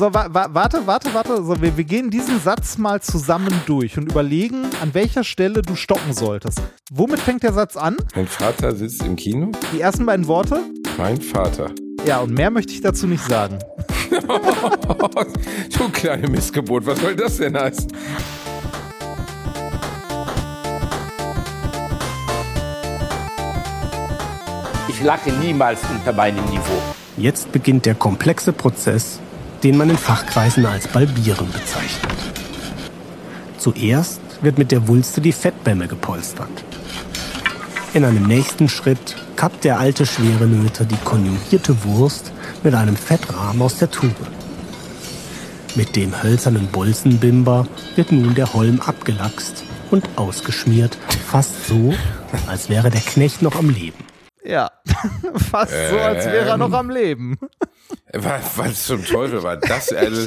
So, 0.00 0.14
wa 0.14 0.28
wa 0.32 0.48
warte, 0.50 0.86
warte, 0.86 1.12
warte. 1.12 1.44
So, 1.44 1.60
wir, 1.60 1.76
wir 1.76 1.84
gehen 1.84 2.08
diesen 2.10 2.40
Satz 2.40 2.78
mal 2.78 3.02
zusammen 3.02 3.52
durch 3.66 3.98
und 3.98 4.10
überlegen, 4.10 4.64
an 4.80 4.94
welcher 4.94 5.24
Stelle 5.24 5.60
du 5.60 5.76
stoppen 5.76 6.14
solltest. 6.14 6.58
Womit 6.90 7.18
fängt 7.18 7.42
der 7.42 7.52
Satz 7.52 7.76
an? 7.76 7.98
Mein 8.16 8.26
Vater 8.26 8.74
sitzt 8.74 9.04
im 9.04 9.14
Kino. 9.14 9.52
Die 9.74 9.82
ersten 9.82 10.06
beiden 10.06 10.26
Worte? 10.26 10.62
Mein 10.96 11.20
Vater. 11.20 11.70
Ja, 12.06 12.20
und 12.20 12.32
mehr 12.32 12.50
möchte 12.50 12.72
ich 12.72 12.80
dazu 12.80 13.06
nicht 13.06 13.22
sagen. 13.22 13.58
du 15.78 15.88
kleine 15.90 16.28
Missgeburt, 16.28 16.86
was 16.86 16.98
soll 16.98 17.14
das 17.14 17.36
denn 17.36 17.54
heißen? 17.58 17.92
Ich 24.88 25.02
lache 25.02 25.30
niemals 25.30 25.80
unter 25.94 26.14
meinem 26.14 26.46
Niveau. 26.46 26.80
Jetzt 27.18 27.52
beginnt 27.52 27.84
der 27.84 27.96
komplexe 27.96 28.54
Prozess, 28.54 29.20
den 29.62 29.76
man 29.76 29.90
in 29.90 29.98
Fachkreisen 29.98 30.66
als 30.66 30.88
Balbieren 30.88 31.50
bezeichnet. 31.52 32.16
Zuerst 33.58 34.20
wird 34.40 34.58
mit 34.58 34.72
der 34.72 34.88
Wulste 34.88 35.20
die 35.20 35.32
Fettbämme 35.32 35.86
gepolstert. 35.86 36.48
In 37.92 38.04
einem 38.04 38.26
nächsten 38.26 38.68
Schritt 38.68 39.16
kappt 39.36 39.64
der 39.64 39.78
alte 39.78 40.06
schwere 40.06 40.46
Nöter 40.46 40.84
die 40.84 40.96
konjugierte 41.04 41.84
Wurst 41.84 42.32
mit 42.62 42.74
einem 42.74 42.96
Fettrahmen 42.96 43.60
aus 43.60 43.78
der 43.78 43.90
Tube. 43.90 44.26
Mit 45.76 45.96
dem 45.96 46.22
hölzernen 46.22 46.68
Bolzenbimber 46.68 47.66
wird 47.96 48.12
nun 48.12 48.34
der 48.34 48.52
Holm 48.54 48.80
abgelachst 48.80 49.64
und 49.90 50.08
ausgeschmiert, 50.16 50.96
fast 51.26 51.66
so, 51.66 51.92
als 52.46 52.68
wäre 52.68 52.90
der 52.90 53.00
Knecht 53.00 53.42
noch 53.42 53.56
am 53.56 53.70
Leben. 53.70 54.04
Ja, 54.44 54.70
fast 55.34 55.72
so, 55.90 55.98
als 55.98 56.24
wäre 56.26 56.50
er 56.50 56.56
noch 56.56 56.72
am 56.72 56.90
Leben. 56.90 57.38
Was, 58.12 58.58
was 58.58 58.84
zum 58.86 59.04
Teufel 59.04 59.42
war 59.42 59.56
das? 59.56 59.92
Also, 59.92 60.26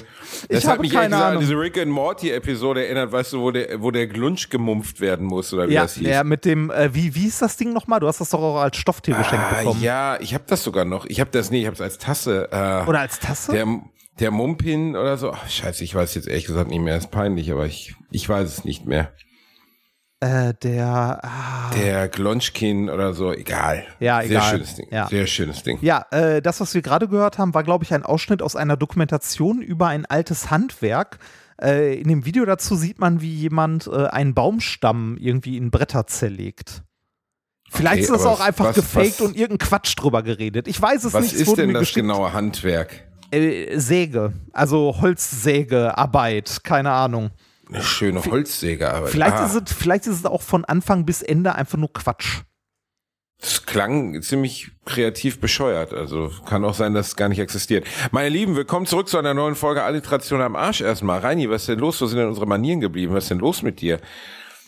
das 0.50 0.64
Ich 0.64 0.68
hat 0.70 0.80
mich 0.80 0.98
an 0.98 1.40
diese 1.40 1.54
Rick 1.60 1.78
and 1.78 1.92
Morty 1.92 2.32
Episode 2.32 2.86
erinnert, 2.86 3.12
weißt 3.12 3.34
du, 3.34 3.42
wo 3.42 3.52
der, 3.52 3.82
wo 3.82 3.92
der 3.92 4.08
Glunsch 4.08 4.50
gemumpft 4.50 5.02
werden 5.02 5.26
muss 5.26 5.54
oder 5.54 5.68
wie 5.68 5.74
Ja, 5.74 5.82
das 5.84 5.96
hieß. 5.96 6.08
ja, 6.08 6.24
mit 6.24 6.46
dem, 6.46 6.72
äh, 6.72 6.94
wie, 6.96 7.14
wie 7.16 7.28
ist 7.28 7.42
das 7.42 7.58
Ding 7.58 7.74
nochmal? 7.74 8.00
Du 8.00 8.08
hast 8.08 8.22
das 8.22 8.30
doch 8.30 8.40
auch 8.42 8.58
als 8.62 8.78
Stofftier 8.78 9.16
geschenkt 9.16 9.46
Ah, 9.52 9.56
bekommen. 9.60 9.82
ja, 9.82 10.18
ich 10.22 10.34
habe 10.34 10.46
das 10.48 10.64
sogar 10.64 10.86
noch. 10.86 11.06
Ich 11.08 11.20
habe 11.20 11.30
das, 11.32 11.52
nee, 11.52 11.60
ich 11.62 11.66
habe 11.66 11.76
es 11.76 11.82
als 11.82 11.98
Tasse. 11.98 12.48
Äh, 12.52 12.88
Oder 12.90 13.00
als 13.02 13.20
Tasse? 13.20 13.52
Der, 13.52 13.66
der 14.20 14.32
Mumpin 14.32 14.96
oder 14.96 15.18
so. 15.18 15.32
Ach, 15.32 15.50
scheiße, 15.50 15.84
ich 15.84 15.94
weiß 15.94 16.16
jetzt 16.16 16.28
ehrlich 16.28 16.46
gesagt 16.46 16.70
nicht 16.70 16.82
mehr. 16.82 16.96
Ist 16.96 17.12
peinlich, 17.12 17.52
aber 17.52 17.66
ich, 17.66 17.96
ich 18.12 18.30
weiß 18.30 18.48
es 18.48 18.64
nicht 18.64 18.86
mehr. 18.86 19.12
Äh, 20.24 20.54
der, 20.62 21.20
ah, 21.24 21.72
Der 21.76 22.08
Glonchkin 22.08 22.90
oder 22.90 23.14
so, 23.14 23.34
egal. 23.34 23.84
Ja, 24.00 24.22
Sehr 24.22 24.30
egal. 24.30 24.50
schönes 24.52 24.76
Ding. 24.76 24.88
Ja. 24.92 25.08
Sehr 25.08 25.28
schönes 25.28 25.64
Ding. 25.64 25.78
Ja, 25.82 26.06
äh, 26.12 26.42
das, 26.42 26.60
was 26.62 26.74
wir 26.74 26.82
gerade 26.82 27.08
gehört 27.08 27.38
haben, 27.38 27.54
war, 27.54 27.64
glaube 27.64 27.84
ich, 27.84 27.94
ein 27.94 28.04
Ausschnitt 28.04 28.42
aus 28.42 28.56
einer 28.56 28.78
Dokumentation 28.78 29.62
über 29.62 29.88
ein 29.88 30.06
altes 30.06 30.50
Handwerk. 30.50 31.20
Äh, 31.62 32.00
in 32.00 32.08
dem 32.08 32.26
Video 32.26 32.46
dazu 32.46 32.76
sieht 32.76 33.00
man, 33.00 33.22
wie 33.22 33.34
jemand 33.34 33.88
äh, 33.88 34.08
einen 34.08 34.34
Baumstamm 34.34 35.18
irgendwie 35.20 35.58
in 35.58 35.72
Bretter 35.72 36.08
zerlegt. 36.08 36.84
Vielleicht 37.70 37.94
Okay, 37.94 38.02
ist 38.04 38.12
das 38.12 38.26
auch 38.26 38.40
einfach 38.40 38.66
was- 38.66 38.76
gefaked 38.76 39.20
was- 39.20 39.22
und 39.22 39.36
irgendein 39.36 39.68
Quatsch 39.68 39.96
drüber 39.98 40.24
geredet. 40.24 40.68
Ich 40.68 40.82
weiß 40.82 41.04
es 41.06 41.14
Was 41.14 41.24
nicht. 41.24 41.34
es 41.36 41.42
ist 41.42 41.58
denn 41.58 41.74
das 41.74 41.80
geschickt. 41.82 41.96
genaue 41.98 42.32
Handwerk? 42.34 43.04
Äh, 43.32 43.78
Säge, 43.80 44.32
also 44.54 44.96
Holzsägearbeit, 45.02 46.64
keine 46.64 46.92
Ahnung. 46.92 47.32
Eine 47.74 47.84
schöne 47.84 48.24
Holzsägearbeit. 48.24 49.10
Vielleicht, 49.10 49.36
ah, 49.36 49.46
ist 49.46 49.56
es, 49.56 49.76
vielleicht 49.76 50.06
ist 50.06 50.20
es 50.20 50.26
auch 50.26 50.44
von 50.44 50.64
Anfang 50.64 51.06
bis 51.06 51.24
Ende 51.24 51.56
einfach 51.56 51.78
nur 51.78 51.92
Quatsch. 51.92 52.42
Das 53.40 53.66
klang 53.66 54.22
ziemlich 54.22 54.72
kreativ 54.86 55.42
bescheuert. 55.42 55.92
Also 55.92 56.32
kann 56.46 56.64
auch 56.66 56.76
sein, 56.76 56.94
dass 56.94 57.08
es 57.08 57.16
gar 57.16 57.30
nicht 57.30 57.40
existiert. 57.40 57.86
Meine 58.12 58.30
Lieben, 58.30 58.56
willkommen 58.56 58.86
zurück 58.86 59.10
zu 59.10 59.18
einer 59.18 59.34
neuen 59.34 59.56
Folge 59.56 59.84
Alliteration 59.84 60.40
am 60.42 60.56
Arsch 60.56 60.82
erstmal. 60.82 61.20
Reini, 61.20 61.50
was 61.50 61.64
ist 61.64 61.70
denn 61.70 61.80
los? 61.80 62.00
Wo 62.00 62.06
sind 62.06 62.20
denn 62.20 62.28
unsere 62.28 62.46
Manieren 62.46 62.80
geblieben? 62.80 63.14
Was 63.16 63.26
ist 63.26 63.32
denn 63.32 63.40
los 63.40 63.64
mit 63.64 63.82
dir? 63.82 64.00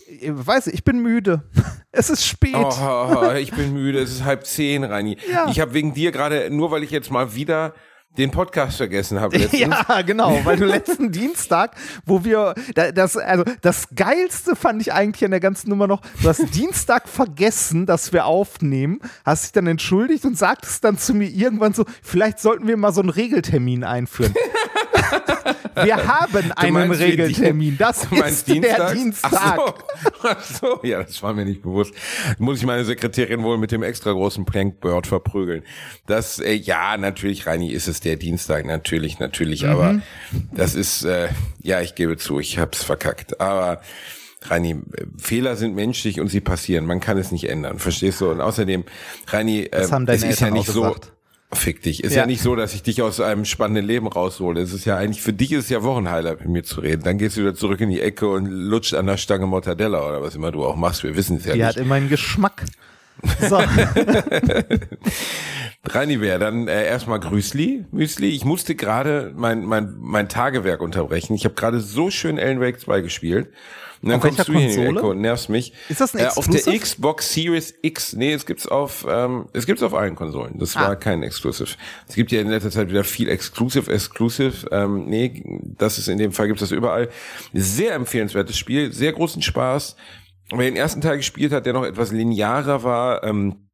Ich 0.08 0.32
weiß, 0.34 0.68
ich 0.68 0.84
bin 0.84 1.00
müde. 1.02 1.44
Es 1.98 2.10
ist 2.10 2.26
spät. 2.26 2.54
Oh, 2.58 3.32
ich 3.40 3.54
bin 3.54 3.72
müde. 3.72 4.00
Es 4.00 4.12
ist 4.12 4.26
halb 4.26 4.46
zehn, 4.46 4.84
Reini. 4.84 5.16
Ja. 5.32 5.48
Ich 5.50 5.62
habe 5.62 5.74
wegen 5.74 5.94
dir 5.94 6.12
gerade, 6.12 6.50
nur 6.50 6.70
weil 6.70 6.84
ich 6.84 6.92
jetzt 6.92 7.10
mal 7.10 7.36
wieder 7.36 7.74
den 8.18 8.32
Podcast 8.32 8.78
vergessen 8.78 9.20
habe 9.20 9.38
letztens. 9.40 9.60
Ja, 9.62 10.02
genau, 10.02 10.40
weil 10.44 10.58
du 10.58 10.66
letzten 10.66 11.12
Dienstag, 11.14 11.76
wo 12.06 12.24
wir, 12.24 12.54
da- 12.74 12.92
das, 12.92 13.18
also 13.18 13.44
das 13.62 13.88
Geilste 13.96 14.56
fand 14.56 14.82
ich 14.82 14.94
eigentlich 14.94 15.26
an 15.26 15.32
der 15.32 15.40
ganzen 15.40 15.70
Nummer 15.70 15.88
noch, 15.88 16.02
du 16.22 16.30
hast 16.30 16.54
Dienstag 16.56 17.08
vergessen, 17.10 17.86
dass 17.86 18.14
wir 18.14 18.26
aufnehmen, 18.26 19.00
hast 19.26 19.44
dich 19.46 19.52
dann 19.52 19.68
entschuldigt 19.68 20.26
und 20.26 20.38
sagtest 20.38 20.84
dann 20.84 20.98
zu 20.98 21.14
mir 21.14 21.28
irgendwann 21.30 21.74
so, 21.74 21.86
vielleicht 22.02 22.40
sollten 22.40 22.68
wir 22.68 22.78
mal 22.78 22.94
so 22.94 23.02
einen 23.02 23.10
Regeltermin 23.10 23.84
einführen. 23.84 24.34
Wir 25.84 26.08
haben 26.08 26.52
einen 26.54 26.92
Regeltermin, 26.92 27.78
das 27.78 28.06
ist 28.12 28.48
der 28.48 28.56
Dienstags? 28.56 28.94
Dienstag. 28.94 29.32
Ach 29.34 29.56
so. 29.58 29.74
Ach 30.24 30.44
so, 30.44 30.80
ja, 30.84 31.04
das 31.04 31.22
war 31.22 31.34
mir 31.34 31.46
nicht 31.46 31.62
bewusst. 31.62 31.94
Muss 32.40 32.60
ich 32.60 32.66
meine 32.66 32.86
Sekretärin 32.86 33.44
wohl 33.44 33.58
mit 33.58 33.72
dem 33.72 33.84
extra 33.84 34.12
großen 34.12 34.46
Plankboard 34.46 35.08
verprügeln. 35.08 35.64
Das, 36.08 36.40
äh, 36.40 36.54
ja, 36.54 36.98
natürlich, 36.98 37.46
Reini, 37.46 37.72
ist 37.72 37.88
es 37.88 38.00
der 38.00 38.16
Dienstag, 38.16 38.66
natürlich, 38.66 39.20
natürlich, 39.20 39.64
Mhm. 39.64 39.70
aber 39.70 40.02
das 40.52 40.76
ist, 40.76 41.04
äh, 41.04 41.28
ja, 41.62 41.82
ich 41.82 41.96
gebe 41.96 42.18
zu, 42.18 42.40
ich 42.40 42.58
hab's 42.58 42.84
verkackt, 42.84 43.40
aber 43.40 43.82
Reini, 44.44 44.72
äh, 44.72 45.06
Fehler 45.18 45.56
sind 45.56 45.76
menschlich 45.76 46.20
und 46.20 46.28
sie 46.28 46.42
passieren. 46.42 46.86
Man 46.86 47.00
kann 47.00 47.18
es 47.18 47.32
nicht 47.32 47.50
ändern, 47.50 47.80
verstehst 47.80 48.22
du? 48.22 48.30
Und 48.30 48.42
außerdem, 48.42 48.84
Reini, 49.28 49.64
äh, 49.64 49.88
es 50.08 50.24
ist 50.24 50.40
ja 50.40 50.50
nicht 50.52 50.68
so, 50.68 50.82
gesagt. 50.84 51.12
Fick 51.54 51.82
dich. 51.84 52.04
Ist 52.04 52.14
Ja. 52.14 52.22
ja. 52.22 52.26
nicht 52.28 52.42
so, 52.42 52.56
dass 52.56 52.74
ich 52.74 52.84
dich 52.84 53.02
aus 53.02 53.20
einem 53.22 53.46
spannenden 53.46 53.86
Leben 53.86 54.08
raushole. 54.08 54.60
Es 54.62 54.74
ist 54.74 54.86
ja 54.86 54.98
eigentlich, 54.98 55.22
für 55.22 55.32
dich 55.34 55.52
ist 55.52 55.66
es 55.66 55.70
ja 55.70 55.84
Wochenheiler, 55.84 56.32
mit 56.32 56.48
mir 56.50 56.64
zu 56.64 56.82
reden. 56.82 57.04
Dann 57.04 57.18
gehst 57.18 57.38
du 57.38 57.42
wieder 57.42 57.56
zurück 57.56 57.80
in 57.82 57.90
die 57.90 58.02
Ecke 58.02 58.28
und 58.28 58.46
lutscht 58.48 58.94
an 58.94 59.06
der 59.06 59.18
Stange 59.18 59.46
Mortadella 59.48 60.06
oder 60.08 60.22
was 60.22 60.36
immer 60.36 60.52
du 60.52 60.66
auch 60.66 60.76
machst. 60.76 61.04
Wir 61.04 61.16
wissen 61.16 61.38
es 61.38 61.46
ja 61.46 61.54
Die 61.54 61.64
hat 61.64 61.76
nicht. 61.78 61.86
immer 61.86 61.96
einen 61.96 62.10
Geschmack. 62.10 62.66
So, 63.50 63.58
Reinibär, 65.94 66.40
dann 66.40 66.68
äh, 66.68 66.86
erstmal 66.86 67.20
Grüßli, 67.20 67.86
Müsli. 67.92 68.30
Ich 68.30 68.46
musste 68.46 68.76
gerade 68.76 69.32
mein, 69.36 69.66
mein, 69.66 69.96
mein 70.00 70.30
Tagewerk 70.30 70.82
unterbrechen. 70.82 71.34
Ich 71.36 71.46
habe 71.46 71.56
gerade 71.56 71.80
so 71.80 72.10
schön 72.10 72.40
Alan 72.40 72.60
Wake 72.62 72.80
2 72.80 73.02
gespielt. 73.02 73.50
Und 74.02 74.10
dann 74.10 74.18
Auf 74.18 74.24
kommst 74.28 74.48
du 74.48 74.54
hier 74.54 74.62
in 74.62 74.68
die 74.70 74.76
Konsole? 74.76 74.98
Ecke 75.00 75.08
und 75.08 75.22
nervst 75.22 75.50
mich. 75.50 75.74
Ist 75.90 76.02
das 76.02 76.14
ein 76.16 76.20
äh, 76.26 76.28
Auf 76.28 76.48
der? 76.48 76.78
Xbox 76.80 77.34
Series 77.34 77.74
X. 77.82 78.14
Nee, 78.14 78.34
es 78.34 78.46
gibt's 78.46 78.68
auf, 78.68 79.06
ähm, 79.10 79.46
es 79.54 79.66
gibt's 79.66 79.82
auf 79.82 79.94
allen 79.96 80.16
Konsolen. 80.16 80.60
Das 80.60 80.76
Ah. 80.76 80.90
war 80.90 80.96
kein 80.96 81.24
Exclusive. 81.24 81.70
Es 82.08 82.14
gibt 82.16 82.32
ja 82.32 82.42
in 82.42 82.50
letzter 82.50 82.70
Zeit 82.72 82.90
wieder 82.90 83.04
viel 83.04 83.30
Exclusive, 83.30 83.92
Exclusive. 83.92 84.68
Ähm, 84.72 85.06
nee, 85.06 85.44
das 85.78 85.98
ist 85.98 86.08
in 86.08 86.18
dem 86.18 86.34
Fall 86.34 86.48
gibt's 86.48 86.60
das 86.62 86.72
überall. 86.72 87.10
Sehr 87.54 87.94
empfehlenswertes 87.96 88.58
Spiel, 88.58 88.92
sehr 88.92 89.14
großen 89.14 89.42
Spaß. 89.42 89.96
Wer 90.52 90.66
den 90.66 90.76
ersten 90.76 91.02
Teil 91.02 91.18
gespielt 91.18 91.52
hat, 91.52 91.66
der 91.66 91.74
noch 91.74 91.86
etwas 91.86 92.12
linearer 92.12 92.84
war, 92.84 93.24
ähm, 93.24 93.65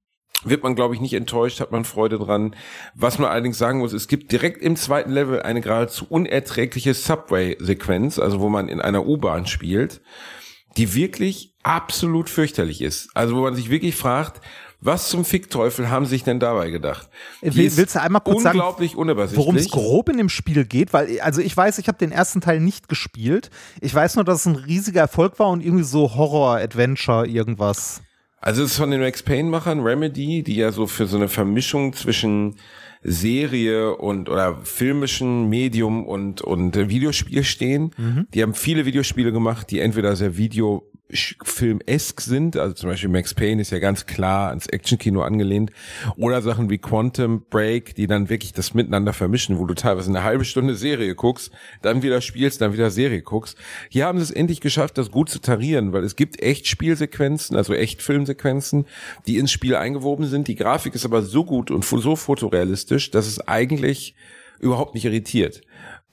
wird 0.43 0.63
man, 0.63 0.75
glaube 0.75 0.95
ich, 0.95 1.01
nicht 1.01 1.13
enttäuscht, 1.13 1.59
hat 1.59 1.71
man 1.71 1.85
Freude 1.85 2.17
dran. 2.17 2.55
Was 2.95 3.19
man 3.19 3.29
allerdings 3.29 3.57
sagen 3.57 3.79
muss, 3.79 3.93
es 3.93 4.07
gibt 4.07 4.31
direkt 4.31 4.61
im 4.61 4.75
zweiten 4.75 5.11
Level 5.11 5.41
eine 5.41 5.61
geradezu 5.61 6.05
unerträgliche 6.09 6.93
Subway-Sequenz, 6.93 8.19
also 8.19 8.39
wo 8.39 8.49
man 8.49 8.67
in 8.67 8.81
einer 8.81 9.05
U-Bahn 9.05 9.45
spielt, 9.45 10.01
die 10.77 10.93
wirklich 10.95 11.53
absolut 11.63 12.29
fürchterlich 12.29 12.81
ist. 12.81 13.09
Also 13.13 13.35
wo 13.35 13.41
man 13.41 13.55
sich 13.55 13.69
wirklich 13.69 13.95
fragt, 13.95 14.41
was 14.83 15.09
zum 15.09 15.25
Fickteufel 15.25 15.91
haben 15.91 16.07
sich 16.07 16.23
denn 16.23 16.39
dabei 16.39 16.71
gedacht? 16.71 17.07
Die 17.43 17.55
Will- 17.55 17.65
ist 17.67 17.77
willst 17.77 17.95
du 17.95 18.01
einmal 18.01 18.21
kurz 18.21 18.41
sagen, 18.41 18.57
unglaublich 18.57 18.95
unübersichtlich. 18.95 19.37
worum 19.37 19.55
es 19.55 19.69
grob 19.69 20.09
in 20.09 20.17
dem 20.17 20.29
Spiel 20.29 20.65
geht, 20.65 20.91
weil 20.91 21.19
also 21.21 21.39
ich 21.39 21.55
weiß, 21.55 21.77
ich 21.77 21.87
habe 21.87 21.99
den 21.99 22.11
ersten 22.11 22.41
Teil 22.41 22.59
nicht 22.59 22.89
gespielt. 22.89 23.51
Ich 23.79 23.93
weiß 23.93 24.15
nur, 24.15 24.25
dass 24.25 24.39
es 24.39 24.45
ein 24.47 24.55
riesiger 24.55 25.01
Erfolg 25.01 25.37
war 25.37 25.49
und 25.49 25.63
irgendwie 25.63 25.83
so 25.83 26.15
Horror, 26.15 26.57
Adventure, 26.57 27.27
irgendwas. 27.27 28.01
Also 28.41 28.63
es 28.63 28.71
ist 28.71 28.77
von 28.77 28.89
den 28.91 29.01
Max 29.01 29.21
Payne-Machern 29.21 29.81
Remedy, 29.81 30.41
die 30.41 30.55
ja 30.55 30.71
so 30.71 30.87
für 30.87 31.05
so 31.05 31.15
eine 31.15 31.27
Vermischung 31.27 31.93
zwischen 31.93 32.55
Serie 33.03 33.95
und 33.95 34.29
oder 34.29 34.59
filmischen 34.63 35.49
Medium 35.49 36.05
und 36.05 36.41
und 36.41 36.75
äh, 36.75 36.89
Videospiel 36.89 37.43
stehen. 37.43 37.91
Die 38.33 38.41
haben 38.41 38.53
viele 38.53 38.85
Videospiele 38.85 39.31
gemacht, 39.31 39.71
die 39.71 39.79
entweder 39.79 40.15
sehr 40.15 40.37
Video 40.37 40.90
Film-esk 41.13 42.21
sind, 42.21 42.57
also 42.57 42.73
zum 42.73 42.89
Beispiel 42.89 43.09
Max 43.09 43.33
Payne 43.33 43.61
ist 43.61 43.71
ja 43.71 43.79
ganz 43.79 44.05
klar 44.05 44.49
ans 44.49 44.67
Actionkino 44.67 45.21
angelehnt, 45.21 45.71
oder 46.17 46.41
Sachen 46.41 46.69
wie 46.69 46.77
Quantum 46.77 47.43
Break, 47.49 47.95
die 47.95 48.07
dann 48.07 48.29
wirklich 48.29 48.53
das 48.53 48.73
miteinander 48.73 49.13
vermischen, 49.13 49.59
wo 49.59 49.65
du 49.65 49.73
teilweise 49.73 50.09
eine 50.09 50.23
halbe 50.23 50.45
Stunde 50.45 50.75
Serie 50.75 51.15
guckst, 51.15 51.51
dann 51.81 52.03
wieder 52.03 52.21
spielst, 52.21 52.61
dann 52.61 52.73
wieder 52.73 52.91
Serie 52.91 53.21
guckst. 53.21 53.57
Hier 53.89 54.05
haben 54.05 54.19
sie 54.19 54.23
es 54.23 54.31
endlich 54.31 54.61
geschafft, 54.61 54.97
das 54.97 55.11
gut 55.11 55.29
zu 55.29 55.39
tarieren, 55.39 55.93
weil 55.93 56.03
es 56.03 56.15
gibt 56.15 56.41
echt 56.41 56.67
Spielsequenzen, 56.67 57.55
also 57.55 57.73
echt 57.73 58.01
Filmsequenzen, 58.01 58.85
die 59.27 59.37
ins 59.37 59.51
Spiel 59.51 59.75
eingewoben 59.75 60.25
sind. 60.25 60.47
Die 60.47 60.55
Grafik 60.55 60.95
ist 60.95 61.05
aber 61.05 61.21
so 61.21 61.43
gut 61.43 61.71
und 61.71 61.85
so 61.85 62.15
fotorealistisch, 62.15 63.11
dass 63.11 63.27
es 63.27 63.47
eigentlich 63.47 64.15
überhaupt 64.59 64.93
nicht 64.93 65.05
irritiert. 65.05 65.61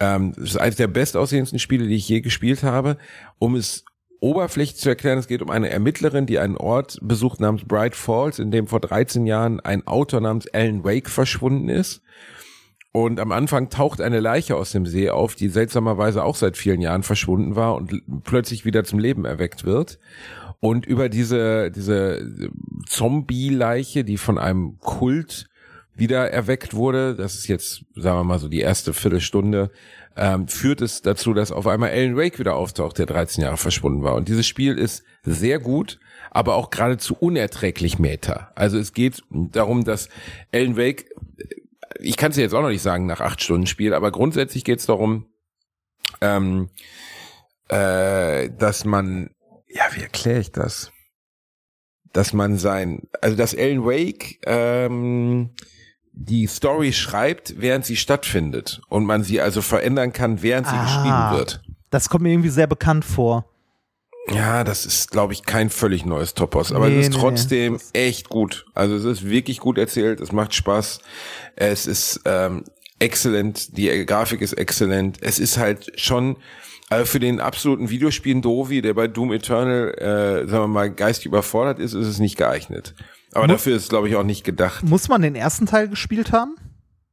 Ähm, 0.01 0.33
es 0.37 0.51
ist 0.51 0.57
eines 0.57 0.77
der 0.77 0.87
bestaussehendsten 0.87 1.59
Spiele, 1.59 1.87
die 1.87 1.97
ich 1.97 2.09
je 2.09 2.21
gespielt 2.21 2.63
habe. 2.63 2.97
Um 3.39 3.55
es 3.55 3.85
oberflächlich 4.21 4.81
zu 4.81 4.89
erklären, 4.89 5.19
es 5.19 5.29
geht 5.29 5.43
um 5.43 5.51
eine 5.51 5.71
Ermittlerin, 5.71 6.27
die 6.27 6.39
einen 6.39 6.57
Ort 6.57 6.99
besucht 7.03 7.41
namens 7.41 7.65
Bright 7.65 7.95
Falls, 7.95 8.39
in 8.39 8.51
dem 8.51 8.67
vor 8.67 8.81
13 8.81 9.27
Jahren 9.27 9.61
ein 9.61 9.87
Autor 9.87 10.21
namens 10.21 10.47
Alan 10.53 10.85
Wake 10.85 11.09
verschwunden 11.09 11.69
ist. 11.69 12.03
Und 12.91 13.21
am 13.21 13.33
Anfang 13.33 13.69
taucht 13.69 14.01
eine 14.01 14.21
Leiche 14.21 14.57
aus 14.57 14.73
dem 14.73 14.87
See 14.87 15.11
auf, 15.11 15.35
die 15.35 15.49
seltsamerweise 15.49 16.25
auch 16.25 16.37
seit 16.37 16.57
vielen 16.57 16.81
Jahren 16.81 17.03
verschwunden 17.03 17.55
war 17.55 17.77
und 17.77 18.03
plötzlich 18.25 18.65
wieder 18.65 18.83
zum 18.85 18.99
Leben 18.99 19.25
erweckt 19.25 19.65
wird. 19.65 19.99
Und 20.61 20.87
über 20.87 21.09
diese, 21.09 21.71
diese 21.71 22.51
Zombie-Leiche, 22.87 24.05
die 24.05 24.17
von 24.17 24.39
einem 24.39 24.79
Kult 24.81 25.49
wieder 25.99 26.31
erweckt 26.31 26.75
wurde, 26.75 27.15
das 27.15 27.35
ist 27.35 27.49
jetzt, 27.49 27.85
sagen 27.95 28.19
wir 28.19 28.25
mal 28.25 28.39
so, 28.39 28.49
die 28.49 28.61
erste 28.61 28.93
Viertelstunde, 28.93 29.71
ähm, 30.17 30.49
führt 30.49 30.81
es 30.81 31.03
dazu, 31.03 31.33
dass 31.33 31.53
auf 31.53 31.67
einmal 31.67 31.91
Alan 31.91 32.17
Wake 32.17 32.39
wieder 32.39 32.57
auftaucht, 32.57 32.99
der 32.99 33.07
13 33.07 33.45
Jahre 33.45 33.57
verschwunden 33.57 34.03
war. 34.03 34.15
Und 34.15 34.29
dieses 34.29 34.47
Spiel 34.47 34.77
ist 34.77 35.05
sehr 35.23 35.61
gut, 35.61 36.01
aber 36.31 36.57
auch 36.57 36.71
geradezu 36.71 37.15
unerträglich 37.15 37.99
meta. 37.99 38.51
Also 38.55 38.79
es 38.79 38.93
geht 38.93 39.23
darum, 39.31 39.85
dass 39.85 40.09
Alan 40.53 40.77
Wake, 40.77 41.07
ich 42.01 42.17
kann 42.17 42.33
es 42.33 42.37
jetzt 42.37 42.55
auch 42.55 42.63
noch 42.63 42.69
nicht 42.69 42.83
sagen 42.83 43.07
nach 43.07 43.21
acht 43.21 43.43
Stunden 43.43 43.67
Spiel, 43.67 43.95
aber 43.95 44.11
grundsätzlich 44.11 44.65
geht 44.65 44.81
es 44.81 44.87
darum, 44.87 45.27
ähm, 46.21 46.69
äh, 47.69 48.51
dass 48.51 48.85
man, 48.85 49.31
ja, 49.69 49.85
wie 49.95 50.03
erkläre 50.03 50.41
ich 50.41 50.51
das? 50.51 50.91
Dass 52.13 52.33
man 52.33 52.57
sein, 52.57 53.03
also 53.21 53.37
dass 53.37 53.55
Alan 53.57 53.85
Wake 53.85 54.41
ähm, 54.47 55.51
die 56.21 56.47
Story 56.47 56.93
schreibt, 56.93 57.55
während 57.61 57.87
sie 57.87 57.97
stattfindet 57.97 58.81
und 58.89 59.05
man 59.05 59.23
sie 59.23 59.41
also 59.41 59.63
verändern 59.63 60.13
kann, 60.13 60.43
während 60.43 60.67
sie 60.67 60.75
Ah. 60.75 60.83
geschrieben 60.85 61.39
wird. 61.39 61.61
Das 61.91 62.09
kommt 62.09 62.23
mir 62.25 62.31
irgendwie 62.33 62.49
sehr 62.51 62.67
bekannt 62.67 63.05
vor. 63.05 63.47
Ja, 64.31 64.63
das 64.63 64.85
ist, 64.85 65.11
glaube 65.11 65.33
ich, 65.33 65.45
kein 65.45 65.71
völlig 65.71 66.05
neues 66.05 66.35
Topos, 66.35 66.71
aber 66.73 66.89
Nee, 66.91 66.99
es 67.01 67.07
ist 67.09 67.15
nee, 67.15 67.21
trotzdem 67.21 67.79
echt 67.95 68.29
gut. 68.29 68.67
Also 68.75 68.95
es 68.97 69.05
ist 69.05 69.25
wirklich 69.31 69.59
gut 69.59 69.79
erzählt, 69.79 70.21
es 70.21 70.33
macht 70.33 70.55
Spaß, 70.55 71.01
es 71.57 71.87
ist 71.87 72.21
ähm, 72.27 72.65
exzellent, 72.99 73.79
die 73.79 74.05
Grafik 74.05 74.43
ist 74.43 74.53
exzellent, 74.55 75.17
es 75.23 75.39
ist 75.39 75.57
halt 75.57 75.93
schon 75.99 76.37
äh, 76.91 77.05
für 77.07 77.21
den 77.21 77.41
absoluten 77.41 77.89
Videospielen 77.89 78.43
Dovi, 78.43 78.83
der 78.83 78.93
bei 78.93 79.09
Doom 79.09 79.33
Eternal, 79.33 79.95
äh, 79.95 80.47
sagen 80.49 80.65
wir 80.65 80.69
mal, 80.69 80.91
geistig 80.91 81.27
überfordert 81.27 81.79
ist, 81.79 81.95
ist 81.95 82.07
es 82.07 82.19
nicht 82.19 82.37
geeignet. 82.37 82.95
Aber 83.39 83.47
Mu- 83.47 83.53
dafür 83.55 83.77
ist 83.77 83.85
es, 83.85 83.89
glaube 83.89 84.09
ich, 84.09 84.17
auch 84.17 84.25
nicht 84.25 84.45
gedacht. 84.45 84.83
Muss 84.85 85.09
man 85.09 85.23
den 85.23 85.35
ersten 85.35 85.67
Teil 85.67 85.89
gespielt 85.89 86.33
haben, 86.33 86.57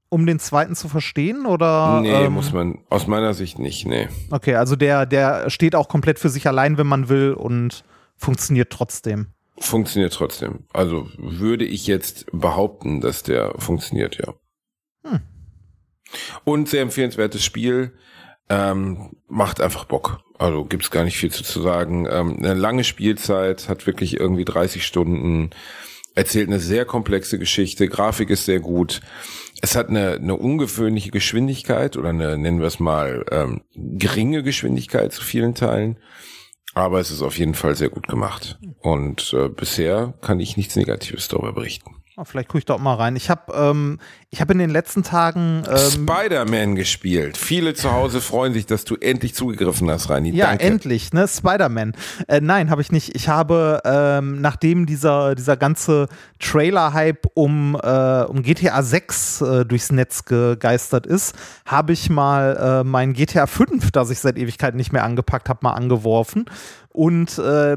um 0.10 0.26
den 0.26 0.40
zweiten 0.40 0.76
zu 0.76 0.88
verstehen? 0.90 1.46
Oder, 1.46 2.02
nee, 2.02 2.10
ähm, 2.26 2.34
muss 2.34 2.52
man 2.54 2.80
aus 2.90 3.08
meiner 3.08 3.34
Sicht 3.34 3.60
nicht, 3.60 3.86
nee. 3.86 4.08
Okay, 4.32 4.56
also 4.56 4.76
der, 4.76 5.06
der 5.06 5.50
steht 5.50 5.76
auch 5.76 5.88
komplett 5.88 6.20
für 6.20 6.30
sich 6.30 6.48
allein, 6.48 6.78
wenn 6.78 6.88
man 6.88 7.10
will 7.10 7.34
und 7.34 7.84
funktioniert 8.18 8.70
trotzdem. 8.72 9.28
Funktioniert 9.58 10.14
trotzdem. 10.14 10.66
Also 10.74 11.08
würde 11.18 11.64
ich 11.66 11.88
jetzt 11.88 12.26
behaupten, 12.34 13.00
dass 13.02 13.24
der 13.24 13.54
funktioniert, 13.58 14.18
ja. 14.18 14.34
Hm. 15.10 15.22
Und 16.44 16.70
sehr 16.70 16.82
empfehlenswertes 16.82 17.44
Spiel. 17.44 17.94
Ähm, 18.48 19.16
macht 19.28 19.60
einfach 19.60 19.86
Bock. 19.86 20.20
Also 20.38 20.66
gibt's 20.66 20.92
gar 20.92 21.04
nicht 21.04 21.18
viel 21.18 21.32
zu, 21.32 21.44
zu 21.44 21.62
sagen. 21.62 22.06
Ähm, 22.10 22.36
eine 22.38 22.54
lange 22.54 22.84
Spielzeit, 22.84 23.70
hat 23.70 23.88
wirklich 23.88 24.20
irgendwie 24.20 24.46
30 24.46 24.86
Stunden, 24.86 25.50
erzählt 26.16 26.48
eine 26.48 26.60
sehr 26.60 26.86
komplexe 26.86 27.38
Geschichte, 27.38 27.88
Grafik 27.88 28.30
ist 28.30 28.46
sehr 28.46 28.60
gut. 28.60 29.02
Es 29.62 29.76
hat 29.76 29.90
eine, 29.90 30.14
eine 30.14 30.36
ungewöhnliche 30.36 31.12
Geschwindigkeit 31.12 31.98
oder 31.98 32.10
eine, 32.10 32.38
nennen 32.38 32.60
wir 32.60 32.68
es 32.68 32.80
mal, 32.80 33.26
ähm, 33.32 33.62
geringe 33.74 34.44
Geschwindigkeit 34.44 35.14
zu 35.14 35.22
vielen 35.22 35.56
Teilen. 35.56 35.98
Aber 36.74 37.00
es 37.00 37.10
ist 37.10 37.22
auf 37.22 37.38
jeden 37.38 37.54
Fall 37.54 37.76
sehr 37.76 37.90
gut 37.90 38.08
gemacht. 38.08 38.60
Und 38.80 39.34
äh, 39.34 39.48
bisher 39.48 40.14
kann 40.22 40.40
ich 40.42 40.58
nichts 40.58 40.76
Negatives 40.76 41.30
darüber 41.30 41.54
berichten. 41.54 41.96
Oh, 42.18 42.24
vielleicht 42.24 42.48
gucke 42.48 42.64
ich 42.66 42.72
auch 42.72 42.80
mal 42.80 42.94
rein. 42.94 43.18
Ich 43.18 43.30
habe 43.30 43.54
ähm, 43.54 44.00
ich 44.30 44.40
hab 44.40 44.50
in 44.50 44.58
den 44.58 44.70
letzten 44.70 45.04
Tagen 45.04 45.64
ähm, 45.70 45.78
Spider-Man 45.78 46.76
gespielt. 46.76 47.36
Viele 47.36 47.74
zu 47.74 47.92
Hause 47.92 48.22
freuen 48.22 48.54
sich, 48.54 48.66
dass 48.66 48.86
du 48.86 48.96
endlich 48.96 49.36
zugegriffen 49.36 49.92
hast, 49.92 50.10
Reini. 50.10 50.30
Ja, 50.30 50.48
Danke. 50.48 50.64
endlich, 50.64 51.12
ne? 51.12 51.28
Spider-Man. 51.28 51.92
Äh, 52.30 52.40
nein, 52.40 52.70
habe 52.70 52.82
ich 52.82 52.94
nicht. 52.94 53.14
Ich 53.16 53.28
habe, 53.28 53.82
ähm, 53.84 54.40
nachdem 54.40 54.86
dieser, 54.86 55.36
dieser 55.36 55.58
ganze 55.58 56.08
Trailer-Hype 56.40 57.28
um, 57.34 57.78
äh, 57.84 58.24
um 58.24 58.44
GTA 58.44 58.82
6 58.82 59.42
äh, 59.42 59.66
durchs 59.66 59.92
Netz 59.92 60.24
gegeistert 60.24 61.06
ist, 61.06 61.36
habe 61.66 61.92
ich 61.92 62.10
mal 62.10 62.82
äh, 62.82 62.84
mein 62.86 63.12
GTA 63.12 63.46
5, 63.46 63.92
das 63.92 64.10
ich 64.10 64.20
seit 64.20 64.38
Ewigkeiten 64.38 64.78
nicht 64.78 64.94
mehr 64.94 65.04
angepackt 65.04 65.50
habe, 65.50 65.60
mal 65.64 65.74
angeworfen. 65.74 66.46
Und 66.94 67.38
äh, 67.40 67.76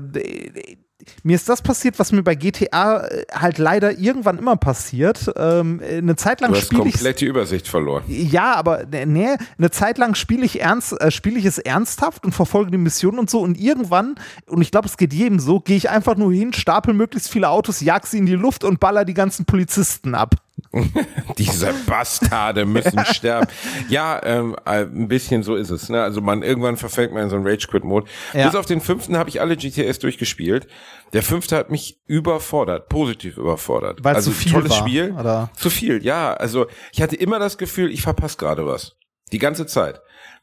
mir 1.23 1.37
ist 1.37 1.49
das 1.49 1.63
passiert, 1.63 1.99
was 1.99 2.13
mir 2.13 2.23
bei 2.23 2.35
GTA 2.35 3.07
äh, 3.07 3.25
halt 3.33 3.59
leider 3.59 3.99
irgendwann 3.99 4.39
immer 4.39 4.57
passiert. 4.57 5.31
Ähm, 5.37 5.81
eine 5.87 6.17
Zeit 6.17 6.41
lang 6.41 6.53
Du 6.53 6.57
hast 6.57 6.67
spiele 6.67 6.85
ich 6.87 6.95
komplett 6.95 7.21
die 7.21 7.27
Übersicht 7.27 7.69
verloren. 7.69 8.05
ja, 8.09 8.55
aber 8.55 8.87
ne, 8.87 9.07
nee, 9.07 9.37
eine 9.57 9.71
Zeit 9.71 9.99
lang 9.99 10.15
spiele 10.15 10.45
ich 10.45 10.61
ernst, 10.61 11.01
äh, 11.01 11.11
spiele 11.11 11.39
ich 11.39 11.45
es 11.45 11.59
ernsthaft 11.59 12.25
und 12.25 12.33
verfolge 12.33 12.71
die 12.71 12.79
Mission 12.79 13.19
und 13.19 13.31
so 13.31 13.41
und 13.41 13.59
irgendwann, 13.59 14.17
und 14.47 14.63
ich 14.63 14.71
glaube, 14.71 14.89
es 14.89 14.97
geht 14.97 15.13
jedem 15.13 15.41
so, 15.41 15.61
gehe 15.61 15.77
ich 15.77 15.91
einfach 15.91 16.17
nur 16.17 16.33
hin, 16.33 16.53
stapel 16.53 16.95
möglichst 16.95 17.31
viele 17.31 17.49
Autos, 17.49 17.81
jag 17.81 18.07
sie 18.07 18.19
in 18.19 18.27
die 18.27 18.35
Luft 18.35 18.65
und 18.65 18.81
baller 18.81 19.05
die 19.05 19.15
ganzen 19.15 19.45
Polizisten 19.45 20.15
ab. 20.15 20.37
Diese 21.39 21.73
Bastarde 21.87 22.65
müssen 22.67 23.05
sterben. 23.07 23.47
Ja, 23.89 24.21
ähm, 24.25 24.57
äh, 24.65 24.83
ein 24.85 25.09
bisschen 25.09 25.43
so 25.43 25.55
ist 25.55 25.71
es. 25.71 25.89
Ne? 25.89 26.03
Also 26.03 26.21
man 26.21 26.43
irgendwann 26.43 26.77
verfällt 26.77 27.13
man 27.13 27.25
in 27.25 27.31
so 27.31 27.37
einen 27.37 27.47
Rage-Quit-Mode. 27.47 28.07
Ja. 28.35 28.47
Bis 28.47 28.55
auf 28.57 28.67
den 28.67 28.81
fünften 28.81 29.17
habe 29.17 29.29
ich 29.31 29.41
alle 29.41 29.57
GTS 29.57 29.99
durchgespielt. 30.01 30.67
Der 31.13 31.23
fünfte 31.23 31.57
hat 31.57 31.71
mich 31.71 32.01
überfordert, 32.07 32.89
positiv 32.89 33.37
überfordert. 33.37 34.01
Weil 34.03 34.13
es 34.13 34.19
also 34.27 34.31
zu 34.33 34.37
viel 34.37 34.53
tolles 34.53 34.71
war, 34.71 34.79
Spiel. 34.79 35.13
oder? 35.19 35.51
Zu 35.57 35.71
viel, 35.71 36.05
ja. 36.05 36.35
Also 36.35 36.67
ich 36.93 37.01
hatte 37.03 37.17
immer 37.17 37.39
das 37.39 37.59
Gefühl, 37.59 37.91
ich 37.91 38.03
verpasse 38.03 38.37
gerade 38.37 38.67
was. 38.67 38.97
Die 39.33 39.39
ganze 39.39 39.67
Zeit. 39.67 40.01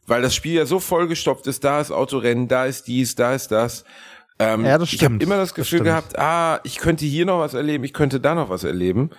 Weil 0.08 0.22
das 0.22 0.36
Spiel 0.36 0.54
ja 0.54 0.66
so 0.66 0.80
vollgestopft 0.80 1.48
ist, 1.48 1.64
da 1.64 1.82
ist 1.82 1.92
Autorennen, 1.92 2.48
da 2.48 2.66
ist 2.66 2.88
dies, 2.88 3.16
da 3.16 3.34
ist 3.34 3.50
das. 3.52 3.84
Ähm, 4.38 4.64
Ja, 4.66 4.78
das 4.78 4.92
Ich 4.94 5.00
habe 5.04 5.14
stimmt. 5.16 5.24
immer 5.24 5.38
das 5.38 5.50
Das 5.50 5.56
Gefühl 5.56 5.80
stimmt. 5.80 5.86
gehabt, 5.86 6.20
ah, 6.20 6.60
ich 6.64 6.78
könnte 6.78 7.06
hier 7.06 7.26
noch 7.26 7.40
was 7.40 7.54
erleben, 7.56 7.84
ich 7.84 7.94
könnte 7.94 8.20
da 8.20 8.36
noch 8.36 8.50
was 8.50 8.64
erleben. 8.64 9.10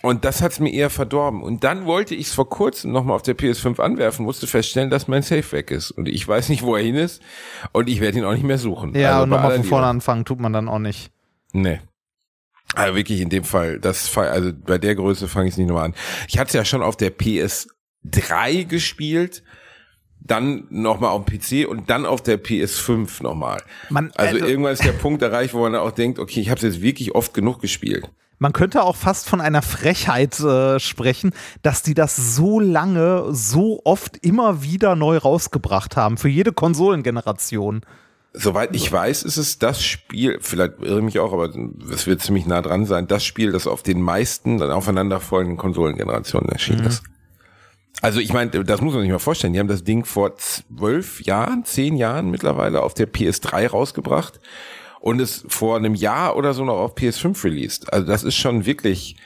Und 0.00 0.24
das 0.24 0.42
hat's 0.42 0.58
mir 0.58 0.72
eher 0.72 0.90
verdorben. 0.90 1.42
Und 1.42 1.62
dann 1.62 1.84
wollte 1.86 2.14
ich 2.16 2.26
es 2.26 2.34
vor 2.34 2.48
kurzem 2.48 2.90
nochmal 2.90 3.14
auf 3.14 3.22
der 3.22 3.36
PS5 3.36 3.78
anwerfen, 3.80 4.24
musste 4.24 4.48
feststellen, 4.48 4.90
dass 4.90 5.06
mein 5.06 5.22
Safe 5.22 5.52
weg 5.52 5.70
ist. 5.70 5.92
Und 5.92 6.08
ich 6.08 6.26
weiß 6.26 6.48
nicht, 6.48 6.62
wo 6.62 6.74
er 6.74 6.82
hin 6.82 6.96
ist. 6.96 7.22
Und 7.70 7.88
ich 7.88 8.00
werde 8.00 8.18
ihn 8.18 8.24
auch 8.24 8.32
nicht 8.32 8.42
mehr 8.42 8.58
suchen. 8.58 8.94
Ja, 8.96 9.10
Also 9.12 9.22
und 9.24 9.28
nochmal 9.30 9.54
von 9.56 9.64
vorne 9.64 9.86
anfangen 9.86 10.24
tut 10.24 10.40
man 10.40 10.52
dann 10.52 10.68
auch 10.68 10.80
nicht. 10.80 11.12
Nee. 11.52 11.80
Also 12.74 12.96
wirklich 12.96 13.20
in 13.20 13.28
dem 13.28 13.44
Fall, 13.44 13.78
das 13.78 14.16
also 14.16 14.50
bei 14.54 14.78
der 14.78 14.94
Größe 14.96 15.28
fange 15.28 15.48
ich 15.48 15.56
nicht 15.56 15.68
nochmal 15.68 15.84
an. 15.86 15.94
Ich 16.26 16.38
hatte 16.38 16.48
es 16.48 16.54
ja 16.54 16.64
schon 16.64 16.82
auf 16.82 16.96
der 16.96 17.10
PS3 17.16 18.64
gespielt, 18.64 19.42
dann 20.20 20.66
nochmal 20.70 21.10
auf 21.10 21.24
dem 21.26 21.38
PC 21.38 21.68
und 21.68 21.90
dann 21.90 22.06
auf 22.06 22.22
der 22.22 22.42
PS5 22.42 23.22
nochmal. 23.22 23.62
Man- 23.90 24.10
Also, 24.16 24.36
also- 24.36 24.46
irgendwann 24.46 24.72
ist 24.72 24.84
der 24.84 24.92
Punkt 24.92 25.22
erreicht, 25.22 25.52
wo 25.54 25.60
man 25.60 25.74
auch 25.76 25.90
denkt, 25.92 26.18
okay, 26.18 26.40
ich 26.40 26.48
habe 26.48 26.56
es 26.58 26.62
jetzt 26.62 26.82
wirklich 26.82 27.14
oft 27.14 27.34
genug 27.34 27.60
gespielt. 27.60 28.10
Man 28.42 28.52
könnte 28.52 28.82
auch 28.82 28.96
fast 28.96 29.28
von 29.28 29.40
einer 29.40 29.62
Frechheit 29.62 30.40
äh, 30.40 30.80
sprechen, 30.80 31.30
dass 31.62 31.84
die 31.84 31.94
das 31.94 32.16
so 32.34 32.58
lange, 32.58 33.26
so 33.30 33.80
oft 33.84 34.16
immer 34.16 34.64
wieder 34.64 34.96
neu 34.96 35.16
rausgebracht 35.16 35.96
haben, 35.96 36.16
für 36.16 36.28
jede 36.28 36.52
Konsolengeneration. 36.52 37.82
Soweit 38.32 38.74
ich 38.74 38.90
weiß, 38.90 39.22
ist 39.22 39.36
es 39.36 39.60
das 39.60 39.84
Spiel, 39.84 40.38
vielleicht 40.40 40.80
irre 40.80 40.98
ich 40.98 41.04
mich 41.04 41.20
auch, 41.20 41.32
aber 41.32 41.50
es 41.92 42.08
wird 42.08 42.20
ziemlich 42.20 42.44
nah 42.44 42.62
dran 42.62 42.84
sein, 42.84 43.06
das 43.06 43.24
Spiel, 43.24 43.52
das 43.52 43.68
auf 43.68 43.84
den 43.84 44.02
meisten 44.02 44.58
dann 44.58 44.72
aufeinanderfolgenden 44.72 45.56
Konsolengenerationen 45.56 46.48
erschienen 46.48 46.86
ist. 46.86 47.04
Also 48.00 48.18
ich 48.18 48.32
meine, 48.32 48.50
das 48.50 48.80
muss 48.80 48.94
man 48.94 49.02
sich 49.02 49.12
mal 49.12 49.20
vorstellen. 49.20 49.52
Die 49.52 49.60
haben 49.60 49.68
das 49.68 49.84
Ding 49.84 50.04
vor 50.04 50.36
zwölf 50.38 51.22
Jahren, 51.22 51.64
zehn 51.64 51.96
Jahren 51.96 52.32
mittlerweile 52.32 52.82
auf 52.82 52.94
der 52.94 53.06
PS3 53.06 53.68
rausgebracht 53.68 54.40
und 55.02 55.20
es 55.20 55.44
vor 55.48 55.76
einem 55.76 55.96
Jahr 55.96 56.36
oder 56.36 56.54
so 56.54 56.64
noch 56.64 56.78
auf 56.78 56.94
PS5 56.94 57.42
released. 57.44 57.92
Also 57.92 58.06
das 58.06 58.22
ist 58.22 58.36
schon 58.36 58.66
wirklich, 58.66 59.16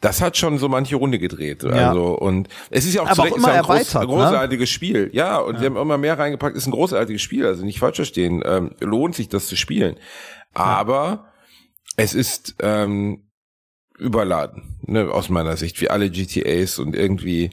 das 0.00 0.22
hat 0.22 0.38
schon 0.38 0.56
so 0.58 0.70
manche 0.70 0.96
Runde 0.96 1.18
gedreht. 1.18 1.62
Ja. 1.64 1.90
Also 1.90 2.18
und 2.18 2.48
es 2.70 2.86
ist 2.86 2.94
ja 2.94 3.02
auch, 3.02 3.06
Aber 3.08 3.14
zu 3.16 3.22
auch 3.22 3.36
immer 3.36 3.48
ist 3.48 3.54
ja 3.54 3.60
ein 3.60 3.62
groß, 3.62 3.94
ne? 3.94 4.06
großartiges 4.06 4.70
Spiel. 4.70 5.10
Ja, 5.12 5.38
und 5.38 5.58
sie 5.58 5.66
haben 5.66 5.76
immer 5.76 5.98
mehr 5.98 6.18
reingepackt. 6.18 6.56
Ist 6.56 6.66
ein 6.66 6.72
großartiges 6.72 7.20
Spiel. 7.20 7.44
Also 7.44 7.62
nicht 7.62 7.78
falsch 7.78 7.96
verstehen. 7.96 8.42
Ähm, 8.46 8.70
lohnt 8.80 9.14
sich 9.14 9.28
das 9.28 9.48
zu 9.48 9.56
spielen. 9.56 9.96
Aber 10.54 11.26
es 11.96 12.14
ist 12.14 12.54
ähm, 12.60 13.28
überladen, 13.98 14.78
ne, 14.80 15.10
aus 15.10 15.28
meiner 15.28 15.58
Sicht, 15.58 15.78
wie 15.82 15.90
alle 15.90 16.08
GTAs 16.08 16.78
und 16.78 16.96
irgendwie, 16.96 17.50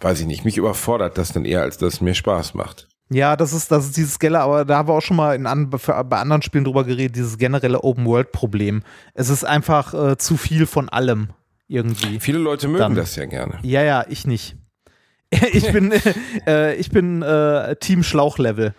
weiß 0.00 0.20
ich 0.20 0.26
nicht, 0.26 0.46
mich 0.46 0.56
überfordert 0.56 1.18
das 1.18 1.32
dann 1.34 1.44
eher, 1.44 1.60
als 1.60 1.76
dass 1.76 1.94
es 1.94 2.00
mir 2.00 2.14
Spaß 2.14 2.54
macht. 2.54 2.88
Ja, 3.10 3.36
das 3.36 3.52
ist, 3.52 3.70
das 3.70 3.86
ist 3.86 3.96
dieses 3.96 4.18
Gelle, 4.18 4.40
aber 4.40 4.64
da 4.64 4.78
haben 4.78 4.88
wir 4.88 4.94
auch 4.94 5.02
schon 5.02 5.16
mal 5.16 5.34
in 5.36 5.46
an, 5.46 5.70
bei 5.70 6.18
anderen 6.18 6.42
Spielen 6.42 6.64
drüber 6.64 6.84
geredet, 6.84 7.16
dieses 7.16 7.36
generelle 7.38 7.82
Open-World-Problem. 7.84 8.82
Es 9.12 9.28
ist 9.28 9.44
einfach 9.44 9.92
äh, 9.94 10.16
zu 10.16 10.36
viel 10.36 10.66
von 10.66 10.88
allem 10.88 11.28
irgendwie. 11.68 12.18
Viele 12.20 12.38
Leute 12.38 12.66
mögen 12.68 12.78
Dann- 12.80 12.94
das 12.94 13.16
ja 13.16 13.26
gerne. 13.26 13.58
Ja, 13.62 13.82
ja, 13.82 14.04
ich 14.08 14.26
nicht. 14.26 14.56
ich 15.52 15.70
bin, 15.70 15.92
äh, 16.46 16.74
ich 16.76 16.90
bin 16.90 17.22
äh, 17.22 17.76
Team 17.76 18.02
Schlauchlevel. 18.02 18.74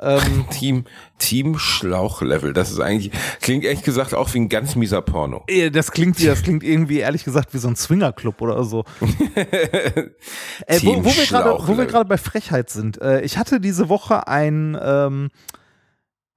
Ähm, 0.00 0.46
Team, 0.50 0.84
Team 1.18 1.58
Schlauchlevel. 1.58 2.52
Das 2.52 2.70
ist 2.70 2.80
eigentlich, 2.80 3.10
klingt 3.40 3.64
ehrlich 3.64 3.82
gesagt 3.82 4.14
auch 4.14 4.32
wie 4.34 4.38
ein 4.38 4.48
ganz 4.48 4.76
mieser 4.76 5.02
Porno. 5.02 5.44
das 5.72 5.90
klingt, 5.90 6.24
das 6.24 6.42
klingt 6.44 6.62
irgendwie 6.62 6.98
ehrlich 6.98 7.24
gesagt 7.24 7.52
wie 7.54 7.58
so 7.58 7.68
ein 7.68 7.76
Swingerclub 7.76 8.40
oder 8.40 8.64
so. 8.64 8.84
äh, 9.34 10.80
wo, 10.82 11.04
wo 11.04 11.16
wir 11.16 11.26
gerade, 11.26 11.56
wo 11.66 11.76
wir 11.76 11.86
gerade 11.86 12.08
bei 12.08 12.18
Frechheit 12.18 12.70
sind. 12.70 13.00
Äh, 13.00 13.22
ich 13.22 13.38
hatte 13.38 13.60
diese 13.60 13.88
Woche 13.88 14.28
ein, 14.28 14.78
ähm, 14.80 15.30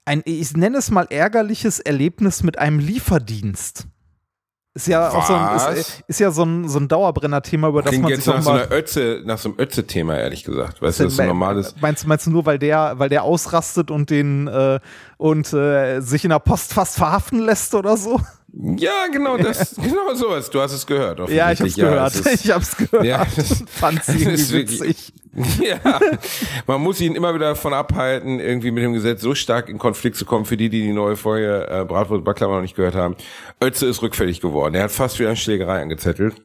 ein, 0.06 0.24
ich 0.26 0.56
nenne 0.58 0.78
es 0.78 0.90
mal 0.90 1.08
ärgerliches 1.10 1.80
Erlebnis 1.80 2.44
mit 2.44 2.58
einem 2.58 2.80
Lieferdienst. 2.80 3.88
Ist 4.74 4.88
ja 4.88 5.10
auch 5.10 5.26
so 5.26 5.34
ein, 5.34 5.56
ist, 5.58 5.68
Was? 5.68 6.04
ist 6.08 6.20
ja 6.22 6.32
so 6.32 6.44
ein, 6.44 6.70
so 6.70 6.80
ein 6.80 6.88
Dauerbrenner-Thema, 6.88 7.68
über 7.68 7.82
das 7.82 7.90
Klingt 7.90 8.04
man 8.04 8.12
jetzt 8.14 8.24
sich 8.24 8.34
nach 8.34 8.42
so 8.42 8.52
einer 8.52 8.72
Ötze, 8.72 9.22
nach 9.26 9.38
so 9.38 9.50
einem 9.50 9.60
Ötze-Thema, 9.60 10.18
ehrlich 10.18 10.46
gesagt. 10.46 10.82
Weißt 10.82 11.02
du, 11.02 11.04
das 11.04 11.14
ist 11.14 11.20
ein 11.20 11.28
normales. 11.28 11.76
Meinst, 11.82 12.04
du- 12.04 12.08
meinst 12.08 12.26
du 12.28 12.32
nur, 12.32 12.46
weil 12.46 12.58
der, 12.58 12.94
weil 12.98 13.10
der 13.10 13.24
ausrastet 13.24 13.92
und 13.92 14.10
den 14.10 14.48
äh, 14.48 14.80
und 15.18 15.52
äh, 15.52 16.00
sich 16.00 16.24
in 16.24 16.30
der 16.30 16.40
Post 16.40 16.74
fast 16.74 16.96
verhaften 16.96 17.40
lässt 17.40 17.76
oder 17.76 17.98
so? 17.98 18.22
Ja, 18.54 19.08
genau, 19.12 19.38
das, 19.38 19.76
genau 19.82 20.14
sowas. 20.14 20.50
Du 20.50 20.60
hast 20.60 20.74
es 20.74 20.86
gehört. 20.86 21.20
Ja, 21.30 21.52
ich 21.52 21.62
hab's. 21.62 21.76
Ja, 21.78 21.90
gehört. 21.90 22.16
es 22.16 22.20
ist- 22.26 22.46
ich 22.46 22.52
hab's 22.52 22.76
gehört 22.78 23.06
Ja, 23.06 23.24
ist 23.38 24.52
wirklich- 24.52 24.82
witzig. 24.82 25.14
Ja, 25.62 25.80
man 26.68 26.82
muss 26.82 27.00
ihn 27.00 27.16
immer 27.16 27.34
wieder 27.34 27.46
davon 27.52 27.74
abhalten, 27.74 28.42
irgendwie 28.42 28.70
mit 28.72 28.84
dem 28.84 28.92
Gesetz 28.92 29.22
so 29.22 29.34
stark 29.34 29.70
in 29.70 29.78
Konflikt 29.78 30.18
zu 30.18 30.26
kommen, 30.26 30.44
für 30.44 30.58
die, 30.58 30.70
die 30.70 30.82
die 30.82 30.92
neue 30.92 31.16
Folge 31.16 31.68
äh, 31.72 31.86
Bratwurst 31.86 32.26
Baklava 32.26 32.56
noch 32.56 32.62
nicht 32.62 32.76
gehört 32.76 32.96
haben. 32.96 33.16
Ötze 33.64 33.86
ist 33.86 34.02
rückfällig 34.02 34.42
geworden. 34.42 34.76
Er 34.76 34.84
hat 34.84 34.92
fast 34.92 35.20
wieder 35.20 35.30
eine 35.30 35.38
Schlägerei 35.38 35.82
angezettelt. 35.82 36.36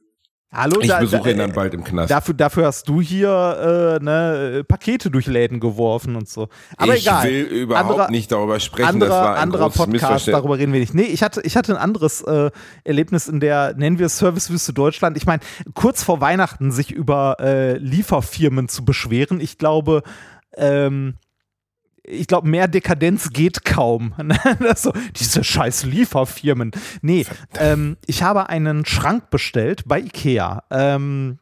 Hallo, 0.53 0.81
Ich 0.81 0.89
da, 0.89 1.01
besuche 1.01 1.33
ihn 1.33 1.39
dann 1.39 1.53
bald 1.53 1.75
im 1.75 1.83
Knast. 1.85 2.11
Dafür, 2.11 2.33
dafür 2.33 2.67
hast 2.67 2.89
du 2.89 3.01
hier 3.03 3.99
äh, 4.01 4.05
ne, 4.05 4.65
Pakete 4.67 5.11
durch 5.11 5.27
Läden 5.27 5.59
geworfen 5.61 6.15
und 6.17 6.29
so. 6.29 6.49
Aber 6.77 6.95
ich 6.95 7.03
egal. 7.07 7.25
will 7.29 7.43
überhaupt 7.43 7.91
Anderer- 7.91 8.11
nicht 8.11 8.31
darüber 8.33 8.59
sprechen. 8.61 8.89
anderer, 8.89 9.09
das 9.11 9.19
war 9.19 9.35
ein 9.35 9.43
anderer 9.43 9.71
Podcast, 9.71 10.29
darüber 10.29 10.57
reden 10.57 10.73
wir 10.73 10.81
nicht. 10.81 10.95
Nee, 10.95 11.03
ich 11.03 11.23
hatte, 11.23 11.41
ich 11.43 11.57
hatte 11.57 11.75
ein 11.75 11.79
anderes 11.83 12.23
äh, 12.23 12.51
Erlebnis 12.85 13.27
in 13.27 13.41
der, 13.41 13.75
nennen 13.77 13.99
wir 13.99 14.07
es 14.07 14.19
Servicewüste 14.19 14.73
Deutschland. 14.73 15.17
Ich 15.17 15.27
meine, 15.27 15.41
kurz 15.75 16.03
vor 16.05 16.21
Weihnachten 16.21 16.71
sich 16.71 16.93
über 16.93 17.37
äh, 17.41 17.77
Lieferfirmen 17.79 18.69
zu 18.69 18.85
beschweren, 18.85 19.41
ich 19.41 19.59
glaube, 19.59 20.03
ähm, 20.57 21.15
ich 22.07 22.27
glaube, 22.27 22.49
mehr 22.49 22.69
Dekadenz 22.69 23.31
geht 23.31 23.65
kaum. 23.65 24.15
Das 24.61 24.83
so, 24.83 24.93
diese 25.15 25.45
scheiß 25.45 25.85
Lieferfirmen. 25.85 26.71
Nee, 27.03 27.27
ähm, 27.59 27.97
ich 28.07 28.23
habe 28.23 28.49
einen 28.49 28.87
Schrank 28.87 29.31
bestellt 29.31 29.83
bei 29.87 30.01
Ikea. 30.01 30.63
Ähm, 30.71 31.39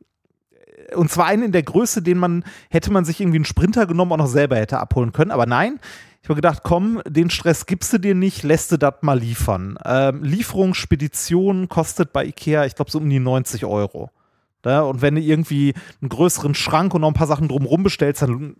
und 0.94 1.11
zwar 1.11 1.26
einen 1.26 1.44
in 1.44 1.52
der 1.52 1.62
Größe, 1.62 2.02
den 2.02 2.18
man, 2.18 2.44
hätte 2.71 2.92
man 2.92 3.04
sich 3.04 3.21
irgendwie 3.21 3.38
einen 3.38 3.44
Sprinter 3.44 3.87
genommen 3.87 4.12
auch 4.12 4.18
noch 4.18 4.26
selber 4.26 4.56
hätte 4.56 4.78
abholen 4.78 5.12
können. 5.12 5.30
Aber 5.30 5.47
nein, 5.47 5.80
ich 6.23 6.28
habe 6.28 6.37
gedacht, 6.37 6.61
komm, 6.62 7.02
den 7.06 7.30
Stress 7.30 7.66
gibst 7.66 7.92
du 7.92 7.99
dir 7.99 8.14
nicht, 8.14 8.42
lässt 8.42 8.73
du 8.73 8.76
das 8.76 8.94
mal 9.02 9.18
liefern. 9.18 9.78
Ähm, 9.85 10.25
Lieferung, 10.25 10.75
Spedition 10.75 11.68
kostet 11.68 12.12
bei 12.12 12.25
Ikea, 12.25 12.64
ich 12.64 12.75
glaube, 12.75 12.90
so 12.90 12.99
um 12.99 13.09
die 13.09 13.21
90 13.21 13.64
Euro. 13.64 14.11
Ja, 14.64 14.83
und 14.83 15.02
wenn 15.02 15.16
du 15.16 15.21
irgendwie 15.21 15.75
einen 16.00 16.09
größeren 16.09 16.54
Schrank 16.54 16.94
und 16.94 17.02
noch 17.02 17.09
ein 17.09 17.14
paar 17.14 17.26
Sachen 17.26 17.49
drumherum 17.49 17.83
bestellst, 17.83 18.23
dann 18.23 18.56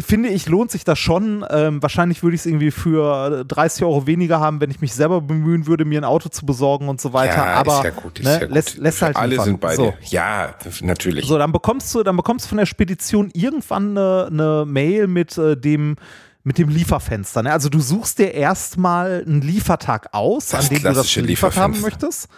finde 0.00 0.28
ich, 0.28 0.48
lohnt 0.48 0.70
sich 0.70 0.84
das 0.84 0.98
schon. 0.98 1.44
Ähm, 1.50 1.82
wahrscheinlich 1.82 2.22
würde 2.22 2.34
ich 2.34 2.42
es 2.42 2.46
irgendwie 2.46 2.70
für 2.70 3.44
30 3.44 3.84
Euro 3.84 4.06
weniger 4.06 4.40
haben, 4.40 4.60
wenn 4.60 4.70
ich 4.70 4.80
mich 4.80 4.94
selber 4.94 5.20
bemühen 5.20 5.66
würde, 5.66 5.84
mir 5.84 6.00
ein 6.00 6.04
Auto 6.04 6.28
zu 6.28 6.46
besorgen 6.46 6.88
und 6.88 7.00
so 7.00 7.12
weiter. 7.12 7.36
ja, 7.36 7.54
Aber 7.54 7.78
ist 7.78 7.84
ja 7.84 7.90
gut, 7.90 8.18
ist 8.20 8.24
ne, 8.24 8.40
ja 8.42 8.46
lässt, 8.46 8.78
lässt 8.78 9.02
halt 9.02 9.16
Alle 9.16 9.40
sind 9.42 9.60
bei 9.60 9.74
so. 9.74 9.94
Ja, 10.04 10.54
natürlich. 10.82 11.26
So, 11.26 11.36
dann 11.36 11.52
bekommst 11.52 11.94
du, 11.94 12.02
dann 12.02 12.16
bekommst 12.16 12.46
du 12.46 12.50
von 12.50 12.58
der 12.58 12.66
Spedition 12.66 13.30
irgendwann 13.34 13.96
eine, 13.98 14.28
eine 14.30 14.64
Mail 14.66 15.08
mit 15.08 15.36
äh, 15.36 15.56
dem 15.56 15.96
mit 16.44 16.58
dem 16.58 16.68
Lieferfenster. 16.68 17.42
Ne? 17.42 17.52
Also 17.52 17.68
du 17.68 17.80
suchst 17.80 18.20
dir 18.20 18.32
erstmal 18.32 19.24
einen 19.26 19.40
Liefertag 19.40 20.10
aus, 20.12 20.50
Das 20.50 20.70
an 20.70 20.76
dem 20.76 20.82
du 20.84 20.92
das 20.92 21.12
geliefert 21.12 21.56
haben 21.56 21.80
möchtest. 21.80 22.28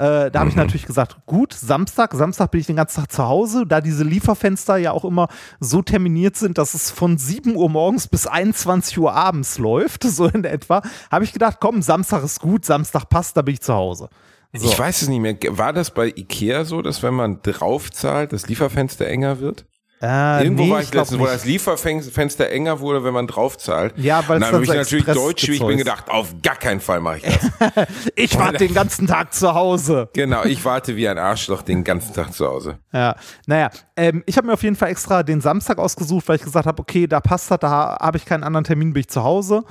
Äh, 0.00 0.30
da 0.30 0.40
habe 0.40 0.48
ich 0.48 0.56
natürlich 0.56 0.86
gesagt, 0.86 1.18
gut, 1.26 1.52
Samstag, 1.52 2.14
Samstag 2.14 2.50
bin 2.50 2.62
ich 2.62 2.66
den 2.66 2.76
ganzen 2.76 3.02
Tag 3.02 3.12
zu 3.12 3.28
Hause, 3.28 3.66
da 3.66 3.82
diese 3.82 4.02
Lieferfenster 4.02 4.78
ja 4.78 4.92
auch 4.92 5.04
immer 5.04 5.28
so 5.58 5.82
terminiert 5.82 6.36
sind, 6.36 6.56
dass 6.56 6.72
es 6.72 6.90
von 6.90 7.18
7 7.18 7.54
Uhr 7.54 7.68
morgens 7.68 8.08
bis 8.08 8.26
21 8.26 8.98
Uhr 8.98 9.12
abends 9.12 9.58
läuft, 9.58 10.04
so 10.04 10.26
in 10.26 10.44
etwa, 10.44 10.80
habe 11.10 11.24
ich 11.24 11.34
gedacht, 11.34 11.58
komm, 11.60 11.82
Samstag 11.82 12.24
ist 12.24 12.40
gut, 12.40 12.64
Samstag 12.64 13.10
passt, 13.10 13.36
da 13.36 13.42
bin 13.42 13.52
ich 13.52 13.60
zu 13.60 13.74
Hause. 13.74 14.08
So. 14.54 14.70
Ich 14.70 14.78
weiß 14.78 15.02
es 15.02 15.08
nicht 15.08 15.20
mehr. 15.20 15.36
War 15.58 15.74
das 15.74 15.90
bei 15.90 16.06
Ikea 16.06 16.64
so, 16.64 16.80
dass 16.80 17.02
wenn 17.02 17.14
man 17.14 17.42
draufzahlt, 17.42 18.32
das 18.32 18.48
Lieferfenster 18.48 19.06
enger 19.06 19.38
wird? 19.38 19.66
Äh, 20.02 20.44
Irgendwo 20.44 20.62
nee, 20.62 20.70
war 20.70 20.80
ich 20.80 20.90
glaub 20.90 21.02
letztens, 21.02 21.20
wo 21.20 21.26
das 21.26 21.44
Lieferfenster 21.44 22.48
enger 22.48 22.80
wurde, 22.80 23.04
wenn 23.04 23.12
man 23.12 23.26
draufzahlt. 23.26 23.92
Ja, 23.98 24.26
weil 24.28 24.38
es 24.38 24.50
dann 24.50 24.52
dann 24.52 24.52
habe 24.54 24.64
ich 24.64 24.70
so 24.70 24.76
natürlich 24.76 25.08
Express 25.08 25.24
deutsch, 25.24 25.48
wie 25.48 25.52
ich 25.52 25.66
bin 25.66 25.76
gedacht, 25.76 26.08
auf 26.08 26.34
gar 26.42 26.56
keinen 26.56 26.80
Fall 26.80 27.00
mache 27.00 27.18
ich 27.18 27.22
das. 27.22 27.86
Ich 28.16 28.38
war 28.38 28.52
den 28.52 28.72
ganzen 28.72 29.06
Tag 29.06 29.34
zu 29.34 29.54
Hause. 29.54 30.08
genau, 30.14 30.44
ich 30.44 30.64
warte 30.64 30.96
wie 30.96 31.06
ein 31.06 31.18
Arschloch 31.18 31.62
den 31.62 31.84
ganzen 31.84 32.14
Tag 32.14 32.32
zu 32.32 32.46
Hause. 32.46 32.78
Ja, 32.92 33.14
naja, 33.46 33.70
ähm, 33.96 34.22
ich 34.26 34.36
habe 34.38 34.46
mir 34.46 34.54
auf 34.54 34.62
jeden 34.62 34.76
Fall 34.76 34.88
extra 34.88 35.22
den 35.22 35.42
Samstag 35.42 35.78
ausgesucht, 35.78 36.28
weil 36.28 36.36
ich 36.36 36.42
gesagt 36.42 36.66
habe, 36.66 36.80
okay, 36.80 37.06
da 37.06 37.20
passt 37.20 37.50
das, 37.50 37.58
da 37.58 37.98
habe 38.00 38.16
ich 38.16 38.24
keinen 38.24 38.42
anderen 38.42 38.64
Termin, 38.64 38.94
bin 38.94 39.00
ich 39.00 39.08
zu 39.08 39.22
Hause. 39.22 39.64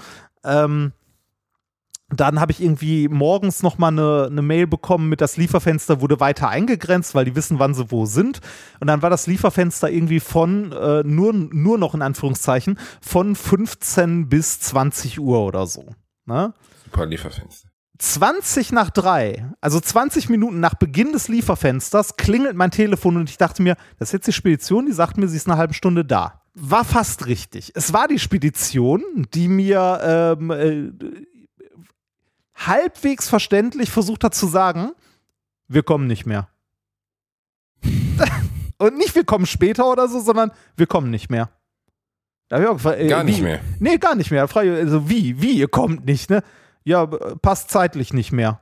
Ähm, 0.43 0.93
dann 2.09 2.39
habe 2.39 2.51
ich 2.51 2.61
irgendwie 2.61 3.07
morgens 3.07 3.61
nochmal 3.61 3.91
eine, 3.91 4.27
eine 4.31 4.41
Mail 4.41 4.67
bekommen 4.67 5.09
mit 5.09 5.21
das 5.21 5.37
Lieferfenster 5.37 6.01
wurde 6.01 6.19
weiter 6.19 6.49
eingegrenzt, 6.49 7.13
weil 7.15 7.25
die 7.25 7.35
wissen, 7.35 7.59
wann 7.59 7.73
sie 7.73 7.91
wo 7.91 8.05
sind. 8.05 8.39
Und 8.79 8.87
dann 8.87 9.01
war 9.01 9.09
das 9.09 9.27
Lieferfenster 9.27 9.89
irgendwie 9.89 10.19
von, 10.19 10.71
äh, 10.71 11.03
nur, 11.03 11.33
nur 11.33 11.77
noch 11.77 11.93
in 11.93 12.01
Anführungszeichen, 12.01 12.79
von 13.01 13.35
15 13.35 14.29
bis 14.29 14.59
20 14.59 15.19
Uhr 15.19 15.39
oder 15.45 15.67
so. 15.67 15.85
Ne? 16.25 16.53
Super 16.85 17.05
Lieferfenster. 17.05 17.69
20 17.99 18.71
nach 18.71 18.89
drei, 18.89 19.45
also 19.59 19.79
20 19.79 20.29
Minuten 20.29 20.61
nach 20.61 20.73
Beginn 20.73 21.11
des 21.11 21.27
Lieferfensters, 21.27 22.15
klingelt 22.15 22.55
mein 22.55 22.71
Telefon 22.71 23.17
und 23.17 23.29
ich 23.29 23.37
dachte 23.37 23.61
mir, 23.61 23.75
das 23.99 24.09
ist 24.09 24.13
jetzt 24.13 24.27
die 24.27 24.33
Spedition, 24.33 24.85
die 24.85 24.93
sagt 24.93 25.17
mir, 25.17 25.27
sie 25.27 25.35
ist 25.35 25.47
eine 25.49 25.57
halbe 25.57 25.73
Stunde 25.73 26.05
da. 26.05 26.41
War 26.55 26.85
fast 26.85 27.27
richtig. 27.27 27.73
Es 27.75 27.93
war 27.93 28.07
die 28.07 28.19
Spedition, 28.19 29.03
die 29.33 29.47
mir 29.47 29.99
ähm, 30.39 30.51
äh, 30.51 30.91
halbwegs 32.65 33.29
verständlich 33.29 33.89
versucht 33.89 34.23
hat 34.23 34.35
zu 34.35 34.47
sagen, 34.47 34.91
wir 35.67 35.83
kommen 35.83 36.07
nicht 36.07 36.25
mehr. 36.25 36.49
und 38.77 38.97
nicht 38.97 39.15
wir 39.15 39.23
kommen 39.23 39.45
später 39.45 39.89
oder 39.89 40.07
so, 40.07 40.19
sondern 40.19 40.51
wir 40.75 40.87
kommen 40.87 41.09
nicht 41.09 41.29
mehr. 41.29 41.49
Gefragt, 42.49 42.99
äh, 42.99 43.07
Gar 43.07 43.23
nicht 43.23 43.39
wie? 43.39 43.43
mehr. 43.43 43.61
Nee, 43.79 43.97
gar 43.97 44.15
nicht 44.15 44.31
mehr. 44.31 44.41
Also 44.41 45.09
wie, 45.09 45.39
wie, 45.41 45.51
ihr 45.51 45.67
kommt 45.67 46.05
nicht, 46.05 46.29
ne? 46.29 46.43
Ja, 46.83 47.05
passt 47.05 47.69
zeitlich 47.69 48.11
nicht 48.13 48.31
mehr. 48.31 48.61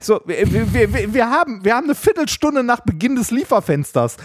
So, 0.00 0.20
wir, 0.26 0.52
wir, 0.52 0.92
wir, 0.92 1.14
wir, 1.14 1.30
haben, 1.30 1.64
wir 1.64 1.74
haben 1.74 1.84
eine 1.84 1.94
Viertelstunde 1.94 2.62
nach 2.62 2.80
Beginn 2.80 3.16
des 3.16 3.30
Lieferfensters. 3.30 4.16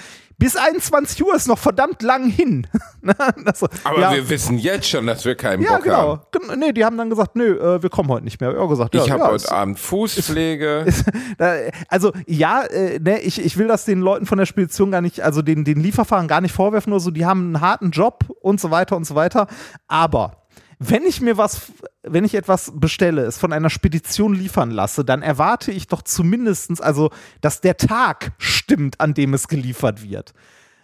Bis 0.43 0.57
21 0.57 1.23
Uhr 1.23 1.33
ist 1.35 1.47
noch 1.47 1.57
verdammt 1.57 2.01
lang 2.01 2.29
hin. 2.29 2.67
Ne? 3.05 3.13
Das 3.43 3.59
so, 3.59 3.67
Aber 3.83 3.99
ja, 3.99 4.13
wir 4.13 4.29
wissen 4.29 4.57
jetzt 4.57 4.87
schon, 4.87 5.05
dass 5.07 5.25
wir 5.25 5.35
keinen 5.35 5.61
ja, 5.61 5.75
Bock 5.75 5.87
haben. 5.89 6.21
genau. 6.31 6.47
Gen- 6.53 6.59
Nee, 6.59 6.71
die 6.71 6.85
haben 6.85 6.97
dann 6.97 7.09
gesagt, 7.09 7.35
nö, 7.35 7.57
äh, 7.59 7.83
wir 7.83 7.89
kommen 7.89 8.07
heute 8.07 8.23
nicht 8.23 8.39
mehr. 8.39 8.51
Ich 8.51 8.55
hab 8.55 8.63
auch 8.63 8.69
gesagt, 8.69 8.95
ja, 8.95 9.03
Ich 9.03 9.11
habe 9.11 9.19
ja, 9.23 9.25
heute 9.27 9.35
ist- 9.35 9.51
Abend 9.51 9.77
Fußpflege. 9.77 10.85
da, 11.37 11.53
also 11.89 12.13
ja, 12.27 12.61
äh, 12.63 12.99
ne, 12.99 13.19
ich, 13.19 13.43
ich 13.43 13.57
will 13.57 13.67
das 13.67 13.83
den 13.83 13.99
Leuten 13.99 14.25
von 14.25 14.37
der 14.37 14.45
Spedition 14.45 14.89
gar 14.91 15.01
nicht, 15.01 15.19
also 15.19 15.41
den, 15.41 15.65
den 15.65 15.81
Lieferfahrern 15.81 16.29
gar 16.29 16.39
nicht 16.39 16.53
vorwerfen 16.53 16.93
oder 16.93 17.01
so, 17.01 17.11
die 17.11 17.25
haben 17.25 17.47
einen 17.55 17.59
harten 17.61 17.91
Job 17.91 18.23
und 18.41 18.61
so 18.61 18.71
weiter 18.71 18.95
und 18.95 19.03
so 19.05 19.15
weiter. 19.15 19.47
Aber 19.89 20.42
wenn 20.89 21.03
ich 21.03 21.21
mir 21.21 21.37
was, 21.37 21.71
wenn 22.03 22.25
ich 22.25 22.35
etwas 22.35 22.71
bestelle, 22.75 23.23
es 23.23 23.37
von 23.37 23.53
einer 23.53 23.69
Spedition 23.69 24.33
liefern 24.33 24.71
lasse, 24.71 25.05
dann 25.05 25.21
erwarte 25.21 25.71
ich 25.71 25.87
doch 25.87 26.01
zumindestens, 26.01 26.81
also, 26.81 27.11
dass 27.41 27.61
der 27.61 27.77
Tag 27.77 28.33
stimmt, 28.37 28.99
an 28.99 29.13
dem 29.13 29.33
es 29.33 29.47
geliefert 29.47 30.03
wird. 30.03 30.33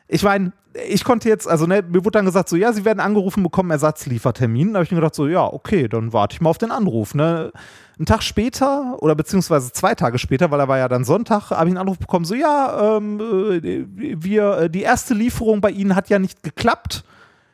Ich 0.08 0.24
meine, 0.24 0.54
ich 0.88 1.04
konnte 1.04 1.30
jetzt, 1.30 1.48
also 1.48 1.66
ne, 1.66 1.84
mir 1.88 2.06
wurde 2.06 2.18
dann 2.18 2.26
gesagt, 2.26 2.50
so 2.50 2.56
ja, 2.56 2.74
sie 2.74 2.86
werden 2.86 3.00
angerufen, 3.00 3.44
bekommen 3.44 3.72
Ersatzliefertermin. 3.72 4.74
Da 4.74 4.78
habe 4.78 4.84
ich 4.84 4.92
mir 4.92 4.98
gedacht, 4.98 5.16
so 5.16 5.28
ja, 5.28 5.44
okay, 5.46 5.88
dann 5.88 6.14
warte 6.14 6.34
ich 6.34 6.42
mal 6.42 6.50
auf 6.50 6.58
den 6.58 6.72
Anruf. 6.72 7.16
Ne? 7.16 7.52
Einen 7.98 8.06
Tag 8.06 8.24
später 8.24 8.98
oder 9.02 9.16
beziehungsweise 9.16 9.72
zwei 9.72 9.96
Tage 9.96 10.20
später, 10.20 10.52
weil 10.52 10.60
da 10.60 10.68
war 10.68 10.78
ja 10.78 10.88
dann 10.88 11.04
Sonntag, 11.04 11.52
habe 11.52 11.66
ich 11.66 11.72
einen 11.72 11.78
Anruf 11.78 11.98
bekommen, 11.98 12.26
so 12.26 12.36
ja, 12.36 12.98
ähm, 12.98 13.20
äh, 13.20 13.86
wir, 14.24 14.58
äh, 14.58 14.70
die 14.70 14.82
erste 14.82 15.14
Lieferung 15.14 15.62
bei 15.62 15.72
Ihnen 15.72 15.96
hat 15.96 16.10
ja 16.10 16.20
nicht 16.20 16.44
geklappt. 16.44 17.04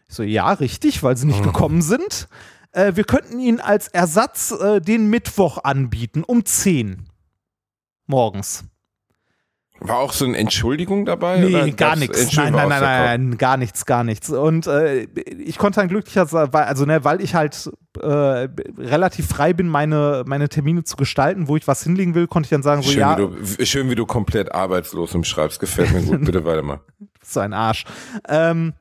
Ich 0.08 0.16
so, 0.16 0.24
ja, 0.24 0.52
richtig, 0.54 1.02
weil 1.04 1.18
sie 1.18 1.26
nicht 1.28 1.44
gekommen 1.44 1.82
sind. 1.82 2.28
Äh, 2.72 2.96
wir 2.96 3.04
könnten 3.06 3.40
Ihnen 3.40 3.60
als 3.60 3.88
Ersatz 3.88 4.52
äh, 4.52 4.80
den 4.82 5.10
Mittwoch 5.10 5.64
anbieten, 5.64 6.24
um 6.24 6.46
10 6.46 7.08
morgens. 8.08 8.66
War 9.82 9.98
auch 9.98 10.14
so 10.14 10.24
eine 10.24 10.38
Entschuldigung 10.38 11.04
dabei? 11.06 11.40
Nee, 11.40 11.72
gar 11.72 11.98
nichts. 11.98 12.34
Nein, 12.38 12.54
nein, 12.54 12.70
nein, 12.70 12.82
nein, 12.82 13.30
nein, 13.30 13.38
gar 13.38 13.58
nichts, 13.58 13.86
gar 13.86 14.06
nichts. 14.06 14.30
Und 14.30 14.68
äh, 14.68 15.04
ich 15.04 15.58
konnte 15.58 15.82
dann 15.82 15.90
glücklicherweise, 15.90 16.54
weil- 16.54 16.64
also 16.64 16.86
ne, 16.86 17.04
weil 17.04 17.20
ich 17.20 17.36
halt 17.36 17.70
äh, 18.00 18.08
relativ 18.08 19.28
frei 19.28 19.52
bin, 19.52 19.68
meine, 19.68 20.24
meine 20.26 20.48
Termine 20.48 20.86
zu 20.86 20.96
gestalten, 20.96 21.50
wo 21.50 21.58
ich 21.58 21.68
was 21.68 21.84
hinlegen 21.84 22.16
will, 22.16 22.26
konnte 22.28 22.46
ich 22.48 22.52
dann 22.52 22.64
sagen, 22.64 22.84
so 22.84 22.90
Schön, 22.92 23.02
ja, 23.02 23.18
wie 23.18 23.22
du, 23.58 23.66
schön, 23.66 23.90
wie 23.90 23.96
du 23.96 24.06
komplett 24.06 24.54
arbeitslos 24.56 25.14
umschreibst. 25.14 25.60
Gefällt 25.60 25.92
mir 25.92 26.04
gut. 26.04 26.22
Bitte 26.26 26.46
weiter 26.46 26.62
mal. 26.62 26.80
so 27.22 27.42
ein 27.42 27.52
Arsch. 27.54 27.84
Ähm, 28.30 28.74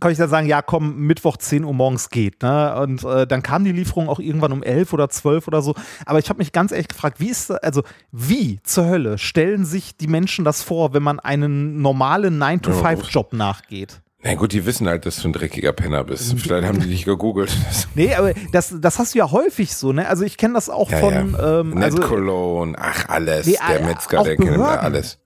kann 0.00 0.12
ich 0.12 0.18
dann 0.18 0.28
sagen, 0.28 0.46
ja, 0.46 0.62
komm, 0.62 0.96
Mittwoch 0.98 1.36
10 1.36 1.64
Uhr 1.64 1.72
morgens 1.72 2.10
geht. 2.10 2.42
Ne? 2.42 2.76
Und 2.80 3.04
äh, 3.04 3.26
dann 3.26 3.42
kam 3.42 3.64
die 3.64 3.72
Lieferung 3.72 4.08
auch 4.08 4.18
irgendwann 4.18 4.52
um 4.52 4.62
11 4.62 4.92
oder 4.92 5.08
12 5.08 5.48
oder 5.48 5.62
so. 5.62 5.74
Aber 6.04 6.18
ich 6.18 6.28
habe 6.28 6.38
mich 6.38 6.52
ganz 6.52 6.72
ehrlich 6.72 6.88
gefragt, 6.88 7.20
wie 7.20 7.28
ist 7.28 7.50
also 7.50 7.82
wie 8.12 8.60
zur 8.62 8.86
Hölle 8.86 9.18
stellen 9.18 9.64
sich 9.64 9.96
die 9.96 10.06
Menschen 10.08 10.44
das 10.44 10.62
vor, 10.62 10.94
wenn 10.94 11.02
man 11.02 11.20
einen 11.20 11.80
normalen 11.80 12.42
9-to-5-Job 12.42 13.32
nachgeht? 13.32 14.00
Na 14.22 14.34
gut, 14.34 14.52
die 14.52 14.66
wissen 14.66 14.88
halt, 14.88 15.06
dass 15.06 15.22
du 15.22 15.28
ein 15.28 15.32
dreckiger 15.32 15.72
Penner 15.72 16.02
bist. 16.02 16.34
Vielleicht 16.40 16.66
haben 16.66 16.80
die 16.80 16.88
dich 16.88 17.04
gegoogelt. 17.04 17.54
Nee, 17.94 18.14
aber 18.14 18.32
das, 18.52 18.74
das 18.78 18.98
hast 18.98 19.14
du 19.14 19.18
ja 19.18 19.30
häufig 19.30 19.74
so, 19.74 19.92
ne? 19.92 20.08
Also 20.08 20.24
ich 20.24 20.36
kenne 20.36 20.54
das 20.54 20.68
auch 20.68 20.90
Ja, 20.90 20.98
von 20.98 21.14
ja. 21.14 21.60
ähm, 21.60 21.78
also, 21.78 21.98
Net 21.98 22.06
Cologne, 22.06 22.76
ach 22.78 23.08
alles. 23.08 23.46
Nee, 23.46 23.56
der 23.68 23.86
Metzger, 23.86 24.24
der 24.24 24.36
kennt 24.36 24.58
da 24.58 24.76
alles. 24.76 25.18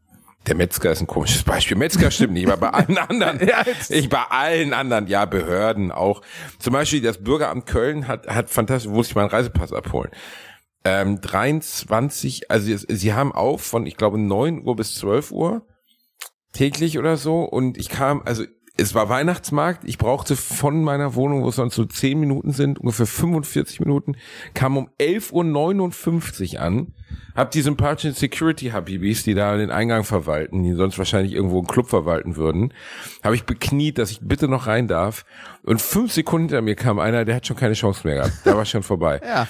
Der 0.47 0.55
Metzger 0.55 0.91
ist 0.91 1.01
ein 1.01 1.07
komisches 1.07 1.43
Beispiel. 1.43 1.77
Metzger 1.77 2.11
stimmt 2.11 2.33
nicht, 2.33 2.49
aber 2.49 2.57
bei 2.57 2.71
allen 2.71 2.99
anderen. 3.09 3.47
Ja, 3.47 3.65
ich 3.89 4.09
bei 4.09 4.23
allen 4.23 4.73
anderen, 4.73 5.07
ja, 5.07 5.25
Behörden 5.27 5.93
auch. 5.93 6.23
Zum 6.59 6.73
Beispiel 6.73 7.03
das 7.03 7.23
Bürgeramt 7.23 7.67
Köln 7.67 8.09
hat, 8.09 8.27
hat 8.27 8.49
fantastisch, 8.49 8.91
muss 8.91 9.09
ich 9.09 9.15
meinen 9.15 9.29
Reisepass 9.29 9.73
abholen. 9.73 10.11
Ähm, 10.83 11.21
23, 11.21 12.51
also 12.51 12.75
sie 12.89 13.13
haben 13.13 13.33
auf 13.33 13.63
von, 13.63 13.87
ich 13.87 13.97
glaube, 13.97 14.19
9 14.19 14.65
Uhr 14.65 14.77
bis 14.77 14.95
12 14.95 15.31
Uhr 15.31 15.67
täglich 16.53 16.99
oder 16.99 17.19
so. 17.19 17.43
Und 17.43 17.77
ich 17.77 17.91
kam, 17.91 18.23
also 18.25 18.45
es 18.77 18.95
war 18.95 19.09
Weihnachtsmarkt, 19.09 19.85
ich 19.85 19.99
brauchte 19.99 20.37
von 20.37 20.83
meiner 20.83 21.15
Wohnung, 21.15 21.43
wo 21.43 21.49
es 21.49 21.57
sonst 21.57 21.75
so 21.75 21.85
10 21.85 22.19
Minuten 22.19 22.53
sind, 22.53 22.79
ungefähr 22.79 23.07
45 23.07 23.81
Minuten, 23.81 24.17
kam 24.55 24.77
um 24.77 24.89
11.59 24.99 26.55
Uhr 26.55 26.61
an, 26.61 26.95
hab 27.35 27.51
die 27.51 27.63
sympathischen 27.63 28.15
Security-Habibis, 28.15 29.25
die 29.25 29.35
da 29.35 29.57
den 29.57 29.71
Eingang 29.71 30.05
verwalten, 30.05 30.63
die 30.63 30.73
sonst 30.75 30.99
wahrscheinlich 30.99 31.35
irgendwo 31.35 31.59
einen 31.59 31.67
Club 31.67 31.89
verwalten 31.89 32.37
würden, 32.37 32.73
habe 33.23 33.35
ich 33.35 33.45
bekniet, 33.45 33.99
dass 33.99 34.11
ich 34.11 34.21
bitte 34.23 34.49
noch 34.49 34.67
rein 34.67 34.89
darf. 34.89 35.25
Und 35.63 35.81
fünf 35.81 36.13
Sekunden 36.13 36.49
hinter 36.49 36.63
mir 36.63 36.75
kam 36.75 36.99
einer, 36.99 37.25
der 37.25 37.37
hat 37.37 37.47
schon 37.47 37.57
keine 37.57 37.75
Chance 37.75 38.01
mehr 38.05 38.17
gehabt. 38.17 38.33
Da 38.45 38.57
war 38.57 38.65
schon 38.65 38.83
vorbei. 38.83 39.21
ja. 39.25 39.49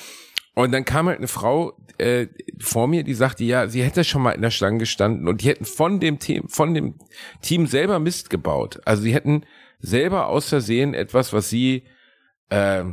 Und 0.61 0.73
dann 0.73 0.85
kam 0.85 1.09
halt 1.09 1.19
eine 1.19 1.29
Frau 1.29 1.77
äh, 1.99 2.27
vor 2.59 2.87
mir, 2.87 3.05
die 3.05 3.15
sagte, 3.15 3.45
ja, 3.45 3.69
sie 3.69 3.83
hätte 3.83 4.05
schon 4.05 4.23
mal 4.23 4.33
in 4.33 4.43
der 4.43 4.51
Schlange 4.51 4.79
gestanden 4.79 5.29
und 5.29 5.43
die 5.43 5.49
hätten 5.49 5.65
von 5.65 6.01
dem 6.01 6.19
Team, 6.19 6.49
von 6.49 6.75
dem 6.75 6.95
Team 7.43 7.67
selber 7.67 7.99
Mist 7.99 8.31
gebaut. 8.31 8.81
Also 8.85 9.03
sie 9.03 9.15
hätten 9.15 9.45
selber 9.79 10.27
aus 10.27 10.49
Versehen 10.49 10.95
etwas, 10.95 11.33
was 11.33 11.49
sie 11.49 11.85
äh, 12.51 12.85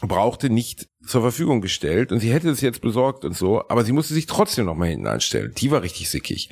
brauchte, 0.00 0.50
nicht 0.50 0.88
zur 1.06 1.22
Verfügung 1.22 1.60
gestellt 1.60 2.12
und 2.12 2.20
sie 2.20 2.32
hätte 2.32 2.50
es 2.50 2.60
jetzt 2.60 2.82
besorgt 2.82 3.24
und 3.24 3.36
so, 3.36 3.66
aber 3.68 3.84
sie 3.84 3.92
musste 3.92 4.14
sich 4.14 4.26
trotzdem 4.26 4.66
noch 4.66 4.74
mal 4.74 4.88
hinten 4.88 5.06
anstellen. 5.06 5.52
Die 5.56 5.70
war 5.70 5.82
richtig 5.82 6.10
sickig. 6.10 6.50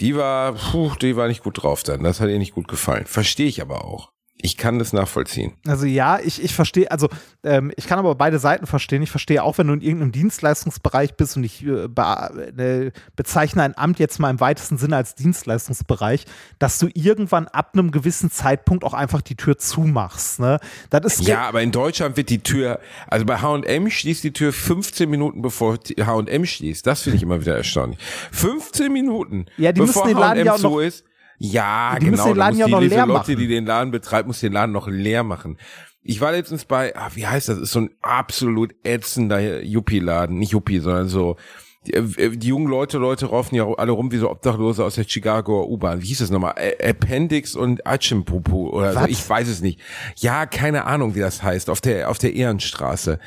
Die 0.00 0.16
war, 0.16 0.54
puh, 0.54 0.92
die 1.00 1.16
war 1.16 1.28
nicht 1.28 1.44
gut 1.44 1.62
drauf 1.62 1.82
dann. 1.82 2.02
Das 2.02 2.20
hat 2.20 2.28
ihr 2.28 2.38
nicht 2.38 2.54
gut 2.54 2.66
gefallen. 2.66 3.06
Verstehe 3.06 3.46
ich 3.46 3.60
aber 3.60 3.84
auch. 3.84 4.12
Ich 4.44 4.56
kann 4.56 4.80
das 4.80 4.92
nachvollziehen. 4.92 5.52
Also 5.68 5.86
ja, 5.86 6.18
ich, 6.18 6.42
ich 6.42 6.52
verstehe, 6.52 6.90
also 6.90 7.08
ähm, 7.44 7.70
ich 7.76 7.86
kann 7.86 8.00
aber 8.00 8.16
beide 8.16 8.40
Seiten 8.40 8.66
verstehen. 8.66 9.00
Ich 9.00 9.10
verstehe 9.12 9.40
auch, 9.40 9.56
wenn 9.56 9.68
du 9.68 9.74
in 9.74 9.80
irgendeinem 9.80 10.10
Dienstleistungsbereich 10.10 11.14
bist 11.14 11.36
und 11.36 11.44
ich 11.44 11.64
äh, 11.64 11.86
be 11.86 12.52
äh, 12.58 12.90
bezeichne 13.14 13.62
ein 13.62 13.78
Amt 13.78 14.00
jetzt 14.00 14.18
mal 14.18 14.30
im 14.30 14.40
weitesten 14.40 14.78
Sinne 14.78 14.96
als 14.96 15.14
Dienstleistungsbereich, 15.14 16.24
dass 16.58 16.80
du 16.80 16.88
irgendwann 16.92 17.46
ab 17.46 17.70
einem 17.74 17.92
gewissen 17.92 18.32
Zeitpunkt 18.32 18.82
auch 18.82 18.94
einfach 18.94 19.20
die 19.20 19.36
Tür 19.36 19.58
zumachst. 19.58 20.40
Ne? 20.40 20.58
Das 20.90 21.20
ist 21.20 21.28
Ja, 21.28 21.42
aber 21.42 21.62
in 21.62 21.70
Deutschland 21.70 22.16
wird 22.16 22.28
die 22.28 22.42
Tür, 22.42 22.80
also 23.06 23.24
bei 23.24 23.38
H&M 23.38 23.90
schließt 23.90 24.24
die 24.24 24.32
Tür 24.32 24.52
15 24.52 25.08
Minuten 25.08 25.40
bevor 25.40 25.78
H&M 25.78 26.46
schließt. 26.46 26.84
Das 26.84 27.02
finde 27.02 27.18
ich 27.18 27.22
immer 27.22 27.40
wieder 27.40 27.56
erstaunlich. 27.56 28.00
15 28.32 28.92
Minuten 28.92 29.46
Ja, 29.56 29.70
die 29.70 29.80
bevor 29.80 30.06
müssen 30.06 30.16
den 30.16 30.20
Laden 30.20 30.38
H&M 30.38 30.46
ja 30.46 30.56
zu 30.56 30.80
ist. 30.80 31.04
Ja, 31.44 31.96
Die 31.98 32.06
genau. 32.06 32.28
den 32.28 32.36
Laden 32.36 32.58
ja 32.58 32.66
muss 32.66 32.70
noch 32.72 32.80
die, 32.80 32.86
leer 32.88 33.06
Leute, 33.06 33.12
machen. 33.12 33.36
die 33.36 33.48
den 33.48 33.66
Laden 33.66 33.90
betreibt, 33.90 34.28
muss 34.28 34.38
den 34.38 34.52
Laden 34.52 34.70
noch 34.70 34.86
leer 34.86 35.24
machen. 35.24 35.58
Ich 36.04 36.20
war 36.20 36.30
letztens 36.30 36.64
bei, 36.64 36.94
ah, 36.96 37.10
wie 37.14 37.26
heißt 37.26 37.48
das? 37.48 37.58
ist 37.58 37.72
so 37.72 37.80
ein 37.80 37.90
absolut 38.00 38.74
ätzender 38.84 39.62
Yuppie-Laden. 39.62 40.38
Nicht 40.38 40.52
Yuppie, 40.52 40.78
sondern 40.78 41.08
so, 41.08 41.36
die, 41.86 41.94
äh, 41.94 42.36
die 42.36 42.46
jungen 42.48 42.68
Leute, 42.68 42.98
Leute 42.98 43.26
raufen 43.26 43.56
ja 43.56 43.66
alle 43.66 43.90
rum 43.90 44.12
wie 44.12 44.18
so 44.18 44.30
Obdachlose 44.30 44.84
aus 44.84 44.94
der 44.94 45.04
Chicago 45.04 45.64
U-Bahn. 45.64 46.00
Wie 46.00 46.06
hieß 46.06 46.18
das 46.18 46.30
nochmal? 46.30 46.54
Appendix 46.80 47.56
und 47.56 47.84
Achimpupu 47.86 48.68
oder 48.68 48.92
so. 48.92 49.00
Was? 49.00 49.08
Ich 49.08 49.28
weiß 49.28 49.48
es 49.48 49.60
nicht. 49.60 49.80
Ja, 50.16 50.46
keine 50.46 50.84
Ahnung, 50.84 51.16
wie 51.16 51.20
das 51.20 51.42
heißt. 51.42 51.70
Auf 51.70 51.80
der, 51.80 52.08
auf 52.08 52.18
der 52.18 52.34
Ehrenstraße. 52.34 53.18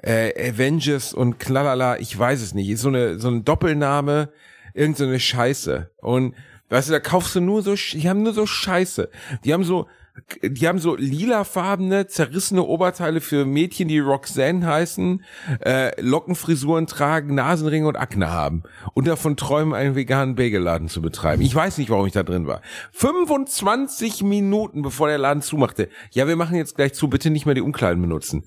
Äh, 0.00 0.50
Avengers 0.50 1.12
und 1.12 1.40
klalala, 1.40 1.98
ich 1.98 2.16
weiß 2.16 2.40
es 2.40 2.54
nicht. 2.54 2.68
Ist 2.68 2.82
so 2.82 2.88
eine, 2.88 3.18
so 3.18 3.28
ein 3.28 3.44
Doppelname, 3.44 4.28
irgend 4.74 4.96
so 4.96 5.04
eine 5.04 5.18
Scheiße. 5.18 5.90
Und, 6.00 6.34
weißt 6.74 6.88
du, 6.88 6.92
da 6.92 7.00
kaufst 7.00 7.34
du 7.36 7.40
nur 7.40 7.62
so, 7.62 7.74
die 7.74 8.08
haben 8.08 8.22
nur 8.22 8.34
so 8.34 8.46
Scheiße. 8.46 9.08
Die 9.44 9.52
haben 9.52 9.64
so, 9.64 9.86
die 10.42 10.66
haben 10.66 10.78
so 10.78 10.96
lilafarbene, 10.96 12.06
zerrissene 12.06 12.62
Oberteile 12.62 13.20
für 13.20 13.44
Mädchen, 13.44 13.88
die 13.88 13.98
Roxanne 13.98 14.66
heißen, 14.66 15.24
äh, 15.64 16.00
Lockenfrisuren 16.00 16.86
tragen, 16.86 17.34
Nasenringe 17.34 17.86
und 17.86 17.96
Akne 17.96 18.30
haben 18.30 18.64
und 18.94 19.06
davon 19.06 19.36
träumen, 19.36 19.74
einen 19.74 19.94
veganen 19.94 20.34
Bagelladen 20.34 20.88
zu 20.88 21.00
betreiben. 21.00 21.42
Ich 21.42 21.54
weiß 21.54 21.78
nicht, 21.78 21.90
warum 21.90 22.06
ich 22.06 22.12
da 22.12 22.22
drin 22.22 22.46
war. 22.46 22.60
25 22.92 24.22
Minuten 24.22 24.82
bevor 24.82 25.08
der 25.08 25.18
Laden 25.18 25.42
zumachte. 25.42 25.88
Ja, 26.10 26.26
wir 26.26 26.36
machen 26.36 26.56
jetzt 26.56 26.76
gleich 26.76 26.94
zu, 26.94 27.08
bitte 27.08 27.30
nicht 27.30 27.46
mehr 27.46 27.54
die 27.54 27.60
Umkleiden 27.60 28.00
benutzen. 28.00 28.44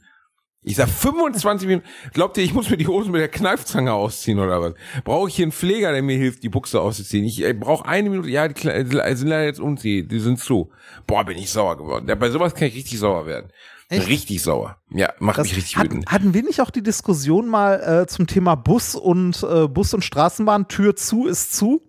Ich 0.68 0.76
sag 0.76 0.90
25 0.90 1.68
Minuten. 1.68 1.88
Glaubt 2.14 2.38
ihr, 2.38 2.44
ich 2.44 2.54
muss 2.54 2.70
mir 2.70 2.78
die 2.78 2.88
Hosen 2.88 3.12
mit 3.12 3.22
der 3.22 3.30
Kneifzange 3.30 3.94
ausziehen 3.94 4.38
oder 4.40 4.62
was? 4.62 4.74
Brauche 5.04 5.30
ich 5.30 5.36
hier 5.36 5.46
einen 5.46 5.52
Pfleger, 5.52 5.92
der 5.94 6.02
mir 6.02 6.18
hilft, 6.18 6.44
die 6.44 6.50
Buchse 6.50 6.82
auszuziehen? 6.82 7.24
Ich 7.26 7.42
äh, 7.44 7.54
brauche 7.54 7.86
eine 7.88 8.10
Minute. 8.10 8.30
Ja, 8.30 8.48
die 8.48 8.54
Kle- 8.54 9.16
sind 9.16 9.28
leider 9.30 9.46
jetzt 9.46 9.60
umziehen. 9.60 10.08
Die 10.10 10.20
sind 10.20 10.40
zu. 10.40 10.70
Boah, 11.08 11.24
bin 11.24 11.38
ich 11.38 11.50
sauer 11.52 11.78
geworden. 11.78 12.06
Ja, 12.10 12.16
bei 12.16 12.30
sowas 12.30 12.54
kann 12.54 12.68
ich 12.68 12.76
richtig 12.76 13.00
sauer 13.00 13.26
werden. 13.26 13.52
Richtig 13.90 14.44
sauer. 14.44 14.76
Ja, 14.90 15.14
macht 15.20 15.40
mich 15.40 15.56
richtig 15.56 15.82
wütend. 15.82 16.06
hatten 16.12 16.34
wir 16.34 16.44
nicht 16.44 16.60
auch 16.62 16.70
die 16.72 16.84
Diskussion 16.84 17.48
mal 17.48 18.02
äh, 18.04 18.08
zum 18.08 18.28
Thema 18.28 18.56
Bus 18.56 18.96
und 18.96 19.42
äh, 19.50 19.70
Bus 19.70 19.94
und 19.94 20.04
Straßenbahn, 20.04 20.68
Tür 20.68 20.98
zu 20.98 21.26
ist 21.28 21.56
zu? 21.56 21.82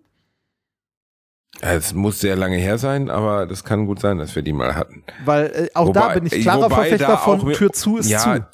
Es 1.61 1.93
muss 1.93 2.19
sehr 2.21 2.37
lange 2.37 2.55
her 2.55 2.77
sein, 2.77 3.09
aber 3.09 3.45
das 3.45 3.65
kann 3.65 3.85
gut 3.85 3.99
sein, 3.99 4.17
dass 4.17 4.33
wir 4.33 4.43
die 4.43 4.53
mal 4.53 4.75
hatten. 4.75 5.03
Weil 5.25 5.47
äh, 5.47 5.69
auch 5.73 5.91
da 5.91 6.09
bin 6.13 6.25
ich 6.27 6.41
klarer 6.41 6.63
wobei 6.71 6.75
Verfechter 6.89 7.17
von 7.17 7.43
mir- 7.45 7.53
Tür 7.55 7.73
zu 7.73 7.97
ist 7.97 8.09
ja, 8.09 8.19
zu. 8.19 8.47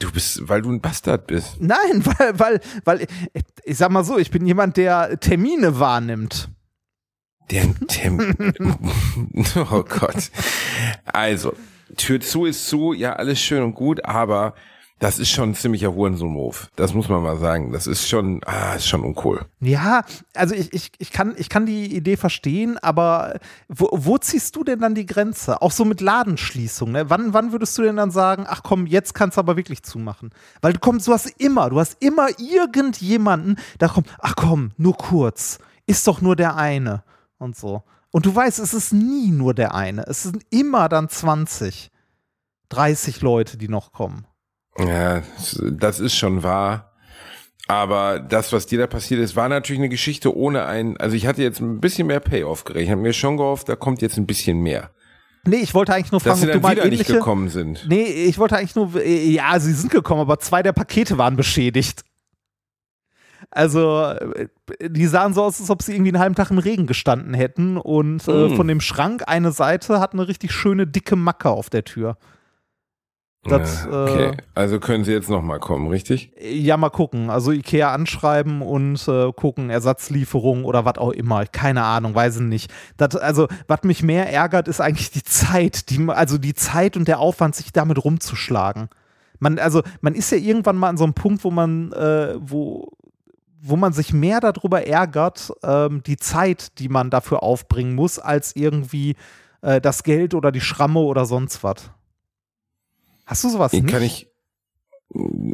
Du 0.00 0.10
bist, 0.10 0.48
weil 0.48 0.62
du 0.62 0.72
ein 0.72 0.80
Bastard 0.80 1.26
bist. 1.28 1.60
Nein, 1.60 1.76
weil, 2.04 2.38
weil, 2.38 2.60
weil, 2.84 3.06
ich 3.64 3.76
sag 3.76 3.90
mal 3.90 4.02
so, 4.02 4.18
ich 4.18 4.30
bin 4.30 4.46
jemand, 4.46 4.76
der 4.76 5.20
Termine 5.20 5.78
wahrnimmt. 5.78 6.48
Der 7.50 7.66
Tim. 7.86 8.34
oh 9.70 9.82
Gott. 9.82 10.30
Also, 11.04 11.54
Tür 11.96 12.20
zu 12.20 12.46
ist 12.46 12.68
zu, 12.68 12.92
ja, 12.92 13.12
alles 13.14 13.40
schön 13.40 13.62
und 13.62 13.74
gut, 13.74 14.04
aber 14.04 14.54
das 15.00 15.18
ist 15.18 15.30
schon 15.30 15.50
ein 15.50 15.54
ziemlicher 15.54 15.94
Hurensohn-Move. 15.94 16.56
Das 16.76 16.92
muss 16.92 17.08
man 17.08 17.22
mal 17.22 17.38
sagen. 17.38 17.72
Das 17.72 17.86
ist 17.86 18.06
schon, 18.06 18.42
ah, 18.44 18.74
ist 18.74 18.86
schon 18.86 19.02
uncool. 19.02 19.46
Ja, 19.58 20.04
also 20.34 20.54
ich, 20.54 20.74
ich, 20.74 20.92
ich, 20.98 21.10
kann, 21.10 21.34
ich 21.38 21.48
kann 21.48 21.64
die 21.64 21.96
Idee 21.96 22.18
verstehen, 22.18 22.76
aber 22.76 23.40
wo, 23.68 23.88
wo 23.92 24.18
ziehst 24.18 24.54
du 24.56 24.62
denn 24.62 24.80
dann 24.80 24.94
die 24.94 25.06
Grenze? 25.06 25.62
Auch 25.62 25.72
so 25.72 25.86
mit 25.86 26.02
Ladenschließung. 26.02 26.92
Ne? 26.92 27.08
Wann, 27.08 27.32
wann 27.32 27.50
würdest 27.50 27.78
du 27.78 27.82
denn 27.82 27.96
dann 27.96 28.10
sagen, 28.10 28.44
ach 28.46 28.62
komm, 28.62 28.86
jetzt 28.86 29.14
kannst 29.14 29.38
du 29.38 29.40
aber 29.40 29.56
wirklich 29.56 29.82
zumachen? 29.82 30.30
Weil 30.60 30.74
du 30.74 30.78
kommst, 30.78 31.08
du 31.08 31.12
hast 31.14 31.30
immer, 31.40 31.70
du 31.70 31.80
hast 31.80 31.96
immer 32.00 32.28
irgendjemanden, 32.38 33.56
der 33.80 33.88
kommt, 33.88 34.06
ach 34.18 34.36
komm, 34.36 34.72
nur 34.76 34.98
kurz, 34.98 35.60
ist 35.86 36.06
doch 36.06 36.20
nur 36.20 36.36
der 36.36 36.56
eine 36.56 37.04
und 37.38 37.56
so. 37.56 37.84
Und 38.10 38.26
du 38.26 38.34
weißt, 38.34 38.58
es 38.58 38.74
ist 38.74 38.92
nie 38.92 39.30
nur 39.30 39.54
der 39.54 39.74
eine. 39.74 40.06
Es 40.06 40.24
sind 40.24 40.44
immer 40.50 40.90
dann 40.90 41.08
20, 41.08 41.90
30 42.68 43.22
Leute, 43.22 43.56
die 43.56 43.68
noch 43.68 43.92
kommen. 43.92 44.26
Ja, 44.78 45.22
das 45.70 46.00
ist 46.00 46.14
schon 46.14 46.42
wahr. 46.42 46.92
Aber 47.66 48.18
das, 48.18 48.52
was 48.52 48.66
dir 48.66 48.78
da 48.80 48.86
passiert 48.88 49.20
ist, 49.20 49.36
war 49.36 49.48
natürlich 49.48 49.78
eine 49.80 49.88
Geschichte 49.88 50.34
ohne 50.36 50.64
ein, 50.66 50.96
also 50.96 51.14
ich 51.14 51.26
hatte 51.26 51.42
jetzt 51.42 51.60
ein 51.60 51.80
bisschen 51.80 52.08
mehr 52.08 52.18
Payoff 52.20 52.64
gerechnet. 52.64 52.84
Ich 52.86 52.90
habe 52.90 53.02
mir 53.02 53.12
schon 53.12 53.36
gehofft, 53.36 53.68
da 53.68 53.76
kommt 53.76 54.02
jetzt 54.02 54.16
ein 54.16 54.26
bisschen 54.26 54.60
mehr. 54.60 54.90
Nee, 55.46 55.56
ich 55.58 55.72
wollte 55.72 55.94
eigentlich 55.94 56.10
nur 56.10 56.20
Dass 56.20 56.40
fragen, 56.40 56.40
sie 56.40 56.46
ob 56.48 56.52
du 56.54 56.58
dann 56.60 56.62
mal 56.62 56.72
wieder 56.72 56.84
nicht 56.84 56.94
ähnliche, 57.00 57.12
gekommen 57.14 57.48
sind. 57.48 57.86
Nee, 57.88 58.02
ich 58.02 58.38
wollte 58.38 58.56
eigentlich 58.56 58.74
nur, 58.74 58.96
äh, 58.96 59.30
ja, 59.30 59.58
sie 59.60 59.72
sind 59.72 59.90
gekommen, 59.92 60.20
aber 60.20 60.38
zwei 60.40 60.62
der 60.62 60.72
Pakete 60.72 61.16
waren 61.16 61.36
beschädigt. 61.36 62.02
Also, 63.50 64.02
äh, 64.04 64.48
die 64.88 65.06
sahen 65.06 65.32
so 65.32 65.42
aus, 65.42 65.60
als 65.60 65.70
ob 65.70 65.82
sie 65.82 65.92
irgendwie 65.94 66.10
einen 66.10 66.20
halben 66.20 66.34
Tag 66.34 66.50
im 66.50 66.58
Regen 66.58 66.86
gestanden 66.86 67.34
hätten 67.34 67.76
und 67.78 68.26
äh, 68.28 68.48
Mm. 68.48 68.56
von 68.56 68.68
dem 68.68 68.80
Schrank 68.80 69.22
eine 69.26 69.50
Seite 69.52 69.98
hat 70.00 70.12
eine 70.12 70.28
richtig 70.28 70.52
schöne 70.52 70.86
dicke 70.86 71.16
Macke 71.16 71.48
auf 71.50 71.70
der 71.70 71.84
Tür. 71.84 72.16
Das, 73.44 73.86
Ja, 73.86 74.02
okay, 74.04 74.26
äh, 74.26 74.36
also 74.54 74.78
können 74.80 75.04
sie 75.04 75.12
jetzt 75.12 75.30
nochmal 75.30 75.60
kommen, 75.60 75.88
richtig? 75.88 76.30
Ja, 76.38 76.76
mal 76.76 76.90
gucken. 76.90 77.30
Also 77.30 77.52
Ikea 77.52 77.92
anschreiben 77.92 78.60
und 78.60 79.08
äh, 79.08 79.32
gucken, 79.32 79.70
Ersatzlieferung 79.70 80.64
oder 80.64 80.84
was 80.84 80.98
auch 80.98 81.12
immer. 81.12 81.46
Keine 81.46 81.82
Ahnung, 81.82 82.14
weiß 82.14 82.36
ich 82.36 82.42
nicht. 82.42 82.72
Das, 82.98 83.16
also, 83.16 83.48
was 83.66 83.82
mich 83.82 84.02
mehr 84.02 84.30
ärgert, 84.30 84.68
ist 84.68 84.82
eigentlich 84.82 85.10
die 85.10 85.22
Zeit, 85.22 85.88
die, 85.88 86.06
also 86.10 86.36
die 86.36 86.52
Zeit 86.52 86.98
und 86.98 87.08
der 87.08 87.18
Aufwand, 87.18 87.54
sich 87.54 87.72
damit 87.72 88.04
rumzuschlagen. 88.04 88.90
Man, 89.38 89.58
also, 89.58 89.82
man 90.02 90.14
ist 90.14 90.30
ja 90.30 90.38
irgendwann 90.38 90.76
mal 90.76 90.90
an 90.90 90.98
so 90.98 91.04
einem 91.04 91.14
Punkt, 91.14 91.42
wo 91.42 91.50
man, 91.50 91.92
äh, 91.92 92.34
wo, 92.38 92.92
wo 93.62 93.76
man 93.76 93.94
sich 93.94 94.12
mehr 94.12 94.40
darüber 94.40 94.86
ärgert, 94.86 95.50
ähm, 95.62 96.02
die 96.02 96.18
Zeit, 96.18 96.78
die 96.78 96.90
man 96.90 97.08
dafür 97.08 97.42
aufbringen 97.42 97.94
muss, 97.94 98.18
als 98.18 98.54
irgendwie 98.54 99.16
äh, 99.62 99.80
das 99.80 100.02
Geld 100.02 100.34
oder 100.34 100.52
die 100.52 100.60
Schramme 100.60 101.00
oder 101.00 101.24
sonst 101.24 101.64
was. 101.64 101.90
Hast 103.30 103.44
du 103.44 103.48
sowas 103.48 103.70
Den 103.70 103.84
nicht? 103.84 103.92
kann 103.94 104.02
ich. 104.02 104.26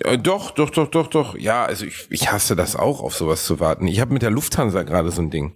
Äh, 0.05 0.19
Doch, 0.19 0.51
doch, 0.51 0.71
doch, 0.71 0.89
doch, 0.89 1.07
doch. 1.07 1.37
Ja, 1.39 1.65
also 1.65 1.85
ich, 1.87 2.07
ich 2.11 2.33
hasse 2.33 2.57
das 2.57 2.75
auch, 2.77 3.03
auf 3.03 3.15
sowas 3.15 3.45
zu 3.45 3.61
warten. 3.61 3.87
Ich 3.87 4.01
habe 4.01 4.13
mit 4.13 4.23
der 4.23 4.31
Lufthansa 4.31 4.83
gerade 4.83 5.11
so 5.11 5.23
ein 5.23 5.31
Ding. 5.31 5.55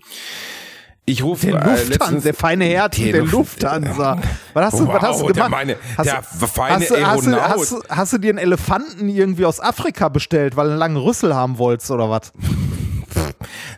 Ich 1.06 1.22
rufe 1.24 1.46
der 1.48 1.62
äh, 1.64 1.84
Lufthansa, 1.84 2.20
der 2.24 2.34
feine 2.34 2.88
Die 2.94 3.10
der 3.10 3.22
Luft- 3.22 3.32
Lufthansa. 3.62 4.20
Was 4.54 4.64
hast 4.66 4.80
du, 4.80 4.86
was 4.86 5.02
hast 5.02 5.20
du 5.20 5.24
Wow, 5.24 5.32
der 5.32 5.44
gemacht? 5.44 5.50
meine- 5.50 5.76
hast, 5.96 6.06
der 6.06 6.22
feine 6.48 6.74
hast, 6.76 6.90
hast, 6.90 7.26
Aeronaut. 7.26 7.40
hast, 7.48 7.72
du- 7.72 7.82
hast 7.88 8.12
du 8.12 8.18
dir 8.18 8.28
einen 8.30 8.38
Elefanten 8.38 9.08
irgendwie 9.08 9.44
aus 9.46 9.60
Afrika 9.60 10.08
bestellt, 10.08 10.56
weil 10.56 10.66
du 10.66 10.70
einen 10.72 10.78
langen 10.78 10.96
Rüssel 10.98 11.34
haben 11.34 11.58
wolltest 11.58 11.90
oder 11.90 12.08
was? 12.10 12.32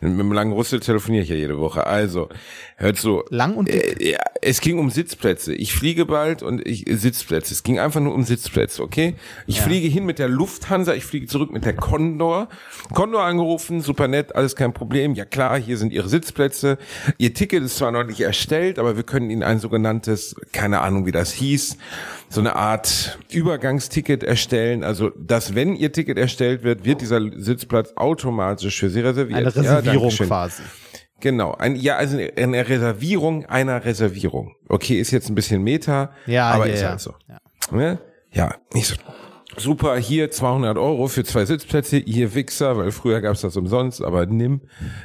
Mit 0.01 0.19
dem 0.19 0.33
langen 0.33 0.53
Rüssel 0.53 0.81
telefoniere 0.81 1.23
ich 1.23 1.29
ja 1.29 1.37
jede 1.37 1.59
Woche. 1.59 1.87
Also, 1.87 2.29
hört 2.77 2.99
so. 2.99 3.25
Lang 3.31 3.55
und 3.55 3.69
dick. 3.69 4.01
Äh, 4.01 4.13
ja, 4.13 4.19
es 4.41 4.61
ging 4.61 4.79
um 4.79 4.91
Sitzplätze. 4.91 5.55
Ich 5.55 5.73
fliege 5.73 6.05
bald 6.05 6.43
und 6.43 6.67
ich 6.67 6.85
Sitzplätze. 6.89 7.55
Es 7.55 7.63
ging 7.63 7.79
einfach 7.79 8.01
nur 8.01 8.15
um 8.15 8.25
Sitzplätze, 8.25 8.83
okay? 8.83 9.15
Ich 9.47 9.61
fliege 9.61 9.87
hin 9.87 10.05
mit 10.05 10.19
der 10.19 10.29
Lufthansa, 10.29 10.95
ich 10.95 11.05
fliege 11.05 11.27
zurück 11.27 11.53
mit 11.53 11.65
der 11.65 11.75
Condor. 11.75 12.49
Condor 12.93 13.23
angerufen, 13.23 13.81
super 13.81 14.09
nett, 14.09 14.35
alles 14.35 14.57
kein 14.57 14.73
Problem. 14.73 15.15
Ja 15.15 15.25
klar, 15.25 15.59
hier 15.61 15.77
sind 15.77 15.93
Ihre 15.93 16.09
Sitzplätze. 16.09 16.79
Ihr 17.19 17.35
Ticket 17.35 17.63
ist 17.63 17.77
zwar 17.77 17.93
noch 17.93 18.05
nicht 18.05 18.21
erstellt, 18.21 18.79
aber 18.79 18.97
wir 18.97 19.05
können 19.05 19.31
Ihnen 19.31 19.43
ein 19.43 19.61
sogenanntes, 19.61 20.35
keine 20.53 20.81
Ahnung 20.81 21.07
wie 21.07 21.13
das 21.13 21.33
hieß, 21.33 21.77
so 22.29 22.41
eine 22.41 22.57
Art 22.57 23.19
Übergangsticket 23.31 24.25
erstellen. 24.25 24.83
Also, 24.83 25.11
dass 25.11 25.55
wenn 25.55 25.77
Ihr 25.77 25.93
Ticket 25.93 26.19
erstellt 26.19 26.65
wird, 26.65 26.85
wird 26.85 27.01
dieser 27.01 27.21
Sitzplatz 27.37 27.93
automatisch 27.95 28.81
für 28.81 28.91
Sie 28.91 29.01
reserviert. 29.01 29.22
Eine 29.31 29.41
Ja, 29.43 29.49
Reservierung 29.49 30.01
Dankeschön. 30.03 30.27
quasi. 30.27 30.63
Genau, 31.21 31.53
ein, 31.55 31.77
ja, 31.77 31.97
also 31.97 32.19
eine 32.37 32.69
Reservierung 32.69 33.47
einer 33.47 33.85
Reservierung. 33.85 34.57
Okay, 34.69 34.99
ist 35.01 35.13
jetzt 35.13 35.29
ein 35.29 35.35
bisschen 35.37 35.63
Meta, 35.63 36.11
Ja, 36.27 36.51
aber 36.51 36.67
ja, 36.67 36.75
ist 36.75 36.81
ja. 36.83 36.89
halt 36.91 37.01
so. 37.01 37.15
Ja. 37.29 37.39
Ne? 37.71 37.99
Ja, 38.33 38.55
nicht 38.75 38.89
so. 38.89 38.97
Super, 39.59 39.99
hier 39.99 40.31
200 40.31 40.79
Euro 40.79 41.09
für 41.09 41.25
zwei 41.25 41.45
Sitzplätze, 41.45 41.99
ihr 41.99 42.35
Wichser, 42.35 42.79
weil 42.79 42.91
früher 42.91 43.21
gab's 43.21 43.43
das 43.43 43.55
umsonst, 43.55 44.03
aber 44.03 44.25
nimm, 44.25 44.63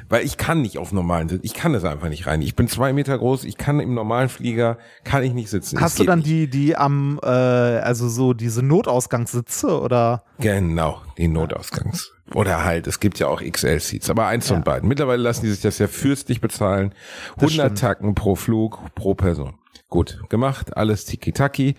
weil 0.07 0.23
ich 0.25 0.37
kann 0.37 0.61
nicht 0.61 0.77
auf 0.77 0.93
normalen 0.93 1.27
Sitz, 1.27 1.41
ich 1.43 1.53
kann 1.53 1.73
das 1.73 1.83
einfach 1.83 2.07
nicht 2.07 2.27
rein. 2.27 2.41
Ich 2.41 2.55
bin 2.55 2.69
zwei 2.69 2.93
Meter 2.93 3.17
groß, 3.17 3.43
ich 3.43 3.57
kann 3.57 3.81
im 3.81 3.93
normalen 3.93 4.29
Flieger, 4.29 4.77
kann 5.03 5.21
ich 5.23 5.33
nicht 5.33 5.49
sitzen. 5.49 5.81
Hast 5.81 5.93
Es 5.93 5.97
du 5.97 6.03
dann 6.05 6.19
nicht. 6.19 6.29
die, 6.29 6.49
die 6.49 6.77
am, 6.77 7.19
äh, 7.21 7.27
also 7.27 8.07
so 8.07 8.33
diese 8.33 8.63
Notausgangssitze 8.63 9.81
oder? 9.81 10.23
Genau, 10.39 11.01
die 11.17 11.27
Notausgangs. 11.27 12.13
Oder 12.33 12.65
halt, 12.65 12.87
es 12.87 12.99
gibt 12.99 13.19
ja 13.19 13.27
auch 13.27 13.41
XL-Seats, 13.41 14.09
aber 14.09 14.27
eins 14.27 14.47
von 14.49 14.63
beiden. 14.63 14.87
Mittlerweile 14.89 15.21
lassen 15.23 15.45
die 15.45 15.51
sich 15.51 15.61
das 15.61 15.79
ja 15.79 15.87
fürstlich 15.87 16.41
bezahlen. 16.41 16.93
100 17.37 17.51
stimmt. 17.51 17.79
Tacken 17.79 18.15
pro 18.15 18.35
Flug, 18.35 18.79
pro 18.95 19.15
Person. 19.15 19.55
Gut, 19.89 20.19
gemacht, 20.29 20.75
alles 20.75 21.05
tiki-taki. 21.05 21.75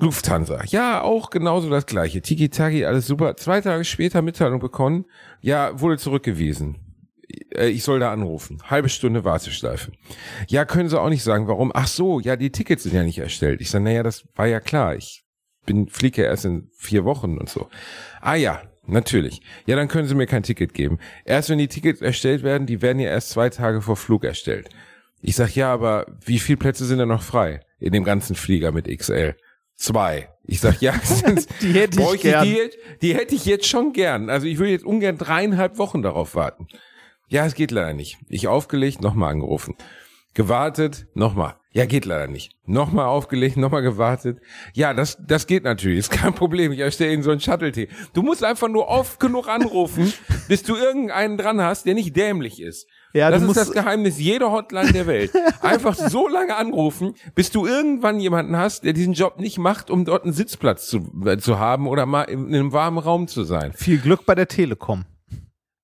Lufthansa, 0.00 0.62
ja, 0.66 1.02
auch 1.02 1.28
genauso 1.30 1.68
das 1.68 1.84
gleiche. 1.86 2.22
Tiki-taki, 2.22 2.84
alles 2.86 3.06
super. 3.06 3.36
Zwei 3.36 3.60
Tage 3.60 3.84
später 3.84 4.22
Mitteilung 4.22 4.58
bekommen, 4.60 5.04
ja, 5.40 5.78
wurde 5.80 5.98
zurückgewiesen. 5.98 6.76
Äh, 7.54 7.68
Ich 7.68 7.84
soll 7.84 8.00
da 8.00 8.10
anrufen. 8.12 8.58
Halbe 8.70 8.88
Stunde 8.88 9.24
Warteschleife. 9.24 9.92
Ja, 10.48 10.64
können 10.64 10.88
Sie 10.88 10.98
auch 10.98 11.10
nicht 11.10 11.22
sagen, 11.22 11.46
warum. 11.46 11.72
Ach 11.74 11.86
so, 11.86 12.20
ja, 12.20 12.36
die 12.36 12.50
Tickets 12.50 12.84
sind 12.84 12.94
ja 12.94 13.02
nicht 13.02 13.18
erstellt. 13.18 13.60
Ich 13.60 13.70
sage, 13.70 13.84
naja, 13.84 14.02
das 14.02 14.24
war 14.34 14.46
ja 14.46 14.60
klar. 14.60 14.96
Ich 14.96 15.24
bin, 15.66 15.88
fliege 15.88 16.22
ja 16.22 16.28
erst 16.28 16.46
in 16.46 16.70
vier 16.76 17.04
Wochen 17.04 17.36
und 17.36 17.50
so. 17.50 17.68
Ah 18.22 18.34
ja, 18.34 18.62
natürlich. 18.86 19.40
Ja, 19.66 19.76
dann 19.76 19.88
können 19.88 20.08
Sie 20.08 20.14
mir 20.14 20.26
kein 20.26 20.42
Ticket 20.42 20.74
geben. 20.74 20.98
Erst 21.24 21.50
wenn 21.50 21.58
die 21.58 21.68
Tickets 21.68 22.00
erstellt 22.00 22.42
werden, 22.42 22.66
die 22.66 22.82
werden 22.82 22.98
ja 22.98 23.10
erst 23.10 23.30
zwei 23.30 23.50
Tage 23.50 23.82
vor 23.82 23.96
Flug 23.96 24.24
erstellt. 24.24 24.68
Ich 25.20 25.36
sag, 25.36 25.54
ja, 25.54 25.72
aber 25.72 26.06
wie 26.24 26.40
viele 26.40 26.58
Plätze 26.58 26.84
sind 26.84 26.98
da 26.98 27.06
noch 27.06 27.22
frei 27.22 27.60
in 27.78 27.92
dem 27.92 28.04
ganzen 28.04 28.34
Flieger 28.34 28.72
mit 28.72 28.86
XL? 28.86 29.36
Zwei. 29.76 30.28
Ich 30.44 30.60
sag, 30.60 30.80
ja, 30.80 30.94
Die 31.60 31.72
hätte 31.72 31.98
ich 31.98 32.04
bräuchte 32.04 32.28
gern. 32.28 32.44
Die, 32.44 32.70
die 33.00 33.14
hätte 33.14 33.34
ich 33.34 33.44
jetzt 33.44 33.66
schon 33.66 33.92
gern. 33.92 34.30
Also 34.30 34.46
ich 34.46 34.58
würde 34.58 34.72
jetzt 34.72 34.84
ungern 34.84 35.18
dreieinhalb 35.18 35.78
Wochen 35.78 36.02
darauf 36.02 36.34
warten. 36.34 36.66
Ja, 37.28 37.46
es 37.46 37.54
geht 37.54 37.70
leider 37.70 37.94
nicht. 37.94 38.18
Ich 38.28 38.48
aufgelegt, 38.48 39.00
nochmal 39.00 39.30
angerufen. 39.30 39.76
Gewartet, 40.34 41.06
nochmal. 41.14 41.54
Ja, 41.74 41.86
geht 41.86 42.04
leider 42.04 42.26
nicht. 42.26 42.52
Nochmal 42.66 43.06
aufgelegt, 43.06 43.56
nochmal 43.56 43.82
gewartet. 43.82 44.38
Ja, 44.74 44.92
das, 44.92 45.18
das 45.26 45.46
geht 45.46 45.64
natürlich. 45.64 45.98
Ist 46.00 46.10
kein 46.10 46.34
Problem. 46.34 46.70
Ich 46.72 46.78
erstelle 46.80 47.12
Ihnen 47.14 47.22
so 47.22 47.30
einen 47.30 47.40
Shuttle-Tee. 47.40 47.88
Du 48.12 48.22
musst 48.22 48.44
einfach 48.44 48.68
nur 48.68 48.88
oft 48.88 49.18
genug 49.20 49.48
anrufen, 49.48 50.12
bis 50.48 50.62
du 50.62 50.76
irgendeinen 50.76 51.38
dran 51.38 51.60
hast, 51.62 51.86
der 51.86 51.94
nicht 51.94 52.14
dämlich 52.16 52.60
ist. 52.62 52.86
Ja, 53.14 53.30
das 53.30 53.40
du 53.40 53.44
ist 53.50 53.56
musst- 53.56 53.60
das 53.68 53.72
Geheimnis 53.72 54.18
jeder 54.18 54.50
Hotline 54.52 54.92
der 54.92 55.06
Welt. 55.06 55.32
Einfach 55.62 55.94
so 55.94 56.28
lange 56.28 56.56
anrufen, 56.56 57.14
bis 57.34 57.50
du 57.50 57.66
irgendwann 57.66 58.20
jemanden 58.20 58.56
hast, 58.56 58.84
der 58.84 58.94
diesen 58.94 59.12
Job 59.12 59.38
nicht 59.38 59.58
macht, 59.58 59.90
um 59.90 60.04
dort 60.06 60.24
einen 60.24 60.32
Sitzplatz 60.32 60.86
zu, 60.88 61.10
äh, 61.26 61.36
zu 61.38 61.58
haben 61.58 61.86
oder 61.88 62.06
mal 62.06 62.22
in, 62.22 62.48
in 62.48 62.54
einem 62.54 62.72
warmen 62.72 62.98
Raum 62.98 63.28
zu 63.28 63.44
sein. 63.44 63.72
Viel 63.74 63.98
Glück 63.98 64.24
bei 64.24 64.34
der 64.34 64.48
Telekom. 64.48 65.04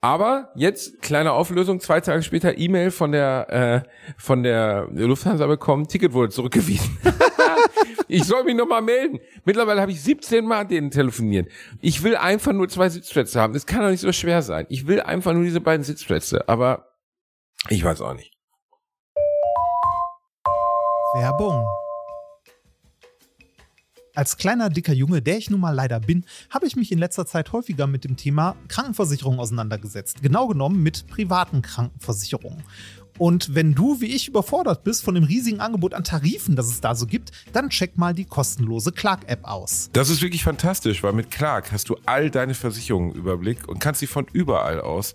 Aber 0.00 0.52
jetzt 0.54 1.02
kleine 1.02 1.32
Auflösung, 1.32 1.80
zwei 1.80 2.00
Tage 2.00 2.22
später 2.22 2.56
E-Mail 2.56 2.92
von 2.92 3.10
der 3.10 3.84
äh, 3.84 3.88
von 4.16 4.44
der 4.44 4.86
Lufthansa 4.92 5.46
bekommen, 5.46 5.88
Ticket 5.88 6.12
wurde 6.12 6.32
zurückgewiesen. 6.32 6.96
ich 8.08 8.24
soll 8.24 8.44
mich 8.44 8.54
nochmal 8.54 8.82
melden. 8.82 9.18
Mittlerweile 9.44 9.80
habe 9.80 9.90
ich 9.90 10.00
17 10.00 10.44
Mal 10.44 10.64
denen 10.66 10.92
telefoniert. 10.92 11.50
Ich 11.80 12.04
will 12.04 12.14
einfach 12.14 12.52
nur 12.52 12.68
zwei 12.68 12.88
Sitzplätze 12.88 13.40
haben. 13.40 13.54
Das 13.54 13.66
kann 13.66 13.80
doch 13.80 13.90
nicht 13.90 14.00
so 14.00 14.12
schwer 14.12 14.42
sein. 14.42 14.66
Ich 14.68 14.86
will 14.86 15.00
einfach 15.00 15.32
nur 15.32 15.42
diese 15.42 15.60
beiden 15.60 15.82
Sitzplätze, 15.82 16.48
aber 16.48 16.86
ich 17.68 17.82
weiß 17.82 18.00
auch 18.00 18.14
nicht. 18.14 18.32
Werbung. 21.14 21.66
Als 24.18 24.36
kleiner, 24.36 24.68
dicker 24.68 24.92
Junge, 24.92 25.22
der 25.22 25.38
ich 25.38 25.48
nun 25.48 25.60
mal 25.60 25.70
leider 25.70 26.00
bin, 26.00 26.24
habe 26.50 26.66
ich 26.66 26.74
mich 26.74 26.90
in 26.90 26.98
letzter 26.98 27.24
Zeit 27.24 27.52
häufiger 27.52 27.86
mit 27.86 28.02
dem 28.02 28.16
Thema 28.16 28.56
Krankenversicherung 28.66 29.38
auseinandergesetzt. 29.38 30.22
Genau 30.22 30.48
genommen 30.48 30.82
mit 30.82 31.06
privaten 31.06 31.62
Krankenversicherungen. 31.62 32.64
Und 33.16 33.54
wenn 33.54 33.76
du 33.76 34.00
wie 34.00 34.06
ich 34.06 34.26
überfordert 34.26 34.82
bist 34.82 35.04
von 35.04 35.14
dem 35.14 35.22
riesigen 35.22 35.60
Angebot 35.60 35.94
an 35.94 36.02
Tarifen, 36.02 36.56
das 36.56 36.66
es 36.66 36.80
da 36.80 36.96
so 36.96 37.06
gibt, 37.06 37.30
dann 37.52 37.68
check 37.68 37.96
mal 37.96 38.12
die 38.12 38.24
kostenlose 38.24 38.90
Clark-App 38.90 39.44
aus. 39.44 39.88
Das 39.92 40.10
ist 40.10 40.20
wirklich 40.20 40.42
fantastisch, 40.42 41.04
weil 41.04 41.12
mit 41.12 41.30
Clark 41.30 41.70
hast 41.70 41.88
du 41.88 41.96
all 42.04 42.28
deine 42.28 42.54
Versicherungen 42.54 43.12
im 43.12 43.18
Überblick 43.18 43.68
und 43.68 43.78
kannst 43.78 44.00
sie 44.00 44.08
von 44.08 44.26
überall 44.32 44.80
aus 44.80 45.14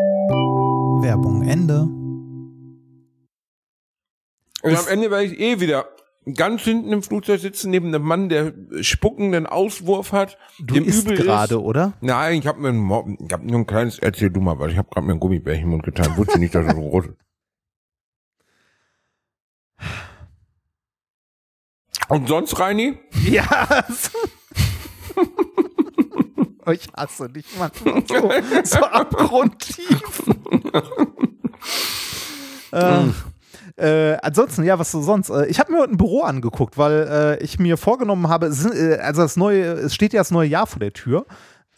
Werbung 1.01 1.41
Ende. 1.43 1.81
Und 4.61 4.77
am 4.77 4.87
Ende 4.87 5.09
werde 5.09 5.25
ich 5.25 5.39
eh 5.39 5.59
wieder 5.59 5.85
ganz 6.35 6.61
hinten 6.61 6.93
im 6.93 7.01
Flugzeug 7.01 7.39
sitzen, 7.39 7.71
neben 7.71 7.87
einem 7.87 8.03
Mann, 8.03 8.29
der 8.29 8.53
spuckenden 8.81 9.47
Auswurf 9.47 10.11
hat. 10.11 10.37
Du 10.59 10.75
dem 10.75 10.85
isst 10.85 11.07
gerade, 11.07 11.55
ist. 11.55 11.61
oder? 11.61 11.93
Nein, 12.01 12.39
ich 12.39 12.45
habe 12.45 12.59
mir, 12.59 12.69
ein 12.69 13.17
ich 13.19 13.33
hab 13.33 13.43
nur 13.43 13.59
ein 13.59 13.65
kleines, 13.65 13.97
erzähl 13.97 14.29
du 14.29 14.41
mal, 14.41 14.59
weil 14.59 14.69
ich 14.69 14.77
habe 14.77 14.89
gerade 14.91 15.07
mir 15.07 15.13
ein 15.13 15.19
Gummibärchen 15.19 15.63
im 15.63 15.69
Mund 15.71 15.83
getan. 15.83 16.15
Wusste 16.17 16.37
nicht, 16.37 16.53
dass 16.53 16.67
es 16.67 16.73
so 16.73 16.79
rot 16.79 17.07
ist. 17.07 17.17
Und 22.09 22.27
sonst, 22.27 22.59
Reini? 22.59 22.99
Ja. 23.25 23.45
Ich 26.71 26.87
hasse 26.95 27.29
dich 27.29 27.45
manchmal 27.57 28.03
so, 28.07 28.31
so 28.63 28.85
abgrundtief. 28.85 30.23
äh, 32.71 33.05
Äh, 33.77 34.17
ansonsten, 34.21 34.63
ja, 34.63 34.77
was 34.77 34.91
so 34.91 35.01
sonst? 35.01 35.29
Äh, 35.29 35.47
ich 35.47 35.59
habe 35.59 35.71
mir 35.71 35.79
heute 35.79 35.93
ein 35.93 35.97
Büro 35.97 36.21
angeguckt, 36.21 36.77
weil 36.77 37.37
äh, 37.39 37.43
ich 37.43 37.57
mir 37.57 37.77
vorgenommen 37.77 38.27
habe, 38.27 38.47
äh, 38.47 38.97
also 38.97 39.21
das 39.23 39.37
neue, 39.37 39.63
es 39.63 39.95
steht 39.95 40.13
ja 40.13 40.19
das 40.19 40.29
neue 40.29 40.47
Jahr 40.47 40.67
vor 40.67 40.79
der 40.79 40.93
Tür. 40.93 41.25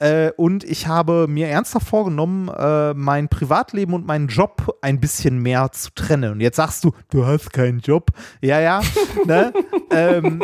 Äh, 0.03 0.33
und 0.35 0.65
ich 0.65 0.87
habe 0.87 1.27
mir 1.29 1.47
ernsthaft 1.47 1.87
vorgenommen, 1.87 2.49
äh, 2.49 2.93
mein 2.93 3.29
Privatleben 3.29 3.93
und 3.93 4.05
meinen 4.05 4.27
Job 4.27 4.77
ein 4.81 4.99
bisschen 4.99 5.41
mehr 5.41 5.71
zu 5.71 5.91
trennen. 5.95 6.33
Und 6.33 6.41
jetzt 6.41 6.57
sagst 6.57 6.83
du, 6.83 6.91
du 7.09 7.25
hast 7.25 7.53
keinen 7.53 7.79
Job. 7.79 8.11
Ja, 8.41 8.59
ja. 8.59 8.81
ne? 9.25 9.53
ähm, 9.91 10.41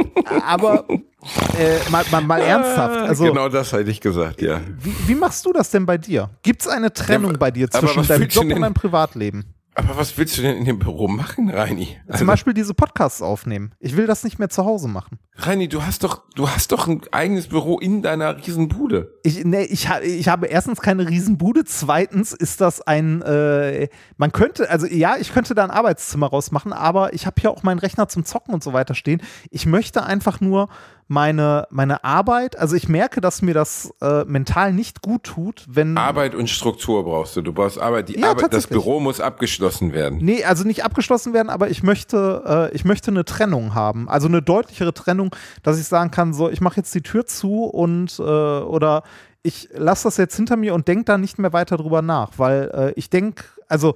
aber 0.48 0.86
äh, 0.88 1.78
mal, 1.92 2.06
mal, 2.10 2.22
mal 2.22 2.40
ernsthaft. 2.40 3.10
Also, 3.10 3.26
genau 3.26 3.50
das 3.50 3.74
hätte 3.74 3.92
ich 3.92 4.00
gesagt, 4.00 4.42
ja. 4.42 4.62
Wie, 4.80 4.96
wie 5.10 5.16
machst 5.16 5.46
du 5.46 5.52
das 5.52 5.70
denn 5.72 5.86
bei 5.86 5.98
dir? 5.98 6.30
Gibt 6.42 6.62
es 6.62 6.70
eine 6.70 6.94
Trennung 6.94 7.32
Ja, 7.32 7.38
bei 7.38 7.52
dir 7.52 7.70
zwischen 7.70 8.08
deinem 8.08 8.30
Job 8.30 8.46
und 8.46 8.62
deinem 8.62 8.74
Privatleben? 8.74 9.44
Aber 9.80 9.98
was 9.98 10.18
willst 10.18 10.38
du 10.38 10.42
denn 10.42 10.58
in 10.58 10.66
dem 10.66 10.78
Büro 10.78 11.08
machen, 11.08 11.50
Reini? 11.50 11.98
Also, 12.08 12.20
Zum 12.20 12.28
Beispiel 12.28 12.54
diese 12.54 12.74
Podcasts 12.74 13.22
aufnehmen. 13.22 13.72
Ich 13.80 13.96
will 13.96 14.08
das 14.08 14.26
nicht 14.26 14.38
mehr 14.38 14.50
zu 14.50 14.66
Hause 14.66 14.90
machen. 14.90 15.20
Reini, 15.36 15.70
du 15.70 15.84
hast 15.84 16.04
doch, 16.04 16.24
du 16.36 16.50
hast 16.50 16.74
doch 16.74 16.88
ein 16.88 17.02
eigenes 17.12 17.48
Büro 17.48 17.80
in 17.80 18.02
deiner 18.02 18.36
Riesenbude. 18.46 19.14
Ich, 19.24 19.46
nee, 19.46 19.64
ich, 19.64 19.88
ich 20.04 20.28
habe 20.28 20.48
erstens 20.48 20.82
keine 20.82 21.08
Riesenbude, 21.08 21.64
zweitens 21.64 22.34
ist 22.34 22.60
das 22.60 22.82
ein, 22.82 23.22
äh, 23.22 23.88
man 24.18 24.34
könnte, 24.34 24.70
also 24.70 24.86
ja, 24.86 25.16
ich 25.18 25.34
könnte 25.34 25.56
da 25.56 25.64
ein 25.64 25.72
Arbeitszimmer 25.72 26.28
rausmachen, 26.28 26.74
aber 26.74 27.14
ich 27.14 27.26
habe 27.26 27.36
hier 27.40 27.52
auch 27.52 27.64
meinen 27.64 27.80
Rechner 27.80 28.10
zum 28.10 28.26
Zocken 28.26 28.54
und 28.54 28.64
so 28.64 28.74
weiter 28.74 28.96
stehen. 28.96 29.22
Ich 29.50 29.66
möchte 29.66 30.04
einfach 30.04 30.42
nur 30.42 30.68
meine, 31.08 31.68
meine 31.72 32.04
Arbeit, 32.04 32.60
also 32.60 32.76
ich 32.76 32.88
merke, 32.88 33.20
dass 33.20 33.42
mir 33.42 33.54
das 33.56 33.92
äh, 34.02 34.26
mental 34.26 34.74
nicht 34.74 35.02
gut 35.02 35.24
tut, 35.24 35.66
wenn. 35.68 35.98
Arbeit 35.98 36.36
und 36.36 36.50
Struktur 36.50 37.04
brauchst 37.04 37.36
du. 37.36 37.42
Du 37.42 37.52
brauchst 37.52 37.80
Arbeit. 37.80 38.10
Die 38.10 38.20
Ja, 38.20 38.30
Arbeit, 38.30 38.54
das. 38.54 38.68
Büro 38.68 39.00
muss 39.00 39.20
abgeschlossen 39.20 39.69
werden. 39.94 40.20
Nee, 40.22 40.44
also 40.44 40.64
nicht 40.64 40.84
abgeschlossen 40.84 41.34
werden, 41.34 41.50
aber 41.50 41.70
ich 41.70 41.84
möchte, 41.84 42.70
äh, 42.72 42.76
ich 42.76 42.86
möchte 42.86 43.12
eine 43.12 43.26
Trennung 43.26 43.76
haben. 43.76 44.10
Also 44.10 44.28
eine 44.28 44.42
deutlichere 44.42 44.94
Trennung, 44.94 45.36
dass 45.64 45.80
ich 45.80 45.86
sagen 45.86 46.12
kann, 46.12 46.34
so, 46.34 46.50
ich 46.50 46.62
mache 46.62 46.78
jetzt 46.78 46.94
die 46.94 47.02
Tür 47.02 47.26
zu 47.26 47.66
und 47.66 48.20
äh, 48.20 48.22
oder 48.22 49.04
ich 49.42 49.70
lasse 49.74 50.06
das 50.06 50.18
jetzt 50.18 50.36
hinter 50.36 50.58
mir 50.58 50.74
und 50.74 50.88
denke 50.88 51.06
da 51.06 51.18
nicht 51.18 51.40
mehr 51.40 51.54
weiter 51.54 51.78
drüber 51.78 52.02
nach, 52.02 52.32
weil 52.38 52.72
äh, 52.74 52.94
ich 52.96 53.10
denke, 53.10 53.46
also 53.68 53.96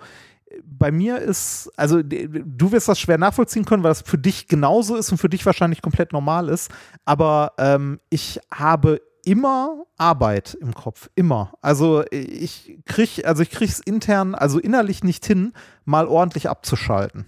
bei 0.64 0.92
mir 0.92 1.20
ist, 1.20 1.72
also 1.76 2.02
du 2.04 2.72
wirst 2.72 2.88
das 2.88 3.00
schwer 3.00 3.18
nachvollziehen 3.18 3.66
können, 3.66 3.84
weil 3.84 3.92
das 3.92 4.02
für 4.02 4.18
dich 4.18 4.48
genauso 4.48 4.96
ist 4.96 5.12
und 5.12 5.18
für 5.18 5.30
dich 5.30 5.46
wahrscheinlich 5.46 5.82
komplett 5.82 6.14
normal 6.14 6.50
ist, 6.50 6.72
aber 7.06 7.54
ähm, 7.58 8.00
ich 8.10 8.40
habe 8.54 9.02
immer 9.26 9.86
Arbeit 9.98 10.54
im 10.60 10.74
Kopf, 10.74 11.10
immer. 11.16 11.54
Also 11.62 12.04
ich 12.12 12.80
krieg, 12.86 13.26
also 13.26 13.44
ich 13.44 13.52
krieg's 13.52 13.80
intern, 13.80 14.36
also 14.36 14.60
innerlich 14.60 15.04
nicht 15.04 15.26
hin, 15.26 15.54
mal 15.86 16.08
ordentlich 16.08 16.50
abzuschalten. 16.50 17.26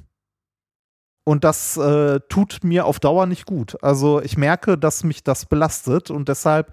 Und 1.24 1.44
das 1.44 1.76
äh, 1.78 2.20
tut 2.30 2.60
mir 2.64 2.86
auf 2.86 3.00
Dauer 3.00 3.26
nicht 3.26 3.46
gut. 3.46 3.82
Also 3.84 4.22
ich 4.22 4.38
merke, 4.38 4.78
dass 4.78 5.04
mich 5.04 5.24
das 5.24 5.48
belastet 5.48 6.12
und 6.12 6.30
deshalb 6.30 6.72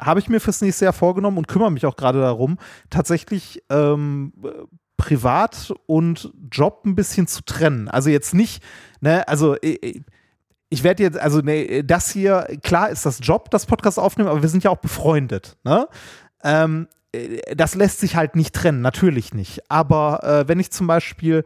habe 0.00 0.18
ich 0.18 0.28
mir 0.28 0.40
fürs 0.40 0.60
nächste 0.60 0.86
Jahr 0.86 0.92
vorgenommen 0.92 1.38
und 1.38 1.46
kümmere 1.46 1.70
mich 1.70 1.86
auch 1.86 1.96
gerade 1.96 2.20
darum, 2.20 2.58
tatsächlich 2.90 3.62
ähm, 3.70 4.32
äh, 4.42 4.48
privat 4.96 5.72
und 5.86 6.32
Job 6.50 6.82
ein 6.84 6.96
bisschen 6.96 7.28
zu 7.28 7.44
trennen. 7.44 7.88
Also 7.88 8.10
jetzt 8.10 8.34
nicht, 8.34 8.62
ne, 9.00 9.26
also 9.28 9.54
äh, 9.56 10.02
ich 10.68 10.82
werde 10.82 11.02
jetzt, 11.02 11.18
also 11.18 11.40
ne, 11.40 11.84
das 11.84 12.10
hier, 12.10 12.58
klar 12.62 12.90
ist 12.90 13.06
das 13.06 13.18
Job, 13.22 13.50
das 13.50 13.66
Podcast 13.66 13.98
aufnehmen, 13.98 14.28
aber 14.28 14.42
wir 14.42 14.48
sind 14.48 14.64
ja 14.64 14.70
auch 14.70 14.78
befreundet, 14.78 15.56
ne? 15.64 15.88
Ähm, 16.42 16.88
äh, 17.12 17.54
das 17.54 17.74
lässt 17.74 18.00
sich 18.00 18.16
halt 18.16 18.36
nicht 18.36 18.54
trennen, 18.54 18.80
natürlich 18.80 19.34
nicht. 19.34 19.70
Aber 19.70 20.22
äh, 20.24 20.48
wenn 20.48 20.60
ich 20.60 20.70
zum 20.70 20.86
Beispiel 20.86 21.44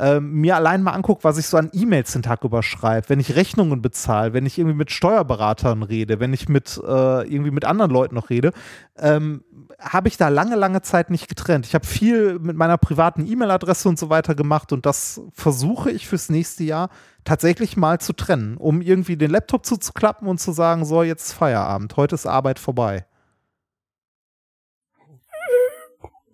ähm, 0.00 0.32
mir 0.32 0.56
allein 0.56 0.82
mal 0.82 0.92
angucke, 0.92 1.24
was 1.24 1.36
ich 1.36 1.46
so 1.46 1.58
an 1.58 1.70
E-Mails 1.74 2.12
den 2.12 2.22
Tag 2.22 2.42
überschreibe, 2.42 3.10
wenn 3.10 3.20
ich 3.20 3.36
Rechnungen 3.36 3.82
bezahle, 3.82 4.32
wenn 4.32 4.46
ich 4.46 4.58
irgendwie 4.58 4.76
mit 4.76 4.90
Steuerberatern 4.90 5.82
rede, 5.82 6.20
wenn 6.20 6.32
ich 6.32 6.48
mit 6.48 6.80
äh, 6.82 7.28
irgendwie 7.28 7.50
mit 7.50 7.66
anderen 7.66 7.90
Leuten 7.90 8.14
noch 8.14 8.30
rede, 8.30 8.52
ähm, 8.98 9.44
habe 9.78 10.08
ich 10.08 10.16
da 10.16 10.28
lange, 10.28 10.56
lange 10.56 10.80
Zeit 10.80 11.10
nicht 11.10 11.28
getrennt. 11.28 11.66
Ich 11.66 11.74
habe 11.74 11.86
viel 11.86 12.38
mit 12.38 12.56
meiner 12.56 12.78
privaten 12.78 13.30
E-Mail-Adresse 13.30 13.90
und 13.90 13.98
so 13.98 14.08
weiter 14.08 14.34
gemacht 14.34 14.72
und 14.72 14.86
das 14.86 15.20
versuche 15.34 15.90
ich 15.90 16.08
fürs 16.08 16.30
nächste 16.30 16.64
Jahr 16.64 16.88
tatsächlich 17.24 17.76
mal 17.76 18.00
zu 18.00 18.14
trennen, 18.14 18.56
um 18.56 18.80
irgendwie 18.80 19.18
den 19.18 19.30
Laptop 19.30 19.66
zuzuklappen 19.66 20.28
und 20.28 20.40
zu 20.40 20.52
sagen, 20.52 20.86
so, 20.86 21.02
jetzt 21.02 21.32
Feierabend, 21.32 21.96
heute 21.98 22.14
ist 22.14 22.26
Arbeit 22.26 22.58
vorbei. 22.58 23.04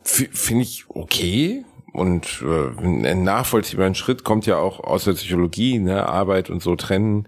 Finde 0.04 0.62
ich 0.62 0.84
okay. 0.88 1.64
Und 1.96 2.44
äh, 2.46 3.08
ein 3.08 3.24
nachvollziehbaren 3.24 3.94
Schritt 3.94 4.22
kommt 4.22 4.46
ja 4.46 4.58
auch 4.58 4.80
aus 4.80 5.04
der 5.04 5.12
Psychologie, 5.12 5.78
ne? 5.78 6.06
Arbeit 6.06 6.50
und 6.50 6.62
so 6.62 6.76
trennen 6.76 7.26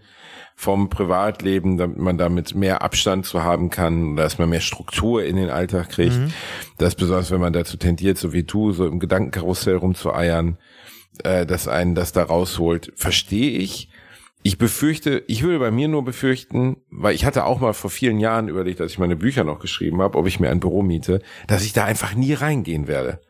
vom 0.54 0.90
Privatleben, 0.90 1.76
damit 1.76 1.98
man 1.98 2.18
damit 2.18 2.56
mehr 2.56 2.82
Abstand 2.82 3.24
zu 3.24 3.44
haben 3.44 3.70
kann, 3.70 4.16
dass 4.16 4.38
man 4.38 4.48
mehr 4.50 4.60
Struktur 4.60 5.22
in 5.22 5.36
den 5.36 5.50
Alltag 5.50 5.88
kriegt. 5.88 6.16
Das 6.78 6.96
besonders, 6.96 7.30
wenn 7.30 7.40
man 7.40 7.52
dazu 7.52 7.76
tendiert, 7.76 8.18
so 8.18 8.32
wie 8.32 8.42
du, 8.42 8.72
so 8.72 8.84
im 8.84 8.98
Gedankenkarussell 8.98 9.76
rumzueiern, 9.76 10.58
äh, 11.22 11.46
dass 11.46 11.68
einen 11.68 11.94
das 11.94 12.10
da 12.10 12.24
rausholt, 12.24 12.92
verstehe 12.96 13.56
ich. 13.58 13.88
Ich 14.42 14.58
befürchte, 14.58 15.22
ich 15.28 15.44
würde 15.44 15.60
bei 15.60 15.70
mir 15.70 15.86
nur 15.86 16.04
befürchten, 16.04 16.78
weil 16.90 17.14
ich 17.14 17.24
hatte 17.24 17.44
auch 17.44 17.60
mal 17.60 17.72
vor 17.72 17.90
vielen 17.90 18.18
Jahren 18.18 18.48
überlegt, 18.48 18.80
als 18.80 18.92
ich 18.92 18.98
meine 18.98 19.16
Bücher 19.16 19.44
noch 19.44 19.60
geschrieben 19.60 20.02
habe, 20.02 20.18
ob 20.18 20.26
ich 20.26 20.40
mir 20.40 20.50
ein 20.50 20.60
Büro 20.60 20.82
miete, 20.82 21.20
dass 21.46 21.64
ich 21.64 21.72
da 21.72 21.84
einfach 21.84 22.14
nie 22.14 22.34
reingehen 22.34 22.88
werde. 22.88 23.20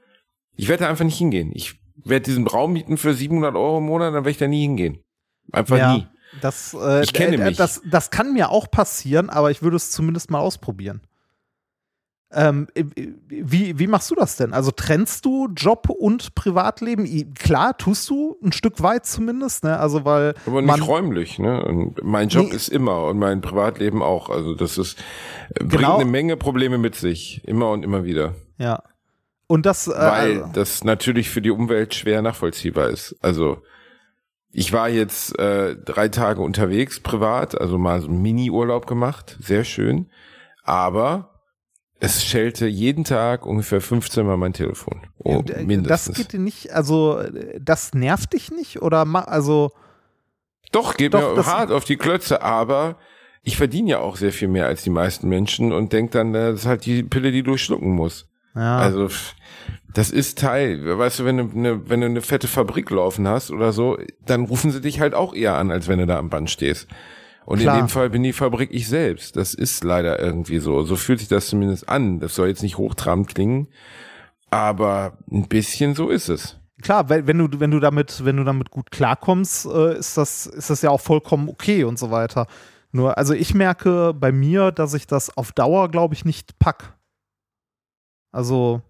Ich 0.59 0.69
werde 0.69 0.85
da 0.85 0.91
einfach 0.91 1.05
nicht 1.05 1.17
hingehen. 1.19 1.51
Ich 1.55 1.81
werde 2.05 2.25
diesen 2.25 2.47
Raum 2.47 2.73
mieten 2.75 2.97
für 2.99 3.15
700 3.15 3.55
Euro 3.55 3.79
im 3.79 3.85
Monat, 3.87 4.09
dann 4.09 4.15
werde 4.25 4.31
ich 4.31 4.39
da 4.39 4.47
nie 4.49 4.63
hingehen. 4.63 4.99
Einfach 5.53 5.95
nie. 5.95 6.07
Das, 6.43 6.75
äh, 6.79 7.03
Ich 7.05 7.13
kenne 7.15 7.37
äh, 7.37 7.45
mich. 7.47 7.57
Das, 7.57 7.81
das 7.91 8.11
kann 8.11 8.35
mir 8.35 8.51
auch 8.51 8.71
passieren, 8.71 9.31
aber 9.31 9.51
ich 9.51 9.63
würde 9.63 9.77
es 9.77 9.91
zumindest 9.91 10.31
mal 10.31 10.41
ausprobieren. 10.41 11.01
Ähm, 12.31 12.67
äh, 12.75 12.85
wie, 13.29 13.79
wie 13.79 13.87
machst 13.87 14.11
du 14.11 14.15
das 14.15 14.37
denn? 14.37 14.53
Also 14.53 14.71
trennst 14.71 15.25
du 15.25 15.49
Job 15.57 15.89
und 15.89 16.35
Privatleben? 16.35 17.33
Klar, 17.33 17.79
tust 17.79 18.11
du 18.11 18.37
ein 18.45 18.53
Stück 18.53 18.83
weit 18.83 19.07
zumindest, 19.07 19.65
ne? 19.65 19.79
Also 19.79 20.05
weil 20.05 20.35
Aber 20.45 20.61
nicht 20.61 20.87
räumlich, 20.87 21.39
ne? 21.39 21.65
Und 21.65 22.03
mein 22.05 22.29
Job 22.29 22.49
Nee. 22.51 22.55
ist 22.57 22.69
immer 22.69 23.05
und 23.07 23.19
mein 23.19 23.41
Privatleben 23.41 24.03
auch. 24.03 24.29
Also 24.29 24.55
das 24.55 24.77
ist 24.77 24.99
äh, 25.55 25.61
bringt 25.65 25.73
Genau. 25.73 25.95
eine 25.97 26.05
Menge 26.05 26.37
Probleme 26.37 26.77
mit 26.77 26.97
sich, 26.97 27.43
immer 27.47 27.71
und 27.71 27.83
immer 27.83 28.05
wieder. 28.05 28.35
ja. 28.59 28.83
Und 29.49 29.67
das, 29.67 29.89
äh, 29.89 29.91
weil 29.91 30.43
also- 30.43 30.53
das 30.53 30.85
natürlich 30.85 31.31
für 31.31 31.43
die 31.43 31.51
Umwelt 31.51 31.95
schwer 31.95 32.23
nachvollziehbar 32.23 32.91
ist. 32.91 33.17
Also 33.21 33.63
ich 34.53 34.73
war 34.73 34.89
jetzt 34.89 35.37
äh, 35.39 35.75
drei 35.77 36.09
Tage 36.09 36.41
unterwegs 36.43 37.01
privat, 37.01 37.61
also 37.61 37.79
mal 37.79 38.01
so 38.01 38.09
einen 38.09 38.23
Mini-Urlaub 38.23 38.87
gemacht, 38.87 39.37
sehr 39.41 39.65
schön. 39.65 40.11
Aber 40.65 41.41
es 42.01 42.25
schellte 42.25 42.67
jeden 42.67 43.05
Tag 43.05 43.45
ungefähr 43.47 43.81
15 43.81 44.27
Mal 44.27 44.37
mein 44.37 44.53
Telefon. 44.53 45.01
Oh, 45.19 45.39
Und, 45.39 45.51
äh, 45.51 45.65
mindestens. 45.65 46.17
Das 46.17 46.27
geht 46.27 46.33
dir 46.35 46.41
nicht, 46.41 46.73
also 46.73 47.23
das 47.59 47.95
nervt 47.95 48.35
dich 48.35 48.51
nicht 48.51 48.83
oder 48.83 49.05
ma, 49.05 49.21
also 49.21 49.73
Doch, 50.73 50.97
geht 50.97 51.15
Doch, 51.15 51.37
mir 51.37 51.47
hart 51.47 51.73
auf 51.73 51.85
die 51.85 51.97
Klötze, 51.97 52.43
aber 52.43 52.99
ich 53.43 53.57
verdiene 53.57 53.91
ja 53.91 53.99
auch 54.01 54.17
sehr 54.17 54.33
viel 54.33 54.49
mehr 54.49 54.67
als 54.67 54.83
die 54.83 54.91
meisten 54.91 55.29
Menschen 55.29 55.73
und 55.73 55.93
denk 55.93 56.11
dann, 56.13 56.35
äh, 56.35 56.53
das 56.53 56.61
ist 56.61 56.67
halt 56.67 56.85
die 56.85 57.03
Pille, 57.03 57.33
die 57.33 57.43
du 57.43 57.57
schlucken 57.57 57.95
musst. 57.95 58.29
Ja, 58.59 58.79
Also 58.79 59.09
das 59.95 60.11
ist 60.11 60.39
Teil. 60.39 60.99
Weißt 60.99 61.21
du, 61.21 61.25
wenn 61.25 61.37
du 61.39 61.51
eine, 61.55 61.89
wenn 61.89 62.01
du 62.01 62.07
eine 62.07 62.21
fette 62.21 62.49
Fabrik 62.49 62.91
laufen 62.91 63.27
hast 63.27 63.51
oder 63.51 63.73
so, 63.73 63.99
dann 64.27 64.45
rufen 64.45 64.71
sie 64.71 64.81
dich 64.81 65.01
halt 65.01 65.15
auch 65.15 65.35
eher 65.35 65.57
an, 65.57 65.71
als 65.71 65.89
wenn 65.89 65.99
du 65.99 66.07
da 66.07 66.19
am 66.19 66.29
Band 66.31 66.51
stehst. 66.51 66.89
Und 67.47 67.61
Klar. 67.61 67.77
in 67.77 67.85
dem 67.85 67.89
Fall 67.89 68.11
bin 68.11 68.23
die 68.23 68.35
Fabrik 68.35 68.69
ich 68.73 68.89
selbst. 68.89 69.37
Das 69.37 69.55
ist 69.55 69.83
leider 69.83 70.21
irgendwie 70.21 70.59
so. 70.59 70.83
So 70.83 70.97
fühlt 70.97 71.21
sich 71.21 71.29
das 71.29 71.47
zumindest 71.47 71.89
an. 71.89 72.21
Das 72.21 72.35
soll 72.35 72.49
jetzt 72.49 72.63
nicht 72.63 72.77
hochtrabend 72.77 73.29
klingen, 73.35 73.69
aber 74.51 75.17
ein 75.31 75.49
bisschen 75.49 75.95
so 75.95 76.11
ist 76.11 76.29
es. 76.29 76.59
klar, 76.83 77.09
wenn, 77.09 77.27
wenn 77.27 77.39
du 77.39 77.59
wenn 77.59 77.71
du 77.71 77.81
damit 77.81 78.23
wenn 78.25 78.37
du 78.37 78.45
damit 78.45 78.71
gut 78.71 78.91
klarkommst, 78.91 79.65
äh, 79.65 79.99
ist 79.99 80.19
das 80.19 80.47
ist 80.47 80.69
das 80.69 80.83
ja 80.83 80.91
auch 80.91 81.01
vollkommen 81.01 81.49
okay 81.49 81.85
und 81.85 81.99
so 81.99 82.11
weiter. 82.11 82.47
Nur 82.93 83.17
also 83.17 83.33
ich 83.33 83.55
merke 83.55 84.13
bei 84.13 84.31
mir, 84.31 84.71
dass 84.71 84.93
ich 84.93 85.07
das 85.07 85.35
auf 85.35 85.53
Dauer 85.53 85.89
glaube 85.91 86.15
ich 86.15 86.27
nicht 86.27 86.59
pack. 86.59 86.98
Also 88.33 88.83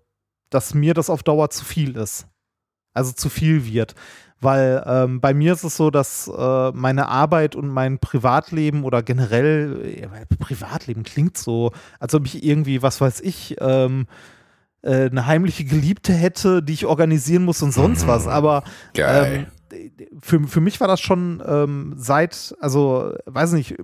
dass 0.50 0.74
mir 0.74 0.94
das 0.94 1.10
auf 1.10 1.22
Dauer 1.22 1.50
zu 1.50 1.64
viel 1.64 1.96
ist. 1.96 2.26
Also 2.94 3.12
zu 3.12 3.28
viel 3.28 3.64
wird. 3.64 3.94
Weil 4.40 4.84
ähm, 4.86 5.20
bei 5.20 5.34
mir 5.34 5.52
ist 5.52 5.64
es 5.64 5.76
so, 5.76 5.90
dass 5.90 6.28
äh, 6.28 6.70
meine 6.72 7.08
Arbeit 7.08 7.56
und 7.56 7.68
mein 7.68 7.98
Privatleben 7.98 8.84
oder 8.84 9.02
generell, 9.02 9.82
äh, 9.84 10.36
Privatleben 10.36 11.02
klingt 11.02 11.36
so, 11.36 11.72
als 11.98 12.14
ob 12.14 12.24
ich 12.24 12.44
irgendwie, 12.44 12.82
was 12.82 13.00
weiß 13.00 13.20
ich, 13.20 13.56
ähm, 13.60 14.06
äh, 14.82 15.10
eine 15.10 15.26
heimliche 15.26 15.64
Geliebte 15.64 16.12
hätte, 16.12 16.62
die 16.62 16.72
ich 16.72 16.86
organisieren 16.86 17.44
muss 17.44 17.62
und 17.62 17.72
sonst 17.72 18.06
was. 18.06 18.28
Aber 18.28 18.62
Geil. 18.94 19.48
ähm, 19.72 19.90
für, 20.20 20.46
für 20.46 20.60
mich 20.60 20.80
war 20.80 20.86
das 20.86 21.00
schon 21.00 21.42
ähm, 21.44 21.94
seit, 21.96 22.54
also 22.60 23.12
weiß 23.26 23.52
nicht, 23.52 23.74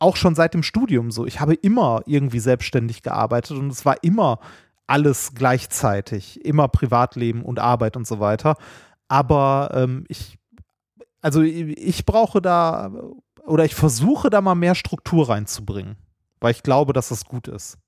auch 0.00 0.16
schon 0.16 0.34
seit 0.34 0.54
dem 0.54 0.62
Studium 0.62 1.10
so. 1.10 1.26
Ich 1.26 1.40
habe 1.40 1.54
immer 1.54 2.02
irgendwie 2.06 2.40
selbstständig 2.40 3.02
gearbeitet 3.02 3.56
und 3.56 3.70
es 3.70 3.84
war 3.84 4.02
immer 4.02 4.40
alles 4.86 5.32
gleichzeitig, 5.34 6.44
immer 6.44 6.66
Privatleben 6.66 7.42
und 7.42 7.60
Arbeit 7.60 7.96
und 7.96 8.06
so 8.06 8.18
weiter. 8.18 8.56
Aber 9.08 9.70
ähm, 9.74 10.04
ich 10.08 10.38
also 11.22 11.42
ich 11.42 12.06
brauche 12.06 12.40
da 12.40 12.90
oder 13.44 13.64
ich 13.64 13.74
versuche 13.74 14.30
da 14.30 14.40
mal 14.40 14.54
mehr 14.54 14.74
Struktur 14.74 15.28
reinzubringen, 15.28 15.96
weil 16.40 16.52
ich 16.52 16.62
glaube, 16.62 16.92
dass 16.92 17.08
das 17.08 17.24
gut 17.24 17.48
ist. 17.48 17.78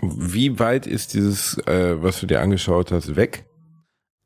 Wie 0.00 0.58
weit 0.58 0.86
ist 0.86 1.14
dieses, 1.14 1.58
äh, 1.66 2.02
was 2.02 2.20
du 2.20 2.26
dir 2.26 2.40
angeschaut 2.40 2.90
hast, 2.90 3.14
weg? 3.16 3.46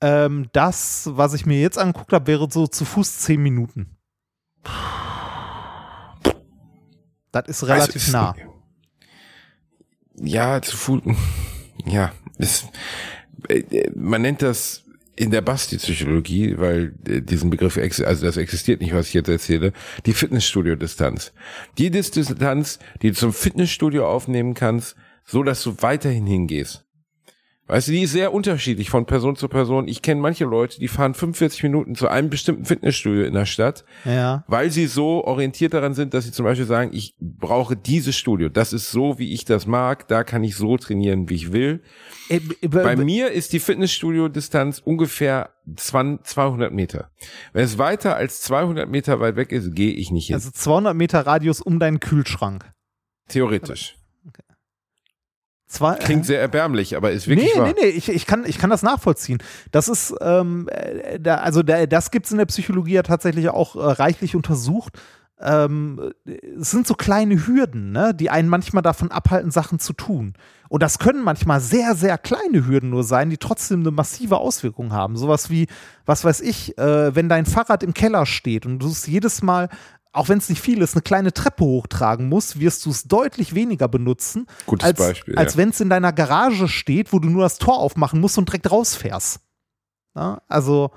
Ähm, 0.01 0.49
das, 0.53 1.11
was 1.13 1.35
ich 1.35 1.45
mir 1.45 1.61
jetzt 1.61 1.79
angeguckt 1.79 2.13
habe, 2.13 2.27
wäre 2.27 2.49
so 2.51 2.67
zu 2.67 2.85
Fuß 2.85 3.19
zehn 3.19 3.43
Minuten. 3.43 3.97
Das 7.33 7.47
ist 7.49 7.67
relativ 7.67 7.97
Also 8.07 8.12
nah. 8.12 8.35
Ja, 10.21 10.61
zu 10.62 10.77
Fuß. 10.77 11.03
Ja, 11.87 12.12
ist, 12.38 12.67
äh, 13.49 13.88
man 13.95 14.21
nennt 14.23 14.43
das 14.43 14.83
in 15.14 15.31
der 15.31 15.43
Basti-Psychologie, 15.43 16.59
weil 16.59 16.93
äh, 17.07 17.23
diesen 17.23 17.51
Begriff, 17.51 17.79
also 17.79 18.27
das 18.27 18.37
existiert 18.37 18.81
nicht, 18.81 18.93
was 18.93 19.09
ich 19.09 19.14
jetzt 19.14 19.29
erzähle, 19.29 19.73
die 20.05 20.12
Fitnessstudio-Distanz. 20.12 21.33
Die 21.79 21.91
Dis- 21.91 22.11
Distanz, 22.11 22.81
die 23.01 23.11
du 23.11 23.14
zum 23.17 23.33
Fitnessstudio 23.33 24.09
aufnehmen 24.09 24.55
kannst, 24.55 24.97
so 25.25 25.45
dass 25.45 25.62
du 25.62 25.77
weiterhin 25.81 26.27
hingehst. 26.27 26.85
Weißt 27.69 27.89
du, 27.89 27.93
die 27.93 28.03
ist 28.03 28.13
sehr 28.13 28.33
unterschiedlich 28.33 28.89
von 28.89 29.05
Person 29.05 29.37
zu 29.37 29.47
Person. 29.47 29.89
Ich 29.89 30.01
kenne 30.01 30.23
manche 30.23 30.47
Leute, 30.47 30.81
die 30.81 30.89
fahren 30.89 31.13
45 31.13 31.63
Minuten 31.65 31.95
zu 31.95 32.09
einem 32.09 32.31
bestimmten 32.31 32.65
Fitnessstudio 32.65 33.25
in 33.25 33.35
der 33.35 33.45
Stadt, 33.45 33.85
Ja. 34.07 34.43
weil 34.49 34.71
sie 34.71 34.87
so 34.87 35.23
orientiert 35.25 35.75
daran 35.75 35.93
sind, 35.93 36.15
dass 36.15 36.25
sie 36.25 36.33
zum 36.33 36.45
Beispiel 36.47 36.65
sagen, 36.67 36.91
ich 36.95 37.15
brauche 37.21 37.77
dieses 37.77 38.17
Studio. 38.17 38.49
Das 38.49 38.73
ist 38.73 38.91
so, 38.91 39.19
wie 39.19 39.35
ich 39.35 39.45
das 39.45 39.67
mag. 39.67 40.09
Da 40.09 40.25
kann 40.25 40.43
ich 40.45 40.57
so 40.57 40.79
trainieren, 40.79 41.29
wie 41.29 41.35
ich 41.35 41.53
will. 41.53 41.83
Äh, 42.31 42.41
Bei 42.69 42.97
mir 42.97 43.31
ist 43.33 43.53
die 43.53 43.61
Fitnessstudio-Distanz 43.61 44.79
ungefähr 44.83 45.51
20 45.77 46.25
200 46.27 46.73
Meter. 46.73 47.11
Wenn 47.53 47.65
es 47.65 47.77
weiter 47.77 48.17
als 48.17 48.41
200 48.41 48.89
Meter 48.89 49.21
weit 49.21 49.37
weg 49.37 49.53
ist, 49.53 49.75
gehe 49.75 49.93
ich 49.93 50.11
nicht 50.11 50.29
hin. 50.29 50.35
Also 50.37 50.51
200 50.51 50.97
Meter 50.97 51.21
Radius 51.27 51.61
um 51.61 51.79
deinen 51.79 52.01
Kühlschrank. 52.01 52.65
Theoretisch. 53.29 53.98
Zwei, 55.69 55.97
Klingt 55.97 56.25
sehr 56.25 56.41
erbärmlich, 56.41 56.97
aber 56.97 57.11
ist 57.11 57.29
wirklich 57.29 57.53
nee, 57.55 57.61
wahr. 57.61 57.67
nee, 57.69 57.75
nee, 57.79 57.89
ich, 57.89 58.09
ich, 58.09 58.25
kann, 58.25 58.47
ich 58.47 58.59
kann 58.59 58.71
das 58.71 58.83
nachvollziehen. 58.83 59.39
Das 59.71 59.89
ist, 59.89 60.15
ähm, 60.23 60.67
äh, 60.71 61.21
da, 61.21 61.37
also 61.37 61.63
da, 61.63 61.85
das 61.85 62.11
gibt 62.11 62.25
es 62.25 62.33
in 62.33 62.39
der 62.39 62.47
Psychologie 62.47 62.95
ja 62.95 63.03
tatsächlich 63.03 63.51
auch 63.51 63.77
äh, 63.77 63.81
reichlich 63.81 64.35
untersucht. 64.35 64.99
Ähm, 65.39 66.11
es 66.59 66.71
sind 66.71 66.87
so 66.87 66.95
kleine 66.95 67.47
Hürden, 67.47 67.93
ne, 67.93 68.15
die 68.15 68.31
einen 68.31 68.49
manchmal 68.49 68.83
davon 68.83 69.11
abhalten, 69.11 69.51
Sachen 69.51 69.79
zu 69.79 69.93
tun. 69.93 70.33
Und 70.71 70.83
das 70.83 70.99
können 70.99 71.23
manchmal 71.23 71.61
sehr, 71.61 71.95
sehr 71.95 72.17
kleine 72.17 72.67
Hürden 72.67 72.91
nur 72.91 73.05
sein, 73.05 73.29
die 73.29 73.37
trotzdem 73.37 73.81
eine 73.81 73.91
massive 73.91 74.39
Auswirkung 74.39 74.93
haben. 74.93 75.17
Sowas 75.17 75.51
wie, 75.51 75.67
was 76.07 76.25
weiß 76.25 76.41
ich, 76.41 76.77
äh, 76.79 77.15
wenn 77.15 77.29
dein 77.29 77.47
Fahrrad 77.47 77.83
im 77.83 77.93
Keller 77.93 78.25
steht 78.25 78.65
und 78.65 78.79
du 78.79 78.89
es 78.89 79.07
jedes 79.07 79.43
Mal, 79.43 79.69
auch 80.12 80.29
wenn 80.29 80.38
es 80.38 80.49
nicht 80.49 80.61
viel 80.61 80.83
ist, 80.83 80.94
eine 80.94 81.03
kleine 81.03 81.33
Treppe 81.33 81.64
hochtragen 81.64 82.29
musst, 82.29 82.61
wirst 82.61 82.87
du 82.87 82.90
es 82.90 83.05
deutlich 83.05 83.55
weniger 83.55 83.88
benutzen, 83.88 84.47
Gutes 84.66 84.87
als, 84.87 84.99
Beispiel, 84.99 85.37
als 85.37 85.55
ja. 85.55 85.59
wenn 85.59 85.68
es 85.71 85.81
in 85.81 85.90
deiner 85.90 86.12
Garage 86.12 86.68
steht, 86.68 87.12
wo 87.12 87.18
du 87.18 87.29
nur 87.29 87.42
das 87.42 87.59
Tor 87.59 87.79
aufmachen 87.79 88.21
musst 88.21 88.38
und 88.38 88.49
direkt 88.49 88.71
rausfährst. 88.71 89.40
Ja, 90.14 90.42
also 90.49 90.90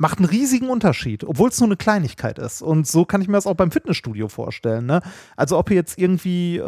macht 0.00 0.18
einen 0.18 0.28
riesigen 0.28 0.70
Unterschied, 0.70 1.24
obwohl 1.24 1.50
es 1.50 1.60
nur 1.60 1.68
eine 1.68 1.76
Kleinigkeit 1.76 2.38
ist. 2.38 2.62
Und 2.62 2.86
so 2.86 3.04
kann 3.04 3.20
ich 3.20 3.28
mir 3.28 3.34
das 3.34 3.46
auch 3.46 3.54
beim 3.54 3.70
Fitnessstudio 3.70 4.28
vorstellen. 4.28 4.86
Ne? 4.86 5.02
Also 5.36 5.58
ob 5.58 5.68
du 5.68 5.74
jetzt 5.74 5.98
irgendwie, 5.98 6.56
äh, 6.56 6.64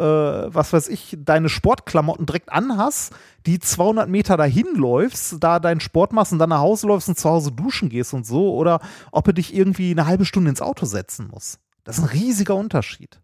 was 0.53 0.71
weiß 0.71 0.87
ich, 0.89 1.17
deine 1.19 1.49
Sportklamotten 1.49 2.27
direkt 2.27 2.51
anhast, 2.51 3.11
die 3.47 3.57
200 3.57 4.07
Meter 4.07 4.37
dahin 4.37 4.75
läufst, 4.75 5.37
da 5.39 5.59
deinen 5.59 5.79
Sport 5.79 6.13
machst 6.13 6.31
und 6.31 6.37
dann 6.37 6.49
nach 6.49 6.59
Hause 6.59 6.85
läufst 6.85 7.09
und 7.09 7.17
zu 7.17 7.27
Hause 7.27 7.51
duschen 7.51 7.89
gehst 7.89 8.13
und 8.13 8.27
so, 8.27 8.53
oder 8.53 8.79
ob 9.11 9.25
du 9.25 9.33
dich 9.33 9.55
irgendwie 9.55 9.89
eine 9.89 10.05
halbe 10.05 10.25
Stunde 10.25 10.51
ins 10.51 10.61
Auto 10.61 10.85
setzen 10.85 11.29
musst. 11.31 11.59
Das 11.83 11.97
ist 11.97 12.03
ein 12.03 12.09
riesiger 12.09 12.55
Unterschied. 12.55 13.19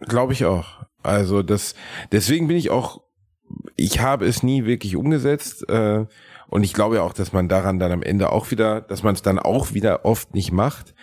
Glaube 0.00 0.32
ich 0.32 0.46
auch. 0.46 0.86
Also 1.02 1.42
das, 1.42 1.74
deswegen 2.12 2.48
bin 2.48 2.56
ich 2.56 2.70
auch, 2.70 3.02
ich 3.76 4.00
habe 4.00 4.26
es 4.26 4.42
nie 4.42 4.64
wirklich 4.64 4.96
umgesetzt 4.96 5.68
äh, 5.68 6.06
und 6.50 6.64
ich 6.64 6.74
glaube 6.74 6.96
ja 6.96 7.02
auch, 7.02 7.12
dass 7.12 7.32
man 7.32 7.48
daran 7.48 7.78
dann 7.78 7.92
am 7.92 8.02
Ende 8.02 8.32
auch 8.32 8.50
wieder, 8.50 8.80
dass 8.80 9.04
man 9.04 9.14
es 9.14 9.22
dann 9.22 9.38
auch 9.38 9.72
wieder 9.72 10.04
oft 10.04 10.34
nicht 10.34 10.50
macht. 10.50 10.94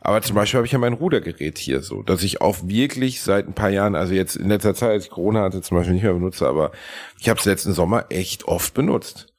Aber 0.00 0.20
zum 0.20 0.34
Beispiel 0.34 0.58
habe 0.58 0.66
ich 0.66 0.72
ja 0.72 0.80
mein 0.80 0.94
Rudergerät 0.94 1.58
hier 1.58 1.80
so, 1.80 2.02
dass 2.02 2.24
ich 2.24 2.40
auch 2.40 2.56
wirklich 2.64 3.22
seit 3.22 3.46
ein 3.46 3.54
paar 3.54 3.70
Jahren, 3.70 3.94
also 3.94 4.14
jetzt 4.14 4.34
in 4.34 4.48
letzter 4.48 4.74
Zeit, 4.74 4.90
als 4.90 5.04
ich 5.04 5.10
Corona 5.10 5.42
hatte, 5.42 5.62
zum 5.62 5.76
Beispiel 5.76 5.94
nicht 5.94 6.02
mehr 6.02 6.12
benutze, 6.12 6.48
aber 6.48 6.72
ich 7.20 7.28
habe 7.28 7.38
es 7.38 7.46
letzten 7.46 7.72
Sommer 7.72 8.06
echt 8.08 8.48
oft 8.48 8.74
benutzt. 8.74 9.32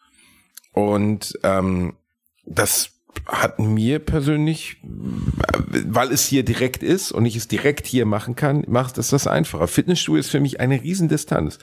Und 0.72 1.38
ähm, 1.44 1.98
das 2.46 2.92
hat 3.26 3.60
mir 3.60 4.00
persönlich, 4.00 4.78
weil 4.84 6.12
es 6.14 6.26
hier 6.26 6.44
direkt 6.44 6.82
ist 6.82 7.12
und 7.12 7.26
ich 7.26 7.36
es 7.36 7.50
direkt 7.50 7.88
hier 7.88 8.06
machen 8.06 8.36
kann, 8.36 8.64
macht 8.68 8.98
es 8.98 9.10
das 9.10 9.28
einfacher. 9.28 9.68
Fitnessstudio 9.68 10.20
ist 10.20 10.30
für 10.30 10.40
mich 10.40 10.62
eine 10.62 10.82
Riesendistanz. 10.82 11.60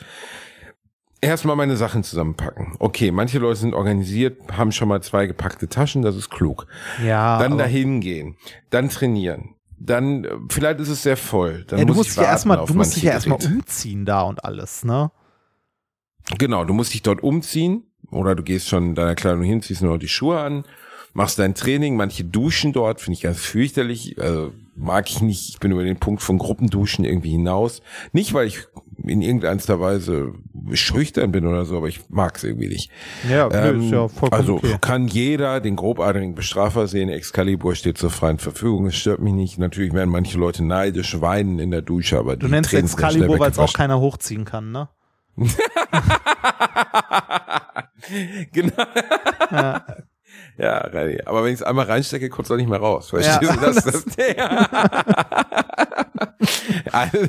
Erstmal 1.25 1.57
meine 1.57 1.77
Sachen 1.77 2.05
zusammenpacken. 2.05 2.75
Okay, 2.79 3.11
manche 3.11 3.39
Leute 3.39 3.57
sind 3.57 3.75
organisiert, 3.75 4.39
haben 4.53 4.73
schon 4.73 4.89
mal 4.89 5.03
zwei 5.03 5.27
gepackte 5.27 5.69
Taschen, 5.69 6.03
das 6.03 6.17
ist 6.17 6.31
klug. 6.31 6.67
Ja. 7.05 7.39
Dann 7.39 7.57
dahin 7.57 8.01
gehen, 8.01 8.37
dann 8.71 8.91
trainieren. 8.91 9.55
Dann, 9.79 10.25
äh, 10.25 10.37
vielleicht 10.51 10.81
ist 10.81 10.89
es 10.89 11.03
sehr 11.03 11.17
voll. 11.17 11.65
Dann 11.67 11.79
ja, 11.79 11.85
du 11.85 11.95
muss 11.95 11.97
musst 11.99 12.11
ich 12.11 12.15
dich 12.17 12.25
ja 12.25 12.31
erstmal, 12.31 12.65
du 12.65 12.75
musst 12.75 12.97
dich 12.97 13.03
ja 13.03 13.13
erstmal 13.13 13.39
umziehen 13.45 14.05
da 14.05 14.23
und 14.23 14.45
alles, 14.45 14.85
ne? 14.85 15.11
Genau, 16.39 16.65
du 16.65 16.75
musst 16.75 16.95
dich 16.95 17.03
dort 17.03 17.23
umziehen 17.23 17.85
oder 18.11 18.35
du 18.35 18.43
gehst 18.43 18.69
schon 18.69 18.89
in 18.89 18.95
deiner 18.95 19.15
Kleidung 19.15 19.43
hin, 19.43 19.63
ziehst 19.63 19.83
nur 19.83 19.93
noch 19.93 19.99
die 19.99 20.09
Schuhe 20.09 20.41
an, 20.41 20.65
machst 21.15 21.39
dein 21.39 21.55
Training, 21.55 21.97
manche 21.97 22.25
duschen 22.25 22.73
dort, 22.73 23.01
finde 23.01 23.17
ich 23.17 23.23
ganz 23.23 23.39
fürchterlich, 23.39 24.21
also 24.21 24.53
mag 24.77 25.09
ich 25.09 25.23
nicht, 25.23 25.49
ich 25.49 25.61
bin 25.61 25.71
über 25.71 25.85
den 25.85 25.99
Punkt 25.99 26.23
von 26.23 26.37
Gruppenduschen 26.37 27.05
irgendwie 27.05 27.31
hinaus. 27.31 27.81
Nicht, 28.13 28.35
weil 28.35 28.49
ich 28.49 28.67
in 29.05 29.23
irgendeiner 29.23 29.81
Weise 29.81 30.35
schüchtern 30.73 31.31
bin 31.31 31.47
oder 31.47 31.65
so, 31.65 31.77
aber 31.77 31.89
ich 31.89 32.09
mag 32.11 32.37
es 32.37 32.45
irgendwie 32.45 32.69
nicht. 32.69 32.91
Ja, 33.29 33.49
Ähm, 33.53 33.83
ist 33.83 33.91
ja 33.93 34.09
vollkommen 34.09 34.41
also 34.41 34.55
okay. 34.57 34.77
kann 34.81 35.07
jeder 35.07 35.61
den 35.61 35.77
grobadrigen 35.77 36.35
Bestrafer 36.35 36.89
sehen. 36.89 37.09
Excalibur 37.09 37.75
steht 37.77 37.99
zur 37.99 38.11
freien 38.11 38.39
Verfügung. 38.39 38.87
Es 38.87 38.97
stört 38.97 39.21
mich 39.21 39.35
nicht. 39.35 39.59
Natürlich 39.59 39.93
werden 39.93 40.11
manche 40.11 40.39
Leute 40.39 40.65
neidisch 40.65 41.21
weinen 41.21 41.59
in 41.59 41.71
der 41.71 41.83
Dusche, 41.83 42.19
aber 42.19 42.37
Du 42.37 42.49
nennst 42.49 42.75
Excalibur, 42.75 43.39
weil 43.39 43.51
es 43.51 43.59
auch 43.59 43.73
keiner 43.73 44.01
hochziehen 44.01 44.45
kann, 44.45 44.73
ne? 44.73 44.89
Genau. 48.53 48.73
Ja. 49.51 49.87
Reini. 50.59 51.21
Aber 51.27 51.43
wenn 51.45 51.53
ich 51.53 51.61
es 51.61 51.63
einmal 51.63 51.87
reinstecke, 51.87 52.29
kommt 52.29 52.47
es 52.47 52.51
auch 52.53 52.57
nicht 52.57 52.69
mehr 52.69 52.79
raus. 52.79 53.11
Verstehst 53.11 53.43
Ja, 53.43 53.53
du? 53.55 53.61
Das, 53.65 53.85
das, 53.85 54.05
Also- 56.93 57.19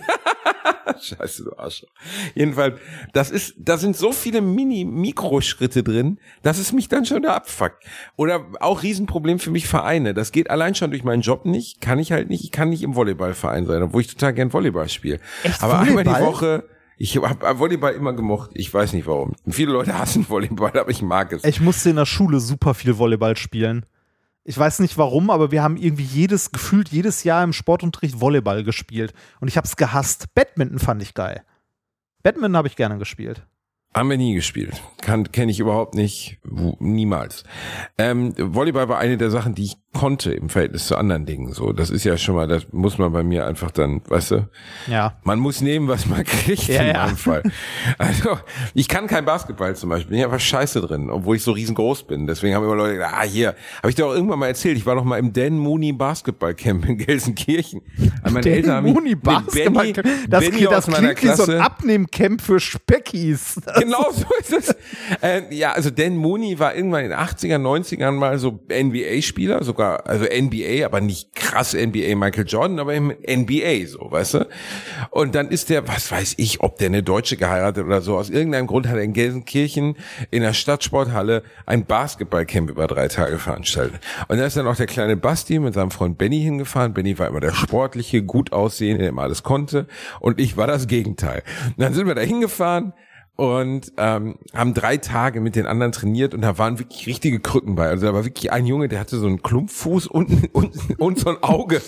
Scheiße, 1.01 1.43
du 1.45 1.57
Arschloch. 1.57 1.89
Jedenfalls, 2.35 2.79
das 3.13 3.31
ist, 3.31 3.55
da 3.57 3.77
sind 3.77 3.97
so 3.97 4.11
viele 4.11 4.41
Mini-Mikroschritte 4.41 5.83
drin, 5.83 6.19
dass 6.43 6.57
es 6.59 6.71
mich 6.71 6.87
dann 6.89 7.05
schon 7.05 7.23
da 7.23 7.35
abfuckt. 7.35 7.83
Oder 8.15 8.45
auch 8.59 8.83
Riesenproblem 8.83 9.39
für 9.39 9.51
mich 9.51 9.67
Vereine. 9.67 10.13
Das 10.13 10.31
geht 10.31 10.49
allein 10.49 10.75
schon 10.75 10.91
durch 10.91 11.03
meinen 11.03 11.21
Job 11.21 11.45
nicht. 11.45 11.81
Kann 11.81 11.99
ich 11.99 12.11
halt 12.11 12.29
nicht. 12.29 12.43
Ich 12.43 12.51
kann 12.51 12.69
nicht 12.69 12.83
im 12.83 12.95
Volleyballverein 12.95 13.65
sein, 13.65 13.81
obwohl 13.83 14.01
ich 14.01 14.07
total 14.07 14.33
gern 14.33 14.53
Volleyball 14.53 14.87
spiele. 14.89 15.19
Aber 15.59 15.79
einmal 15.79 16.03
die 16.03 16.09
Volleyball? 16.11 16.25
Woche, 16.33 16.63
ich 16.97 17.17
habe 17.17 17.59
Volleyball 17.59 17.93
immer 17.93 18.13
gemocht. 18.13 18.51
Ich 18.53 18.73
weiß 18.73 18.93
nicht 18.93 19.07
warum. 19.07 19.33
Viele 19.47 19.73
Leute 19.73 19.97
hassen 19.97 20.25
Volleyball, 20.29 20.77
aber 20.79 20.89
ich 20.91 21.01
mag 21.01 21.31
es. 21.33 21.43
Ich 21.43 21.61
musste 21.61 21.89
in 21.89 21.97
der 21.97 22.05
Schule 22.05 22.39
super 22.39 22.73
viel 22.73 22.97
Volleyball 22.97 23.35
spielen. 23.37 23.85
Ich 24.43 24.57
weiß 24.57 24.79
nicht 24.79 24.97
warum, 24.97 25.31
aber 25.31 25.51
wir 25.51 25.63
haben 25.63 25.75
irgendwie 25.75 26.03
jedes, 26.03 26.51
gefühlt 26.51 26.89
jedes 26.89 27.23
Jahr 27.23 27.43
im 27.43 27.51
Sportunterricht 27.51 28.21
Volleyball 28.21 28.63
gespielt. 28.63 29.13
Und 29.39 29.47
ich 29.47 29.57
habe 29.57 29.65
es 29.65 29.75
gehasst. 29.75 30.33
Badminton 30.35 30.79
fand 30.79 31.01
ich 31.01 31.15
geil. 31.15 31.43
Badminton 32.21 32.55
habe 32.55 32.67
ich 32.67 32.75
gerne 32.75 32.97
gespielt. 32.97 33.45
Haben 33.95 34.09
wir 34.09 34.17
nie 34.17 34.35
gespielt. 34.35 34.81
Kann 35.01 35.31
kenne 35.31 35.51
ich 35.51 35.59
überhaupt 35.59 35.95
nicht. 35.95 36.39
Niemals. 36.79 37.43
Ähm, 37.97 38.33
Volleyball 38.37 38.89
war 38.89 38.99
eine 38.99 39.17
der 39.17 39.31
Sachen, 39.31 39.55
die 39.55 39.63
ich 39.63 39.77
konnte 39.95 40.31
im 40.31 40.49
Verhältnis 40.49 40.85
zu 40.85 40.95
anderen 40.97 41.25
Dingen. 41.25 41.51
So, 41.53 41.73
das 41.73 41.89
ist 41.89 42.03
ja 42.03 42.15
schon 42.17 42.35
mal, 42.35 42.47
das 42.47 42.67
muss 42.71 42.99
man 42.99 43.11
bei 43.11 43.23
mir 43.23 43.47
einfach 43.47 43.71
dann, 43.71 44.01
weißt 44.07 44.31
du, 44.31 44.47
Ja. 44.85 45.17
man 45.23 45.39
muss 45.39 45.61
nehmen, 45.61 45.87
was 45.87 46.05
man 46.05 46.23
kriegt 46.25 46.67
Ja, 46.67 46.81
in 46.81 46.87
ja. 46.89 47.05
meinem 47.07 47.17
Fall. 47.17 47.41
Also, 47.97 48.37
ich 48.75 48.87
kann 48.87 49.07
kein 49.07 49.25
Basketball 49.25 49.75
zum 49.75 49.89
Beispiel, 49.89 50.09
bin 50.11 50.19
ich 50.19 50.25
einfach 50.25 50.39
scheiße 50.39 50.81
drin, 50.81 51.09
obwohl 51.09 51.37
ich 51.37 51.43
so 51.43 51.51
riesengroß 51.53 52.03
bin. 52.05 52.27
Deswegen 52.27 52.53
haben 52.55 52.63
immer 52.65 52.75
Leute 52.75 52.95
gesagt, 52.95 53.15
ah, 53.17 53.23
hier, 53.23 53.55
habe 53.77 53.89
ich 53.89 53.95
dir 53.95 54.05
auch 54.05 54.13
irgendwann 54.13 54.37
mal 54.39 54.47
erzählt, 54.47 54.77
ich 54.77 54.85
war 54.85 54.93
noch 54.95 55.03
mal 55.05 55.17
im 55.17 55.33
Dan 55.33 55.57
Mooney 55.57 55.93
Basketballcamp 55.93 56.85
in 56.89 56.97
Gelsenkirchen. 56.97 57.81
Also 58.21 58.33
meine 58.35 58.49
Eltern 58.51 58.75
haben 58.75 58.83
mich 58.85 58.93
Muni 58.93 59.09
mit 59.11 59.23
Basketball. 59.23 59.93
Benny, 59.93 59.93
Das, 60.29 60.43
Benny 60.43 60.57
klingt- 60.57 60.71
das 60.71 60.85
klingt 60.87 61.23
wie 61.23 61.27
so 61.35 61.51
ein. 61.51 61.59
Abnehmcamp 61.61 62.41
für 62.41 62.59
Speckies. 62.59 63.59
Genau 63.79 64.11
so 64.11 64.25
ist 64.39 64.51
es. 64.53 64.75
Äh, 65.21 65.53
ja, 65.55 65.71
also 65.71 65.89
Dan 65.89 66.17
Mooney 66.17 66.59
war 66.59 66.75
irgendwann 66.75 67.05
in 67.05 67.09
den 67.11 67.19
80er, 67.19 67.57
90ern 67.57 68.11
mal 68.11 68.37
so 68.37 68.59
NBA-Spieler, 68.69 69.63
sogar 69.63 69.84
war 69.85 70.07
also 70.07 70.25
NBA, 70.25 70.85
aber 70.85 71.01
nicht 71.01 71.35
krass 71.35 71.73
NBA 71.73 72.15
Michael 72.15 72.45
Jordan, 72.47 72.79
aber 72.79 72.93
im 72.93 73.07
NBA 73.07 73.87
so, 73.87 74.11
weißt 74.11 74.33
du? 74.35 74.47
Und 75.11 75.35
dann 75.35 75.49
ist 75.49 75.69
der, 75.69 75.87
was 75.87 76.11
weiß 76.11 76.35
ich, 76.37 76.61
ob 76.61 76.77
der 76.77 76.87
eine 76.87 77.03
Deutsche 77.03 77.37
geheiratet 77.37 77.85
oder 77.85 78.01
so. 78.01 78.17
Aus 78.17 78.29
irgendeinem 78.29 78.67
Grund 78.67 78.87
hat 78.87 78.95
er 78.95 79.03
in 79.03 79.13
Gelsenkirchen 79.13 79.97
in 80.31 80.41
der 80.41 80.53
Stadtsporthalle 80.53 81.43
ein 81.65 81.85
Basketballcamp 81.85 82.69
über 82.69 82.87
drei 82.87 83.07
Tage 83.07 83.37
veranstaltet. 83.37 83.99
Und 84.27 84.37
da 84.37 84.45
ist 84.45 84.57
dann 84.57 84.67
auch 84.67 84.75
der 84.75 84.87
kleine 84.87 85.17
Basti 85.17 85.59
mit 85.59 85.73
seinem 85.73 85.91
Freund 85.91 86.17
Benny 86.17 86.41
hingefahren. 86.41 86.93
Benny 86.93 87.17
war 87.19 87.27
immer 87.27 87.39
der 87.39 87.53
sportliche, 87.53 88.23
gut 88.23 88.51
aussehende, 88.51 88.99
der 88.99 89.09
immer 89.09 89.23
alles 89.23 89.43
konnte. 89.43 89.87
Und 90.19 90.39
ich 90.39 90.57
war 90.57 90.67
das 90.67 90.87
Gegenteil. 90.87 91.43
Und 91.67 91.81
dann 91.81 91.93
sind 91.93 92.07
wir 92.07 92.15
da 92.15 92.21
hingefahren 92.21 92.93
und 93.35 93.91
ähm, 93.97 94.35
haben 94.53 94.73
drei 94.73 94.97
Tage 94.97 95.41
mit 95.41 95.55
den 95.55 95.65
anderen 95.65 95.91
trainiert 95.91 96.33
und 96.33 96.41
da 96.41 96.57
waren 96.57 96.79
wirklich 96.79 97.05
richtige 97.05 97.39
Krücken 97.41 97.75
bei. 97.75 97.87
Also 97.87 98.05
da 98.05 98.13
war 98.13 98.23
wirklich 98.23 98.51
ein 98.51 98.65
Junge, 98.65 98.87
der 98.87 98.99
hatte 98.99 99.17
so 99.17 99.27
einen 99.27 99.41
Klumpfuß 99.43 100.07
und, 100.07 100.53
und, 100.53 100.99
und 100.99 101.19
so 101.19 101.29
ein 101.29 101.43
Auge, 101.43 101.81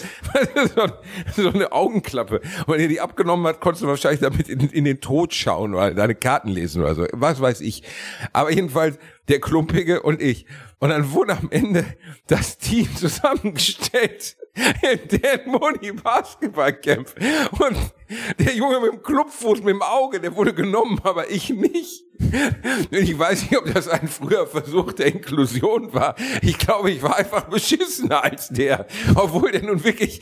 so 1.36 1.50
eine 1.50 1.72
Augenklappe. 1.72 2.42
Und 2.66 2.74
wenn 2.74 2.82
er 2.82 2.90
die 2.90 3.00
abgenommen 3.00 3.48
hat, 3.48 3.62
konntest 3.62 3.84
du 3.84 3.88
wahrscheinlich 3.88 4.20
damit 4.20 4.50
in, 4.50 4.60
in 4.60 4.84
den 4.84 5.00
Tod 5.00 5.34
schauen 5.34 5.74
oder 5.74 5.94
deine 5.94 6.16
Karten 6.16 6.50
lesen 6.50 6.82
oder 6.82 6.96
so. 6.96 7.06
Was 7.14 7.40
weiß 7.40 7.62
ich. 7.62 7.84
Aber 8.34 8.52
jedenfalls 8.52 9.00
der 9.28 9.40
Klumpige 9.40 10.02
und 10.02 10.22
ich. 10.22 10.46
Und 10.80 10.90
dann 10.90 11.12
wurde 11.12 11.38
am 11.38 11.50
Ende 11.52 11.86
das 12.28 12.58
Team 12.58 12.96
zusammengestellt 12.96 14.38
in 14.82 15.20
den 15.20 15.52
Moni 15.52 15.92
Basketballcamp. 15.92 17.14
Und 17.60 17.78
der 18.40 18.56
Junge 18.56 18.80
mit 18.80 18.94
dem 18.94 19.04
Clubfuß, 19.04 19.60
mit 19.60 19.70
dem 19.70 19.82
Auge, 19.82 20.20
der 20.20 20.36
wurde 20.36 20.54
genommen, 20.54 21.00
aber 21.04 21.30
ich 21.30 21.50
nicht. 21.50 22.07
Ich 22.92 23.18
weiß 23.18 23.44
nicht, 23.44 23.58
ob 23.58 23.74
das 23.74 23.88
ein 23.88 24.08
früher 24.08 24.48
Versuch 24.48 24.94
der 24.94 25.08
Inklusion 25.08 25.94
war. 25.94 26.16
Ich 26.42 26.58
glaube, 26.58 26.92
ich 26.92 27.02
war 27.02 27.16
einfach 27.16 27.46
beschissener 27.46 28.24
als 28.24 28.50
der. 28.50 28.88
Obwohl 29.16 29.52
der 29.52 29.64
nun 29.64 29.84
wirklich, 29.84 30.22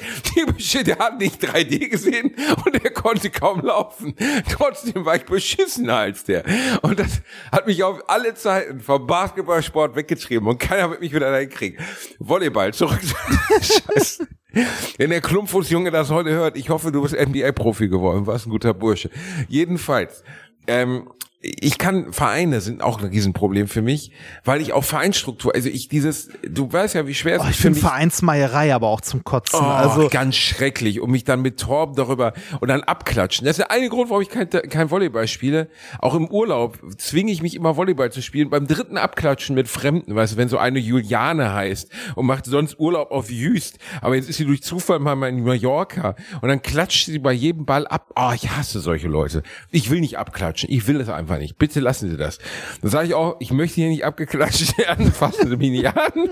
der 0.85 0.97
hat 0.97 1.19
nicht 1.19 1.43
3D 1.43 1.89
gesehen 1.89 2.35
und 2.65 2.83
der 2.83 2.91
konnte 2.91 3.29
kaum 3.29 3.61
laufen. 3.61 4.15
Trotzdem 4.51 5.05
war 5.05 5.15
ich 5.15 5.25
beschissener 5.25 5.97
als 5.97 6.23
der. 6.23 6.43
Und 6.81 6.99
das 6.99 7.21
hat 7.51 7.67
mich 7.67 7.83
auf 7.83 8.01
alle 8.07 8.33
Zeiten 8.35 8.79
vom 8.79 9.07
Basketballsport 9.07 9.95
weggetrieben 9.95 10.47
und 10.47 10.59
keiner 10.59 10.89
wird 10.89 11.01
mich 11.01 11.13
wieder 11.13 11.31
dahin 11.31 11.49
kriegen. 11.49 11.77
Volleyball, 12.19 12.73
zurück. 12.73 13.01
Scheiße. 13.61 14.27
Wenn 14.97 15.09
der 15.09 15.21
Klumpfußjunge 15.21 15.91
das 15.91 16.09
heute 16.09 16.31
hört, 16.31 16.57
ich 16.57 16.69
hoffe, 16.69 16.91
du 16.91 17.01
bist 17.01 17.13
NBA-Profi 17.13 17.89
geworden, 17.89 18.25
warst 18.25 18.47
ein 18.47 18.51
guter 18.51 18.73
Bursche. 18.73 19.09
Jedenfalls, 19.49 20.23
ähm, 20.67 21.09
ich 21.45 21.77
kann 21.77 22.11
Vereine 22.11 22.59
sind 22.59 22.81
auch 22.81 22.99
ein 22.99 23.05
Riesenproblem 23.07 23.67
für 23.67 23.83
mich, 23.83 24.11
weil 24.43 24.61
ich 24.61 24.73
auch 24.73 24.83
Vereinsstruktur, 24.83 25.53
also 25.53 25.69
ich 25.69 25.87
dieses, 25.87 26.29
du 26.47 26.71
weißt 26.71 26.95
ja, 26.95 27.05
wie 27.05 27.13
schwer 27.13 27.35
es 27.35 27.41
Oh, 27.41 27.45
ist 27.45 27.51
ich 27.51 27.57
finde. 27.61 27.79
Vereinsmeierei 27.79 28.73
aber 28.73 28.87
auch 28.87 29.01
zum 29.01 29.23
Kotzen. 29.23 29.59
Oh, 29.61 29.63
also 29.63 30.09
ganz 30.09 30.35
schrecklich. 30.35 30.99
Und 30.99 31.11
mich 31.11 31.23
dann 31.23 31.41
mit 31.41 31.59
Torben 31.59 31.95
darüber 31.95 32.33
und 32.61 32.69
dann 32.69 32.81
abklatschen. 32.81 33.45
Das 33.45 33.59
ist 33.59 33.59
der 33.59 33.71
eine 33.71 33.89
Grund, 33.89 34.09
warum 34.09 34.23
ich 34.23 34.29
kein, 34.29 34.49
kein 34.49 34.89
Volleyball 34.89 35.27
spiele. 35.27 35.69
Auch 35.99 36.15
im 36.15 36.27
Urlaub 36.27 36.79
zwinge 36.97 37.31
ich 37.31 37.41
mich 37.41 37.55
immer 37.55 37.77
Volleyball 37.77 38.11
zu 38.11 38.21
spielen. 38.21 38.49
Beim 38.49 38.65
dritten 38.65 38.97
Abklatschen 38.97 39.55
mit 39.55 39.67
Fremden, 39.67 40.15
weißt 40.15 40.33
du, 40.33 40.37
wenn 40.37 40.49
so 40.49 40.57
eine 40.57 40.79
Juliane 40.79 41.53
heißt 41.53 41.89
und 42.15 42.25
macht 42.25 42.45
sonst 42.45 42.79
Urlaub 42.79 43.11
auf 43.11 43.29
Jüst. 43.29 43.77
Aber 44.01 44.15
jetzt 44.15 44.29
ist 44.29 44.37
sie 44.37 44.45
durch 44.45 44.63
Zufall 44.63 44.99
mal 44.99 45.15
in 45.29 45.43
Mallorca 45.43 46.15
und 46.41 46.49
dann 46.49 46.61
klatscht 46.61 47.05
sie 47.05 47.19
bei 47.19 47.33
jedem 47.33 47.65
Ball 47.65 47.85
ab. 47.85 48.11
Oh, 48.15 48.31
ich 48.33 48.49
hasse 48.49 48.79
solche 48.79 49.07
Leute. 49.07 49.43
Ich 49.71 49.89
will 49.91 49.99
nicht 49.99 50.17
abklatschen. 50.17 50.69
Ich 50.71 50.87
will 50.87 50.99
es 50.99 51.09
einfach 51.09 51.34
nicht. 51.37 51.57
Bitte 51.57 51.79
lassen 51.79 52.09
Sie 52.09 52.17
das. 52.17 52.39
Dann 52.81 52.91
sage 52.91 53.07
ich 53.07 53.13
auch, 53.13 53.37
ich 53.39 53.51
möchte 53.51 53.75
hier 53.75 53.89
nicht 53.89 54.05
abgeklatscht 54.05 54.77
werden. 54.77 55.11
Fassen 55.11 55.49
Sie 55.49 55.57
mich 55.57 55.71
nicht 55.71 55.87
an. 55.87 56.11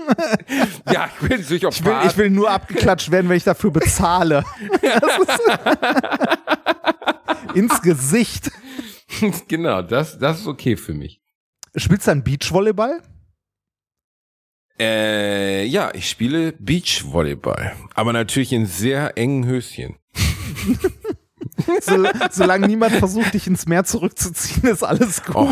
ja, 0.92 1.10
ich 1.20 1.28
bin 1.28 1.40
natürlich 1.40 1.66
auch 1.66 1.72
ich 1.72 1.84
will, 1.84 1.94
ich 2.06 2.16
will 2.16 2.30
nur 2.30 2.50
abgeklatscht 2.50 3.10
werden, 3.10 3.28
wenn 3.28 3.36
ich 3.36 3.44
dafür 3.44 3.70
bezahle. 3.70 4.44
Ins 7.54 7.80
Gesicht. 7.82 8.50
genau, 9.48 9.82
das, 9.82 10.18
das 10.18 10.40
ist 10.40 10.46
okay 10.46 10.76
für 10.76 10.94
mich. 10.94 11.20
Spielst 11.76 12.06
du 12.06 12.10
dann 12.10 12.22
Beachvolleyball? 12.22 13.02
Äh, 14.78 15.64
ja, 15.66 15.92
ich 15.94 16.08
spiele 16.08 16.52
Beachvolleyball, 16.52 17.72
aber 17.94 18.12
natürlich 18.12 18.52
in 18.52 18.66
sehr 18.66 19.16
engen 19.16 19.46
Höschen. 19.46 19.96
So, 21.82 22.04
solange 22.30 22.66
niemand 22.66 22.92
versucht, 22.94 23.34
dich 23.34 23.46
ins 23.46 23.66
Meer 23.66 23.84
zurückzuziehen, 23.84 24.64
ist 24.68 24.82
alles 24.82 25.22
gut. 25.22 25.34
Oh, 25.36 25.50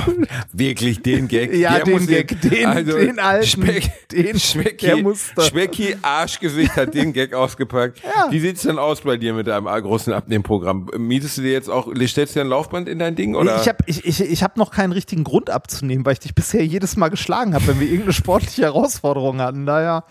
wirklich 0.52 1.00
den 1.02 1.28
Gag. 1.28 1.54
Ja, 1.54 1.74
der 1.80 1.84
den 1.84 2.06
Gag, 2.06 2.40
den- 2.40 2.86
den 2.86 3.18
alten, 3.20 3.46
Speck, 3.46 4.08
den- 4.08 4.38
Schmecki, 4.40 4.86
der 4.86 4.96
musste. 4.98 5.42
Schmecki 5.42 5.96
Arschgesicht 6.02 6.74
hat 6.76 6.94
den 6.94 7.12
Gag 7.12 7.34
ausgepackt. 7.34 8.00
Wie 8.30 8.40
sieht's 8.40 8.62
denn 8.62 8.78
aus 8.78 9.02
bei 9.02 9.16
dir 9.16 9.32
mit 9.34 9.46
deinem 9.46 9.66
großen 9.66 10.12
Abnehmprogramm? 10.12 10.88
Mietest 10.98 11.38
du 11.38 11.42
dir 11.42 11.52
jetzt 11.52 11.68
auch, 11.70 11.88
stellst 12.06 12.34
du 12.34 12.40
dir 12.40 12.44
ein 12.44 12.48
Laufband 12.50 12.88
in 12.88 12.98
dein 12.98 13.14
Ding 13.14 13.34
oder? 13.34 13.60
Ich 13.60 13.68
habe 13.68 13.78
ich, 13.86 14.04
ich, 14.04 14.20
ich 14.20 14.42
hab 14.42 14.56
noch 14.56 14.70
keinen 14.70 14.92
richtigen 14.92 15.22
Grund 15.24 15.50
abzunehmen, 15.50 16.04
weil 16.04 16.14
ich 16.14 16.20
dich 16.20 16.34
bisher 16.34 16.64
jedes 16.66 16.96
Mal 16.96 17.08
geschlagen 17.10 17.54
habe, 17.54 17.66
wenn 17.68 17.78
wir 17.80 17.86
irgendeine 17.86 18.12
sportliche 18.12 18.62
Herausforderung 18.62 19.40
hatten. 19.40 19.66
Daher 19.66 20.04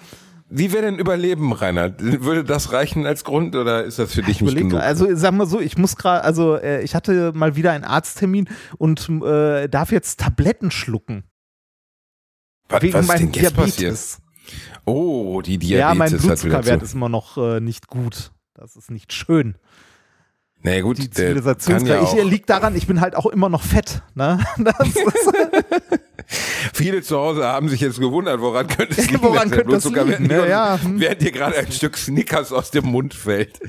Wie 0.53 0.73
wäre 0.73 0.83
denn 0.83 0.99
Überleben, 0.99 1.53
Rainer? 1.53 1.93
Würde 1.97 2.43
das 2.43 2.73
reichen 2.73 3.05
als 3.05 3.23
Grund 3.23 3.55
oder 3.55 3.85
ist 3.85 3.99
das 3.99 4.13
für 4.13 4.21
dich 4.21 4.41
nicht 4.41 4.51
überleg, 4.51 4.69
genug? 4.69 4.81
also 4.81 5.07
sag 5.15 5.31
mal 5.31 5.47
so, 5.47 5.61
ich 5.61 5.77
muss 5.77 5.95
gerade, 5.95 6.23
also 6.25 6.57
äh, 6.57 6.81
ich 6.83 6.93
hatte 6.93 7.31
mal 7.33 7.55
wieder 7.55 7.71
einen 7.71 7.85
Arzttermin 7.85 8.49
und 8.77 9.07
äh, 9.23 9.69
darf 9.69 9.91
jetzt 9.93 10.19
Tabletten 10.19 10.69
schlucken. 10.69 11.23
was, 12.67 12.81
wegen 12.81 12.93
was 12.93 13.03
ist 13.09 13.19
denn 13.19 13.31
jetzt 13.31 13.55
passiert? 13.55 13.79
Diabetes. 13.79 14.17
Oh, 14.85 15.41
die 15.41 15.57
Diabetes 15.57 15.79
Ja, 15.79 15.95
mein 15.95 16.11
Blutzuckerwert 16.17 16.79
zu. 16.79 16.85
ist 16.85 16.93
immer 16.95 17.09
noch 17.09 17.37
äh, 17.37 17.61
nicht 17.61 17.87
gut. 17.87 18.31
Das 18.53 18.75
ist 18.75 18.91
nicht 18.91 19.13
schön. 19.13 19.55
Na 20.63 20.73
ja, 20.75 20.81
gut, 20.81 20.97
Die 20.97 21.09
Zivilisationsgrad. 21.09 22.03
ja 22.13 22.23
ich 22.23 22.29
liegt 22.29 22.49
daran, 22.49 22.75
ich 22.75 22.85
bin 22.87 23.01
halt 23.01 23.15
auch 23.15 23.25
immer 23.27 23.49
noch 23.49 23.63
fett. 23.63 24.01
Ne? 24.15 24.39
Das 24.57 24.87
ist, 24.87 24.97
Viele 26.73 27.01
zu 27.01 27.17
Hause 27.17 27.45
haben 27.45 27.69
sich 27.69 27.81
jetzt 27.81 27.99
gewundert, 27.99 28.41
woran 28.41 28.67
könnte 28.67 28.99
es 28.99 29.07
liegen, 29.11 29.23
Woran 29.23 29.49
könnte 29.49 29.71
das 29.71 29.85
liegen, 29.85 30.29
während? 30.29 30.49
Ja, 30.49 30.79
hm. 30.81 30.99
während 30.99 31.21
dir 31.21 31.31
gerade 31.31 31.57
ein 31.57 31.71
Stück 31.71 31.97
Snickers 31.97 32.51
aus 32.51 32.71
dem 32.71 32.85
Mund 32.87 33.13
fällt. 33.13 33.59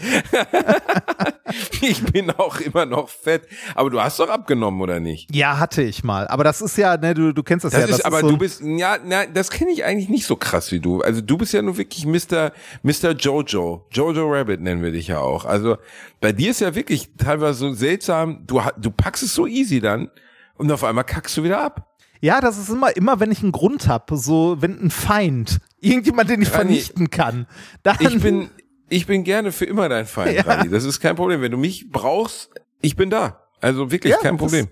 ich 1.81 2.03
bin 2.05 2.31
auch 2.31 2.61
immer 2.61 2.87
noch 2.87 3.09
fett. 3.09 3.43
Aber 3.75 3.91
du 3.91 4.01
hast 4.01 4.19
doch 4.19 4.29
abgenommen, 4.29 4.81
oder 4.81 5.01
nicht? 5.01 5.35
ja, 5.35 5.59
hatte 5.59 5.83
ich 5.83 6.05
mal. 6.05 6.29
Aber 6.29 6.45
das 6.45 6.61
ist 6.61 6.77
ja, 6.77 6.97
ne, 6.97 7.15
du, 7.15 7.33
du 7.33 7.43
kennst 7.43 7.65
das, 7.65 7.73
Das 7.73 7.89
ja. 7.89 7.97
ist, 7.97 8.07
aber 8.07 8.21
so 8.21 8.31
du 8.31 8.37
bist, 8.37 8.63
ja, 8.63 8.97
na, 9.05 9.27
das 9.27 9.51
kenne 9.51 9.71
ich 9.71 9.85
eigentlich 9.85 10.09
nicht 10.09 10.27
so 10.27 10.37
krass 10.37 10.73
wie 10.73 10.81
du. 10.81 11.01
Also 11.01 11.21
du 11.21 11.37
bist 11.37 11.53
ja 11.53 11.63
nur 11.63 11.77
wirklich 11.77 12.07
Mr. 12.07 12.53
Mr. 12.83 13.13
Jojo. 13.13 13.87
Jojo 13.91 14.31
Rabbit 14.31 14.61
nennen 14.61 14.83
wir 14.83 14.93
dich 14.93 15.09
ja 15.09 15.19
auch. 15.21 15.45
Also 15.45 15.77
bei 16.21 16.33
dir 16.33 16.51
ist 16.51 16.61
ja 16.61 16.75
wirklich 16.75 17.11
teilweise 17.17 17.59
so 17.59 17.73
seltsam, 17.75 18.45
du, 18.47 18.61
du 18.79 18.91
packst 18.91 19.23
es 19.23 19.35
so 19.35 19.47
easy 19.47 19.81
dann 19.81 20.11
und 20.57 20.71
auf 20.71 20.85
einmal 20.85 21.05
kackst 21.05 21.37
du 21.37 21.43
wieder 21.43 21.61
ab. 21.61 21.92
Ja, 22.25 22.41
das 22.41 22.57
ist 22.57 22.69
immer, 22.69 22.95
immer 22.97 23.19
wenn 23.19 23.33
ich 23.33 23.43
einen 23.43 23.51
Grund 23.51 23.89
habe, 23.89 24.17
so 24.17 24.57
wenn 24.61 24.81
ein 24.81 24.91
Feind, 24.93 25.59
irgendjemand, 25.81 26.31
den 26.31 26.41
ich 26.41 26.49
Rani, 26.53 26.57
vernichten 26.57 27.11
kann, 27.11 27.47
dann 27.83 27.97
Ich 27.99 28.21
bin, 28.23 28.49
ich 28.89 29.07
bin 29.07 29.25
gerne 29.25 29.51
für 29.51 29.65
immer 29.65 29.89
dein 29.89 30.07
Feind, 30.07 30.37
Ja. 30.37 30.43
Rani. 30.43 30.71
Das 30.71 30.85
ist 30.85 31.01
kein 31.01 31.17
Problem. 31.17 31.41
Wenn 31.43 31.51
du 31.51 31.59
mich 31.59 31.91
brauchst, 31.91 32.51
ich 32.81 32.95
bin 32.95 33.11
da. 33.11 33.43
Also 33.61 33.91
wirklich 33.91 34.13
Ja, 34.13 34.19
kein 34.19 34.37
das- 34.37 34.41
Problem. 34.41 34.69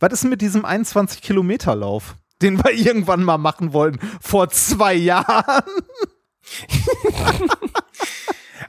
Was 0.00 0.12
ist 0.12 0.24
mit 0.24 0.42
diesem 0.42 0.64
21 0.66 1.22
Kilometer 1.22 1.74
Lauf, 1.74 2.16
den 2.42 2.62
wir 2.62 2.72
irgendwann 2.74 3.24
mal 3.24 3.38
machen 3.38 3.72
wollten 3.72 3.98
vor 4.20 4.50
zwei 4.50 4.94
Jahren? 4.94 5.62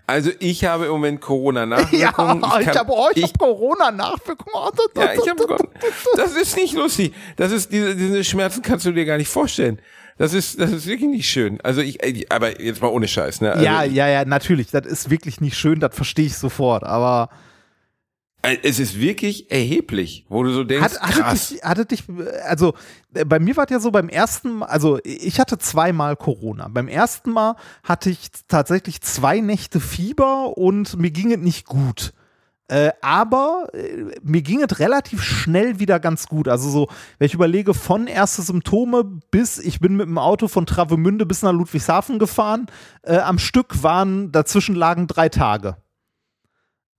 Also 0.09 0.31
ich 0.39 0.65
habe 0.65 0.85
im 0.85 0.91
Moment 0.91 1.21
Corona 1.21 1.65
Ja, 1.91 2.09
ich 2.09 2.15
kann- 2.15 2.41
habe 2.43 2.91
oh, 2.91 3.09
ich 3.13 3.23
hab 3.23 3.37
Corona 3.37 3.91
Nachwirkungen. 3.91 4.55
Oh, 4.55 4.69
Ja, 4.99 5.13
ich 5.13 5.29
habe 5.29 5.57
Das 6.15 6.35
ist 6.35 6.57
nicht 6.57 6.73
lustig. 6.73 7.13
Das 7.35 7.51
ist 7.51 7.71
diese, 7.71 7.95
diese 7.95 8.23
Schmerzen 8.23 8.63
kannst 8.63 8.85
du 8.87 8.91
dir 8.91 9.05
gar 9.05 9.17
nicht 9.17 9.29
vorstellen. 9.29 9.79
Das 10.17 10.33
ist 10.33 10.59
das 10.59 10.71
ist 10.71 10.87
wirklich 10.87 11.09
nicht 11.09 11.29
schön. 11.29 11.61
Also 11.61 11.81
ich 11.81 12.03
ey, 12.03 12.25
aber 12.29 12.59
jetzt 12.59 12.81
mal 12.81 12.87
ohne 12.87 13.07
Scheiß, 13.07 13.39
ne? 13.41 13.51
Also, 13.53 13.63
ja, 13.63 13.83
ja, 13.83 14.07
ja, 14.07 14.25
natürlich. 14.25 14.71
Das 14.71 14.85
ist 14.85 15.09
wirklich 15.11 15.39
nicht 15.41 15.57
schön, 15.57 15.79
das 15.79 15.95
verstehe 15.95 16.25
ich 16.25 16.37
sofort. 16.37 16.83
Aber 16.83 17.29
äh, 17.31 17.48
Es 18.41 18.79
ist 18.79 18.97
wirklich 18.99 19.51
erheblich, 19.51 20.25
wo 20.29 20.43
du 20.43 20.53
so 20.53 20.63
denkst, 20.63 20.83
hat, 20.83 21.01
hatte, 21.01 21.21
krass. 21.21 21.49
dich, 21.49 21.61
hatte 21.61 21.85
dich, 21.85 22.03
also 22.47 22.73
äh, 23.13 23.25
bei 23.25 23.37
mir 23.37 23.57
war 23.57 23.65
es 23.65 23.71
ja 23.71 23.79
so 23.81 23.91
beim 23.91 24.07
ersten 24.07 24.59
Mal, 24.59 24.67
also 24.67 24.97
ich 25.03 25.41
hatte 25.41 25.57
zweimal 25.57 26.15
Corona. 26.15 26.69
Beim 26.69 26.87
ersten 26.87 27.31
Mal 27.31 27.55
hatte 27.83 28.09
ich 28.09 28.29
tatsächlich 28.47 29.01
zwei 29.01 29.41
Nächte 29.41 29.81
Fieber 29.81 30.57
und 30.57 30.97
mir 30.97 31.11
ging 31.11 31.33
es 31.33 31.39
nicht 31.39 31.65
gut. 31.65 32.13
Äh, 32.69 32.91
aber 33.01 33.67
äh, 33.73 34.05
mir 34.21 34.41
ging 34.41 34.61
es 34.61 34.79
relativ 34.79 35.23
schnell 35.23 35.79
wieder 35.79 35.99
ganz 35.99 36.27
gut. 36.27 36.47
Also 36.47 36.69
so, 36.69 36.87
wenn 37.17 37.25
ich 37.25 37.33
überlege, 37.33 37.73
von 37.73 38.07
erste 38.07 38.43
Symptome 38.43 39.03
bis 39.31 39.57
ich 39.57 39.79
bin 39.79 39.97
mit 39.97 40.05
dem 40.05 40.19
Auto 40.19 40.47
von 40.47 40.65
Travemünde 40.65 41.25
bis 41.25 41.41
nach 41.41 41.51
Ludwigshafen 41.51 42.19
gefahren, 42.19 42.67
äh, 43.01 43.17
am 43.17 43.39
Stück 43.39 43.83
waren, 43.83 44.31
dazwischen 44.31 44.75
lagen 44.75 45.07
drei 45.07 45.29
Tage. 45.29 45.77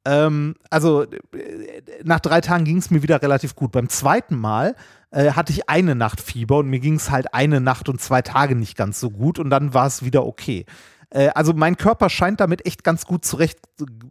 Ähm, 0.06 0.54
also 0.70 1.02
äh, 1.02 1.82
nach 2.02 2.20
drei 2.20 2.40
Tagen 2.40 2.64
ging 2.64 2.78
es 2.78 2.90
mir 2.90 3.02
wieder 3.02 3.20
relativ 3.20 3.54
gut. 3.54 3.72
Beim 3.72 3.88
zweiten 3.88 4.36
Mal 4.36 4.74
äh, 5.10 5.32
hatte 5.32 5.52
ich 5.52 5.68
eine 5.68 5.94
Nacht 5.94 6.20
Fieber 6.20 6.58
und 6.58 6.68
mir 6.68 6.80
ging 6.80 6.94
es 6.94 7.10
halt 7.10 7.34
eine 7.34 7.60
Nacht 7.60 7.88
und 7.88 8.00
zwei 8.00 8.22
Tage 8.22 8.54
nicht 8.54 8.76
ganz 8.76 9.00
so 9.00 9.10
gut 9.10 9.38
und 9.38 9.50
dann 9.50 9.74
war 9.74 9.86
es 9.86 10.04
wieder 10.04 10.26
okay. 10.26 10.64
Äh, 11.10 11.28
also 11.34 11.52
mein 11.52 11.76
Körper 11.76 12.08
scheint 12.08 12.40
damit 12.40 12.66
echt 12.66 12.84
ganz 12.84 13.04
gut 13.04 13.24
zurecht 13.24 13.58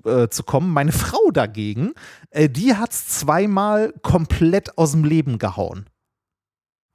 äh, 0.06 0.28
zu 0.30 0.44
kommen. 0.44 0.72
Meine 0.72 0.92
Frau 0.92 1.32
dagegen, 1.32 1.94
äh, 2.30 2.50
die 2.50 2.76
hat 2.76 2.92
es 2.92 3.08
zweimal 3.08 3.94
komplett 4.04 4.78
aus 4.78 4.92
dem 4.92 5.04
Leben 5.04 5.40
gehauen. 5.40 5.86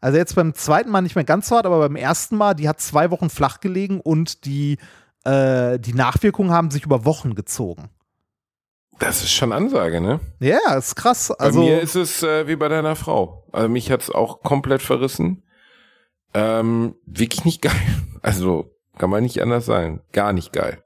Also 0.01 0.19
jetzt 0.19 0.35
beim 0.35 0.55
zweiten 0.55 0.91
Mal 0.91 1.01
nicht 1.01 1.15
mehr 1.15 1.25
ganz 1.25 1.49
so 1.49 1.57
hart, 1.57 1.65
aber 1.67 1.79
beim 1.79 1.97
ersten 1.97 2.37
Mal, 2.37 2.55
die 2.55 2.69
hat 2.69 2.79
zwei 2.79 3.11
Wochen 3.11 3.31
flach 3.31 3.61
gelegen 3.61 4.01
und 4.01 4.45
die, 4.45 4.77
äh, 5.25 5.79
die 5.81 5.95
Nachwirkungen 5.95 6.53
haben 6.53 6.71
sich 6.71 6.85
über 6.85 7.07
Wochen 7.07 7.35
gezogen. 7.35 7.89
Das 8.99 9.23
ist 9.23 9.33
schon 9.33 9.53
Ansage, 9.53 10.01
ne? 10.01 10.21
Ja, 10.41 10.75
ist 10.77 10.95
krass. 10.95 11.31
Also, 11.31 11.61
bei 11.61 11.67
mir 11.67 11.81
ist 11.81 11.95
es 11.97 12.23
äh, 12.23 12.47
wie 12.47 12.57
bei 12.57 12.69
deiner 12.69 12.97
Frau. 12.97 13.47
Also 13.53 13.69
mich 13.69 13.91
hat's 13.91 14.11
auch 14.11 14.43
komplett 14.43 14.83
verrissen. 14.83 15.43
Ähm, 16.33 16.95
wirklich 17.07 17.45
nicht 17.45 17.63
geil. 17.63 17.73
Also 18.23 18.71
kann 18.97 19.11
man 19.11 19.23
nicht 19.23 19.43
anders 19.43 19.67
sein. 19.67 20.01
Gar 20.13 20.33
nicht 20.33 20.55
geil. 20.55 20.83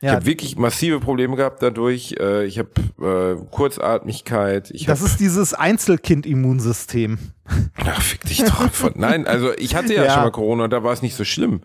ja, 0.00 0.08
Ich 0.10 0.14
habe 0.16 0.26
wirklich 0.26 0.56
massive 0.56 0.98
Probleme 0.98 1.36
gehabt 1.36 1.62
dadurch. 1.62 2.16
Äh, 2.18 2.46
ich 2.46 2.58
habe 2.58 2.70
äh, 3.40 3.46
Kurzatmigkeit. 3.52 4.72
Ich 4.72 4.86
das 4.86 4.98
hab, 4.98 5.06
ist 5.06 5.20
dieses 5.20 5.54
Einzelkind-Immunsystem. 5.54 7.18
Ach, 7.76 8.02
fick 8.02 8.22
dich 8.22 8.42
doch. 8.42 8.68
Von, 8.72 8.94
nein, 8.96 9.28
also 9.28 9.52
ich 9.56 9.76
hatte 9.76 9.94
ja, 9.94 10.04
Ja. 10.06 10.10
schon 10.14 10.22
mal 10.24 10.30
Corona 10.32 10.64
und 10.64 10.70
da 10.70 10.82
war 10.82 10.92
es 10.92 11.02
nicht 11.02 11.14
so 11.14 11.24
schlimm. 11.24 11.60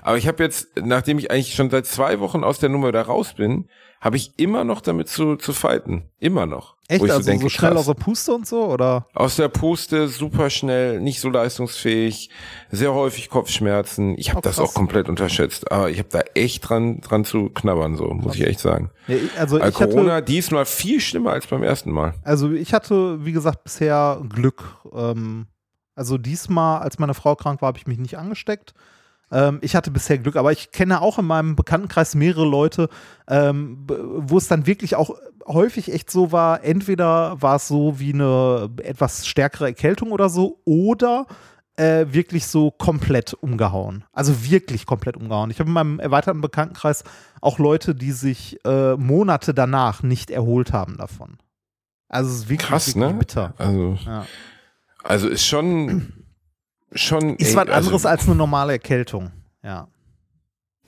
Aber 0.00 0.16
ich 0.16 0.26
habe 0.26 0.42
jetzt, 0.42 0.68
nachdem 0.82 1.18
ich 1.18 1.30
eigentlich 1.30 1.54
schon 1.54 1.68
seit 1.68 1.84
zwei 1.84 2.18
Wochen 2.20 2.44
aus 2.44 2.58
der 2.58 2.70
Nummer 2.70 2.90
da 2.92 3.02
raus 3.02 3.34
bin, 3.34 3.68
habe 4.04 4.16
ich 4.18 4.38
immer 4.38 4.64
noch 4.64 4.82
damit 4.82 5.08
zu, 5.08 5.36
zu 5.36 5.52
fighten. 5.54 6.04
Immer 6.20 6.44
noch. 6.44 6.76
Echt? 6.88 7.00
Also 7.02 7.20
so, 7.22 7.30
denke, 7.30 7.48
schnell 7.48 7.70
krass. 7.70 7.80
aus 7.80 7.86
der 7.86 7.94
Puste 7.94 8.34
und 8.34 8.46
so? 8.46 8.66
Oder? 8.66 9.06
Aus 9.14 9.36
der 9.36 9.48
Puste, 9.48 10.06
super 10.08 10.50
schnell, 10.50 11.00
nicht 11.00 11.18
so 11.20 11.30
leistungsfähig, 11.30 12.28
sehr 12.70 12.92
häufig 12.92 13.30
Kopfschmerzen. 13.30 14.18
Ich 14.18 14.28
habe 14.28 14.38
Oh, 14.38 14.42
das 14.42 14.56
krass. 14.56 14.68
auch 14.68 14.74
komplett 14.74 15.08
unterschätzt. 15.08 15.72
Aber 15.72 15.88
ich 15.88 15.98
habe 15.98 16.10
da 16.10 16.20
echt 16.34 16.68
dran, 16.68 17.00
dran 17.00 17.24
zu 17.24 17.48
knabbern, 17.48 17.96
so 17.96 18.04
muss 18.12 18.34
ich 18.36 18.46
echt 18.46 18.60
sagen. 18.60 18.90
Ja, 19.08 19.16
ich- 19.16 19.38
also, 19.40 19.58
Weil 19.58 19.70
ich 19.70 19.80
hatte, 19.80 19.94
Corona 19.94 20.20
diesmal 20.20 20.66
viel 20.66 21.00
schlimmer 21.00 21.32
als 21.32 21.46
beim 21.46 21.62
ersten 21.62 21.90
Mal. 21.90 22.12
also 22.22 22.52
ich 22.52 22.74
hatte, 22.74 23.24
wie 23.24 23.32
gesagt, 23.32 23.64
bisher 23.64 24.20
Glück. 24.28 24.62
Ähm, 24.94 25.46
also 25.94 26.18
diesmal, 26.18 26.82
als 26.82 26.98
meine 26.98 27.14
Frau 27.14 27.34
krank 27.36 27.62
war, 27.62 27.68
habe 27.68 27.78
ich 27.78 27.86
mich 27.86 27.98
nicht 27.98 28.18
angesteckt. 28.18 28.74
Ähm, 29.34 29.58
ich 29.60 29.74
hatte 29.74 29.90
bisher 29.90 30.16
Glück, 30.18 30.36
aber 30.36 30.52
ich 30.52 30.70
kenne 30.70 31.02
auch 31.02 31.18
in 31.18 31.26
meinem 31.26 31.56
Bekanntenkreis 31.56 32.14
mehrere 32.14 32.46
Leute, 32.46 32.88
ähm, 33.28 33.84
wo 33.88 34.38
es 34.38 34.48
dann 34.48 34.66
wirklich 34.66 34.94
auch 34.94 35.10
häufig 35.46 35.92
echt 35.92 36.10
so 36.10 36.32
war, 36.32 36.64
entweder 36.64 37.42
war 37.42 37.56
es 37.56 37.68
so 37.68 37.98
wie 37.98 38.14
eine 38.14 38.70
etwas 38.82 39.26
stärkere 39.26 39.66
Erkältung 39.66 40.12
oder 40.12 40.28
so, 40.28 40.60
oder 40.64 41.26
äh, 41.76 42.06
wirklich 42.10 42.46
so 42.46 42.70
komplett 42.70 43.34
umgehauen. 43.34 44.04
Also 44.12 44.48
wirklich 44.48 44.86
komplett 44.86 45.16
umgehauen. 45.16 45.50
Ich 45.50 45.58
habe 45.58 45.68
in 45.68 45.74
meinem 45.74 45.98
erweiterten 45.98 46.40
Bekanntenkreis 46.40 47.02
auch 47.40 47.58
Leute, 47.58 47.94
die 47.96 48.12
sich 48.12 48.64
äh, 48.64 48.94
Monate 48.94 49.52
danach 49.52 50.02
nicht 50.04 50.30
erholt 50.30 50.72
haben 50.72 50.96
davon. 50.96 51.38
Also 52.08 52.30
es 52.30 52.36
ist 52.36 52.48
wirklich, 52.48 52.68
Krass, 52.68 52.94
wirklich 52.94 53.12
ne? 53.12 53.18
bitter. 53.18 53.54
Also, 53.58 53.98
Ja. 54.06 54.24
also 55.02 55.28
ist 55.28 55.44
schon, 55.44 56.12
schon. 56.94 57.36
Ist 57.36 57.50
ey, 57.50 57.56
was 57.56 57.68
anderes 57.68 58.06
also, 58.06 58.08
als 58.08 58.26
eine 58.26 58.36
normale 58.36 58.72
Erkältung. 58.72 59.30
Ja. 59.62 59.88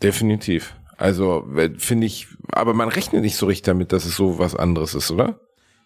Definitiv. 0.02 0.74
Also 0.98 1.46
finde 1.78 2.06
ich, 2.06 2.28
aber 2.52 2.72
man 2.74 2.88
rechnet 2.88 3.22
nicht 3.22 3.36
so 3.36 3.46
richtig 3.46 3.64
damit, 3.64 3.92
dass 3.92 4.04
es 4.06 4.16
so 4.16 4.38
was 4.38 4.54
anderes 4.54 4.94
ist, 4.94 5.10
oder? 5.10 5.38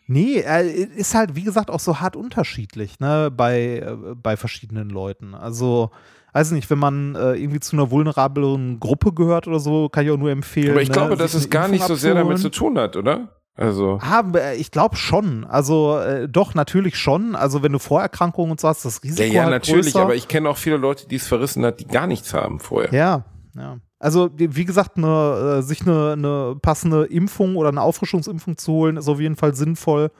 Nee, 0.06 0.38
äh, 0.40 0.66
ist 0.66 1.14
halt, 1.14 1.36
wie 1.36 1.42
gesagt, 1.42 1.70
auch 1.70 1.80
so 1.80 2.00
hart 2.00 2.16
unterschiedlich, 2.16 2.98
ne, 2.98 3.30
bei, 3.30 3.78
äh, 3.78 4.14
bei 4.14 4.36
verschiedenen 4.36 4.90
Leuten. 4.90 5.34
Also, 5.34 5.90
weiß 6.32 6.50
nicht, 6.52 6.68
wenn 6.70 6.78
man 6.78 7.14
äh, 7.14 7.34
irgendwie 7.34 7.60
zu 7.60 7.76
einer 7.76 7.90
vulnerablen 7.90 8.80
Gruppe 8.80 9.12
gehört 9.12 9.46
oder 9.46 9.60
so, 9.60 9.88
kann 9.88 10.04
ich 10.04 10.10
auch 10.10 10.16
nur 10.16 10.30
empfehlen. 10.30 10.72
Aber 10.72 10.82
ich 10.82 10.88
ne, 10.88 10.94
glaube, 10.94 11.16
dass 11.16 11.32
sich 11.32 11.42
es 11.42 11.50
gar 11.50 11.68
nicht 11.68 11.84
so 11.84 11.94
sehr 11.94 12.14
damit 12.14 12.38
zu 12.38 12.50
tun 12.50 12.78
hat, 12.78 12.96
oder? 12.96 13.39
Also. 13.60 13.98
Ah, 14.00 14.24
äh, 14.34 14.56
ich 14.56 14.70
glaube 14.70 14.96
schon. 14.96 15.44
Also 15.44 15.98
äh, 15.98 16.28
doch, 16.28 16.54
natürlich 16.54 16.96
schon. 16.96 17.36
Also 17.36 17.62
wenn 17.62 17.72
du 17.72 17.78
Vorerkrankungen 17.78 18.52
und 18.52 18.60
so 18.60 18.68
hast, 18.68 18.86
das 18.86 19.02
Risiko 19.02 19.22
Ja, 19.22 19.28
ja, 19.34 19.42
halt 19.42 19.50
natürlich, 19.50 19.92
größer. 19.92 20.00
aber 20.00 20.14
ich 20.14 20.28
kenne 20.28 20.48
auch 20.48 20.56
viele 20.56 20.78
Leute, 20.78 21.06
die 21.06 21.16
es 21.16 21.28
verrissen 21.28 21.64
hat, 21.66 21.78
die 21.78 21.86
gar 21.86 22.06
nichts 22.06 22.32
haben 22.32 22.58
vorher. 22.58 22.90
Ja, 22.92 23.24
ja. 23.54 23.78
Also 23.98 24.30
wie 24.34 24.56
wie 24.56 24.64
gesagt, 24.64 24.96
eine, 24.96 25.58
äh, 25.58 25.62
sich 25.62 25.82
eine, 25.82 26.12
eine 26.12 26.56
passende 26.62 27.04
Impfung 27.04 27.56
oder 27.56 27.68
eine 27.68 27.82
Auffrischungsimpfung 27.82 28.56
zu 28.56 28.72
holen, 28.72 28.96
ist 28.96 29.08
auf 29.08 29.20
jeden 29.20 29.36
Fall 29.36 29.54
sinnvoll. 29.54 30.10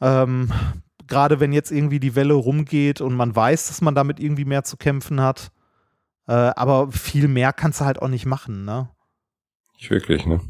Ähm, 0.00 0.52
Gerade 1.08 1.40
wenn 1.40 1.52
jetzt 1.52 1.72
irgendwie 1.72 1.98
die 1.98 2.14
Welle 2.14 2.34
rumgeht 2.34 3.00
und 3.00 3.14
man 3.14 3.34
weiß, 3.34 3.66
dass 3.68 3.80
man 3.80 3.96
damit 3.96 4.20
irgendwie 4.20 4.44
mehr 4.44 4.62
zu 4.62 4.76
kämpfen 4.76 5.20
hat. 5.20 5.50
Äh, 6.28 6.32
aber 6.32 6.92
viel 6.92 7.26
mehr 7.26 7.52
kannst 7.52 7.80
du 7.80 7.84
halt 7.84 8.00
auch 8.02 8.08
nicht 8.08 8.26
machen, 8.26 8.64
ne? 8.64 8.88
Nicht 9.78 9.90
wirklich, 9.90 10.26
ne? 10.26 10.40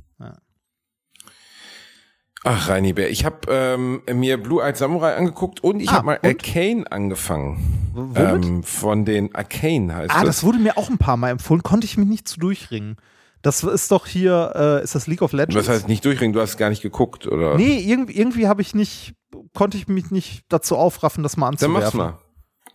Ach, 2.48 2.68
Reini 2.68 2.92
Bär, 2.92 3.10
ich 3.10 3.24
habe 3.24 3.38
ähm, 3.50 4.02
mir 4.14 4.40
Blue 4.40 4.62
Eyed 4.62 4.76
Samurai 4.76 5.14
angeguckt 5.16 5.64
und 5.64 5.80
ich 5.80 5.88
Ah, 5.88 5.94
habe 5.94 6.06
mal 6.06 6.18
und? 6.22 6.26
Arcane 6.28 6.84
angefangen. 6.90 7.90
Womit? 7.92 8.44
Ähm, 8.46 8.62
von 8.62 9.04
den 9.04 9.34
Arcane 9.34 9.94
heißt 9.94 10.10
ah, 10.14 10.20
das. 10.20 10.36
das 10.36 10.44
wurde 10.44 10.58
mir 10.58 10.78
auch 10.78 10.88
ein 10.88 10.98
paar 10.98 11.16
Mal 11.16 11.30
empfohlen, 11.30 11.62
konnte 11.62 11.86
ich 11.86 11.96
mich 11.96 12.06
nicht 12.08 12.28
zu 12.28 12.38
durchringen. 12.38 12.96
Das 13.42 13.62
ist 13.64 13.90
doch 13.90 14.06
hier, 14.06 14.52
äh, 14.54 14.84
ist 14.84 14.94
das 14.94 15.06
League 15.06 15.22
of 15.22 15.32
Legends? 15.32 15.56
Was 15.56 15.68
heißt 15.68 15.88
nicht 15.88 16.04
durchringen? 16.04 16.32
Du 16.32 16.40
hast 16.40 16.50
es 16.50 16.56
gar 16.56 16.70
nicht 16.70 16.82
geguckt, 16.82 17.26
oder? 17.26 17.56
Nee, 17.56 17.78
irgendwie, 17.78 18.16
irgendwie 18.16 18.46
habe 18.48 18.62
ich 18.62 18.74
nicht, 18.74 19.14
konnte 19.54 19.76
ich 19.76 19.88
mich 19.88 20.10
nicht 20.10 20.44
dazu 20.48 20.76
aufraffen, 20.76 21.22
das 21.22 21.36
mal 21.36 21.46
Dann 21.46 21.54
anzuwerfen. 21.54 21.98
mach's 21.98 22.12
mal. 22.12 22.18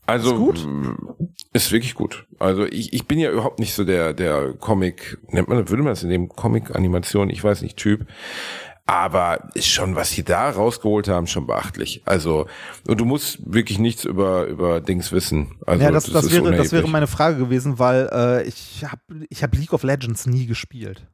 Also 0.07 0.31
Ist 0.31 0.37
gut? 0.37 0.67
mh, 0.67 0.95
ist 1.53 1.71
wirklich 1.71 1.93
gut. 1.93 2.25
Also 2.39 2.65
ich, 2.65 2.91
ich 2.91 3.07
bin 3.07 3.19
ja 3.19 3.31
überhaupt 3.31 3.59
nicht 3.59 3.73
so 3.73 3.85
der 3.85 4.13
der 4.13 4.53
Comic, 4.53 5.17
nennt 5.29 5.47
man, 5.47 5.57
würde 5.69 5.83
man 5.83 5.91
das 5.93 6.03
in 6.03 6.09
dem 6.09 6.27
Comic 6.27 6.75
Animation, 6.75 7.29
ich 7.29 7.41
weiß 7.43 7.61
nicht, 7.61 7.77
Typ. 7.77 8.05
Aber 8.85 9.49
ist 9.53 9.67
schon, 9.67 9.95
was 9.95 10.11
sie 10.11 10.23
da 10.23 10.49
rausgeholt 10.49 11.07
haben, 11.07 11.27
schon 11.27 11.47
beachtlich. 11.47 12.01
Also, 12.05 12.47
und 12.87 12.99
du 12.99 13.05
musst 13.05 13.39
wirklich 13.45 13.79
nichts 13.79 14.03
über, 14.03 14.45
über 14.45 14.81
Dings 14.81 15.11
wissen. 15.11 15.55
Also, 15.65 15.83
ja, 15.83 15.91
das, 15.91 16.05
das, 16.05 16.25
ist 16.25 16.33
wäre, 16.33 16.55
das 16.55 16.71
wäre 16.71 16.87
meine 16.87 17.07
Frage 17.07 17.37
gewesen, 17.37 17.79
weil 17.79 18.09
äh, 18.11 18.47
ich 18.47 18.83
habe 18.83 19.01
ich 19.29 19.43
hab 19.43 19.55
League 19.55 19.73
of 19.73 19.83
Legends 19.83 20.25
nie 20.25 20.45
gespielt. 20.45 21.07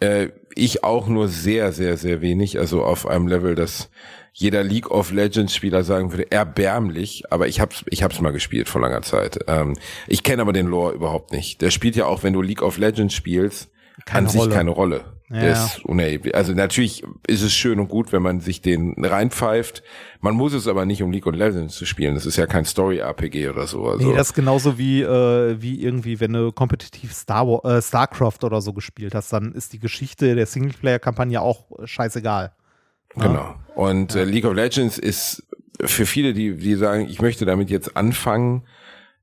Äh, 0.00 0.28
ich 0.54 0.82
auch 0.82 1.08
nur 1.08 1.28
sehr, 1.28 1.72
sehr, 1.72 1.96
sehr 1.96 2.20
wenig. 2.20 2.58
Also 2.58 2.82
auf 2.82 3.06
einem 3.06 3.28
Level, 3.28 3.54
dass 3.54 3.90
jeder 4.32 4.62
League 4.62 4.90
of 4.90 5.12
Legends 5.12 5.54
Spieler 5.54 5.84
sagen 5.84 6.12
würde, 6.12 6.30
erbärmlich. 6.32 7.24
Aber 7.30 7.48
ich 7.48 7.60
hab's, 7.60 7.84
ich 7.86 8.02
hab's 8.02 8.20
mal 8.20 8.30
gespielt 8.30 8.68
vor 8.68 8.80
langer 8.80 9.02
Zeit. 9.02 9.40
Ähm, 9.46 9.76
ich 10.06 10.22
kenne 10.22 10.42
aber 10.42 10.52
den 10.52 10.66
Lore 10.66 10.94
überhaupt 10.94 11.32
nicht. 11.32 11.60
Der 11.60 11.70
spielt 11.70 11.96
ja 11.96 12.06
auch, 12.06 12.22
wenn 12.22 12.32
du 12.32 12.42
League 12.42 12.62
of 12.62 12.78
Legends 12.78 13.14
spielst, 13.14 13.70
Keine 14.04 14.26
an 14.26 14.32
sich 14.32 14.40
Rolle. 14.40 14.54
keine 14.54 14.70
Rolle. 14.70 15.04
Ja, 15.30 15.44
ja. 15.44 15.64
ist 15.64 15.84
unerheblich. 15.84 16.34
Also 16.34 16.54
natürlich 16.54 17.04
ist 17.28 17.42
es 17.42 17.52
schön 17.52 17.78
und 17.78 17.86
gut, 17.86 18.12
wenn 18.12 18.20
man 18.20 18.40
sich 18.40 18.62
den 18.62 18.94
reinpfeift. 18.98 19.84
Man 20.20 20.34
muss 20.34 20.52
es 20.54 20.66
aber 20.66 20.86
nicht, 20.86 21.04
um 21.04 21.12
League 21.12 21.26
of 21.26 21.36
Legends 21.36 21.76
zu 21.76 21.86
spielen. 21.86 22.16
Das 22.16 22.26
ist 22.26 22.36
ja 22.36 22.46
kein 22.46 22.64
Story-RPG 22.64 23.48
oder 23.48 23.68
so. 23.68 23.86
Also, 23.86 24.08
Nee, 24.08 24.16
das 24.16 24.30
ist 24.30 24.34
genauso 24.34 24.76
wie, 24.76 25.02
äh, 25.02 25.62
wie 25.62 25.80
irgendwie, 25.82 26.18
wenn 26.18 26.32
du 26.32 26.50
kompetitiv 26.50 27.12
Star 27.12 27.46
War, 27.46 27.64
äh, 27.64 27.80
StarCraft 27.80 28.42
oder 28.42 28.60
so 28.60 28.72
gespielt 28.72 29.14
hast, 29.14 29.32
dann 29.32 29.52
ist 29.52 29.72
die 29.72 29.78
Geschichte 29.78 30.34
der 30.34 30.46
Singleplayer-Kampagne 30.46 31.40
auch 31.40 31.66
scheißegal. 31.84 32.52
Genau. 33.14 33.54
Und 33.76 34.16
äh, 34.16 34.24
League 34.24 34.44
of 34.44 34.54
Legends 34.54 34.98
ist 34.98 35.44
für 35.80 36.06
viele, 36.06 36.34
die, 36.34 36.56
die 36.56 36.74
sagen, 36.74 37.06
ich 37.08 37.22
möchte 37.22 37.44
damit 37.44 37.70
jetzt 37.70 37.96
anfangen, 37.96 38.64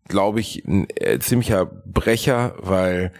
glaube 0.07 0.39
ich, 0.39 0.63
ein 0.65 0.87
äh, 0.95 1.19
ziemlicher 1.19 1.65
Brecher, 1.65 2.55
weil 2.59 3.11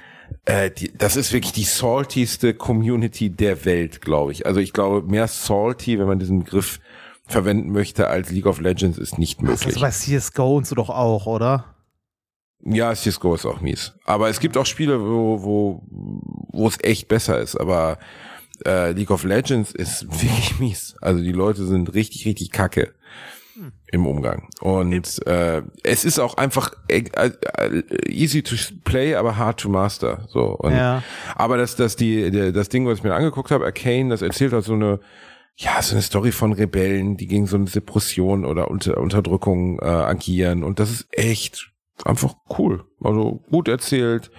äh, 0.46 0.72
die, 0.72 0.92
das 0.98 1.16
ist 1.16 1.34
wirklich 1.34 1.54
die 1.54 1.64
saltyste 1.64 2.54
Community 2.54 3.30
der 3.30 3.66
Welt, 3.66 4.02
glaube 4.02 4.32
ich. 4.32 4.46
Also 4.46 4.60
ich 4.60 4.74
glaube, 4.74 5.08
mehr 5.10 5.28
salty, 5.28 6.00
wenn 6.00 6.08
man 6.08 6.20
diesen 6.20 6.44
Begriff 6.44 6.80
verwenden 7.26 7.72
möchte, 7.72 8.08
als 8.08 8.32
League 8.32 8.46
of 8.46 8.60
Legends 8.62 8.98
ist 8.98 9.18
nicht 9.18 9.40
Das 9.42 9.66
möglich. 9.66 9.76
ist 9.76 9.82
bei 9.82 9.90
CSGO 9.90 10.58
und 10.58 10.68
so 10.68 10.76
doch 10.76 10.90
auch, 10.90 11.26
oder? 11.26 11.66
Ja, 12.64 12.94
CSGO 12.94 13.36
ist 13.36 13.46
auch 13.46 13.62
mies. 13.62 13.94
Aber 14.06 14.30
es 14.30 14.40
gibt 14.40 14.58
auch 14.58 14.66
Spiele, 14.66 15.00
wo, 15.02 15.44
wo, 15.44 15.84
wo 15.90 16.68
es 16.68 16.78
echt 16.84 17.08
besser 17.08 17.40
ist. 17.40 17.56
Aber 17.56 18.00
äh, 18.66 18.92
League 18.92 19.12
of 19.12 19.24
Legends 19.24 19.72
ist 19.72 20.04
wirklich 20.10 20.60
mies. 20.60 20.96
Also 21.02 21.22
die 21.22 21.32
Leute 21.34 21.66
sind 21.66 21.94
richtig, 21.94 22.26
richtig 22.26 22.52
kacke 22.52 22.94
im 23.92 24.06
Umgang. 24.06 24.50
Und 24.62 25.26
äh, 25.28 25.62
es 25.84 26.06
ist 26.06 26.20
auch 26.20 26.38
einfach 26.38 26.74
äh, 26.88 27.04
äh, 27.14 27.84
easy 28.10 28.44
to 28.44 28.56
play, 28.84 29.16
aber 29.16 29.38
hard 29.38 29.60
to 29.60 29.70
master. 29.70 30.26
So. 30.30 30.56
Und, 30.58 30.74
Ja. 30.74 31.04
Aber 31.36 31.58
das, 31.58 31.76
das, 31.76 31.96
die, 31.96 32.32
das 32.32 32.70
Ding, 32.70 32.86
was 32.88 33.00
ich 33.00 33.04
mir 33.04 33.14
angeguckt 33.14 33.52
habe, 33.52 33.66
Arcane, 33.66 34.10
das 34.10 34.22
erzählt 34.22 34.54
halt 34.54 34.66
so 34.66 34.74
eine, 34.74 35.00
ja, 35.56 35.82
so 35.82 35.96
eine 35.96 36.02
Story 36.02 36.32
von 36.32 36.54
Rebellen, 36.54 37.18
die 37.18 37.28
gegen 37.28 37.48
so 37.48 37.58
eine 37.58 37.66
Depression 37.66 38.46
oder 38.46 38.70
Unter 38.70 38.98
Unterdrückung 38.98 39.80
äh, 39.80 39.86
agieren. 39.86 40.64
Und 40.64 40.80
das 40.80 40.92
ist 40.92 41.08
echt 41.12 41.72
einfach 42.06 42.36
cool. 42.58 42.86
Also 43.02 43.44
gut 43.50 43.68
erzählt, 43.68 44.32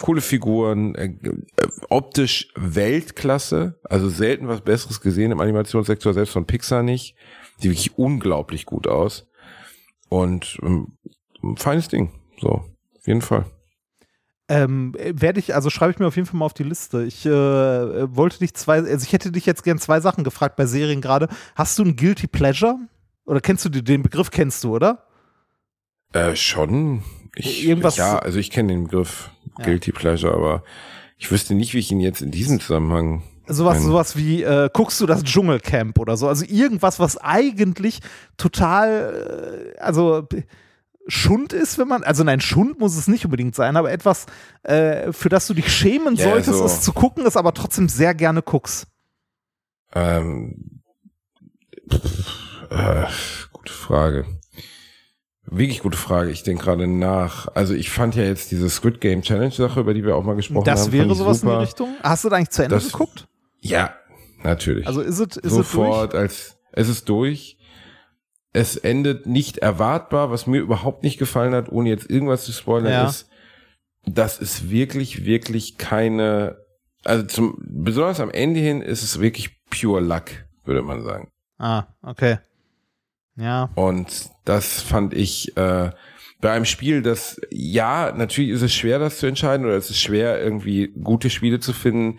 coole 0.00 0.20
Figuren, 0.20 0.94
äh, 0.94 1.06
äh, 1.06 1.66
optisch 1.88 2.52
Weltklasse, 2.54 3.80
also 3.84 4.08
selten 4.08 4.48
was 4.48 4.60
Besseres 4.60 5.00
gesehen 5.00 5.32
im 5.32 5.40
Animationssektor, 5.40 6.14
selbst 6.14 6.32
von 6.32 6.46
Pixar 6.46 6.82
nicht. 6.82 7.16
Die 7.62 7.70
wirklich 7.70 7.98
unglaublich 7.98 8.66
gut 8.66 8.86
aus. 8.86 9.26
Und 10.08 10.58
ähm, 10.62 10.96
ein 11.42 11.56
feines 11.56 11.88
Ding. 11.88 12.10
So, 12.40 12.48
auf 12.98 13.06
jeden 13.06 13.22
Fall. 13.22 13.46
Ähm, 14.48 14.94
werde 14.98 15.38
ich, 15.40 15.54
also 15.54 15.70
schreibe 15.70 15.92
ich 15.92 15.98
mir 15.98 16.06
auf 16.06 16.16
jeden 16.16 16.26
Fall 16.26 16.38
mal 16.38 16.44
auf 16.44 16.52
die 16.54 16.64
Liste. 16.64 17.04
Ich 17.04 17.24
äh, 17.24 17.30
wollte 18.16 18.40
dich 18.40 18.52
zwei, 18.54 18.78
also 18.78 19.04
ich 19.06 19.12
hätte 19.12 19.32
dich 19.32 19.46
jetzt 19.46 19.62
gern 19.62 19.78
zwei 19.78 20.00
Sachen 20.00 20.24
gefragt 20.24 20.56
bei 20.56 20.66
Serien 20.66 21.00
gerade. 21.00 21.28
Hast 21.54 21.78
du 21.78 21.84
ein 21.84 21.96
Guilty 21.96 22.26
Pleasure? 22.26 22.76
Oder 23.24 23.40
kennst 23.40 23.64
du 23.64 23.68
den, 23.68 23.84
den 23.84 24.02
Begriff 24.02 24.30
kennst 24.30 24.64
du, 24.64 24.74
oder? 24.74 25.06
Äh, 26.12 26.36
schon. 26.36 27.02
Ich, 27.36 27.64
Irgendwas- 27.66 27.96
ja, 27.96 28.18
also 28.18 28.38
ich 28.38 28.50
kenne 28.50 28.72
den 28.74 28.84
Begriff 28.84 29.30
Ja. 29.58 29.64
Guilty 29.64 29.92
Pleasure, 29.92 30.34
aber 30.34 30.64
ich 31.16 31.30
wüsste 31.30 31.54
nicht, 31.54 31.72
wie 31.72 31.78
ich 31.78 31.90
ihn 31.90 32.00
jetzt 32.00 32.20
in 32.20 32.30
diesem 32.32 32.60
Zusammenhang. 32.60 33.22
Sowas, 33.48 33.82
sowas 33.82 34.16
wie, 34.16 34.42
äh, 34.42 34.70
guckst 34.72 35.00
du 35.00 35.06
das 35.06 35.22
Dschungelcamp 35.24 35.98
oder 35.98 36.16
so? 36.16 36.28
Also 36.28 36.44
irgendwas, 36.46 37.00
was 37.00 37.16
eigentlich 37.18 38.00
total, 38.36 39.74
äh, 39.76 39.78
also 39.80 40.22
b- 40.28 40.44
Schund 41.08 41.52
ist, 41.52 41.78
wenn 41.78 41.88
man, 41.88 42.04
also 42.04 42.22
nein, 42.22 42.40
Schund 42.40 42.78
muss 42.78 42.96
es 42.96 43.08
nicht 43.08 43.24
unbedingt 43.24 43.56
sein, 43.56 43.76
aber 43.76 43.90
etwas, 43.90 44.26
äh, 44.62 45.12
für 45.12 45.28
das 45.28 45.48
du 45.48 45.54
dich 45.54 45.72
schämen 45.72 46.14
Ja, 46.14 46.30
solltest, 46.30 46.58
so. 46.58 46.64
es 46.64 46.80
zu 46.80 46.92
gucken, 46.92 47.26
es 47.26 47.36
aber 47.36 47.52
trotzdem 47.54 47.88
sehr 47.88 48.14
gerne 48.14 48.40
guckst. 48.42 48.86
Ähm, 49.94 50.80
pff, 51.90 52.70
äh, 52.70 53.04
gute 53.52 53.72
Frage. 53.72 54.24
Wirklich 55.44 55.80
gute 55.80 55.98
Frage. 55.98 56.30
Ich 56.30 56.44
denke 56.44 56.64
gerade 56.64 56.86
nach. 56.86 57.48
Also 57.54 57.74
ich 57.74 57.90
fand 57.90 58.14
ja 58.14 58.22
jetzt 58.22 58.52
diese 58.52 58.70
Squid 58.70 59.00
Game 59.00 59.22
Challenge 59.22 59.50
Sache, 59.50 59.80
über 59.80 59.92
die 59.92 60.04
wir 60.04 60.16
auch 60.16 60.22
mal 60.24 60.36
gesprochen 60.36 60.64
das 60.64 60.82
haben. 60.84 60.92
wäre 60.92 61.02
fand 61.02 61.12
ich 61.12 61.18
sowas 61.18 61.36
in 61.42 61.48
super. 61.48 61.58
die 61.58 61.64
Richtung. 61.64 61.88
Hast 62.02 62.24
du 62.24 62.28
da 62.30 62.36
eigentlich 62.36 62.50
zu 62.50 62.62
Ende 62.62 62.76
Das- 62.76 62.84
geguckt? 62.92 63.26
Ja, 63.62 63.94
natürlich. 64.42 64.86
Also 64.86 65.00
ist 65.00 65.18
es, 65.18 65.36
ist? 65.36 65.52
Sofort, 65.52 66.14
als 66.14 66.58
es 66.72 66.88
ist 66.88 67.08
durch. 67.08 67.56
Es 68.52 68.76
endet 68.76 69.24
nicht 69.26 69.58
erwartbar, 69.58 70.30
was 70.30 70.46
mir 70.46 70.60
überhaupt 70.60 71.04
nicht 71.04 71.18
gefallen 71.18 71.54
hat, 71.54 71.70
ohne 71.72 71.88
jetzt 71.88 72.10
irgendwas 72.10 72.44
zu 72.44 72.52
spoilern, 72.52 72.92
Ja. 72.92 73.08
ist, 73.08 73.30
das 74.04 74.38
ist 74.40 74.68
wirklich, 74.68 75.24
wirklich 75.24 75.78
keine, 75.78 76.58
also 77.04 77.24
zum, 77.24 77.56
besonders 77.64 78.20
am 78.20 78.30
Ende 78.30 78.60
hin 78.60 78.82
ist 78.82 79.02
es 79.02 79.20
wirklich 79.20 79.58
pure 79.70 80.00
Luck, 80.02 80.24
würde 80.64 80.82
man 80.82 81.02
sagen. 81.02 81.30
Ah, 81.58 81.84
okay. 82.02 82.38
Ja. 83.36 83.70
Und 83.74 84.28
das 84.44 84.82
fand 84.82 85.14
ich 85.14 85.56
äh, 85.56 85.90
bei 86.42 86.50
einem 86.52 86.64
Spiel, 86.66 87.00
das 87.00 87.40
ja, 87.50 88.12
natürlich 88.14 88.50
ist 88.50 88.62
es 88.62 88.74
schwer, 88.74 88.98
das 88.98 89.18
zu 89.18 89.26
entscheiden, 89.26 89.64
oder 89.64 89.76
es 89.76 89.88
ist 89.88 90.00
schwer, 90.00 90.42
irgendwie 90.42 90.88
gute 90.88 91.30
Spiele 91.30 91.60
zu 91.60 91.72
finden. 91.72 92.18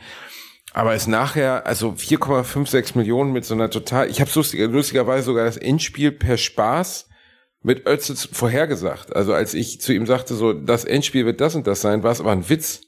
Aber 0.74 0.96
es 0.96 1.06
nachher, 1.06 1.68
also 1.68 1.92
4,56 1.92 2.98
Millionen 2.98 3.32
mit 3.32 3.46
so 3.46 3.54
einer 3.54 3.70
total, 3.70 4.10
ich 4.10 4.20
habe 4.20 4.32
lustig, 4.34 4.60
lustigerweise 4.72 5.26
sogar 5.26 5.46
das 5.46 5.58
Endspiel 5.58 6.12
per 6.12 6.38
Spaß 6.38 7.08
mit 7.62 7.88
Özil 7.88 8.16
vorhergesagt. 8.16 9.16
Also 9.16 9.34
als 9.34 9.54
ich 9.54 9.80
zu 9.80 9.94
ihm 9.94 10.06
sagte, 10.08 10.34
so, 10.34 10.52
das 10.52 10.84
Endspiel 10.84 11.26
wird 11.26 11.42
das 11.42 11.56
und 11.56 11.68
das 11.68 11.82
sein, 11.82 12.04
war 12.04 12.12
es 12.12 12.20
aber 12.20 12.32
ein 12.32 12.50
Witz. 12.50 12.82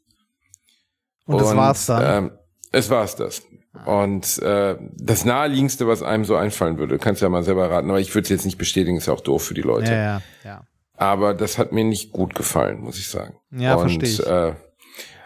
Und 1.25 1.39
das 1.39 1.55
war's 1.55 1.85
dann. 1.85 2.25
Ähm, 2.25 2.31
es 2.71 2.89
war's 2.89 3.15
das. 3.15 3.43
Und 3.85 4.39
äh, 4.39 4.77
das 4.97 5.25
naheliegendste, 5.25 5.87
was 5.87 6.01
einem 6.01 6.25
so 6.25 6.35
einfallen 6.35 6.77
würde, 6.77 6.97
kannst 6.97 7.21
ja 7.21 7.29
mal 7.29 7.43
selber 7.43 7.69
raten, 7.69 7.89
aber 7.89 7.99
ich 7.99 8.13
würde 8.15 8.23
es 8.23 8.29
jetzt 8.29 8.45
nicht 8.45 8.57
bestätigen, 8.57 8.97
ist 8.97 9.07
ja 9.07 9.13
auch 9.13 9.21
doof 9.21 9.43
für 9.43 9.53
die 9.53 9.61
Leute. 9.61 9.91
ja, 9.91 9.97
ja, 9.97 10.21
ja. 10.43 10.67
Aber 10.97 11.33
das 11.33 11.57
hat 11.57 11.73
mir 11.73 11.83
nicht 11.83 12.13
gut 12.13 12.35
gefallen, 12.35 12.79
muss 12.79 12.97
ich 12.97 13.09
sagen. 13.09 13.35
Ja, 13.51 13.75
Und, 13.75 13.89
verstehe 13.89 14.09
ich. 14.09 14.25
Äh, 14.25 14.55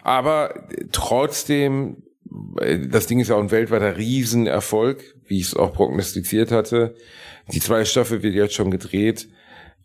aber 0.01 0.67
trotzdem, 0.91 2.03
das 2.89 3.07
Ding 3.07 3.19
ist 3.19 3.29
ja 3.29 3.35
auch 3.35 3.41
ein 3.41 3.51
weltweiter 3.51 3.97
Riesenerfolg, 3.97 5.15
wie 5.25 5.39
ich 5.39 5.47
es 5.47 5.55
auch 5.55 5.73
prognostiziert 5.73 6.51
hatte. 6.51 6.95
Die 7.51 7.59
zweite 7.59 7.85
Staffel 7.85 8.21
wird 8.21 8.35
jetzt 8.35 8.53
schon 8.53 8.69
gedreht, 8.69 9.27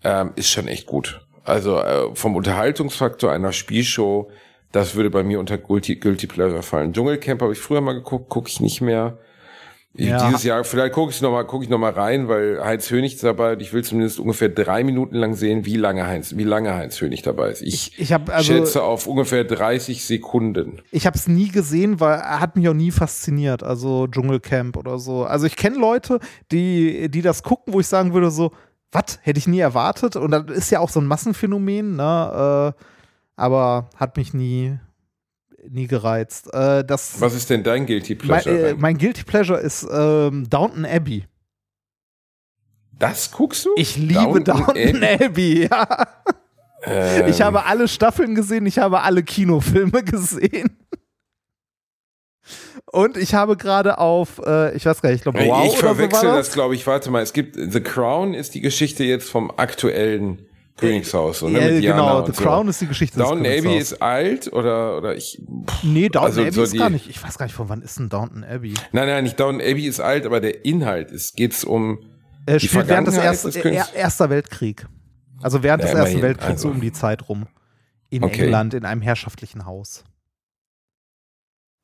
ähm, 0.03 0.33
ist 0.37 0.51
schon 0.51 0.69
echt 0.69 0.87
gut. 0.87 1.21
Also 1.45 1.79
äh, 1.79 2.15
vom 2.15 2.37
Unterhaltungsfaktor 2.37 3.33
einer 3.33 3.53
Spielshow, 3.53 4.31
das 4.73 4.95
würde 4.95 5.11
bei 5.11 5.23
mir 5.23 5.41
unter 5.41 5.57
Guilty, 5.57 5.97
Guilty 5.97 6.27
Pleasure 6.27 6.63
fallen. 6.63 6.93
Dschungelcamp 6.93 7.41
habe 7.43 7.53
ich 7.53 7.59
früher 7.59 7.81
mal 7.81 7.95
geguckt, 7.95 8.29
gucke 8.29 8.49
ich 8.49 8.61
nicht 8.61 8.81
mehr. 8.81 9.19
Ja. 9.97 10.27
Dieses 10.27 10.43
Jahr, 10.43 10.65
vielleicht 10.65 10.93
gucke 10.93 11.13
ich 11.13 11.21
noch 11.23 11.31
mal, 11.31 11.45
gucke 11.45 11.63
ich 11.65 11.71
noch 11.71 11.79
mal 11.79 11.93
rein, 11.93 12.27
weil 12.27 12.65
Heinz 12.65 12.91
Hönig 12.91 13.15
ist 13.15 13.23
dabei. 13.23 13.53
und 13.53 13.63
Ich 13.63 13.73
will 13.73 13.85
zumindest 13.85 14.19
ungefähr 14.19 14.49
drei 14.49 14.83
Minuten 14.83 15.15
lang 15.17 15.35
sehen, 15.35 15.67
wie 15.67 15.77
lange 15.77 16.05
Heinz, 16.07 16.37
wie 16.37 16.43
lange 16.43 16.75
Heinz 16.75 17.01
Hönig 17.01 17.23
dabei 17.23 17.51
ist. 17.51 17.63
Ich, 17.63 17.93
Ich, 17.99 18.11
ich 18.11 18.13
also 18.13 18.53
schätze 18.53 18.83
auf 18.83 19.07
ungefähr 19.07 19.45
30 19.45 20.05
Sekunden. 20.05 20.81
ich 20.91 21.07
habe 21.07 21.17
es 21.17 21.29
nie 21.29 21.49
gesehen, 21.49 22.01
weil 22.01 22.19
er 22.19 22.41
hat 22.41 22.57
mich 22.57 22.69
auch 22.69 22.75
nie 22.75 22.91
fasziniert, 22.91 23.63
also 23.63 24.09
Dschungelcamp 24.09 24.77
oder 24.77 24.99
so. 24.99 25.25
Also 25.25 25.47
ich 25.47 25.55
kenne 25.55 25.79
Leute, 25.79 26.19
die 26.51 27.09
die 27.09 27.23
das 27.23 27.45
gucken, 27.45 27.73
wo 27.73 27.79
ich 27.81 27.87
sagen 27.87 28.13
würde 28.15 28.33
so, 28.33 28.51
was 28.91 29.21
hätte 29.23 29.39
ich 29.39 29.47
nie 29.47 29.61
erwartet 29.61 30.17
und 30.17 30.33
das 30.33 30.45
ist 30.51 30.71
ja 30.71 30.81
auch 30.81 30.89
so 30.89 31.01
ein 31.01 31.07
Massenphänomen, 31.07 31.95
ne? 31.97 32.75
Äh, 32.77 32.83
aber 33.37 33.91
hat 33.97 34.17
mich 34.17 34.33
nie 34.35 34.79
nie 35.69 35.87
gereizt. 35.87 36.53
Äh, 36.53 36.85
das 36.85 37.21
Was 37.21 37.35
ist 37.35 37.51
denn 37.51 37.63
dein 37.63 37.87
Guilty 37.87 38.15
mein, 38.15 38.19
Pleasure? 38.43 38.59
äh, 38.59 38.67
Ren? 38.71 38.81
mein 38.81 38.99
Guilty 38.99 39.25
Pleasure 39.25 39.59
ist 39.61 39.87
ähm, 39.91 40.49
Downton 40.51 40.85
Abbey. 40.85 41.25
das 42.99 43.31
guckst 43.33 43.65
du? 43.65 43.71
Ich 43.77 43.97
liebe 43.97 44.41
Downton, 44.43 45.03
Abbey. 45.05 45.69
Ja. 45.71 46.07
Ähm, 46.85 47.29
Ich 47.29 47.41
habe 47.41 47.65
alle 47.65 47.89
Staffeln 47.89 48.35
gesehen, 48.35 48.67
ich 48.67 48.79
habe 48.79 49.01
alle 49.03 49.23
Kinofilme 49.23 50.03
gesehen. 50.05 50.77
Und 52.93 53.17
ich 53.17 53.35
habe 53.35 53.57
gerade 53.57 53.99
auf, 53.99 54.41
äh, 54.45 54.77
ich 54.77 54.85
weiß 54.85 55.01
gar 55.01 55.09
nicht, 55.09 55.17
ich 55.19 55.23
glaube, 55.23 55.43
ich, 55.43 55.49
Wow 55.49 55.65
ich 55.65 55.71
so 55.73 55.77
verwechsel 55.79 56.29
das. 56.29 56.47
das, 56.49 56.53
glaube 56.55 56.75
ich. 56.75 56.87
Warte 56.87 57.11
mal, 57.11 57.23
es 57.23 57.33
gibt 57.33 57.57
The 57.57 57.81
Crown 57.81 58.35
ist 58.35 58.55
die 58.55 58.61
Geschichte 58.61 59.03
jetzt 59.03 59.31
vom 59.31 59.51
aktuellen 59.57 60.47
Königshaus. 60.77 61.39
So, 61.39 61.49
ne, 61.49 61.79
ja, 61.79 61.93
genau, 61.93 62.27
The 62.27 62.33
so. 62.33 62.43
Crown 62.43 62.67
ist 62.69 62.81
die 62.81 62.87
Geschichte 62.89 63.19
des 63.19 63.27
Downton 63.29 63.47
Abbey 63.47 63.61
Königshaus. 63.63 63.93
ist 63.93 64.03
alt 64.03 64.53
oder 64.53 64.97
oder 64.99 65.15
ich 65.17 65.41
Nee, 65.83 66.09
Downton 66.09 66.27
also 66.27 66.41
Abbey 66.43 66.53
so 66.53 66.63
ist 66.65 66.73
die- 66.73 66.79
gar 66.79 66.91
nicht. 66.91 67.09
Ich 67.09 67.23
weiß 67.23 67.39
gar 67.39 67.47
nicht, 67.47 67.55
von 67.55 67.69
wann 67.69 67.81
ist 67.83 67.99
denn 67.99 68.09
Downton 68.09 68.43
Abbey? 68.45 68.75
Nein, 68.93 69.07
nein, 69.09 69.25
nicht 69.25 69.39
Downton 69.39 69.61
Abbey 69.61 69.87
ist 69.87 70.01
alt, 70.01 70.27
aber 70.27 70.41
der 70.41 70.65
Inhalt 70.65 71.11
ist 71.13 71.37
geht's 71.37 71.63
um 71.65 71.99
Äh, 72.47 72.59
Die 72.59 72.67
spielt 72.69 72.89
während 72.89 73.07
des, 73.09 73.17
ersten, 73.17 73.49
des 73.53 73.57
er, 73.57 73.95
Erster 73.95 74.29
Weltkrieg. 74.31 74.87
Also 75.43 75.63
während 75.63 75.83
Ja, 75.83 75.91
des 75.91 75.99
Ersten 75.99 76.23
Weltkriegs, 76.23 76.61
so 76.63 76.69
also. 76.69 76.77
um 76.77 76.81
die 76.81 76.93
Zeit 76.93 77.29
rum. 77.29 77.47
In 78.11 78.23
Okay. 78.25 78.43
England, 78.45 78.75
in 78.75 78.85
einem 78.85 79.01
herrschaftlichen 79.01 79.65
Haus. 79.67 80.05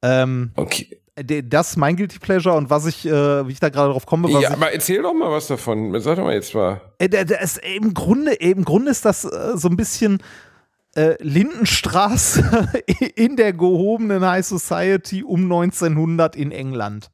Ähm, 0.02 0.52
okay. 0.56 0.99
De- 1.18 1.42
das 1.42 1.70
ist 1.70 1.76
mein 1.76 1.96
Guilty 1.96 2.18
Pleasure 2.18 2.54
und 2.56 2.70
was 2.70 2.86
ich, 2.86 3.06
äh, 3.06 3.46
wie 3.46 3.52
ich 3.52 3.60
da 3.60 3.68
gerade 3.68 3.92
drauf 3.92 4.06
komme, 4.06 4.28
Ja, 4.40 4.50
aber 4.52 4.72
erzähl 4.72 5.02
doch 5.02 5.14
mal 5.14 5.30
was 5.30 5.46
davon. 5.46 5.98
Sag 6.00 6.16
doch 6.16 6.24
mal 6.24 6.34
jetzt 6.34 6.54
mal. 6.54 6.80
Äh, 6.98 7.08
ist, 7.42 7.58
Im, 7.58 7.94
Grunde, 7.94 8.32
Im 8.34 8.64
Grunde 8.64 8.90
ist 8.90 9.04
das 9.04 9.24
äh, 9.24 9.56
so 9.56 9.68
ein 9.68 9.76
bisschen 9.76 10.22
äh, 10.96 11.14
Lindenstraße 11.22 12.68
in 13.14 13.36
der 13.36 13.52
gehobenen 13.52 14.24
High 14.26 14.44
Society 14.46 15.22
um 15.22 15.42
1900 15.44 16.36
in 16.36 16.52
England. 16.52 17.10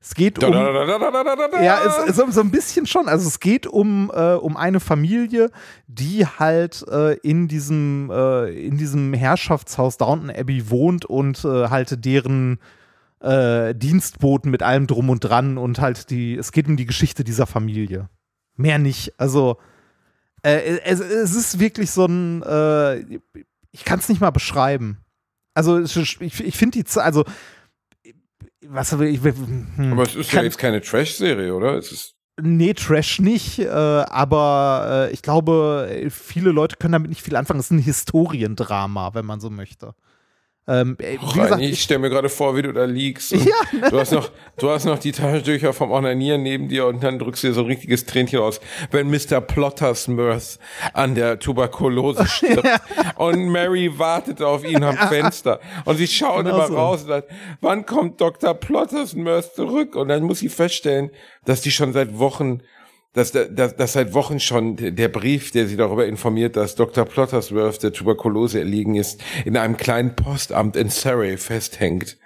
Es 0.00 0.14
geht 0.14 0.42
um. 0.42 0.52
da, 0.52 0.72
da, 0.86 1.48
da. 1.50 1.62
Ja, 1.62 1.80
es, 2.06 2.16
so, 2.16 2.30
so 2.30 2.40
ein 2.40 2.50
bisschen 2.52 2.86
schon. 2.86 3.08
Also 3.08 3.26
es 3.26 3.40
geht 3.40 3.66
um, 3.66 4.10
äh, 4.14 4.34
um 4.34 4.56
eine 4.56 4.78
Familie, 4.80 5.50
die 5.88 6.24
halt 6.24 6.84
äh, 6.88 7.14
in, 7.16 7.48
diesem, 7.48 8.08
äh, 8.10 8.48
in 8.66 8.78
diesem 8.78 9.12
Herrschaftshaus 9.12 9.96
Downton 9.98 10.30
Abbey 10.30 10.70
wohnt 10.70 11.04
und 11.04 11.44
äh, 11.44 11.68
halt 11.68 12.04
deren 12.04 12.58
äh, 13.20 13.74
Dienstboten 13.74 14.50
mit 14.50 14.62
allem 14.62 14.86
drum 14.86 15.10
und 15.10 15.20
dran 15.20 15.58
und 15.58 15.80
halt 15.80 16.10
die, 16.10 16.36
es 16.36 16.52
geht 16.52 16.68
um 16.68 16.76
die 16.76 16.86
Geschichte 16.86 17.24
dieser 17.24 17.46
Familie. 17.46 18.08
Mehr 18.56 18.78
nicht. 18.78 19.12
Also 19.18 19.58
äh, 20.42 20.78
es, 20.84 21.00
es 21.00 21.34
ist 21.34 21.58
wirklich 21.58 21.90
so 21.90 22.06
ein, 22.06 22.42
äh, 22.42 23.00
ich 23.72 23.84
kann 23.84 23.98
es 23.98 24.08
nicht 24.08 24.20
mal 24.20 24.30
beschreiben. 24.30 24.98
Also 25.54 25.80
ich, 25.80 26.20
ich 26.20 26.56
finde 26.56 26.82
die, 26.82 26.98
also 27.00 27.24
was 28.66 28.98
will 28.98 29.08
ich, 29.08 29.22
hm, 29.22 29.92
Aber 29.92 30.02
es 30.02 30.14
ist 30.14 30.30
kann- 30.30 30.38
ja 30.40 30.44
jetzt 30.44 30.58
keine 30.58 30.80
Trash-Serie, 30.80 31.54
oder? 31.54 31.74
Es 31.76 31.92
ist 31.92 32.14
Nee, 32.40 32.72
Trash 32.72 33.18
nicht, 33.18 33.58
äh, 33.58 33.66
aber 33.68 35.08
äh, 35.10 35.12
ich 35.12 35.22
glaube, 35.22 35.88
äh, 35.90 36.08
viele 36.08 36.52
Leute 36.52 36.76
können 36.76 36.92
damit 36.92 37.08
nicht 37.08 37.22
viel 37.22 37.34
anfangen. 37.34 37.58
Es 37.58 37.66
ist 37.66 37.72
ein 37.72 37.80
Historiendrama, 37.80 39.12
wenn 39.14 39.26
man 39.26 39.40
so 39.40 39.50
möchte. 39.50 39.92
Ähm, 40.68 40.96
äh, 41.00 41.14
wie 41.14 41.26
gesagt, 41.26 41.52
Reini, 41.52 41.66
ich 41.70 41.82
stelle 41.82 42.00
mir 42.00 42.10
gerade 42.10 42.28
vor, 42.28 42.54
wie 42.54 42.62
du 42.62 42.72
da 42.72 42.84
liegst. 42.84 43.32
Ja, 43.48 43.54
ne? 43.72 43.90
Du 43.90 43.98
hast 43.98 44.12
noch, 44.12 44.30
du 44.58 44.68
hast 44.70 44.84
noch 44.84 44.98
die 44.98 45.12
Taschentücher 45.12 45.72
vom 45.72 45.90
Onanieren 45.90 46.42
neben 46.42 46.68
dir 46.68 46.86
und 46.86 47.02
dann 47.02 47.18
drückst 47.18 47.42
du 47.42 47.46
dir 47.48 47.54
so 47.54 47.60
ein 47.62 47.66
richtiges 47.66 48.04
Tränchen 48.04 48.40
aus, 48.40 48.60
wenn 48.90 49.08
Mr. 49.08 49.40
Plottersmurth 49.40 50.58
an 50.92 51.14
der 51.14 51.38
Tuberkulose 51.38 52.26
stirbt. 52.28 52.68
Und 53.16 53.48
Mary 53.48 53.98
wartet 53.98 54.42
auf 54.42 54.64
ihn 54.64 54.82
am 54.84 54.96
Fenster. 55.08 55.60
Und 55.86 55.96
sie 55.96 56.06
schaut 56.06 56.44
Genau 56.44 56.56
immer 56.56 56.66
so. 56.66 56.76
raus 56.76 57.02
und 57.02 57.08
sagt, 57.08 57.30
wann 57.62 57.86
kommt 57.86 58.20
Dr. 58.20 58.52
Plottersmurth 58.54 59.54
zurück? 59.54 59.96
Und 59.96 60.08
dann 60.08 60.22
muss 60.24 60.40
sie 60.40 60.48
feststellen, 60.50 61.10
dass 61.46 61.62
die 61.62 61.70
schon 61.70 61.92
seit 61.94 62.18
Wochen 62.18 62.60
dass, 63.18 63.32
dass, 63.32 63.76
dass 63.76 63.92
seit 63.92 64.14
Wochen 64.14 64.40
schon 64.40 64.76
der 64.76 65.08
Brief, 65.08 65.50
der 65.50 65.66
sie 65.66 65.76
darüber 65.76 66.06
informiert, 66.06 66.56
dass 66.56 66.74
Dr. 66.74 67.04
Plottersworth 67.04 67.82
der 67.82 67.92
Tuberkulose 67.92 68.58
erliegen 68.58 68.94
ist, 68.94 69.20
in 69.44 69.56
einem 69.56 69.76
kleinen 69.76 70.16
Postamt 70.16 70.76
in 70.76 70.88
Surrey 70.88 71.36
festhängt. 71.36 72.16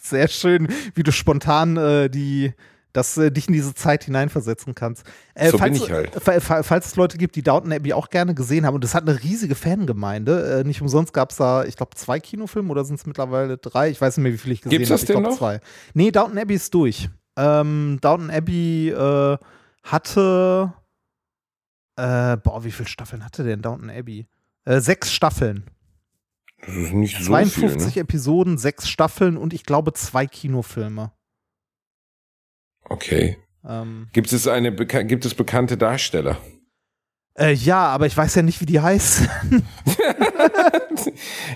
Sehr 0.00 0.28
schön, 0.28 0.68
wie 0.94 1.02
du 1.02 1.12
spontan 1.12 1.76
äh, 1.76 2.08
die 2.08 2.52
dass 2.92 3.16
äh, 3.16 3.30
dich 3.30 3.48
in 3.48 3.54
diese 3.54 3.74
Zeit 3.74 4.04
hineinversetzen 4.04 4.74
kannst. 4.74 5.04
Äh, 5.34 5.50
so 5.50 5.58
falls, 5.58 5.72
bin 5.72 5.82
ich 5.82 5.90
halt. 5.90 6.10
Falls, 6.18 6.66
falls 6.66 6.86
es 6.86 6.96
Leute 6.96 7.18
gibt, 7.18 7.36
die 7.36 7.42
Downton 7.42 7.72
Abbey 7.72 7.92
auch 7.92 8.10
gerne 8.10 8.34
gesehen 8.34 8.66
haben, 8.66 8.74
und 8.74 8.84
es 8.84 8.94
hat 8.94 9.08
eine 9.08 9.22
riesige 9.22 9.54
Fangemeinde. 9.54 10.60
Äh, 10.60 10.64
nicht 10.64 10.82
umsonst 10.82 11.12
gab 11.12 11.30
es 11.30 11.38
da, 11.38 11.64
ich 11.64 11.76
glaube, 11.76 11.96
zwei 11.96 12.20
Kinofilme 12.20 12.70
oder 12.70 12.84
sind 12.84 12.96
es 12.96 13.06
mittlerweile 13.06 13.56
drei? 13.56 13.90
Ich 13.90 14.00
weiß 14.00 14.16
nicht 14.16 14.22
mehr, 14.22 14.32
wie 14.32 14.38
viel 14.38 14.52
ich 14.52 14.60
gesehen 14.60 14.76
habe. 14.76 14.84
Gibt 14.84 14.90
es 14.92 15.00
das 15.00 15.06
denn 15.06 15.22
noch? 15.22 15.38
Zwei. 15.38 15.60
Nee, 15.94 16.10
Downton 16.10 16.38
Abbey 16.38 16.54
ist 16.54 16.72
durch. 16.74 17.08
Ähm, 17.36 17.98
Downton 18.00 18.30
Abbey 18.30 18.90
äh, 18.90 19.38
hatte, 19.82 20.72
äh, 21.96 22.36
boah, 22.36 22.64
wie 22.64 22.70
viele 22.70 22.88
Staffeln 22.88 23.24
hatte 23.24 23.44
denn 23.44 23.62
Downton 23.62 23.90
Abbey? 23.90 24.26
Äh, 24.64 24.80
sechs 24.80 25.12
Staffeln. 25.12 25.64
Nicht 26.66 27.18
so 27.18 27.24
52 27.24 27.92
viel, 27.92 27.96
ne? 27.96 28.00
Episoden, 28.00 28.58
sechs 28.58 28.88
Staffeln 28.88 29.36
und 29.36 29.52
ich 29.52 29.64
glaube 29.64 29.92
zwei 29.94 30.26
Kinofilme. 30.26 31.12
Okay. 32.84 33.38
Ähm, 33.64 34.08
gibt 34.12 34.32
es 34.32 34.46
eine 34.46 34.72
gibt 34.72 35.24
es 35.24 35.34
bekannte 35.34 35.76
Darsteller? 35.76 36.38
Äh, 37.38 37.54
ja, 37.54 37.86
aber 37.86 38.06
ich 38.06 38.16
weiß 38.16 38.34
ja 38.34 38.42
nicht, 38.42 38.60
wie 38.60 38.66
die 38.66 38.80
heißen. 38.80 39.26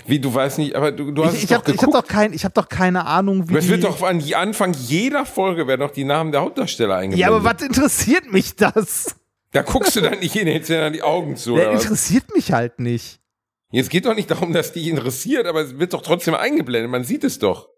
wie 0.07 0.19
du 0.19 0.33
weißt 0.33 0.57
nicht, 0.57 0.75
aber 0.75 0.91
du, 0.91 1.11
du 1.11 1.23
hast 1.23 1.35
ich, 1.35 1.43
ich 1.43 1.53
habe 1.53 1.71
hab 1.71 1.91
doch 1.91 2.07
kein, 2.07 2.33
ich 2.33 2.43
habe 2.45 2.53
doch 2.53 2.67
keine 2.67 3.05
Ahnung, 3.05 3.47
wie. 3.47 3.55
Es 3.55 3.67
wird 3.67 3.83
doch 3.83 4.01
an 4.01 4.23
Anfang 4.33 4.73
jeder 4.73 5.25
Folge 5.25 5.67
werden 5.67 5.81
doch 5.81 5.91
die 5.91 6.03
Namen 6.03 6.31
der 6.31 6.41
Hauptdarsteller 6.41 6.95
eingeblendet. 6.95 7.19
Ja, 7.19 7.27
aber 7.27 7.43
was 7.43 7.61
interessiert 7.61 8.31
mich 8.31 8.55
das? 8.55 9.15
Da 9.51 9.61
guckst 9.61 9.95
du 9.95 10.01
dann 10.01 10.19
nicht 10.19 10.33
hin, 10.33 10.47
hältst 10.47 10.69
dir 10.69 10.81
dann 10.81 10.93
die 10.93 11.03
Augen 11.03 11.35
zu. 11.35 11.55
Der 11.55 11.71
interessiert 11.71 12.33
mich 12.35 12.51
halt 12.51 12.79
nicht. 12.79 13.19
Jetzt 13.69 13.89
geht 13.89 14.05
doch 14.05 14.15
nicht 14.15 14.31
darum, 14.31 14.53
dass 14.53 14.73
die 14.73 14.89
interessiert, 14.89 15.45
aber 15.45 15.61
es 15.61 15.77
wird 15.77 15.93
doch 15.93 16.01
trotzdem 16.01 16.33
eingeblendet. 16.33 16.89
Man 16.89 17.03
sieht 17.03 17.23
es 17.23 17.37
doch. 17.37 17.69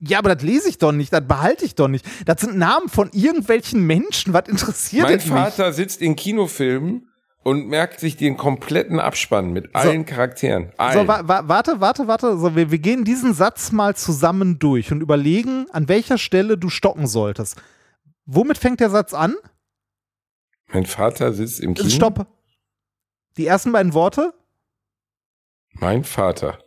Ja, 0.00 0.18
aber 0.18 0.34
das 0.34 0.42
lese 0.42 0.68
ich 0.68 0.78
doch 0.78 0.92
nicht, 0.92 1.12
das 1.12 1.26
behalte 1.26 1.64
ich 1.64 1.76
doch 1.76 1.88
nicht. 1.88 2.04
Das 2.26 2.40
sind 2.40 2.58
Namen 2.58 2.88
von 2.88 3.10
irgendwelchen 3.12 3.86
Menschen, 3.86 4.32
was 4.32 4.48
interessiert 4.48 5.04
Mein 5.04 5.14
mich? 5.14 5.24
Vater 5.24 5.72
sitzt 5.72 6.02
in 6.02 6.16
Kinofilmen 6.16 7.08
und 7.44 7.68
merkt 7.68 8.00
sich 8.00 8.16
den 8.16 8.36
kompletten 8.36 8.98
Abspann 8.98 9.52
mit 9.52 9.74
allen 9.74 10.06
so. 10.06 10.14
Charakteren. 10.14 10.72
Allen. 10.78 11.00
So, 11.00 11.08
wa 11.08 11.28
wa 11.28 11.42
warte, 11.46 11.80
warte, 11.80 12.08
warte. 12.08 12.38
So, 12.38 12.56
wir, 12.56 12.70
wir 12.70 12.78
gehen 12.78 13.04
diesen 13.04 13.34
Satz 13.34 13.70
mal 13.70 13.94
zusammen 13.94 14.58
durch 14.58 14.90
und 14.90 15.02
überlegen, 15.02 15.66
an 15.70 15.86
welcher 15.88 16.18
Stelle 16.18 16.58
du 16.58 16.70
stocken 16.70 17.06
solltest. 17.06 17.60
Womit 18.26 18.58
fängt 18.58 18.80
der 18.80 18.90
Satz 18.90 19.12
an? 19.12 19.34
Mein 20.72 20.86
Vater 20.86 21.32
sitzt 21.32 21.60
im 21.60 21.74
Kino. 21.74 21.90
Stopp. 21.90 22.26
Die 23.36 23.46
ersten 23.46 23.72
beiden 23.72 23.92
Worte? 23.92 24.32
Mein 25.72 26.04
Vater. 26.04 26.58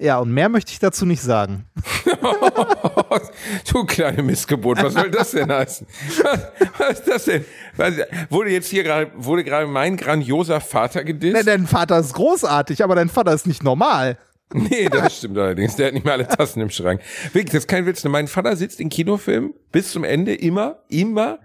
Ja, 0.00 0.18
und 0.18 0.32
mehr 0.32 0.48
möchte 0.48 0.72
ich 0.72 0.78
dazu 0.78 1.04
nicht 1.04 1.20
sagen. 1.20 1.66
du 3.70 3.84
kleine 3.84 4.22
Missgeburt, 4.22 4.82
was 4.82 4.94
soll 4.94 5.10
das 5.10 5.32
denn 5.32 5.52
heißen? 5.52 5.86
Was, 6.22 6.40
was 6.78 6.90
ist 7.00 7.08
das 7.08 7.24
denn? 7.26 7.44
Was, 7.76 7.94
wurde 8.30 8.50
jetzt 8.50 8.68
hier 8.68 8.82
gerade, 8.82 9.10
wurde 9.14 9.44
gerade 9.44 9.66
mein 9.66 9.98
grandioser 9.98 10.62
Vater 10.62 11.04
gedisst? 11.04 11.34
Nein, 11.34 11.44
dein 11.44 11.66
Vater 11.66 11.98
ist 11.98 12.14
großartig, 12.14 12.82
aber 12.82 12.94
dein 12.94 13.10
Vater 13.10 13.34
ist 13.34 13.46
nicht 13.46 13.62
normal. 13.62 14.16
Nee, 14.52 14.88
das 14.88 15.18
stimmt 15.18 15.38
allerdings. 15.38 15.76
Der 15.76 15.86
hat 15.86 15.94
nicht 15.94 16.02
mehr 16.02 16.14
alle 16.14 16.26
Tassen 16.26 16.60
im 16.60 16.70
Schrank. 16.70 17.00
Wirklich, 17.32 17.52
das 17.52 17.60
ist 17.60 17.68
kein 17.68 17.86
Witz. 17.86 18.02
Mein 18.02 18.26
Vater 18.26 18.56
sitzt 18.56 18.80
in 18.80 18.88
Kinofilmen 18.88 19.54
bis 19.70 19.92
zum 19.92 20.02
Ende 20.02 20.34
immer, 20.34 20.80
immer 20.88 21.38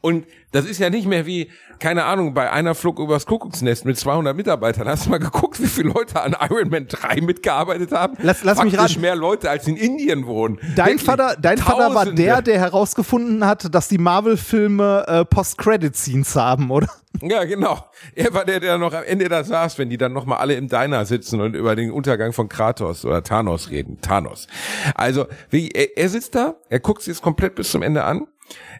und 0.00 0.26
das 0.52 0.64
ist 0.64 0.78
ja 0.78 0.90
nicht 0.90 1.06
mehr 1.06 1.26
wie, 1.26 1.50
keine 1.78 2.04
Ahnung, 2.04 2.34
bei 2.34 2.50
einer 2.50 2.74
Flug 2.74 2.98
übers 2.98 3.26
Kuckucksnest 3.26 3.84
mit 3.84 3.98
200 3.98 4.34
Mitarbeitern. 4.36 4.88
Hast 4.88 5.06
du 5.06 5.10
mal 5.10 5.18
geguckt, 5.18 5.60
wie 5.60 5.66
viele 5.66 5.90
Leute 5.90 6.20
an 6.20 6.34
Iron 6.48 6.70
Man 6.70 6.86
3 6.88 7.20
mitgearbeitet 7.20 7.92
haben? 7.92 8.16
Lass, 8.22 8.44
lass 8.44 8.62
mich 8.62 8.78
raten. 8.78 9.00
mehr 9.00 9.14
Leute 9.14 9.50
als 9.50 9.66
in 9.66 9.76
Indien 9.76 10.26
wohnen. 10.26 10.58
Dein 10.74 10.86
Wirklich, 10.86 11.02
Vater, 11.04 11.36
dein 11.40 11.58
Vater 11.58 11.94
war 11.94 12.06
der, 12.06 12.42
der 12.42 12.58
herausgefunden 12.58 13.44
hat, 13.44 13.74
dass 13.74 13.88
die 13.88 13.98
Marvel-Filme 13.98 15.04
äh, 15.06 15.24
Post-Credit-Scenes 15.24 16.34
haben, 16.34 16.70
oder? 16.70 16.88
Ja, 17.20 17.44
genau. 17.44 17.84
Er 18.14 18.32
war 18.32 18.44
der, 18.44 18.60
der 18.60 18.78
noch 18.78 18.92
am 18.92 19.02
Ende 19.04 19.28
da 19.28 19.42
saß, 19.42 19.78
wenn 19.78 19.90
die 19.90 19.96
dann 19.96 20.12
nochmal 20.12 20.38
alle 20.38 20.54
im 20.54 20.68
Diner 20.68 21.04
sitzen 21.04 21.40
und 21.40 21.56
über 21.56 21.74
den 21.74 21.90
Untergang 21.90 22.32
von 22.32 22.48
Kratos 22.48 23.04
oder 23.04 23.22
Thanos 23.22 23.70
reden. 23.70 24.00
Thanos. 24.00 24.46
Also, 24.94 25.26
wie, 25.50 25.68
er, 25.68 25.96
er 25.96 26.08
sitzt 26.08 26.34
da, 26.34 26.54
er 26.68 26.80
guckt 26.80 27.02
sich 27.02 27.12
es 27.12 27.22
komplett 27.22 27.54
bis 27.54 27.70
zum 27.70 27.82
Ende 27.82 28.04
an 28.04 28.26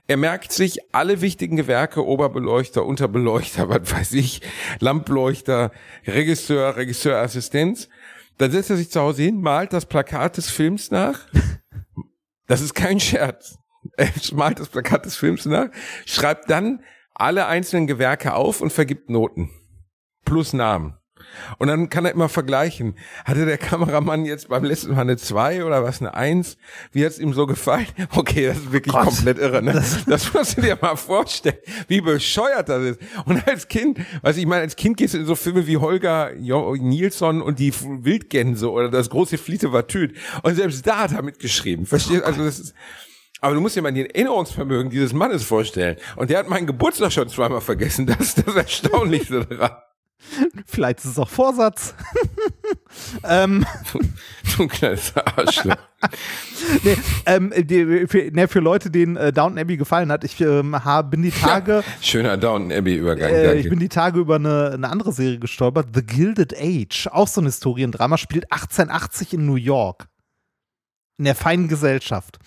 er 0.08 0.16
merkt 0.16 0.52
sich 0.52 0.94
alle 0.94 1.20
wichtigen 1.20 1.56
Gewerke, 1.56 2.04
Oberbeleuchter, 2.04 2.84
Unterbeleuchter, 2.84 3.68
was 3.68 3.92
weiß 3.92 4.12
ich, 4.14 4.40
Lampleuchter, 4.80 5.70
Regisseur, 6.06 6.76
Regisseurassistenz. 6.76 7.88
Dann 8.38 8.50
setzt 8.50 8.70
er 8.70 8.76
sich 8.76 8.90
zu 8.90 9.00
Hause 9.00 9.22
hin, 9.22 9.40
malt 9.40 9.72
das 9.72 9.86
Plakat 9.86 10.36
des 10.36 10.48
Films 10.48 10.90
nach. 10.90 11.20
Das 12.46 12.62
ist 12.62 12.74
kein 12.74 12.98
Scherz. 12.98 13.58
Er 13.96 14.10
malt 14.32 14.58
das 14.58 14.68
Plakat 14.68 15.04
des 15.04 15.16
Films 15.16 15.44
nach, 15.44 15.68
schreibt 16.06 16.50
dann 16.50 16.82
alle 17.14 17.46
einzelnen 17.46 17.86
Gewerke 17.86 18.34
auf 18.34 18.60
und 18.60 18.72
vergibt 18.72 19.10
Noten. 19.10 19.50
Plus 20.24 20.52
Namen. 20.52 20.97
Und 21.58 21.68
dann 21.68 21.88
kann 21.88 22.04
er 22.04 22.12
immer 22.12 22.28
vergleichen. 22.28 22.94
Hatte 23.24 23.46
der 23.46 23.58
Kameramann 23.58 24.24
jetzt 24.24 24.48
beim 24.48 24.64
letzten 24.64 24.94
Mal 24.94 25.02
eine 25.02 25.16
2 25.16 25.64
oder 25.64 25.82
was, 25.82 26.00
eine 26.00 26.14
1? 26.14 26.56
Wie 26.92 27.04
hat's 27.04 27.18
ihm 27.18 27.32
so 27.32 27.46
gefallen? 27.46 27.86
Okay, 28.14 28.46
das 28.46 28.56
ist 28.56 28.72
wirklich 28.72 28.92
Gott, 28.92 29.04
komplett 29.04 29.38
irre. 29.38 29.62
Ne? 29.62 29.72
Das, 29.72 30.04
das 30.04 30.32
musst 30.32 30.56
du 30.56 30.62
dir 30.62 30.76
mal 30.80 30.96
vorstellen, 30.96 31.58
wie 31.86 32.00
bescheuert 32.00 32.68
das 32.68 32.82
ist. 32.82 33.00
Und 33.26 33.46
als 33.46 33.68
Kind, 33.68 34.00
was 34.22 34.36
ich 34.36 34.46
meine, 34.46 34.62
als 34.62 34.76
Kind 34.76 34.96
gehst 34.96 35.14
du 35.14 35.18
in 35.18 35.26
so 35.26 35.34
Filme 35.34 35.66
wie 35.66 35.76
Holger 35.76 36.32
Nilsson 36.34 37.42
und 37.42 37.58
die 37.58 37.72
Wildgänse 37.72 38.70
oder 38.70 38.88
das 38.88 39.10
große 39.10 39.38
Fliete 39.38 39.72
war 39.72 39.86
Tüt. 39.86 40.16
Und 40.42 40.56
selbst 40.56 40.86
da 40.86 40.98
hat 41.00 41.12
er 41.12 41.22
mitgeschrieben. 41.22 41.86
Verstehst? 41.86 42.24
Also 42.24 42.44
das 42.44 42.58
ist, 42.58 42.74
aber 43.40 43.54
du 43.54 43.60
musst 43.60 43.76
dir 43.76 43.82
mal 43.82 43.92
den 43.92 44.06
Erinnerungsvermögen 44.06 44.90
dieses 44.90 45.12
Mannes 45.12 45.44
vorstellen. 45.44 45.96
Und 46.16 46.30
der 46.30 46.38
hat 46.38 46.48
meinen 46.48 46.66
Geburtstag 46.66 47.12
schon 47.12 47.28
zweimal 47.28 47.60
vergessen. 47.60 48.06
Das 48.06 48.20
ist 48.20 48.46
das 48.46 48.54
Erstaunlichste 48.54 49.46
daran. 49.46 49.76
Vielleicht 50.66 50.98
ist 51.00 51.06
es 51.06 51.18
auch 51.18 51.28
Vorsatz. 51.28 51.94
ähm, 53.24 53.64
du 54.56 54.66
kleines 54.66 55.16
Arschloch. 55.16 55.76
nee, 56.84 56.96
ähm, 57.26 57.52
die, 57.56 58.06
für, 58.06 58.30
ne, 58.32 58.48
für, 58.48 58.60
Leute, 58.60 58.90
denen 58.90 59.16
äh, 59.16 59.32
Downton 59.32 59.58
Abbey 59.58 59.76
gefallen 59.76 60.12
hat, 60.12 60.24
ich 60.24 60.40
ähm, 60.40 60.84
hab, 60.84 61.10
bin 61.10 61.22
die 61.22 61.30
Tage. 61.30 61.82
Schöner 62.00 62.36
Downton 62.36 62.72
Abbey-Übergang. 62.72 63.30
Äh, 63.30 63.54
ich 63.54 63.68
bin 63.68 63.78
die 63.78 63.88
Tage 63.88 64.20
über 64.20 64.36
eine, 64.36 64.72
eine, 64.74 64.88
andere 64.88 65.12
Serie 65.12 65.38
gestolpert, 65.38 65.88
The 65.94 66.02
Gilded 66.02 66.54
Age. 66.56 67.08
Auch 67.10 67.28
so 67.28 67.40
ein 67.40 67.46
Historiendrama, 67.46 68.18
spielt 68.18 68.50
1880 68.52 69.34
in 69.34 69.46
New 69.46 69.56
York. 69.56 70.08
In 71.16 71.24
der 71.24 71.34
feinen 71.34 71.68
Gesellschaft. 71.68 72.38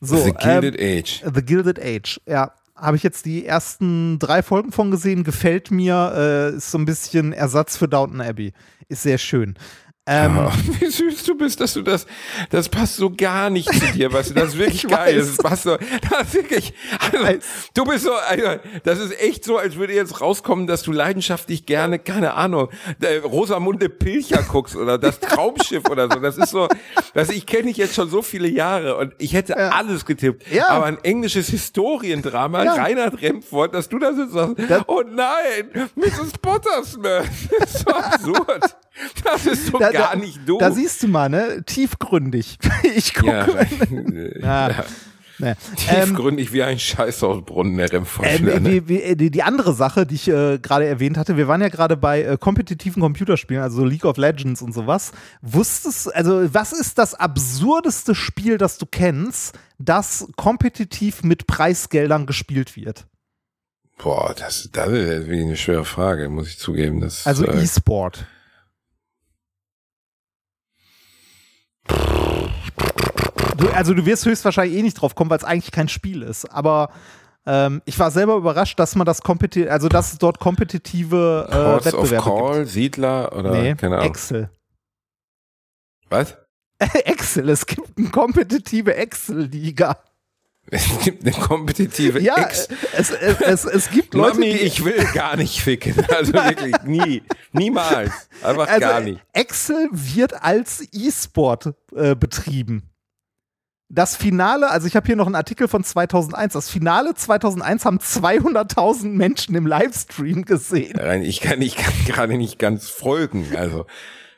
So, 0.00 0.16
The 0.16 0.32
Gilded 0.32 0.76
ähm, 0.78 0.98
Age. 0.98 1.22
The 1.32 1.42
Gilded 1.42 1.80
Age, 1.80 2.20
ja 2.26 2.52
habe 2.82 2.96
ich 2.96 3.04
jetzt 3.04 3.26
die 3.26 3.46
ersten 3.46 4.18
drei 4.18 4.42
Folgen 4.42 4.72
von 4.72 4.90
gesehen, 4.90 5.22
gefällt 5.22 5.70
mir, 5.70 6.12
äh, 6.16 6.56
ist 6.56 6.72
so 6.72 6.78
ein 6.78 6.84
bisschen 6.84 7.32
Ersatz 7.32 7.76
für 7.76 7.88
Downton 7.88 8.20
Abbey. 8.20 8.52
Ist 8.88 9.04
sehr 9.04 9.18
schön. 9.18 9.54
Ähm, 10.04 10.36
oh, 10.36 10.50
wie 10.80 10.86
süß 10.86 11.22
du 11.22 11.36
bist, 11.36 11.60
dass 11.60 11.74
du 11.74 11.82
das, 11.82 12.06
das 12.50 12.68
passt 12.68 12.96
so 12.96 13.10
gar 13.10 13.50
nicht 13.50 13.72
zu 13.72 13.92
dir, 13.92 14.12
weißt 14.12 14.30
du, 14.30 14.34
das 14.34 14.48
ist 14.48 14.58
wirklich 14.58 14.82
geil, 14.88 15.16
das 15.16 15.36
passt 15.36 15.62
so, 15.62 15.76
das 15.76 16.22
ist 16.22 16.34
wirklich, 16.34 16.74
also, 16.98 17.38
du 17.74 17.84
bist 17.84 18.04
so, 18.04 18.12
also, 18.12 18.60
das 18.82 18.98
ist 18.98 19.20
echt 19.20 19.44
so, 19.44 19.58
als 19.58 19.76
würde 19.76 19.92
jetzt 19.92 20.20
rauskommen, 20.20 20.66
dass 20.66 20.82
du 20.82 20.90
leidenschaftlich 20.90 21.66
gerne, 21.66 22.00
keine 22.00 22.34
Ahnung, 22.34 22.68
Rosamunde 23.22 23.88
Pilcher 23.88 24.42
guckst 24.42 24.74
oder 24.74 24.98
das 24.98 25.20
Traumschiff 25.20 25.88
oder 25.88 26.08
so, 26.10 26.18
das 26.18 26.36
ist 26.36 26.50
so, 26.50 26.66
dass 27.14 27.28
ich 27.28 27.46
kenne 27.46 27.68
dich 27.68 27.76
jetzt 27.76 27.94
schon 27.94 28.10
so 28.10 28.22
viele 28.22 28.48
Jahre 28.48 28.96
und 28.96 29.14
ich 29.18 29.34
hätte 29.34 29.52
ja. 29.52 29.68
alles 29.68 30.04
getippt, 30.04 30.50
ja. 30.50 30.66
aber 30.66 30.86
ein 30.86 30.98
englisches 31.04 31.46
Historiendrama, 31.46 32.64
ja. 32.64 32.74
Reinhard 32.74 33.22
Remford, 33.22 33.72
dass 33.72 33.88
du 33.88 34.00
da 34.00 34.12
sitzt 34.12 34.34
und 34.34 34.58
sagst, 34.68 34.84
oh 34.88 35.04
nein, 35.08 35.70
Mrs. 35.94 36.32
Pottersmith, 36.42 37.30
das 37.60 37.74
ist 37.74 37.84
so 37.86 37.94
absurd. 37.94 38.76
Das 39.24 39.46
ist 39.46 39.66
so 39.66 39.78
da, 39.78 39.90
gar 39.90 40.16
nicht 40.16 40.40
du. 40.46 40.58
Da 40.58 40.70
siehst 40.70 41.02
du 41.02 41.08
mal, 41.08 41.28
ne? 41.28 41.62
Tiefgründig. 41.64 42.58
Ich 42.94 43.14
gucke. 43.14 43.66
Ja, 44.40 44.68
ja. 44.68 44.84
Nee. 45.38 45.54
Tiefgründig 45.76 46.48
ähm, 46.48 46.52
wie 46.52 46.62
ein 46.62 46.78
Scheißhausbrunnen, 46.78 47.76
der 47.76 47.92
ähm, 47.92 48.44
ne? 48.44 48.86
wie, 48.86 49.16
die, 49.16 49.30
die, 49.30 49.42
andere 49.42 49.72
Sache, 49.72 50.06
die 50.06 50.14
ich 50.14 50.28
äh, 50.28 50.58
gerade 50.58 50.86
erwähnt 50.86 51.16
hatte, 51.16 51.36
wir 51.36 51.48
waren 51.48 51.60
ja 51.60 51.68
gerade 51.68 51.96
bei 51.96 52.22
äh, 52.22 52.36
kompetitiven 52.38 53.02
Computerspielen, 53.02 53.62
also 53.62 53.84
League 53.84 54.04
of 54.04 54.18
Legends 54.18 54.62
und 54.62 54.72
sowas. 54.72 55.12
Wusstest, 55.40 56.14
also 56.14 56.54
was 56.54 56.72
ist 56.72 56.98
das 56.98 57.14
absurdeste 57.14 58.14
Spiel, 58.14 58.58
das 58.58 58.78
du 58.78 58.86
kennst, 58.86 59.58
das 59.78 60.28
kompetitiv 60.36 61.24
mit 61.24 61.46
Preisgeldern 61.46 62.26
gespielt 62.26 62.76
wird? 62.76 63.06
Boah, 63.98 64.34
das, 64.38 64.68
das 64.72 64.88
ist 64.88 65.28
eine 65.28 65.56
schwere 65.56 65.84
Frage, 65.84 66.28
muss 66.28 66.48
ich 66.48 66.58
zugeben. 66.58 67.00
Das, 67.00 67.26
also 67.26 67.46
äh, 67.46 67.62
E-Sport. 67.62 68.26
Du, 73.56 73.68
also 73.74 73.94
du 73.94 74.04
wirst 74.06 74.24
höchstwahrscheinlich 74.26 74.78
eh 74.78 74.82
nicht 74.82 74.94
drauf 74.94 75.14
kommen, 75.14 75.30
weil 75.30 75.38
es 75.38 75.44
eigentlich 75.44 75.70
kein 75.72 75.88
Spiel 75.88 76.22
ist. 76.22 76.46
Aber 76.46 76.90
Ähm, 77.44 77.82
ich 77.86 77.98
war 77.98 78.12
selber 78.12 78.36
überrascht, 78.36 78.78
dass 78.78 78.94
man 78.94 79.04
das 79.04 79.20
kompetitiv, 79.20 79.68
also 79.68 79.88
dass 79.88 80.12
es 80.12 80.18
dort 80.18 80.38
kompetitive 80.38 81.48
äh, 81.50 81.56
of 81.56 81.84
Wettbewerbe 81.84 82.24
Call, 82.24 82.58
gibt. 82.60 82.68
Siedler 82.70 83.32
oder 83.36 83.50
Nee, 83.50 83.74
keine 83.74 83.96
Ahnung. 83.96 84.08
Excel. 84.10 84.48
Was? 86.08 86.36
Excel, 86.78 87.48
es 87.48 87.66
gibt 87.66 87.98
eine 87.98 88.10
kompetitive 88.10 88.94
Excel-Liga. 88.94 89.96
Es 90.70 90.86
gibt 91.04 91.22
eine 91.26 91.32
kompetitive 91.32 92.20
Ja, 92.20 92.36
Ex. 92.36 92.68
es, 92.96 93.10
es, 93.10 93.40
es, 93.40 93.64
es 93.64 93.90
gibt 93.90 94.14
Leute, 94.14 94.34
Mami, 94.40 94.52
die 94.52 94.58
ich 94.60 94.84
will 94.84 95.04
gar 95.14 95.36
nicht 95.36 95.60
ficken. 95.60 95.94
Also 96.08 96.32
wirklich 96.34 96.74
nie. 96.84 97.22
Niemals. 97.52 98.10
Einfach 98.42 98.68
also 98.68 98.80
gar 98.80 99.00
nicht. 99.00 99.20
Excel 99.32 99.88
wird 99.92 100.42
als 100.42 100.86
E-Sport 100.92 101.74
äh, 101.94 102.14
betrieben. 102.14 102.88
Das 103.88 104.16
Finale, 104.16 104.70
also 104.70 104.86
ich 104.86 104.96
habe 104.96 105.06
hier 105.06 105.16
noch 105.16 105.26
einen 105.26 105.34
Artikel 105.34 105.68
von 105.68 105.84
2001. 105.84 106.54
Das 106.54 106.70
Finale 106.70 107.14
2001 107.14 107.84
haben 107.84 107.98
200.000 107.98 109.08
Menschen 109.08 109.54
im 109.54 109.66
Livestream 109.66 110.46
gesehen. 110.46 110.98
Rein, 110.98 111.22
Ich 111.22 111.40
kann, 111.42 111.60
ich 111.60 111.76
kann 111.76 111.92
gerade 112.06 112.38
nicht 112.38 112.58
ganz 112.58 112.88
folgen. 112.88 113.54
Also 113.54 113.84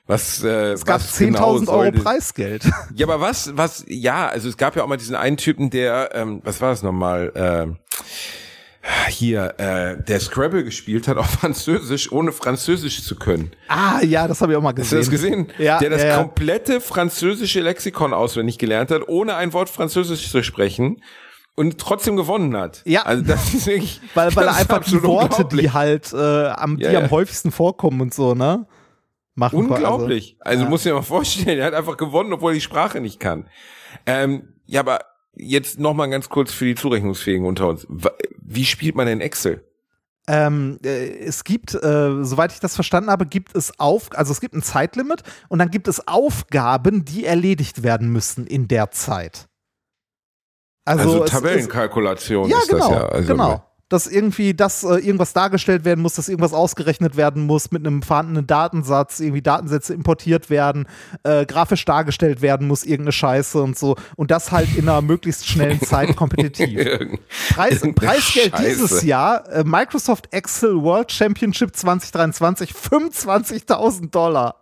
was 0.07 0.45
äh, 0.45 0.73
Es 0.73 0.85
gab 0.85 1.01
was 1.01 1.19
10.000 1.19 1.27
genau 1.27 1.73
Euro 1.73 1.93
Preisgeld. 1.93 2.65
Ja, 2.95 3.07
aber 3.07 3.21
was, 3.21 3.57
was, 3.57 3.85
ja, 3.89 4.29
also 4.29 4.49
es 4.49 4.57
gab 4.57 4.77
ja 4.77 4.83
auch 4.83 4.87
mal 4.87 4.97
diesen 4.97 5.17
einen 5.17 5.37
Typen, 5.37 5.71
der, 5.71 6.11
ähm, 6.15 6.41
was 6.45 6.61
war 6.61 6.71
das 6.71 6.83
nochmal, 6.83 7.33
ähm, 7.35 7.79
hier, 9.09 9.55
äh, 9.59 10.03
der 10.03 10.21
Scrabble 10.21 10.63
gespielt 10.63 11.09
hat 11.09 11.17
auf 11.17 11.27
Französisch, 11.41 12.13
ohne 12.13 12.33
Französisch 12.33 13.03
zu 13.03 13.17
können. 13.17 13.53
Ah, 13.69 14.03
ja, 14.03 14.29
das 14.29 14.43
habe 14.43 14.53
ich 14.53 14.59
auch 14.59 14.63
mal 14.63 14.75
Hast 14.77 14.93
du 14.93 14.97
gesehen. 14.97 14.99
das 14.99 15.11
gesehen? 15.11 15.47
Ja, 15.59 15.79
der 15.79 15.91
das 15.91 16.03
ja, 16.03 16.09
ja. 16.09 16.17
komplette 16.19 16.81
französische 16.81 17.61
Lexikon 17.61 18.13
auswendig 18.13 18.59
gelernt 18.59 18.91
hat, 18.91 19.09
ohne 19.09 19.37
ein 19.37 19.53
Wort 19.53 19.71
Französisch 19.71 20.31
zu 20.31 20.43
sprechen 20.43 21.03
und 21.55 21.79
trotzdem 21.79 22.17
gewonnen 22.17 22.57
hat. 22.57 22.83
Ja. 22.85 23.03
Also 23.03 23.23
das 23.25 23.55
ist 23.55 23.67
wirklich, 23.67 24.01
Weil, 24.15 24.35
weil 24.37 24.47
er 24.49 24.57
einfach 24.57 24.85
die 24.85 25.03
Worte, 25.03 25.45
die 25.45 25.71
halt 25.71 26.13
äh, 26.13 26.49
am, 26.49 26.77
die 26.77 26.85
ja. 26.85 27.01
am 27.01 27.11
häufigsten 27.11 27.53
vorkommen 27.53 28.01
und 28.01 28.13
so, 28.13 28.35
ne? 28.35 28.67
Machen 29.35 29.67
kann. 29.67 29.71
Unglaublich. 29.73 30.37
Also, 30.41 30.65
ja. 30.65 30.71
muss 30.71 30.83
dir 30.85 30.95
mal 30.95 31.03
vorstellen, 31.03 31.59
er 31.59 31.67
hat 31.67 31.75
einfach 31.75 31.97
gewonnen, 31.97 32.33
obwohl 32.33 32.53
er 32.53 32.55
die 32.55 32.61
Sprache 32.61 33.01
nicht 33.01 33.19
kann. 33.19 33.49
Ähm, 34.07 34.55
ja, 34.67 34.81
aber 34.81 35.01
jetzt 35.35 35.79
noch 35.81 35.95
mal 35.95 36.07
ganz 36.07 36.29
kurz 36.29 36.53
für 36.53 36.65
die 36.67 36.75
Zurechnungsfähigen 36.77 37.45
unter 37.47 37.69
uns. 37.69 37.87
Wie 38.41 38.65
spielt 38.65 38.95
man 38.95 39.07
denn 39.07 39.21
Excel? 39.21 39.69
Ähm, 40.27 40.79
äh, 40.85 41.19
es 41.19 41.45
gibt, 41.45 41.75
äh, 41.75 42.25
soweit 42.25 42.53
ich 42.53 42.61
das 42.61 42.75
verstanden 42.77 43.11
habe, 43.11 43.27
gibt 43.27 43.55
es 43.55 43.79
auf, 43.79 44.09
also 44.15 44.33
es 44.33 44.41
gibt 44.41 44.55
ein 44.55 44.63
Zeitlimit 44.63 45.23
und 45.49 45.59
dann 45.59 45.71
gibt 45.71 45.87
es 45.89 46.07
Aufgaben, 46.09 47.05
die 47.05 47.27
erledigt 47.27 47.83
werden 47.83 48.09
müssen 48.11 48.47
in 48.47 48.67
der 48.69 48.91
Zeit. 48.91 49.49
Also, 50.87 51.25
es- 51.25 51.31
Tabellenkalkulation 51.31 52.45
es, 52.47 52.51
ja, 52.53 52.59
ist 52.59 52.69
genau, 52.69 52.89
das 52.91 52.99
ja. 52.99 53.07
Also, 53.09 53.33
genau. 53.33 53.65
Dass 53.95 54.09
irgendwie 54.09 54.55
das 54.55 54.83
äh, 54.83 54.97
irgendwas 54.97 55.35
dargestellt 55.35 55.85
werden 55.85 56.01
muss, 56.01 56.15
dass 56.15 56.29
irgendwas 56.29 56.53
ausgerechnet 56.53 57.17
werden 57.17 57.47
muss 57.47 57.71
mit 57.71 57.87
einem 57.87 58.03
vorhandenen 58.03 58.45
Datensatz, 58.45 59.21
irgendwie 59.21 59.41
Datensätze 59.41 59.95
importiert 59.95 60.51
werden, 60.51 60.89
äh, 61.23 61.47
grafisch 61.47 61.85
dargestellt 61.85 62.43
werden 62.43 62.67
muss, 62.67 62.83
irgendeine 62.83 63.13
Scheiße 63.13 63.63
und 63.63 63.79
so. 63.79 63.95
Und 64.17 64.33
das 64.33 64.51
halt 64.51 64.77
in 64.77 64.89
einer 64.89 65.01
möglichst 65.01 65.47
schnellen 65.47 65.81
Zeit 65.85 66.17
kompetitiv. 66.17 67.21
Preis, 67.55 67.83
Preisgeld 67.95 68.59
dieses 68.59 68.91
Scheiße. 68.91 69.07
Jahr, 69.07 69.49
äh, 69.53 69.63
Microsoft 69.63 70.35
Excel 70.35 70.83
World 70.83 71.13
Championship 71.13 71.77
2023, 71.77 72.73
25.000 72.73 74.11
Dollar. 74.11 74.57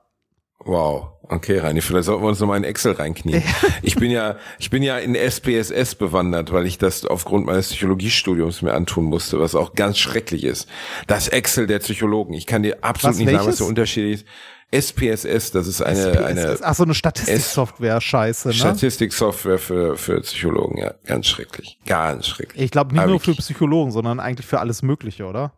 Wow. 0.58 1.11
Okay, 1.28 1.58
Reini, 1.58 1.80
vielleicht 1.80 2.06
sollten 2.06 2.22
wir 2.22 2.28
uns 2.28 2.40
nochmal 2.40 2.58
in 2.58 2.64
Excel 2.64 2.92
reinknien. 2.92 3.42
Ich 3.82 3.96
bin 3.96 4.10
ja, 4.10 4.36
ich 4.58 4.70
bin 4.70 4.82
ja 4.82 4.98
in 4.98 5.14
SPSS 5.14 5.94
bewandert, 5.94 6.52
weil 6.52 6.66
ich 6.66 6.78
das 6.78 7.04
aufgrund 7.04 7.46
meines 7.46 7.68
Psychologiestudiums 7.68 8.62
mir 8.62 8.74
antun 8.74 9.04
musste, 9.04 9.40
was 9.40 9.54
auch 9.54 9.74
ganz 9.74 9.98
schrecklich 9.98 10.44
ist. 10.44 10.68
Das 11.06 11.28
Excel 11.28 11.66
der 11.66 11.78
Psychologen. 11.78 12.34
Ich 12.34 12.46
kann 12.46 12.62
dir 12.62 12.78
absolut 12.82 13.14
Was, 13.14 13.18
nicht 13.18 13.26
sagen, 13.26 13.38
was 13.38 13.46
welches? 13.46 13.58
der 13.58 13.66
Unterschied 13.68 14.14
ist. 14.14 14.26
SPSS, 14.74 15.50
das 15.50 15.66
ist 15.66 15.82
eine, 15.82 16.24
eine 16.24 16.58
Ach 16.62 16.74
so, 16.74 16.84
eine 16.84 16.94
Statistiksoftware, 16.94 18.00
scheiße, 18.00 18.48
ne? 18.48 18.54
Statistiksoftware 18.54 19.58
für, 19.58 19.98
für 19.98 20.22
Psychologen, 20.22 20.78
ja. 20.78 20.94
Ganz 21.04 21.26
schrecklich. 21.26 21.78
Ganz 21.84 22.26
schrecklich. 22.26 22.62
Ich 22.62 22.70
glaube 22.70 22.92
nicht 22.94 23.02
Aber 23.02 23.10
nur 23.10 23.20
für. 23.20 23.34
Psychologen, 23.34 23.90
sondern 23.90 24.18
eigentlich 24.18 24.46
für 24.46 24.60
alles 24.60 24.80
Mögliche, 24.82 25.26
oder? 25.26 25.52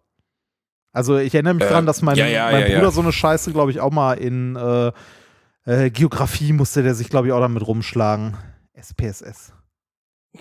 Also 0.93 1.17
ich 1.19 1.33
erinnere 1.35 1.55
mich 1.55 1.65
Äh, 1.65 1.69
daran, 1.69 1.87
dass 1.87 2.03
mein, 2.03 2.17
ja, 2.17 2.27
ja, 2.27 2.51
mein 2.51 2.71
ja. 2.71 2.79
Bruder 2.79 2.91
so 2.91 3.03
eine 3.03 3.13
Scheiße, 3.13 3.53
glaube 3.53 3.71
ich, 3.71 3.81
auch 3.81 3.93
mal 3.93 4.15
in 4.15 4.57
äh, 4.57 4.91
äh, 5.65 5.91
Geografie 5.91 6.53
musste 6.53 6.83
der 6.83 6.95
sich, 6.95 7.09
glaube 7.09 7.29
ich, 7.29 7.33
auch 7.33 7.41
damit 7.41 7.67
rumschlagen. 7.67 8.37
SPSS. 8.75 9.53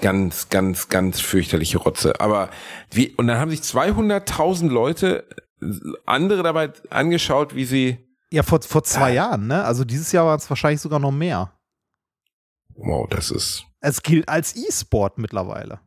Ganz, 0.01 0.49
ganz, 0.49 0.89
ganz 0.89 1.19
fürchterliche 1.19 1.77
Rotze. 1.77 2.19
Aber 2.19 2.49
wie, 2.91 3.11
und 3.15 3.27
dann 3.27 3.37
haben 3.37 3.51
sich 3.51 3.61
200.000 3.61 4.69
Leute 4.69 5.27
andere 6.05 6.41
dabei 6.43 6.73
angeschaut, 6.89 7.55
wie 7.55 7.65
sie, 7.65 7.97
Ja, 8.31 8.41
vor, 8.43 8.61
vor 8.63 8.83
zwei 8.83 9.11
Ah. 9.11 9.13
Jahren, 9.13 9.47
ne? 9.47 9.63
Also 9.63 9.85
dieses 9.85 10.11
Jahr 10.11 10.25
waren 10.25 10.39
es 10.39 10.49
wahrscheinlich 10.49 10.81
sogar 10.81 10.99
noch 10.99 11.11
mehr. 11.11 11.53
wow, 12.75 13.07
das 13.07 13.29
ist 13.29 13.65
Es 13.79 14.01
gilt 14.01 14.27
als 14.27 14.55
E-Sport 14.55 15.19
mittlerweile. 15.19 15.79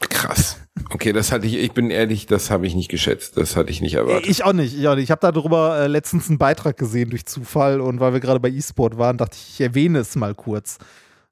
krass. 0.00 0.58
Okay, 0.90 1.12
das 1.12 1.32
hatte 1.32 1.46
ich, 1.46 1.56
ich 1.56 1.72
bin 1.72 1.90
ehrlich, 1.90 2.26
das 2.26 2.50
habe 2.50 2.66
ich 2.66 2.74
nicht 2.74 2.90
geschätzt. 2.90 3.36
Das 3.36 3.56
hatte 3.56 3.70
ich 3.70 3.80
nicht 3.80 3.94
erwartet. 3.94 4.28
Ich 4.28 4.44
auch 4.44 4.52
nicht. 4.52 4.76
Ich, 4.76 4.88
auch 4.88 4.94
nicht. 4.94 5.04
ich 5.04 5.10
habe 5.10 5.32
darüber 5.32 5.80
äh, 5.80 5.86
letztens 5.86 6.28
einen 6.28 6.38
Beitrag 6.38 6.76
gesehen 6.76 7.10
durch 7.10 7.26
Zufall 7.26 7.80
und 7.80 8.00
weil 8.00 8.12
wir 8.12 8.20
gerade 8.20 8.40
bei 8.40 8.48
E-Sport 8.48 8.98
waren, 8.98 9.18
dachte 9.18 9.36
ich, 9.36 9.54
ich 9.54 9.60
erwähne 9.60 9.98
es 9.98 10.16
mal 10.16 10.34
kurz. 10.34 10.78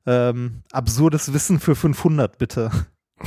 Ähm, 0.07 0.63
absurdes 0.73 1.33
Wissen 1.33 1.59
für 1.59 1.75
500, 1.75 2.39
bitte. 2.39 2.71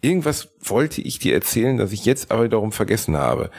Irgendwas 0.00 0.48
wollte 0.62 1.00
ich 1.02 1.18
dir 1.18 1.34
erzählen, 1.34 1.76
das 1.76 1.92
ich 1.92 2.04
jetzt 2.04 2.30
aber 2.30 2.44
wiederum 2.44 2.72
vergessen 2.72 3.16
habe. 3.16 3.50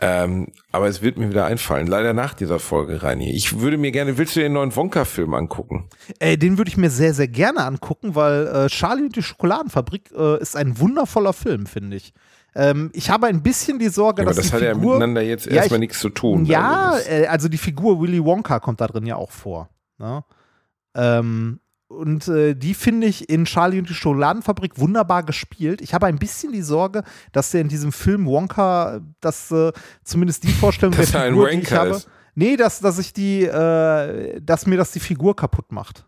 Ähm, 0.00 0.52
aber 0.70 0.86
es 0.86 1.02
wird 1.02 1.18
mir 1.18 1.28
wieder 1.28 1.46
einfallen. 1.46 1.86
Leider 1.88 2.12
nach 2.12 2.34
dieser 2.34 2.58
Folge, 2.60 3.02
Reini. 3.02 3.32
Ich 3.34 3.58
würde 3.60 3.78
mir 3.78 3.90
gerne, 3.90 4.16
willst 4.16 4.36
du 4.36 4.40
den 4.40 4.52
neuen 4.52 4.74
Wonka-Film 4.76 5.34
angucken? 5.34 5.88
Äh, 6.20 6.36
den 6.38 6.56
würde 6.56 6.68
ich 6.70 6.76
mir 6.76 6.90
sehr, 6.90 7.14
sehr 7.14 7.26
gerne 7.28 7.64
angucken, 7.64 8.14
weil 8.14 8.46
äh, 8.46 8.66
Charlie 8.68 9.04
und 9.04 9.16
die 9.16 9.22
Schokoladenfabrik 9.22 10.10
äh, 10.16 10.40
ist 10.40 10.54
ein 10.56 10.78
wundervoller 10.78 11.32
Film, 11.32 11.66
finde 11.66 11.96
ich. 11.96 12.12
Ähm, 12.54 12.90
ich 12.94 13.10
habe 13.10 13.26
ein 13.26 13.42
bisschen 13.42 13.78
die 13.80 13.88
Sorge, 13.88 14.22
Ja, 14.22 14.28
aber 14.28 14.34
dass 14.34 14.36
das 14.36 14.46
die 14.46 14.52
hat 14.52 14.62
ja 14.62 14.74
Figur, 14.74 14.94
miteinander 14.94 15.22
jetzt 15.22 15.46
Ja, 15.46 15.54
erstmal 15.56 15.78
ich- 15.78 15.80
nichts 15.88 15.98
zu 16.00 16.10
tun. 16.10 16.44
Ja, 16.44 16.90
Also 16.92 16.98
das- 16.98 17.08
äh, 17.08 17.26
also 17.26 17.48
die 17.48 17.58
Figur 17.58 18.00
Willy 18.00 18.24
Wonka 18.24 18.60
kommt 18.60 18.80
da 18.80 18.86
drin 18.86 19.04
ja 19.06 19.16
auch 19.16 19.32
vor. 19.32 19.68
Ne? 19.98 20.22
Ähm, 20.94 21.60
und 21.88 22.28
äh, 22.28 22.54
die 22.54 22.74
finde 22.74 23.06
ich 23.06 23.28
in 23.30 23.46
Charlie 23.46 23.78
und 23.78 23.88
die 23.88 23.94
Schokoladenfabrik 23.94 24.78
wunderbar 24.78 25.22
gespielt. 25.22 25.80
Ich 25.80 25.94
habe 25.94 26.06
ein 26.06 26.18
bisschen 26.18 26.52
die 26.52 26.62
Sorge, 26.62 27.02
dass 27.32 27.50
der 27.50 27.62
in 27.62 27.68
diesem 27.68 27.92
Film 27.92 28.26
Wonka, 28.26 29.00
dass 29.20 29.50
äh, 29.50 29.72
zumindest 30.04 30.44
die 30.44 30.52
Vorstellung 30.52 30.94
Dass 30.94 31.12
der 31.12 31.24
er 31.24 31.28
Figur, 31.30 31.48
die 31.48 31.58
ich 31.60 31.72
habe, 31.72 31.90
ist. 31.90 32.08
nee, 32.34 32.56
dass, 32.56 32.80
dass 32.80 32.98
ich 32.98 33.12
die, 33.12 33.44
äh, 33.44 34.40
dass 34.40 34.66
mir 34.66 34.76
das 34.76 34.92
die 34.92 35.00
Figur 35.00 35.34
kaputt 35.34 35.72
macht. 35.72 36.06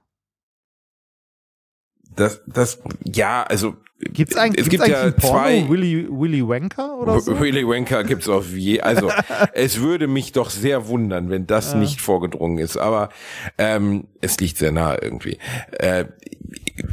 das, 2.15 2.43
das, 2.47 2.81
ja, 3.05 3.43
also 3.45 3.77
Gibt's 4.03 4.35
eigentlich, 4.35 4.65
es 4.65 4.71
gibt's 4.71 4.87
gibt 4.87 4.97
eigentlich 4.97 5.21
ja 5.21 5.29
zwei 5.29 5.69
Willy, 5.69 6.09
Willy 6.11 6.47
Wanker 6.47 6.97
oder 6.97 7.21
so? 7.21 7.39
Willy 7.39 7.69
Wanker 7.69 8.03
gibt's 8.03 8.31
auf 8.31 8.51
je, 8.51 8.81
also 8.81 9.11
es 9.53 9.81
würde 9.81 10.07
mich 10.07 10.33
doch 10.33 10.49
sehr 10.49 10.89
wundern, 10.89 11.29
wenn 11.29 11.47
das 11.47 11.75
nicht 11.75 12.01
vorgedrungen 12.01 12.59
ist, 12.59 12.79
aber 12.79 13.11
ähm, 13.59 14.05
es 14.23 14.41
liegt 14.41 14.57
sehr 14.57 14.73
nah 14.73 14.97
irgendwie. 15.01 15.39
Äh, 15.73 16.07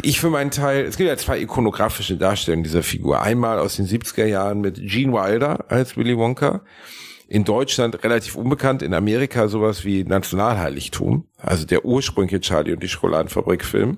ich 0.02 0.20
für 0.20 0.30
meinen 0.30 0.52
Teil, 0.52 0.84
es 0.84 0.98
gibt 0.98 1.08
ja 1.08 1.16
zwei 1.16 1.40
ikonografische 1.40 2.18
Darstellungen 2.18 2.64
dieser 2.64 2.84
Figur. 2.84 3.22
Einmal 3.22 3.60
aus 3.60 3.78
den 3.78 3.88
70er 3.88 4.26
Jahren 4.26 4.60
mit 4.60 4.76
Gene 4.76 5.14
Wilder 5.14 5.66
als 5.70 5.96
Willy 5.96 6.18
Wonka. 6.18 6.62
In 7.30 7.44
Deutschland 7.44 8.04
relativ 8.04 8.36
unbekannt, 8.36 8.82
in 8.82 8.94
Amerika 8.94 9.48
sowas 9.48 9.84
wie 9.84 10.04
Nationalheiligtum, 10.04 11.26
also 11.38 11.66
der 11.66 11.84
ursprüngliche 11.84 12.40
Charlie 12.40 12.74
und 12.74 12.84
die 12.84 12.88
Schokoladenfabrik-Film. 12.88 13.98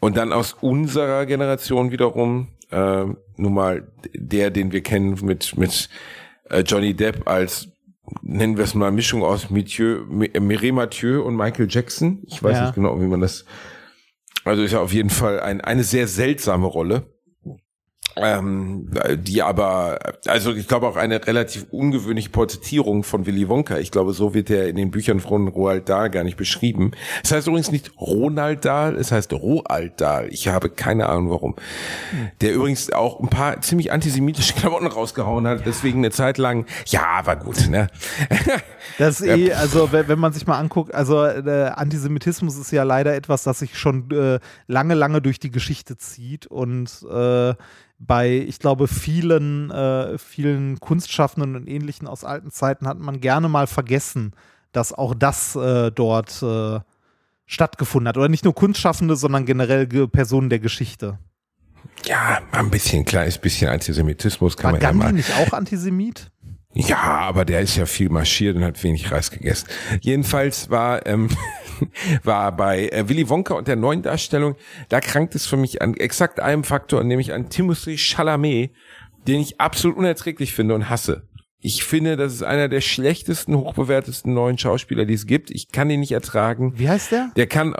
Und 0.00 0.16
dann 0.16 0.32
aus 0.32 0.52
unserer 0.60 1.26
Generation 1.26 1.90
wiederum, 1.90 2.48
äh, 2.70 3.04
nun 3.36 3.54
mal 3.54 3.86
der, 4.14 4.50
den 4.50 4.72
wir 4.72 4.82
kennen 4.82 5.18
mit, 5.22 5.56
mit 5.56 5.88
äh, 6.50 6.60
Johnny 6.60 6.94
Depp 6.94 7.26
als, 7.28 7.68
nennen 8.22 8.56
wir 8.56 8.64
es 8.64 8.74
mal, 8.74 8.90
Mischung 8.92 9.22
aus 9.22 9.50
Mathieu, 9.50 10.02
äh, 10.32 10.40
Mireille 10.40 10.72
Mathieu 10.72 11.22
und 11.22 11.36
Michael 11.36 11.66
Jackson. 11.70 12.22
Ich 12.26 12.42
weiß 12.42 12.56
Ja. 12.56 12.62
nicht 12.66 12.74
genau, 12.74 13.00
wie 13.00 13.06
man 13.06 13.20
das, 13.20 13.44
also 14.44 14.62
ist 14.62 14.72
ja 14.72 14.80
auf 14.80 14.92
jeden 14.92 15.10
Fall 15.10 15.40
ein, 15.40 15.60
eine 15.60 15.82
sehr 15.82 16.06
seltsame 16.08 16.66
Rolle. 16.66 17.06
Ähm, 18.16 18.88
die 19.18 19.42
aber, 19.42 19.98
also 20.26 20.54
ich 20.54 20.66
glaube 20.68 20.88
auch 20.88 20.96
eine 20.96 21.26
relativ 21.26 21.66
ungewöhnliche 21.70 22.30
Porträtierung 22.30 23.02
von 23.02 23.26
Willy 23.26 23.48
Wonka. 23.48 23.78
Ich 23.78 23.90
glaube, 23.90 24.12
so 24.14 24.32
wird 24.32 24.48
er 24.50 24.68
in 24.68 24.76
den 24.76 24.90
Büchern 24.90 25.20
von 25.20 25.48
Roald 25.48 25.88
Dahl 25.88 26.10
gar 26.10 26.24
nicht 26.24 26.36
beschrieben. 26.36 26.92
Es 27.22 27.32
heißt 27.32 27.46
übrigens 27.46 27.70
nicht 27.70 27.92
Ronald 28.00 28.64
Dahl, 28.64 28.96
es 28.96 29.12
heißt 29.12 29.32
Roald 29.34 30.00
Dahl. 30.00 30.28
Ich 30.30 30.48
habe 30.48 30.70
keine 30.70 31.08
Ahnung 31.08 31.30
warum. 31.30 31.56
Der 32.40 32.54
übrigens 32.54 32.90
auch 32.92 33.20
ein 33.20 33.28
paar 33.28 33.60
ziemlich 33.60 33.92
antisemitische 33.92 34.54
Klamotten 34.54 34.86
rausgehauen 34.86 35.46
hat, 35.46 35.66
deswegen 35.66 35.98
eine 35.98 36.10
Zeit 36.10 36.38
lang, 36.38 36.66
ja, 36.86 37.04
aber 37.18 37.36
gut, 37.36 37.68
ne? 37.68 37.88
Das 38.98 39.20
ist 39.20 39.26
eh, 39.26 39.52
also 39.52 39.92
wenn, 39.92 40.08
wenn 40.08 40.18
man 40.18 40.32
sich 40.32 40.46
mal 40.46 40.58
anguckt, 40.58 40.94
also 40.94 41.24
äh, 41.24 41.72
Antisemitismus 41.74 42.56
ist 42.56 42.70
ja 42.70 42.84
leider 42.84 43.14
etwas, 43.14 43.42
das 43.42 43.58
sich 43.58 43.76
schon 43.76 44.10
äh, 44.10 44.38
lange, 44.68 44.94
lange 44.94 45.20
durch 45.20 45.38
die 45.38 45.50
Geschichte 45.50 45.96
zieht 45.98 46.46
und 46.46 47.04
äh, 47.10 47.54
bei, 47.98 48.44
ich 48.46 48.58
glaube, 48.58 48.88
vielen, 48.88 49.70
äh, 49.70 50.18
vielen 50.18 50.78
Kunstschaffenden 50.80 51.56
und 51.56 51.66
Ähnlichen 51.66 52.06
aus 52.06 52.24
alten 52.24 52.50
Zeiten 52.50 52.86
hat 52.86 52.98
man 52.98 53.20
gerne 53.20 53.48
mal 53.48 53.66
vergessen, 53.66 54.32
dass 54.72 54.92
auch 54.92 55.14
das 55.14 55.56
äh, 55.56 55.90
dort 55.90 56.42
äh, 56.42 56.80
stattgefunden 57.46 58.08
hat. 58.08 58.16
Oder 58.18 58.28
nicht 58.28 58.44
nur 58.44 58.54
Kunstschaffende, 58.54 59.16
sondern 59.16 59.46
generell 59.46 59.86
Ge- 59.86 60.08
Personen 60.08 60.50
der 60.50 60.58
Geschichte. 60.58 61.18
Ja, 62.04 62.40
ein 62.52 62.70
bisschen, 62.70 63.04
kleines 63.04 63.38
bisschen 63.38 63.70
Antisemitismus 63.70 64.56
kann 64.56 64.64
War 64.64 64.72
man 64.72 64.80
ja 64.82 64.88
Gandhi 64.88 65.04
mal. 65.06 65.12
nicht 65.12 65.32
auch 65.38 65.52
Antisemit? 65.52 66.30
Ja, 66.78 66.98
aber 66.98 67.46
der 67.46 67.62
ist 67.62 67.76
ja 67.76 67.86
viel 67.86 68.10
marschiert 68.10 68.54
und 68.54 68.62
hat 68.62 68.82
wenig 68.84 69.10
Reis 69.10 69.30
gegessen. 69.30 69.66
Jedenfalls 70.02 70.68
war 70.68 71.06
ähm, 71.06 71.30
war 72.22 72.54
bei 72.54 72.88
äh, 72.88 73.08
Willy 73.08 73.30
Wonka 73.30 73.54
und 73.54 73.66
der 73.66 73.76
neuen 73.76 74.02
Darstellung, 74.02 74.56
da 74.90 75.00
krankt 75.00 75.34
es 75.34 75.46
für 75.46 75.56
mich 75.56 75.80
an 75.80 75.94
exakt 75.94 76.38
einem 76.38 76.64
Faktor, 76.64 77.02
nämlich 77.02 77.32
an 77.32 77.48
Timothée 77.48 77.96
Chalamet, 77.96 78.72
den 79.26 79.40
ich 79.40 79.58
absolut 79.58 79.96
unerträglich 79.96 80.52
finde 80.52 80.74
und 80.74 80.90
hasse. 80.90 81.26
Ich 81.58 81.82
finde, 81.82 82.16
das 82.16 82.34
ist 82.34 82.42
einer 82.42 82.68
der 82.68 82.82
schlechtesten, 82.82 83.56
hochbewertesten 83.56 84.34
neuen 84.34 84.58
Schauspieler, 84.58 85.06
die 85.06 85.14
es 85.14 85.26
gibt. 85.26 85.50
Ich 85.50 85.72
kann 85.72 85.88
ihn 85.88 86.00
nicht 86.00 86.12
ertragen. 86.12 86.74
Wie 86.76 86.90
heißt 86.90 87.10
der? 87.10 87.30
Der 87.36 87.46
kann 87.46 87.74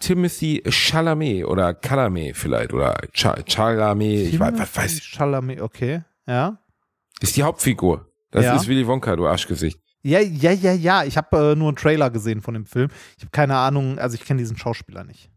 Timothy 0.00 0.62
Chalamet 0.68 1.44
oder 1.44 1.72
Chalamet 1.74 2.36
vielleicht 2.36 2.72
oder 2.72 2.98
Cha 3.12 3.40
Chalamet, 3.46 4.32
ich 4.32 4.40
weiß, 4.40 4.54
was 4.56 4.76
weiß 4.76 4.98
ich. 4.98 5.04
Chalamet, 5.04 5.60
okay. 5.60 6.02
Ja. 6.26 6.58
Ist 7.20 7.36
die 7.36 7.44
Hauptfigur. 7.44 8.09
Das 8.30 8.44
Ja. 8.44 8.56
ist 8.56 8.68
Willy 8.68 8.86
Wonka, 8.86 9.16
du 9.16 9.26
Arschgesicht. 9.26 9.78
Ja, 10.02 10.20
ja, 10.20 10.52
ja, 10.52 10.72
ja. 10.72 11.04
Ich 11.04 11.16
habe 11.16 11.36
äh, 11.52 11.54
nur 11.56 11.68
einen 11.68 11.76
Trailer 11.76 12.10
gesehen 12.10 12.40
von 12.40 12.54
dem 12.54 12.64
Film. 12.64 12.88
Ich 13.18 13.22
habe 13.24 13.30
keine 13.32 13.56
Ahnung, 13.56 13.98
also 13.98 14.14
ich 14.14 14.24
kenne 14.24 14.38
diesen 14.38 14.56
Schauspieler 14.56 15.04
nicht. 15.04 15.30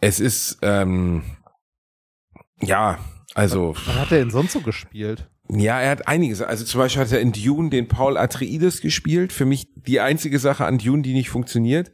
Es 0.00 0.20
ist, 0.20 0.58
ähm, 0.62 1.24
ja, 2.60 2.98
also, 3.34 3.74
Was 3.86 3.94
hat 3.96 4.12
er 4.12 4.18
denn 4.18 4.30
sonst 4.30 4.52
so 4.52 4.60
gespielt? 4.60 5.28
ja, 5.50 5.80
er 5.80 5.90
hat 5.90 6.06
einiges. 6.06 6.42
Also 6.42 6.64
zum 6.64 6.78
Beispiel 6.78 7.02
hat 7.02 7.10
er 7.12 7.20
in 7.20 7.32
Dune 7.32 7.70
den 7.70 7.88
Paul 7.88 8.16
Atreides 8.18 8.80
gespielt. 8.80 9.32
Für 9.32 9.46
mich 9.46 9.66
die 9.74 9.98
einzige 10.00 10.38
Sache 10.38 10.66
an 10.66 10.78
Dune, 10.78 11.02
die 11.02 11.14
nicht 11.14 11.30
funktioniert, 11.30 11.90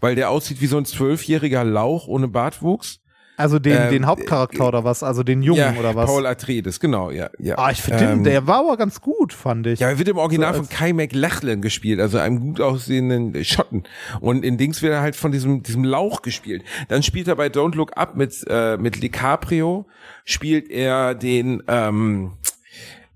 weil 0.00 0.14
der 0.14 0.30
aussieht 0.30 0.60
wie 0.60 0.66
so 0.68 0.78
ein 0.78 0.84
zwölfjähriger 0.86 1.64
Lauch 1.64 2.06
ohne 2.06 2.28
Bartwuchs. 2.28 3.00
Also 3.36 3.58
den, 3.58 3.76
Ähm, 3.76 3.90
den 3.90 4.06
Hauptcharakter 4.06 4.68
oder 4.68 4.84
was? 4.84 5.02
Also 5.02 5.22
den 5.22 5.42
Jungen 5.42 5.58
ja, 5.60 5.74
oder 5.78 5.94
was? 5.94 6.06
Paul 6.06 6.26
Atreides, 6.26 6.80
genau, 6.80 7.10
ja. 7.10 7.30
ja. 7.38 7.56
ah, 7.56 7.70
ich 7.70 7.80
finde 7.80 8.04
Ähm, 8.04 8.10
den, 8.18 8.24
der 8.24 8.46
war 8.46 8.60
aber 8.60 8.76
ganz 8.76 9.00
gut, 9.00 9.32
fand 9.32 9.66
ich. 9.66 9.80
Ja, 9.80 9.88
er 9.88 9.98
wird 9.98 10.08
im 10.08 10.18
Original 10.18 10.52
So 10.54 10.60
von 10.60 10.68
Kai 10.68 10.92
McLachlan 10.92 11.62
gespielt, 11.62 11.98
also 12.00 12.18
einem 12.18 12.40
gut 12.40 12.60
aussehenden 12.60 13.42
Schotten. 13.44 13.84
Und 14.20 14.44
in 14.44 14.58
Dings 14.58 14.82
wird 14.82 14.92
er 14.92 15.00
halt 15.00 15.16
von 15.16 15.32
diesem, 15.32 15.62
diesem 15.62 15.82
Lauch 15.82 16.20
gespielt. 16.22 16.62
Dann 16.88 17.02
spielt 17.02 17.26
er 17.26 17.36
bei 17.36 17.46
Don't 17.46 17.74
Look 17.74 17.96
Up 17.96 18.16
mit, 18.16 18.44
äh, 18.48 18.76
mit 18.76 19.02
DiCaprio, 19.02 19.86
spielt 20.24 20.70
er 20.70 21.14
den, 21.14 21.62
ähm, 21.68 22.32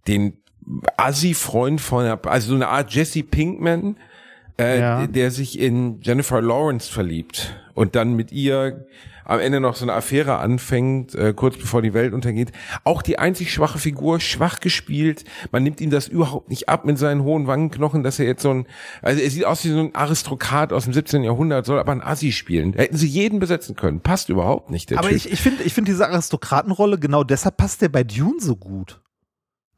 den 0.09 0.39
Assi-Freund 0.97 1.81
von, 1.81 2.07
also 2.07 2.49
so 2.49 2.55
eine 2.55 2.69
Art 2.69 2.93
Jesse 2.93 3.23
Pinkman, 3.23 3.97
äh, 4.59 4.81
Ja. 4.81 5.07
der 5.07 5.31
sich 5.31 5.59
in 5.61 6.01
Jennifer 6.01 6.41
Lawrence 6.41 6.91
verliebt 6.91 7.55
und 7.75 7.95
dann 7.95 8.15
mit 8.17 8.33
ihr 8.33 8.87
am 9.27 9.41
Ende 9.41 9.61
noch 9.61 9.75
so 9.75 9.85
eine 9.85 9.93
Affäre 9.93 10.39
anfängt, 10.39 11.15
äh, 11.15 11.35
kurz 11.35 11.57
bevor 11.57 11.83
die 11.83 11.95
Welt 11.95 12.15
untergeht. 12.15 12.53
Auch 12.85 13.03
die 13.03 13.19
einzig 13.19 13.53
schwache 13.53 13.79
Figur, 13.79 14.21
schwach 14.21 14.61
gespielt. 14.61 15.25
Man 15.51 15.63
nimmt 15.63 15.81
ihm 15.81 15.91
das 15.91 16.09
überhaupt 16.09 16.49
nicht 16.49 16.69
ab 16.69 16.85
mit 16.85 16.99
seinen 16.99 17.23
hohen 17.23 17.47
Wangenknochen, 17.47 18.03
dass 18.03 18.19
er 18.19 18.27
jetzt 18.27 18.43
so 18.43 18.51
ein, 18.51 18.67
also 19.03 19.21
er 19.21 19.31
sieht 19.31 19.45
aus 19.45 19.65
wie 19.65 19.69
so 19.69 19.81
ein 19.81 19.95
Aristokrat 19.95 20.73
aus 20.73 20.85
dem 20.85 20.93
17. 20.93 21.25
Jahrhundert, 21.25 21.67
soll 21.67 21.79
aber 21.79 21.93
ein 21.93 22.03
Assi 22.03 22.33
spielen. 22.33 22.73
Da 22.73 22.83
hätten 22.83 22.97
sie 22.97 23.09
jeden 23.09 23.41
besetzen 23.41 23.75
können. 23.77 24.01
Passt 24.01 24.29
überhaupt 24.29 24.71
nicht, 24.71 24.93
aber 24.97 25.09
Typ. 25.09 25.17
ich, 25.17 25.33
ich 25.33 25.41
finde 25.41 25.65
ich 25.65 25.75
find 25.75 25.89
diese 25.89 26.09
Aristokratenrolle, 26.09 26.99
genau 26.99 27.25
deshalb 27.25 27.57
passt 27.57 27.83
der 27.83 27.89
bei 27.89 28.05
Dune 28.05 28.41
so 28.41 28.57
gut. 28.57 29.01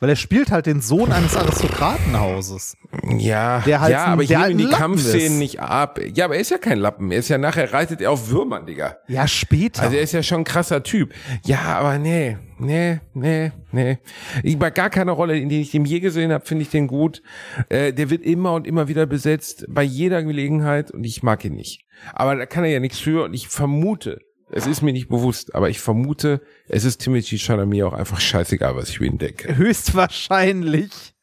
Weil 0.01 0.11
er 0.11 0.17
spielt 0.17 0.53
halt 0.53 0.67
den 0.67 0.81
Sohn 0.81 1.11
eines 1.11 1.37
Aristokratenhauses. 1.37 2.77
Ja, 3.19 3.61
Der 3.61 3.81
halt 3.81 3.93
ja, 3.93 4.05
ein- 4.05 4.13
aber 4.13 4.25
halt 4.25 4.51
in 4.53 4.59
die 4.59 4.65
Lappen 4.65 4.79
Kampfszenen 4.79 5.27
ist. 5.27 5.39
nicht 5.39 5.61
ab. 5.61 5.99
Ja, 6.15 6.27
aber 6.27 6.37
er 6.37 6.41
ist 6.41 6.51
ja 6.51 6.59
kein 6.59 6.79
Lappen. 6.79 7.11
Er 7.11 7.19
ist 7.19 7.29
ja 7.29 7.39
nachher 7.39 7.73
reitet 7.73 8.01
er 8.01 8.13
auf 8.13 8.31
Würmern, 8.31 8.65
Digga. 8.67 8.99
Ja, 9.09 9.27
später. 9.27 9.83
Also 9.83 9.97
er 9.97 10.03
ist 10.03 10.13
ja 10.13 10.23
schon 10.23 10.39
ein 10.43 10.45
krasser 10.45 10.83
Typ. 10.85 11.13
Ja, 11.45 11.61
aber 11.79 11.99
nee, 11.99 12.39
nee, 12.59 13.01
nee, 13.15 13.51
nee. 13.73 13.99
Ich 14.45 14.57
bei 14.59 14.71
gar 14.71 14.91
keiner 14.91 15.13
Rolle, 15.13 15.37
in 15.39 15.49
die 15.49 15.61
ich 15.63 15.73
den 15.73 15.85
je 15.85 16.01
gesehen 16.01 16.33
habe, 16.33 16.47
finde 16.47 16.63
ich 16.63 16.71
den 16.71 16.87
gut. 16.87 17.23
Äh, 17.69 17.93
der 17.93 18.09
wird 18.11 18.23
immer 18.23 18.53
und 18.55 18.67
immer 18.69 18.87
wieder 18.89 19.07
besetzt, 19.07 19.65
bei 19.69 19.83
jeder 19.83 20.23
Gelegenheit 20.23 20.91
und 20.93 21.03
ich 21.05 21.23
mag 21.25 21.45
ihn 21.45 21.55
nicht. 21.57 21.85
Aber 22.13 22.37
da 22.37 22.47
kann 22.47 22.63
er 22.65 22.71
ja 22.71 22.81
nichts 22.81 23.01
für 23.01 23.25
und 23.25 23.35
ich 23.35 23.49
vermute, 23.49 24.21
es 24.51 24.67
ist 24.67 24.83
mir 24.83 24.93
nicht 24.93 25.09
bewusst, 25.09 25.55
aber 25.55 25.69
ich 25.71 25.81
vermute, 25.81 26.41
es 26.69 26.85
ist 26.85 26.99
Timothy 26.99 27.39
Chalamet 27.39 27.83
auch 27.83 27.93
einfach 27.93 28.21
scheißegal, 28.21 28.77
was 28.77 28.89
ich 28.91 28.97
über 28.97 29.07
ihn 29.07 29.19
denke. 29.19 29.57
Höchstwahrscheinlich. 29.57 31.15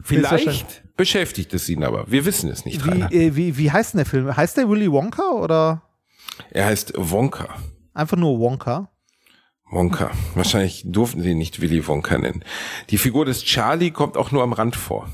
Vielleicht 0.00 0.84
beschäftigt 0.96 1.52
es 1.54 1.68
ihn 1.68 1.82
aber. 1.82 2.10
Wir 2.10 2.24
wissen 2.24 2.48
es 2.50 2.64
nicht, 2.64 2.84
Wie, 2.84 3.16
äh, 3.16 3.34
wie, 3.36 3.56
wie 3.58 3.70
heißt 3.72 3.94
denn 3.94 3.98
der 3.98 4.06
Film? 4.06 4.36
Heißt 4.36 4.56
der 4.56 4.68
Willy 4.68 4.90
Wonka 4.90 5.30
oder 5.32 5.82
Er 6.50 6.66
heißt 6.66 6.92
Wonka. 6.96 7.56
einfach 7.94 8.16
nur 8.16 8.38
Wonka? 8.38 8.90
Wonka. 9.70 10.10
Wahrscheinlich 10.34 10.84
durften 10.86 11.20
sie 11.22 11.32
ihn 11.32 11.38
nicht 11.38 11.60
Willy 11.60 11.86
Wonka 11.86 12.16
nennen. 12.16 12.44
Die 12.90 12.98
Figur 12.98 13.24
des 13.24 13.42
Charlie 13.44 13.90
kommt 13.90 14.16
auch 14.16 14.30
nur 14.30 14.42
am 14.42 14.52
Rand 14.52 14.76
vor. 14.76 15.10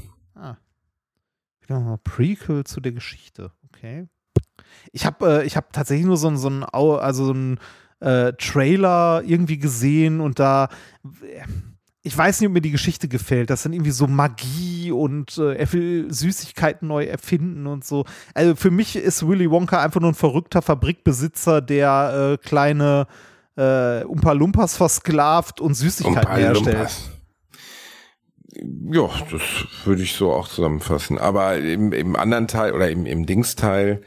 Wieder 1.62 1.80
mal 1.80 1.96
Prequel 1.96 2.64
zu 2.64 2.80
der 2.82 2.92
Geschichte. 2.92 3.50
Okay. 3.68 4.06
Ich 4.94 5.04
habe 5.06 5.42
äh, 5.42 5.44
ich 5.46 5.56
hab 5.56 5.72
tatsächlich 5.72 6.06
nur 6.06 6.16
so, 6.16 6.28
ein- 6.28 6.36
so 6.36 6.48
ein, 6.48 6.62
also 6.64 7.24
so 7.26 7.32
ein 7.34 7.58
äh, 8.00 8.32
Trailer 8.34 9.22
irgendwie 9.26 9.58
gesehen 9.58 10.20
und 10.20 10.38
da, 10.38 10.68
ich 12.02 12.16
weiß 12.16 12.40
nicht, 12.40 12.48
ob 12.48 12.52
mir 12.54 12.60
die 12.60 12.70
Geschichte 12.70 13.08
gefällt. 13.08 13.50
Das 13.50 13.62
sind 13.62 13.72
irgendwie 13.72 13.90
so 13.90 14.06
Magie 14.06 14.92
und 14.92 15.36
äh, 15.38 15.54
er 15.54 15.72
will 15.72 16.12
Süßigkeiten 16.12 16.86
neu 16.86 17.04
erfinden 17.06 17.66
und 17.66 17.84
so. 17.84 18.04
Also 18.34 18.54
für 18.56 18.70
mich 18.70 18.94
ist 18.96 19.26
Willy 19.26 19.50
Wonka 19.50 19.82
einfach 19.82 20.00
nur 20.00 20.10
ein 20.12 20.14
verrückter 20.14 20.60
Fabrikbesitzer, 20.62 21.60
der 21.62 22.36
äh, 22.42 22.46
kleine 22.46 23.06
äh, 23.56 24.04
Umpa 24.04 24.32
Lumpas 24.32 24.76
versklavt 24.76 25.60
und 25.60 25.74
Süßigkeiten 25.74 26.20
herstellt. 26.66 26.76
Ja, 28.92 29.08
das 29.32 29.42
würde 29.84 30.02
ich 30.02 30.12
so 30.14 30.32
auch 30.32 30.46
zusammenfassen. 30.46 31.18
Aber 31.18 31.56
im, 31.58 31.92
im 31.92 32.14
anderen 32.16 32.46
Teil 32.46 32.72
oder 32.72 32.88
im, 32.90 33.06
im 33.06 33.26
Dingsteil, 33.26 34.02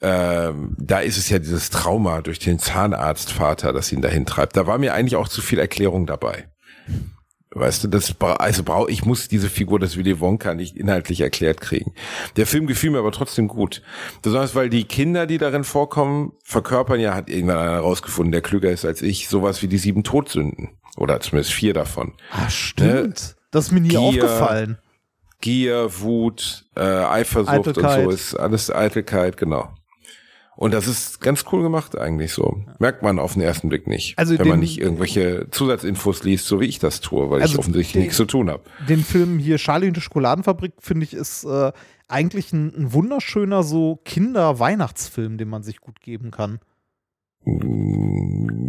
ähm, 0.00 0.76
da 0.78 1.00
ist 1.00 1.18
es 1.18 1.28
ja 1.28 1.38
dieses 1.38 1.70
Trauma 1.70 2.20
durch 2.20 2.38
den 2.38 2.58
Zahnarztvater, 2.58 3.72
das 3.72 3.92
ihn 3.92 4.02
dahin 4.02 4.26
treibt. 4.26 4.56
Da 4.56 4.66
war 4.66 4.78
mir 4.78 4.94
eigentlich 4.94 5.16
auch 5.16 5.28
zu 5.28 5.42
viel 5.42 5.58
Erklärung 5.58 6.06
dabei. 6.06 6.48
Weißt 7.50 7.82
du, 7.82 7.88
das 7.88 8.14
also 8.20 8.62
brau 8.62 8.88
ich 8.88 9.06
muss 9.06 9.26
diese 9.26 9.48
Figur 9.48 9.78
des 9.78 9.96
Willy 9.96 10.20
Wonka 10.20 10.54
nicht 10.54 10.76
inhaltlich 10.76 11.22
erklärt 11.22 11.60
kriegen. 11.62 11.94
Der 12.36 12.46
Film 12.46 12.66
gefiel 12.66 12.90
mir 12.90 12.98
aber 12.98 13.10
trotzdem 13.10 13.48
gut. 13.48 13.82
Besonders 14.20 14.54
weil 14.54 14.68
die 14.68 14.84
Kinder, 14.84 15.26
die 15.26 15.38
darin 15.38 15.64
vorkommen, 15.64 16.32
verkörpern 16.44 17.00
ja, 17.00 17.14
hat 17.14 17.30
irgendwann 17.30 17.58
einer 17.58 17.78
rausgefunden, 17.78 18.32
der 18.32 18.42
klüger 18.42 18.70
ist 18.70 18.84
als 18.84 19.00
ich, 19.00 19.28
sowas 19.28 19.62
wie 19.62 19.68
die 19.68 19.78
sieben 19.78 20.04
Todsünden. 20.04 20.78
Oder 20.96 21.20
zumindest 21.20 21.54
vier 21.54 21.72
davon. 21.72 22.12
Ah, 22.30 22.50
stimmt. 22.50 23.36
Das 23.50 23.66
ist 23.66 23.72
mir 23.72 23.80
nie 23.80 23.88
Gier, 23.88 24.00
aufgefallen. 24.00 24.78
Gier, 25.40 26.00
Wut, 26.00 26.66
äh, 26.76 26.80
Eifersucht 26.80 27.68
Eitelkeit. 27.68 27.98
und 28.00 28.10
so 28.10 28.10
ist 28.10 28.34
alles 28.34 28.70
Eitelkeit, 28.70 29.36
genau. 29.36 29.72
Und 30.60 30.74
das 30.74 30.88
ist 30.88 31.20
ganz 31.20 31.44
cool 31.52 31.62
gemacht 31.62 31.96
eigentlich 31.96 32.32
so. 32.32 32.60
Merkt 32.80 33.04
man 33.04 33.20
auf 33.20 33.34
den 33.34 33.42
ersten 33.42 33.68
Blick 33.68 33.86
nicht. 33.86 34.18
Also 34.18 34.36
wenn 34.36 34.48
man 34.48 34.58
nicht 34.58 34.80
irgendwelche 34.80 35.46
Zusatzinfos 35.52 36.24
liest, 36.24 36.46
so 36.46 36.58
wie 36.60 36.64
ich 36.66 36.80
das 36.80 37.00
tue, 37.00 37.30
weil 37.30 37.40
Also 37.42 37.54
ich 37.54 37.58
offensichtlich 37.60 37.92
den- 37.92 38.00
nichts 38.02 38.16
zu 38.16 38.24
tun 38.24 38.50
habe. 38.50 38.64
den 38.88 39.04
Film 39.04 39.38
hier 39.38 39.56
Charlie 39.58 39.86
und 39.86 39.96
die 39.96 40.00
Schokoladenfabrik, 40.00 40.72
finde 40.80 41.04
ich, 41.04 41.14
ist 41.14 41.44
äh, 41.44 41.70
eigentlich 42.08 42.52
ein, 42.52 42.74
ein 42.76 42.92
wunderschöner 42.92 43.62
so 43.62 44.00
Kinder-Weihnachtsfilm, 44.04 45.38
den 45.38 45.48
man 45.48 45.62
sich 45.62 45.80
gut 45.80 46.00
geben 46.00 46.32
kann. 46.32 46.58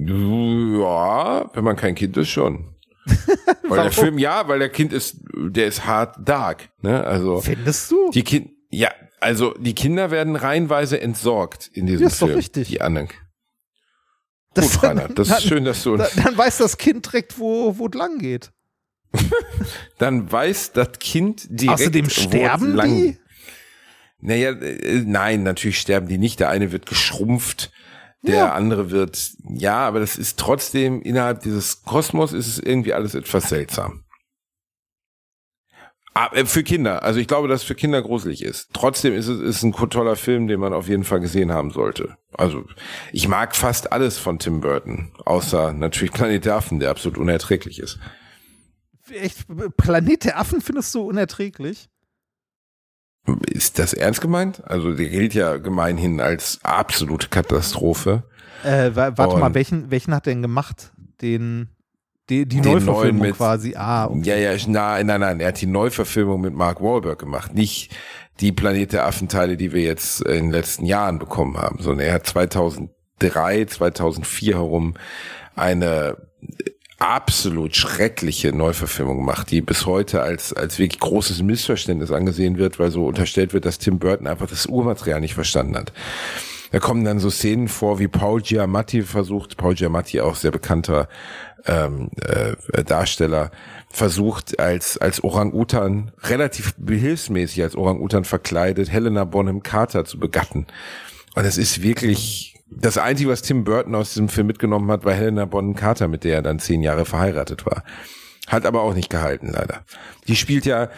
Ja, 0.08 1.50
wenn 1.54 1.64
man 1.64 1.76
kein 1.76 1.96
Kind 1.96 2.16
ist, 2.18 2.30
schon. 2.30 2.76
weil 3.68 3.82
der? 3.84 3.92
Film, 3.92 4.18
ja, 4.20 4.48
weil 4.48 4.60
der 4.60 4.70
Kind 4.70 4.94
ist, 4.94 5.18
der 5.36 5.66
ist 5.66 5.86
hart 5.86 6.18
dark. 6.24 6.70
Ne? 6.82 7.04
Also 7.04 7.42
Findest 7.42 7.90
du? 7.92 8.12
die 8.12 8.24
Kind, 8.24 8.52
ja, 8.70 8.90
also 9.22 9.54
die 9.60 9.76
Kinder 9.76 10.12
werden 10.12 10.36
reihenweise 10.36 11.00
entsorgt 11.02 11.70
in 11.74 11.86
diesem 11.86 12.02
Ja, 12.04 12.08
ist 12.08 12.22
doch 12.22 12.28
Film. 12.28 12.38
richtig. 12.38 12.68
Die 12.70 12.82
anderen. 12.82 13.10
Das- 14.54 14.74
Gut, 14.74 14.84
Rainer, 14.90 15.08
das 15.10 15.30
ist 15.30 15.44
schön, 15.44 15.66
dass 15.66 15.84
du 15.84 15.98
Da, 15.98 16.08
dann 16.24 16.38
weiß 16.38 16.58
das 16.58 16.78
Kind 16.78 17.06
direkt, 17.06 17.38
wo 17.40 17.78
wo 17.78 17.88
es 17.88 17.94
lang 17.94 18.18
geht. 18.20 18.52
dann 19.98 20.32
weiß 20.32 20.74
das 20.74 21.00
Kind 21.00 21.48
direkt, 21.50 21.82
Außerdem 21.82 22.10
sterben 22.10 22.74
lang- 22.76 22.90
die? 22.96 23.18
Naja, 24.22 24.52
äh, 24.52 25.04
nein, 25.06 25.44
natürlich 25.44 25.80
sterben 25.80 26.08
die 26.08 26.18
nicht. 26.18 26.40
Der 26.40 26.50
eine 26.50 26.72
wird 26.72 26.86
geschrumpft, 26.86 27.72
der 28.22 28.36
Ja. 28.36 28.52
andere 28.54 28.92
wird, 28.92 29.32
ja, 29.56 29.78
aber 29.88 30.00
das 30.02 30.18
ist 30.18 30.38
trotzdem, 30.38 31.02
innerhalb 31.02 31.42
dieses 31.42 31.84
Kosmos 31.84 32.34
ist 32.34 32.48
es 32.48 32.60
irgendwie 32.60 32.94
alles 32.94 33.16
etwas 33.16 33.48
seltsam. 33.50 34.04
Ah, 36.22 36.30
äh, 36.34 36.46
Für 36.46 36.64
Kinder, 36.64 37.04
also 37.04 37.20
ich 37.20 37.28
glaube, 37.28 37.48
dass 37.48 37.62
es 37.62 37.68
für 37.68 37.76
Kinder 37.76 38.02
gruselig 38.02 38.44
ist. 38.44 38.70
Trotzdem 38.74 39.14
ist 39.14 39.28
es 39.28 39.40
ist 39.40 39.64
ein 39.64 39.72
toller 39.72 40.16
Film, 40.18 40.48
den 40.48 40.60
man 40.60 40.74
auf 40.74 40.88
jeden 40.90 41.04
Fall 41.06 41.20
gesehen 41.22 41.52
haben 41.54 41.72
sollte. 41.72 42.18
Also 42.34 42.66
ich 43.14 43.28
mag 43.30 43.56
fast 43.56 43.94
alles 43.94 44.18
von 44.18 44.38
Tim 44.38 44.60
Burton, 44.60 45.14
außer 45.26 45.72
natürlich 45.72 46.12
Planet 46.12 46.44
der 46.44 46.56
Affen, 46.56 46.80
der 46.80 46.90
absolut 46.92 47.18
unerträglich 47.18 47.80
ist. 47.80 48.00
Echt, 49.12 49.46
Planet 49.78 50.26
der 50.26 50.38
Affen 50.40 50.60
findest 50.62 50.94
du 50.94 51.02
unerträglich? 51.04 51.88
Ist 53.48 53.80
das 53.80 53.94
ernst 53.94 54.22
gemeint? 54.22 54.64
Also 54.66 54.94
der 54.94 55.08
gilt 55.10 55.34
ja 55.34 55.58
gemeinhin 55.58 56.20
als 56.20 56.60
absolute 56.64 57.28
Katastrophe. 57.30 58.24
Äh, 58.64 58.96
wa- 58.96 59.14
warte 59.16 59.38
mal, 59.38 59.48
Und- 59.48 59.54
welchen, 59.54 59.90
welchen 59.92 60.14
hat 60.14 60.26
der 60.26 60.34
denn 60.34 60.42
gemacht? 60.42 60.92
Den, 61.22 61.70
die, 62.30 62.46
die 62.46 62.62
Neuverfilmung 62.62 63.22
mit- 63.22 63.36
quasi. 63.38 63.74
Ah, 63.76 64.06
okay. 64.06 64.22
Ja, 64.24 64.36
ja, 64.36 64.58
nein, 64.68 65.08
nein, 65.08 65.20
nein, 65.22 65.40
er 65.40 65.48
hat 65.50 65.62
die 65.62 65.66
Neuverfilmung 65.68 66.42
mit 66.42 66.54
Mark 66.54 66.82
Wahlberg 66.82 67.20
gemacht, 67.20 67.54
nicht 67.54 67.92
die 68.40 68.52
Planet 68.52 68.94
der 68.94 69.06
Affenteile, 69.06 69.58
die 69.58 69.74
wir 69.74 69.82
jetzt 69.82 70.22
in 70.22 70.46
den 70.46 70.52
letzten 70.52 70.86
Jahren 70.86 71.20
bekommen 71.20 71.58
haben, 71.58 71.80
sondern 71.82 72.08
er 72.08 72.14
hat 72.14 72.26
2003, 72.28 73.66
2004 73.66 74.56
herum 74.56 74.94
eine 75.56 76.16
absolut 77.00 77.76
schreckliche 77.76 78.52
Neuverfilmung 78.54 79.18
gemacht, 79.18 79.52
die 79.52 79.62
bis 79.62 79.86
heute 79.86 80.22
als, 80.22 80.54
als 80.54 80.80
wirklich 80.80 81.00
großes 81.00 81.42
Missverständnis 81.44 82.12
angesehen 82.12 82.58
wird, 82.58 82.78
weil 82.80 82.92
so 82.92 83.06
unterstellt 83.08 83.54
wird, 83.54 83.66
dass 83.66 83.80
Tim 83.80 84.00
Burton 84.00 84.28
einfach 84.28 84.48
das 84.48 84.66
Urmaterial 84.66 85.22
nicht 85.22 85.34
verstanden 85.34 85.78
hat. 85.78 85.94
Da 86.72 86.80
kommen 86.80 87.04
dann 87.04 87.20
so 87.20 87.30
Szenen 87.30 87.68
vor, 87.68 88.00
wie 88.00 88.08
Paul 88.08 88.42
Giamatti 88.42 89.02
versucht, 89.02 89.58
Paul 89.58 89.74
Giamatti 89.74 90.22
auch 90.22 90.36
sehr 90.36 90.52
bekannter 90.52 91.08
ähm, 91.66 92.10
äh, 92.22 92.84
Darsteller, 92.84 93.52
versucht 93.90 94.60
als, 94.60 94.98
als 94.98 95.24
Orang-Utan, 95.24 96.12
relativ 96.24 96.76
behilfsmäßig 96.78 97.64
als 97.64 97.76
Orang-Utan 97.76 98.24
verkleidet, 98.24 98.92
Helena 98.92 99.24
Bonham 99.24 99.64
Carter 99.64 100.06
zu 100.06 100.20
begatten. 100.20 100.68
Und 101.36 101.46
es 101.46 101.58
ist 101.58 101.82
wirklich 101.82 102.56
das 102.70 102.98
Einzige, 102.98 103.32
was 103.32 103.42
Tim 103.42 103.64
Burton 103.64 103.96
aus 103.96 104.10
diesem 104.10 104.30
Film 104.30 104.48
mitgenommen 104.48 104.90
hat, 104.92 105.04
war 105.06 105.14
Helena 105.14 105.46
Bonham 105.46 105.76
Carter, 105.76 106.08
mit 106.08 106.24
der 106.24 106.36
er 106.36 106.42
dann 106.42 106.60
zehn 106.60 106.84
Jahre 106.84 107.06
verheiratet 107.06 107.66
war. 107.66 107.84
Hat 108.48 108.66
aber 108.66 108.82
auch 108.82 108.94
nicht 108.94 109.10
gehalten, 109.10 109.52
leider. 109.52 109.84
Die 110.28 110.36
spielt 110.36 110.66
ja, 110.66 110.90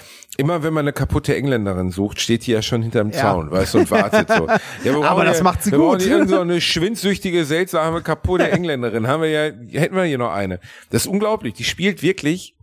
immer 0.41 0.63
wenn 0.63 0.73
man 0.73 0.85
eine 0.85 0.93
kaputte 0.93 1.35
Engländerin 1.35 1.91
sucht, 1.91 2.19
steht 2.19 2.45
die 2.47 2.51
ja 2.51 2.61
schon 2.61 2.81
hinterm 2.81 3.11
Ja. 3.11 3.19
Zaun, 3.19 3.51
weißt 3.51 3.75
du, 3.75 3.77
und 3.79 3.91
wartet 3.91 4.27
so. 4.27 4.47
Ja, 4.83 4.99
wir 4.99 5.03
Aber 5.03 5.23
das 5.23 5.37
ja, 5.37 5.43
macht 5.43 5.63
sie 5.63 5.71
wir 5.71 5.77
gut. 5.77 6.05
irgend 6.05 6.29
so 6.29 6.39
eine 6.41 6.59
schwindsüchtige, 6.59 7.45
seltsame, 7.45 8.01
kaputte 8.01 8.49
Engländerin. 8.51 9.07
Haben 9.07 9.21
wir 9.21 9.29
ja, 9.29 9.43
hätten 9.79 9.95
wir 9.95 10.03
hier 10.03 10.17
noch 10.17 10.31
eine. 10.31 10.59
Das 10.89 11.03
ist 11.03 11.07
unglaublich. 11.07 11.53
Die 11.53 11.63
spielt 11.63 12.01
wirklich 12.01 12.55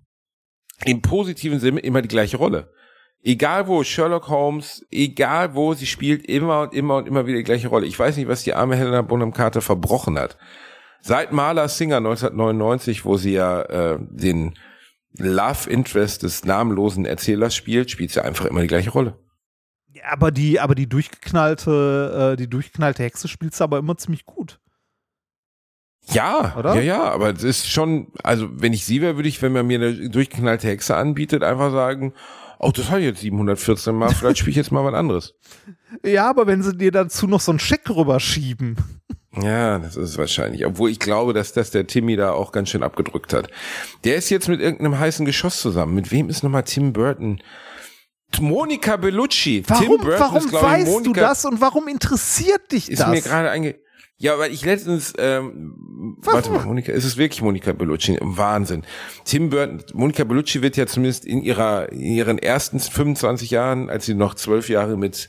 im 0.84 1.00
positiven 1.00 1.60
Sinne 1.60 1.80
immer 1.80 2.02
die 2.02 2.08
gleiche 2.08 2.36
Rolle. 2.36 2.72
Egal 3.22 3.66
wo, 3.66 3.82
Sherlock 3.82 4.28
Holmes, 4.28 4.86
egal 4.90 5.54
wo, 5.54 5.74
sie 5.74 5.86
spielt 5.86 6.24
immer 6.26 6.62
und 6.62 6.74
immer 6.74 6.96
und 6.96 7.08
immer 7.08 7.26
wieder 7.26 7.38
die 7.38 7.44
gleiche 7.44 7.68
Rolle. 7.68 7.86
Ich 7.86 7.98
weiß 7.98 8.16
nicht, 8.16 8.28
was 8.28 8.44
die 8.44 8.54
arme 8.54 8.76
Helena 8.76 9.02
Bonham 9.02 9.32
Carter 9.32 9.60
verbrochen 9.60 10.18
hat. 10.18 10.36
Seit 11.00 11.32
Marla 11.32 11.68
Singer 11.68 11.98
1999, 11.98 13.04
wo 13.04 13.16
sie 13.16 13.32
ja 13.32 13.62
äh, 13.62 13.98
den 14.00 14.54
Love 15.16 15.68
Interest 15.70 16.22
des 16.22 16.44
namenlosen 16.44 17.04
Erzählers 17.04 17.54
spielt, 17.54 17.90
spielt 17.90 18.10
sie 18.10 18.22
einfach 18.22 18.44
immer 18.44 18.60
die 18.60 18.66
gleiche 18.66 18.90
Rolle. 18.90 19.18
Aber 20.08 20.30
die, 20.30 20.60
aber 20.60 20.74
die 20.74 20.88
durchgeknallte, 20.88 22.32
äh, 22.32 22.36
die 22.36 22.48
durchgeknallte 22.48 23.02
Hexe 23.02 23.26
spielt 23.26 23.54
sie 23.54 23.64
aber 23.64 23.78
immer 23.78 23.96
ziemlich 23.96 24.26
gut. 24.26 24.60
Ja, 26.10 26.54
Oder? 26.56 26.74
ja, 26.76 26.80
ja, 26.80 27.02
aber 27.02 27.30
es 27.30 27.42
ist 27.42 27.70
schon, 27.70 28.08
also 28.22 28.48
wenn 28.50 28.72
ich 28.72 28.84
sie 28.86 29.02
wäre, 29.02 29.16
würde 29.16 29.28
ich, 29.28 29.42
wenn 29.42 29.52
man 29.52 29.66
mir 29.66 29.78
eine 29.78 30.08
durchgeknallte 30.08 30.68
Hexe 30.68 30.96
anbietet, 30.96 31.42
einfach 31.42 31.70
sagen, 31.70 32.14
oh, 32.58 32.70
das 32.74 32.90
habe 32.90 33.00
ich 33.00 33.06
jetzt 33.06 33.20
714 33.20 33.94
Mal, 33.94 34.14
vielleicht 34.14 34.38
spiele 34.38 34.52
ich 34.52 34.56
jetzt 34.56 34.72
mal 34.72 34.84
was 34.84 34.94
anderes. 34.94 35.34
Ja, 36.04 36.28
aber 36.28 36.46
wenn 36.46 36.62
sie 36.62 36.76
dir 36.76 36.92
dazu 36.92 37.26
noch 37.26 37.40
so 37.40 37.50
einen 37.50 37.58
Scheck 37.58 37.88
rüberschieben. 37.88 38.76
Ja, 39.36 39.78
das 39.78 39.96
ist 39.96 40.16
wahrscheinlich. 40.16 40.64
Obwohl 40.64 40.90
ich 40.90 40.98
glaube, 40.98 41.34
dass 41.34 41.52
das 41.52 41.70
der 41.70 41.86
Timmy 41.86 42.16
da 42.16 42.32
auch 42.32 42.50
ganz 42.50 42.70
schön 42.70 42.82
abgedrückt 42.82 43.32
hat. 43.32 43.50
Der 44.04 44.16
ist 44.16 44.30
jetzt 44.30 44.48
mit 44.48 44.60
irgendeinem 44.60 44.98
heißen 44.98 45.26
Geschoss 45.26 45.60
zusammen. 45.60 45.94
Mit 45.94 46.10
wem 46.10 46.28
ist 46.28 46.42
nochmal 46.42 46.62
Tim 46.62 46.92
Burton? 46.92 47.42
Monika 48.40 48.96
Bellucci. 48.96 49.62
Tim 49.62 49.76
Warum, 49.76 50.00
Burton 50.00 50.20
warum 50.20 50.38
ist, 50.38 50.48
glaube 50.48 50.66
ich, 50.66 50.72
weißt 50.72 50.86
du 50.86 50.92
Monika, 50.92 51.20
das 51.20 51.44
und 51.44 51.60
warum 51.60 51.88
interessiert 51.88 52.72
dich 52.72 52.90
Ist 52.90 53.00
das? 53.00 53.08
mir 53.08 53.20
gerade 53.20 53.50
einge... 53.50 53.76
Ja, 54.20 54.36
weil 54.36 54.52
ich 54.52 54.64
letztens, 54.64 55.12
ähm, 55.16 56.16
warte 56.22 56.50
mal, 56.50 56.64
Monika, 56.64 56.90
ist 56.90 57.04
es 57.04 57.16
wirklich 57.16 57.40
Monika 57.40 57.72
Bellucci? 57.72 58.18
Wahnsinn. 58.20 58.82
Tim 59.24 59.48
Burton, 59.48 59.84
Monika 59.94 60.24
Bellucci 60.24 60.60
wird 60.60 60.76
ja 60.76 60.88
zumindest 60.88 61.24
in 61.24 61.40
ihrer, 61.40 61.92
in 61.92 62.00
ihren 62.00 62.38
ersten 62.38 62.80
25 62.80 63.52
Jahren, 63.52 63.88
als 63.88 64.06
sie 64.06 64.14
noch 64.14 64.34
zwölf 64.34 64.68
Jahre 64.68 64.96
mit 64.96 65.28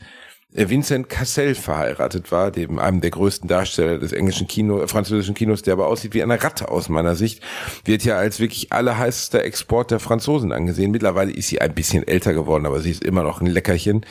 Vincent 0.52 1.10
Cassel 1.10 1.54
verheiratet 1.54 2.32
war, 2.32 2.50
dem 2.50 2.80
einem 2.80 3.02
der 3.02 3.12
größten 3.12 3.48
Darsteller 3.48 4.00
des 4.00 4.14
englischen 4.14 4.48
Kino, 4.48 4.82
äh, 4.82 4.88
französischen 4.88 5.36
Kinos, 5.36 5.62
der 5.62 5.74
aber 5.74 5.88
aussieht 5.88 6.16
wie 6.16 6.24
eine 6.24 6.44
Ratte 6.44 6.70
aus 6.70 6.90
meiner 6.90 7.16
Sicht, 7.16 7.44
wird 7.86 8.04
ja 8.04 8.18
als 8.18 8.40
wirklich 8.40 8.72
allerheißester 8.72 9.44
Export 9.44 9.92
der 9.92 10.00
Franzosen 10.00 10.52
angesehen. 10.52 10.90
Mittlerweile 10.90 11.32
ist 11.32 11.50
sie 11.50 11.62
ein 11.62 11.76
bisschen 11.76 12.08
älter 12.08 12.34
geworden, 12.34 12.66
aber 12.66 12.80
sie 12.80 12.90
ist 12.90 13.04
immer 13.04 13.22
noch 13.22 13.42
ein 13.42 13.48
Leckerchen. 13.48 14.06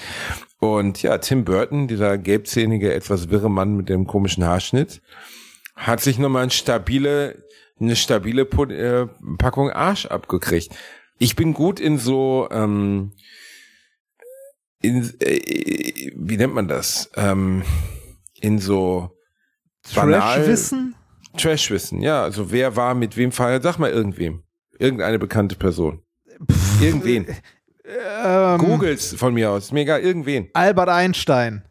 Und 0.60 1.02
ja, 1.02 1.18
Tim 1.18 1.44
Burton, 1.44 1.88
dieser 1.88 2.18
gelbzähnige, 2.18 2.94
etwas 2.94 3.30
wirre 3.30 3.50
Mann 3.50 3.76
mit 3.76 3.88
dem 3.88 4.06
komischen 4.06 4.44
Haarschnitt, 4.44 5.00
hat 5.74 6.00
sich 6.00 6.18
nochmal 6.18 6.42
eine 6.42 6.50
stabile, 6.52 7.42
eine 7.80 7.96
stabile 7.96 8.42
äh, 8.42 9.06
Packung 9.38 9.70
Arsch 9.70 10.06
abgekriegt. 10.06 10.72
Ich 11.18 11.34
bin 11.34 11.52
gut 11.52 11.80
in 11.80 11.98
so, 11.98 12.48
ähm, 12.52 13.10
in, 14.80 15.12
äh, 15.20 16.12
wie 16.16 16.36
nennt 16.36 16.54
man 16.54 16.68
das? 16.68 17.10
Ähm, 17.16 17.62
in 18.40 18.58
so 18.58 19.10
Trash-Wissen? 19.82 20.94
Trashwissen, 21.36 22.00
ja. 22.00 22.22
Also 22.22 22.50
wer 22.50 22.76
war 22.76 22.94
mit 22.94 23.16
wem 23.16 23.32
verheiratet? 23.32 23.64
Sag 23.64 23.78
mal 23.78 23.90
irgendwem. 23.90 24.42
Irgendeine 24.78 25.18
bekannte 25.18 25.56
Person. 25.56 26.02
Irgendwen. 26.80 27.26
Ähm, 27.84 28.58
Googles 28.58 29.14
von 29.14 29.34
mir 29.34 29.50
aus. 29.50 29.72
Egal, 29.72 30.00
irgendwen. 30.00 30.48
Albert 30.52 30.88
Einstein. 30.88 31.64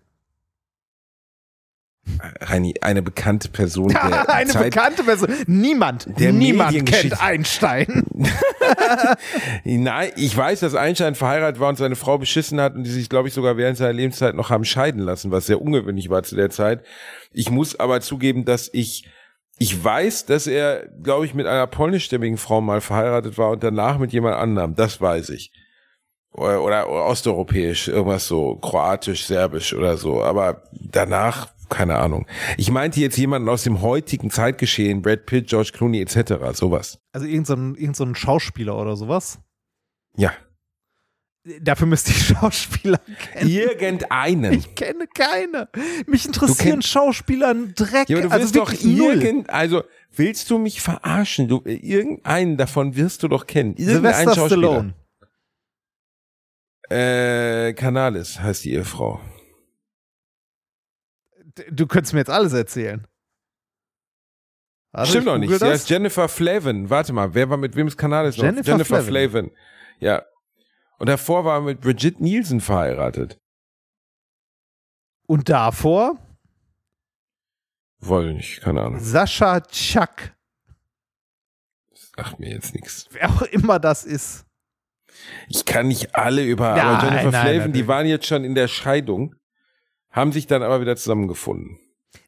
Reini, 2.42 2.76
eine 2.82 3.02
bekannte 3.02 3.50
Person 3.50 3.90
der 3.90 4.30
Eine 4.34 4.50
Zeit. 4.50 4.64
bekannte 4.72 5.04
Person. 5.04 5.30
Niemand, 5.48 6.08
Der 6.20 6.32
niemand 6.34 6.86
kennt 6.86 7.22
Einstein. 7.22 8.06
Nein, 9.64 10.12
ich 10.16 10.36
weiß, 10.36 10.60
dass 10.62 10.76
Einstein 10.76 11.16
verheiratet 11.16 11.60
war 11.60 11.70
und 11.70 11.78
seine 11.78 11.96
Frau 11.96 12.18
beschissen 12.18 12.60
hat 12.60 12.76
und 12.76 12.84
die 12.84 12.92
sich, 12.92 13.10
glaube 13.10 13.28
ich, 13.28 13.34
sogar 13.34 13.58
während 13.58 13.78
seiner 13.78 13.94
Lebenszeit 13.94 14.36
noch 14.36 14.50
haben 14.50 14.66
scheiden 14.66 15.02
lassen, 15.02 15.32
was 15.32 15.46
sehr 15.46 15.62
ungewöhnlich 15.62 16.10
war 16.10 16.24
zu 16.24 16.36
der 16.36 16.50
Zeit. 16.50 16.84
Ich 17.32 17.50
muss 17.50 17.80
aber 17.80 18.02
zugeben, 18.02 18.46
dass 18.46 18.70
ich 18.72 19.08
ich 19.60 19.84
weiß, 19.84 20.26
dass 20.28 20.46
er, 20.46 20.88
glaube 21.02 21.26
ich, 21.26 21.34
mit 21.34 21.48
einer 21.48 21.66
polnischstämmigen 21.66 22.38
Frau 22.38 22.62
mal 22.62 22.80
verheiratet 22.80 23.40
war 23.40 23.50
und 23.50 23.64
danach 23.64 23.98
mit 23.98 24.14
jemand 24.14 24.36
anderem. 24.36 24.76
Das 24.76 25.02
weiß 25.02 25.30
ich. 25.30 25.52
Oder, 26.32 26.64
oder 26.64 26.88
osteuropäisch, 26.88 27.88
irgendwas 27.88 28.28
so, 28.28 28.56
kroatisch, 28.58 29.26
serbisch 29.26 29.74
oder 29.74 29.98
so. 29.98 30.22
Aber 30.22 30.62
danach, 30.72 31.48
keine 31.70 31.98
Ahnung. 31.98 32.26
Ich 32.58 32.72
meinte 32.72 33.00
jetzt 33.00 33.18
jemanden 33.18 33.50
aus 33.50 33.64
dem 33.64 33.82
heutigen 33.82 34.30
Zeitgeschehen, 34.30 35.02
Brad 35.02 35.26
Pitt, 35.26 35.48
George 35.48 35.72
Clooney 35.74 36.02
etc., 36.02 36.34
sowas. 36.54 37.00
Also 37.12 37.26
irgendein 37.28 37.46
so 37.46 37.54
ein, 37.56 37.76
irgend 37.76 37.96
so 37.96 38.04
ein 38.06 38.16
Schauspieler 38.16 38.78
oder 38.78 38.96
sowas. 38.96 39.40
Ja. 40.16 40.32
Dafür 41.62 41.88
müsste 41.88 42.12
ich 42.12 42.28
Schauspieler 42.28 43.00
kennen. 43.32 43.50
Irgendeinen. 43.50 44.54
Ich 44.54 44.76
kenne 44.76 45.08
keine. 45.08 45.70
Mich 46.06 46.26
interessieren 46.26 46.80
kennst- 46.80 46.90
Schauspieler 46.90 47.54
Dreck. 47.54 48.10
Ja, 48.10 48.18
aber 48.18 48.28
du 48.28 48.32
also 48.34 48.44
willst 48.44 48.56
doch 48.56 48.74
irgend, 48.84 49.50
also 49.50 49.84
willst 50.14 50.50
du 50.50 50.58
mich 50.58 50.82
verarschen? 50.82 51.48
Du, 51.48 51.62
irgendeinen 51.66 52.58
davon 52.58 52.96
wirst 52.96 53.24
du 53.24 53.28
doch 53.30 53.48
kennen. 53.48 53.76
Irgendeinen 53.78 54.26
Sylvester 54.26 54.46
Stallone. 54.48 54.94
Äh, 56.90 57.74
Canales 57.74 58.40
heißt 58.40 58.64
die 58.66 58.74
Ehefrau. 58.74 59.20
Du 61.72 61.88
könntest 61.88 62.14
mir 62.14 62.20
jetzt 62.20 62.30
alles 62.30 62.54
erzählen. 62.54 63.08
Warte, 64.92 65.10
Stimmt 65.12 65.28
doch 65.28 65.38
nicht. 65.38 65.52
Sie 65.52 65.60
das. 65.60 65.70
heißt 65.70 65.90
Jennifer 65.90 66.28
Flavin. 66.30 66.90
Warte 66.90 67.14
mal, 67.14 67.34
wer 67.34 67.50
war 67.50 67.58
mit 67.58 67.76
wem 67.76 67.88
ist 67.88 67.98
Canales 67.98 68.38
noch? 68.38 68.44
Jennifer 68.46 68.72
Jennifer 68.72 69.02
Flavin. 69.04 69.50
Flavin. 69.50 69.52
Ja. 70.00 70.24
Und 71.00 71.08
davor 71.10 71.46
war 71.46 71.58
er 71.58 71.62
mit 71.62 71.82
Brigitte 71.82 72.24
Nielsen 72.24 72.62
verheiratet. 72.62 73.40
Und 75.28 75.50
davor? 75.50 76.18
Wollte 78.00 78.34
nicht, 78.34 78.62
keine 78.62 78.82
Ahnung. 78.82 79.00
Sascha 79.00 79.60
Chuck. 79.62 80.34
Sagt 81.94 82.40
mir 82.40 82.50
jetzt 82.50 82.74
nichts. 82.74 83.08
Wer 83.12 83.30
auch 83.30 83.42
immer 83.44 83.80
das 83.80 84.06
ist. 84.06 84.46
Ich 85.50 85.66
kann 85.66 85.88
nicht 85.88 86.16
alle 86.16 86.44
über, 86.44 86.72
Nein, 86.76 86.80
aber 86.86 87.04
Jennifer 87.08 87.32
nein, 87.32 87.42
Flavin, 87.42 87.58
natürlich. 87.58 87.74
die 87.82 87.88
waren 87.88 88.06
jetzt 88.08 88.26
schon 88.26 88.44
in 88.44 88.56
der 88.56 88.68
Scheidung, 88.68 89.36
haben 90.18 90.34
sich 90.34 90.48
dann 90.48 90.62
aber 90.64 90.82
wieder 90.82 90.98
zusammengefunden. 90.98 91.80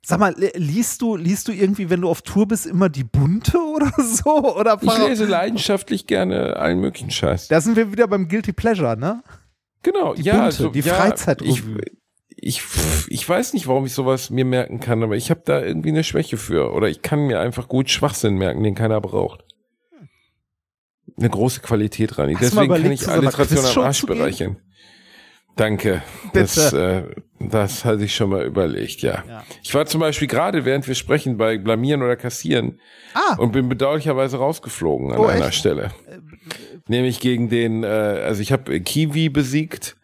Sag 0.02 0.20
mal, 0.20 0.34
li- 0.38 0.52
liest 0.56 1.02
du, 1.02 1.16
liest 1.18 1.48
du 1.48 1.52
irgendwie, 1.52 1.90
wenn 1.90 2.02
du 2.02 2.10
auf 2.10 2.22
Tour 2.22 2.48
bist, 2.48 2.66
immer 2.66 2.88
die 2.90 3.04
bunte 3.04 3.58
oder 3.58 3.92
so? 3.98 4.56
Oder 4.56 4.78
Ich 4.82 4.98
lese 4.98 5.26
leidenschaftlich 5.26 6.08
gerne 6.08 6.56
allen 6.56 6.80
möglichen 6.80 7.12
Scheiß. 7.12 7.48
Da 7.50 7.60
sind 7.60 7.76
wir 7.76 7.92
wieder 7.92 8.08
beim 8.08 8.28
Guilty 8.28 8.54
Pleasure, 8.54 8.96
ne? 8.98 9.22
Genau, 9.84 10.14
Die 10.14 10.22
ja, 10.24 10.34
bunte, 10.34 10.46
also, 10.46 10.70
die 10.70 10.80
ja, 10.80 10.94
Freizeitrevue. 10.94 11.82
Ich, 12.42 12.62
ich, 12.62 12.62
ich 13.10 13.28
weiß 13.28 13.54
nicht, 13.54 13.68
warum 13.68 13.86
ich 13.86 13.94
sowas 13.94 14.30
mir 14.30 14.46
merken 14.46 14.80
kann, 14.80 15.04
aber 15.04 15.16
ich 15.18 15.30
habe 15.30 15.42
da 15.46 15.62
irgendwie 15.62 15.90
eine 15.90 16.04
Schwäche 16.04 16.38
für. 16.38 16.72
Oder 16.74 16.88
ich 16.90 17.02
kann 17.02 17.28
mir 17.28 17.40
einfach 17.40 17.68
gut 17.68 17.90
Schwachsinn 17.90 18.36
merken, 18.36 18.64
den 18.64 18.76
keiner 18.76 19.02
braucht. 19.02 19.44
Eine 21.18 21.30
große 21.30 21.60
Qualität 21.62 22.18
rein. 22.18 22.34
Hast 22.36 22.42
Deswegen 22.54 22.74
kann 22.74 22.92
ich 22.92 23.08
Alliteration 23.08 23.66
am 23.66 23.84
Arsch 23.84 24.06
bereichern. 24.06 24.58
Danke. 25.56 26.02
Das, 26.34 26.72
äh, 26.74 27.04
das 27.40 27.84
hatte 27.84 28.04
ich 28.06 28.16
schon 28.16 28.30
mal 28.30 28.46
überlegt, 28.46 29.02
ja. 29.02 29.24
Ja. 29.28 29.44
Ich 29.62 29.74
war 29.76 29.86
zum 29.86 30.00
Beispiel 30.00 30.28
gerade, 30.28 30.64
während 30.64 30.88
wir 30.88 30.96
sprechen, 30.96 31.38
bei 31.38 31.58
Blamieren 31.58 32.02
oder 32.02 32.16
Kassieren 32.16 32.80
Ah, 33.14 33.36
und 33.38 33.52
bin 33.52 33.68
bedauerlicherweise 33.68 34.38
rausgeflogen 34.38 35.12
an 35.12 35.18
Oh, 35.20 35.26
einer 35.26 35.48
echt? 35.48 35.56
Stelle. 35.60 35.92
Nämlich 36.88 37.20
gegen 37.20 37.50
den, 37.50 37.84
äh, 37.84 37.88
also 37.88 38.42
ich 38.42 38.52
habe 38.54 38.80
Kiwi 38.80 39.30
besiegt. 39.30 39.98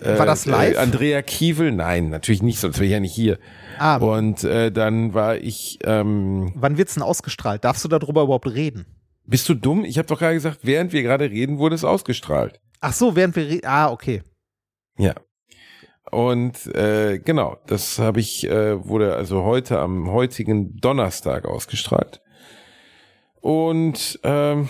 war 0.00 0.24
das 0.26 0.46
live? 0.46 0.74
Äh, 0.76 0.78
Andrea 0.78 1.22
Kiewel? 1.22 1.72
Nein, 1.72 2.08
natürlich 2.08 2.42
nicht, 2.42 2.58
sonst 2.60 2.76
wäre 2.78 2.86
ich 2.86 2.92
ja 2.92 3.00
nicht 3.00 3.14
hier. 3.14 3.38
ah, 3.78 3.96
Und 3.96 4.44
äh, 4.44 4.70
dann 4.72 5.12
war 5.14 5.36
ich, 5.36 5.78
ähm, 5.84 6.52
wann 6.54 6.78
wird's 6.78 6.94
denn 6.94 7.02
ausgestrahlt? 7.02 7.64
Darfst 7.64 7.84
du 7.84 7.88
darüber 7.88 8.22
überhaupt 8.22 8.46
reden? 8.46 8.86
bist 9.28 9.48
du 9.48 9.54
dumm? 9.54 9.84
Ich 9.84 9.98
habe 9.98 10.06
doch 10.06 10.20
gerade 10.20 10.34
gesagt, 10.34 10.60
während 10.62 10.92
wir 10.92 11.02
gerade 11.02 11.28
reden, 11.28 11.58
wurde 11.58 11.74
es 11.74 11.84
ausgestrahlt. 11.84 12.60
Ach 12.80 12.92
so, 12.92 13.16
während 13.16 13.34
wir 13.36 13.46
reden. 13.48 13.66
Ah, 13.66 13.90
okay. 13.90 14.22
Ja. 14.98 15.14
Und 16.10 16.66
äh, 16.74 17.18
genau, 17.18 17.56
das 17.66 17.98
habe 17.98 18.20
ich, 18.20 18.48
äh, 18.48 18.86
wurde 18.88 19.16
also 19.16 19.42
heute 19.42 19.78
am 19.80 20.10
heutigen 20.10 20.76
Donnerstag 20.76 21.44
ausgestrahlt. 21.46 22.20
Und 23.40 24.18
ähm, 24.22 24.68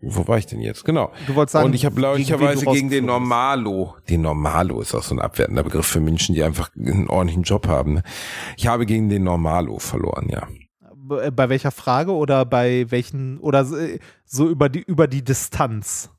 wo 0.00 0.28
war 0.28 0.38
ich 0.38 0.46
denn 0.46 0.60
jetzt? 0.60 0.84
Genau. 0.84 1.12
Du 1.26 1.34
wolltest 1.34 1.54
sagen, 1.54 1.66
und 1.66 1.74
ich 1.74 1.84
habe 1.84 2.00
du 2.00 2.70
gegen 2.72 2.88
den 2.88 3.06
Normalo, 3.06 3.96
den 4.08 4.22
Normalo 4.22 4.80
ist 4.80 4.94
auch 4.94 5.02
so 5.02 5.14
ein 5.14 5.20
abwertender 5.20 5.64
Begriff 5.64 5.86
für 5.86 6.00
Menschen, 6.00 6.34
die 6.36 6.42
einfach 6.44 6.70
einen 6.76 7.08
ordentlichen 7.08 7.42
Job 7.42 7.66
haben. 7.66 7.94
Ne? 7.94 8.02
Ich 8.56 8.68
habe 8.68 8.86
gegen 8.86 9.08
den 9.08 9.24
Normalo 9.24 9.78
verloren, 9.80 10.28
ja. 10.30 10.46
Äh, 11.20 11.30
Bei 11.32 11.48
welcher 11.48 11.72
Frage 11.72 12.12
oder 12.12 12.44
bei 12.44 12.86
welchen 12.90 13.38
oder 13.38 13.64
so- 13.64 13.76
äh, 13.76 13.98
so 14.24 14.48
über 14.48 14.68
die 14.68 14.80
über 14.82 15.08
die 15.08 15.24
Distanz? 15.24 16.10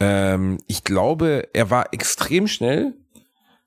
Ähm, 0.00 0.58
ich 0.66 0.84
glaube, 0.84 1.48
er 1.52 1.70
war 1.70 1.92
extrem 1.92 2.46
schnell 2.46 2.94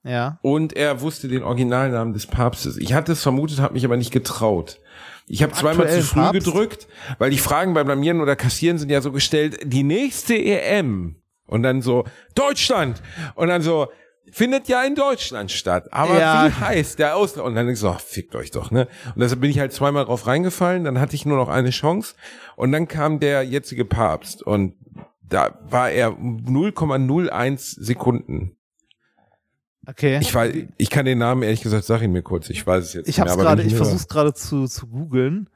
Ja. 0.03 0.40
und 0.41 0.74
er 0.74 1.02
wusste 1.02 1.28
den 1.28 1.44
Originalnamen 1.44 2.14
des 2.14 2.26
Papstes. 2.28 2.78
Ich 2.78 2.94
hatte 2.94 3.12
es 3.12 3.22
vermutet, 3.22 3.60
habe 3.60 3.74
mich 3.74 3.86
aber 3.86 3.98
nicht 3.98 4.12
getraut. 4.12 4.80
Ich 5.28 5.44
habe 5.44 5.53
zweimal 5.53 5.90
zu 5.90 6.02
früh 6.02 6.20
Papst? 6.22 6.34
gedrückt, 6.45 6.88
weil 7.18 7.30
die 7.32 7.38
Fragen 7.38 7.74
beim 7.74 7.86
Blamieren 7.86 8.22
oder 8.22 8.36
Kassieren 8.36 8.78
sind 8.78 8.90
ja 8.90 9.02
so 9.02 9.12
gestellt, 9.12 9.60
die 9.64 9.84
nächste 9.84 10.36
EM 10.36 11.16
und 11.48 11.64
dann 11.64 11.82
so 11.82 12.06
Deutschland 12.36 13.02
und 13.36 13.48
dann 13.49 13.62
so 13.62 13.88
findet 14.32 14.68
ja 14.70 14.82
in 14.84 14.95
Deutschland 14.95 15.52
statt, 15.52 15.90
aber 15.91 16.18
Ja. 16.20 16.48
wie 16.48 16.53
heißt 16.53 16.99
der 16.99 17.18
Austrag? 17.18 17.44
Und 17.45 17.56
dann 17.56 17.74
so, 17.76 17.90
ach, 17.90 17.99
fickt 17.99 18.34
euch 18.36 18.52
doch, 18.52 18.72
ne? 18.72 18.88
Und 19.14 19.22
deshalb 19.22 19.41
bin 19.41 19.49
ich 19.52 19.60
halt 19.60 19.74
zweimal 19.74 20.06
drauf 20.06 20.26
reingefallen, 20.28 20.86
dann 20.86 20.99
hatte 21.02 21.16
ich 21.16 21.26
nur 21.26 21.36
noch 21.38 21.49
eine 21.49 21.70
Chance 21.72 22.16
und 22.56 22.72
dann 22.72 22.88
kam 22.88 23.20
der 23.20 23.44
jetzige 23.44 23.84
Papst 23.84 24.41
und 24.44 24.74
da 25.32 25.58
war 25.70 25.90
er 25.90 26.12
0,01 26.12 27.58
Sekunden. 27.84 28.56
Okay. 29.88 30.20
Ich 30.22 30.34
weiß, 30.34 30.53
ich 30.78 30.90
kann 30.91 31.06
den 31.06 31.18
Namen 31.18 31.41
ehrlich 31.41 31.62
gesagt, 31.62 31.86
sag 31.86 32.02
ihn 32.03 32.12
mir 32.12 32.22
kurz. 32.22 32.49
Ich 32.52 32.66
weiß 32.66 32.84
es 32.84 32.94
jetzt. 32.94 33.08
Ich 33.10 33.20
hab's 33.20 33.32
nicht 33.32 33.38
mehr, 33.38 33.48
aber 33.48 33.56
gerade, 33.56 33.68
ich 33.68 33.76
versuch's 33.76 34.08
gerade 34.08 34.34
zu, 34.34 34.68
zu 34.68 34.88
googeln. 34.88 35.49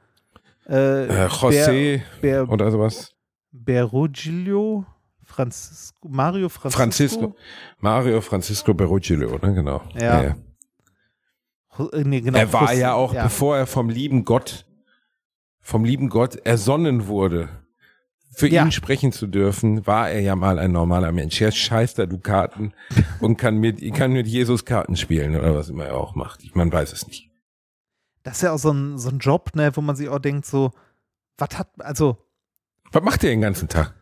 Äh, 0.68 1.04
Äh, 1.06 1.26
José 1.28 2.02
Ber, 2.20 2.48
oder 2.50 2.70
sowas. 2.72 3.12
Bergoglio, 3.52 4.84
Francisco, 5.22 6.08
Mario 6.08 6.48
Francisco. 6.48 6.76
Francisco. 6.82 7.36
Mario 7.78 8.20
Francisco 8.20 8.74
Berruggio, 8.74 9.16
ne? 9.38 9.54
Genau. 9.54 9.82
Ja. 9.94 10.22
Ja. 10.24 10.36
Äh, 11.92 12.04
Nee, 12.04 12.20
genau. 12.22 12.38
Er 12.38 12.52
war 12.52 12.70
José- 12.70 12.78
ja 12.78 12.94
auch, 12.94 13.12
ja. 13.14 13.24
bevor 13.24 13.56
er 13.56 13.66
vom 13.66 13.88
lieben 13.90 14.24
Gott, 14.24 14.66
vom 15.60 15.84
lieben 15.84 16.08
Gott 16.08 16.34
ersonnen 16.36 17.06
wurde, 17.06 17.48
für 18.36 18.48
Ja. 18.48 18.64
ihn 18.64 18.72
sprechen 18.72 19.12
zu 19.12 19.26
dürfen, 19.26 19.86
war 19.86 20.10
er 20.10 20.20
ja 20.20 20.36
mal 20.36 20.58
ein 20.58 20.70
normaler 20.70 21.10
Mensch. 21.10 21.40
Er 21.40 21.50
scheißt 21.52 21.98
da 21.98 22.04
Dukaten 22.04 22.74
und 23.20 23.38
kann 23.38 23.56
mit, 23.56 23.80
kann 23.94 24.12
mit 24.12 24.26
Jesus 24.26 24.66
Karten 24.66 24.96
spielen 24.96 25.34
oder 25.36 25.54
was 25.56 25.70
immer 25.70 25.86
er 25.86 25.96
auch 25.96 26.14
macht. 26.14 26.44
Ich, 26.44 26.54
man 26.54 26.70
weiß 26.70 26.92
es 26.92 27.06
nicht. 27.06 27.30
Das 28.22 28.36
ist 28.36 28.42
ja 28.42 28.52
auch 28.52 28.58
so 28.58 28.70
ein, 28.72 28.98
so 28.98 29.08
ein 29.08 29.18
Job, 29.20 29.52
ne, 29.54 29.74
wo 29.74 29.80
man 29.80 29.96
sich 29.96 30.08
auch 30.10 30.18
denkt, 30.18 30.44
so, 30.46 30.72
was 31.38 31.58
hat, 31.58 31.68
also, 31.78 32.18
Was 32.92 33.02
macht 33.02 33.24
er 33.24 33.30
den 33.30 33.40
ganzen 33.40 33.68
Tag? 33.68 33.94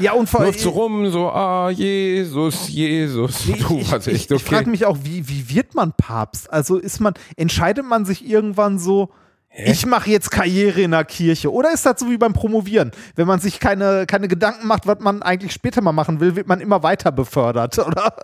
ja, 0.00 0.12
und 0.12 0.28
vor 0.28 0.44
Läuft 0.44 0.60
so 0.60 0.70
rum, 0.70 1.08
so, 1.10 1.30
ah, 1.30 1.70
Jesus, 1.70 2.68
Jesus. 2.68 3.46
Nee, 3.46 3.58
du 3.58 3.78
ich, 3.78 3.92
echt 3.92 4.06
ich, 4.06 4.14
ich 4.26 4.32
okay. 4.32 4.38
frage 4.44 4.70
mich 4.70 4.84
auch, 4.84 4.98
wie, 5.02 5.28
wie 5.28 5.48
wird 5.54 5.74
man 5.74 5.92
Papst? 5.92 6.52
Also 6.52 6.76
ist 6.76 7.00
man, 7.00 7.14
entscheidet 7.36 7.86
man 7.86 8.04
sich 8.04 8.28
irgendwann 8.28 8.78
so, 8.78 9.10
ich 9.50 9.86
mache 9.86 10.10
jetzt 10.10 10.30
Karriere 10.30 10.82
in 10.82 10.92
der 10.92 11.04
Kirche? 11.04 11.52
Oder 11.52 11.72
ist 11.72 11.84
das 11.84 12.00
so 12.00 12.10
wie 12.10 12.18
beim 12.18 12.32
Promovieren? 12.32 12.92
Wenn 13.16 13.26
man 13.26 13.40
sich 13.40 13.58
keine, 13.60 14.06
keine 14.06 14.28
Gedanken 14.28 14.66
macht, 14.66 14.86
was 14.86 15.00
man 15.00 15.22
eigentlich 15.22 15.52
später 15.52 15.80
mal 15.80 15.92
machen 15.92 16.20
will, 16.20 16.36
wird 16.36 16.46
man 16.46 16.60
immer 16.60 16.82
weiter 16.82 17.10
befördert, 17.10 17.78
oder? 17.86 18.14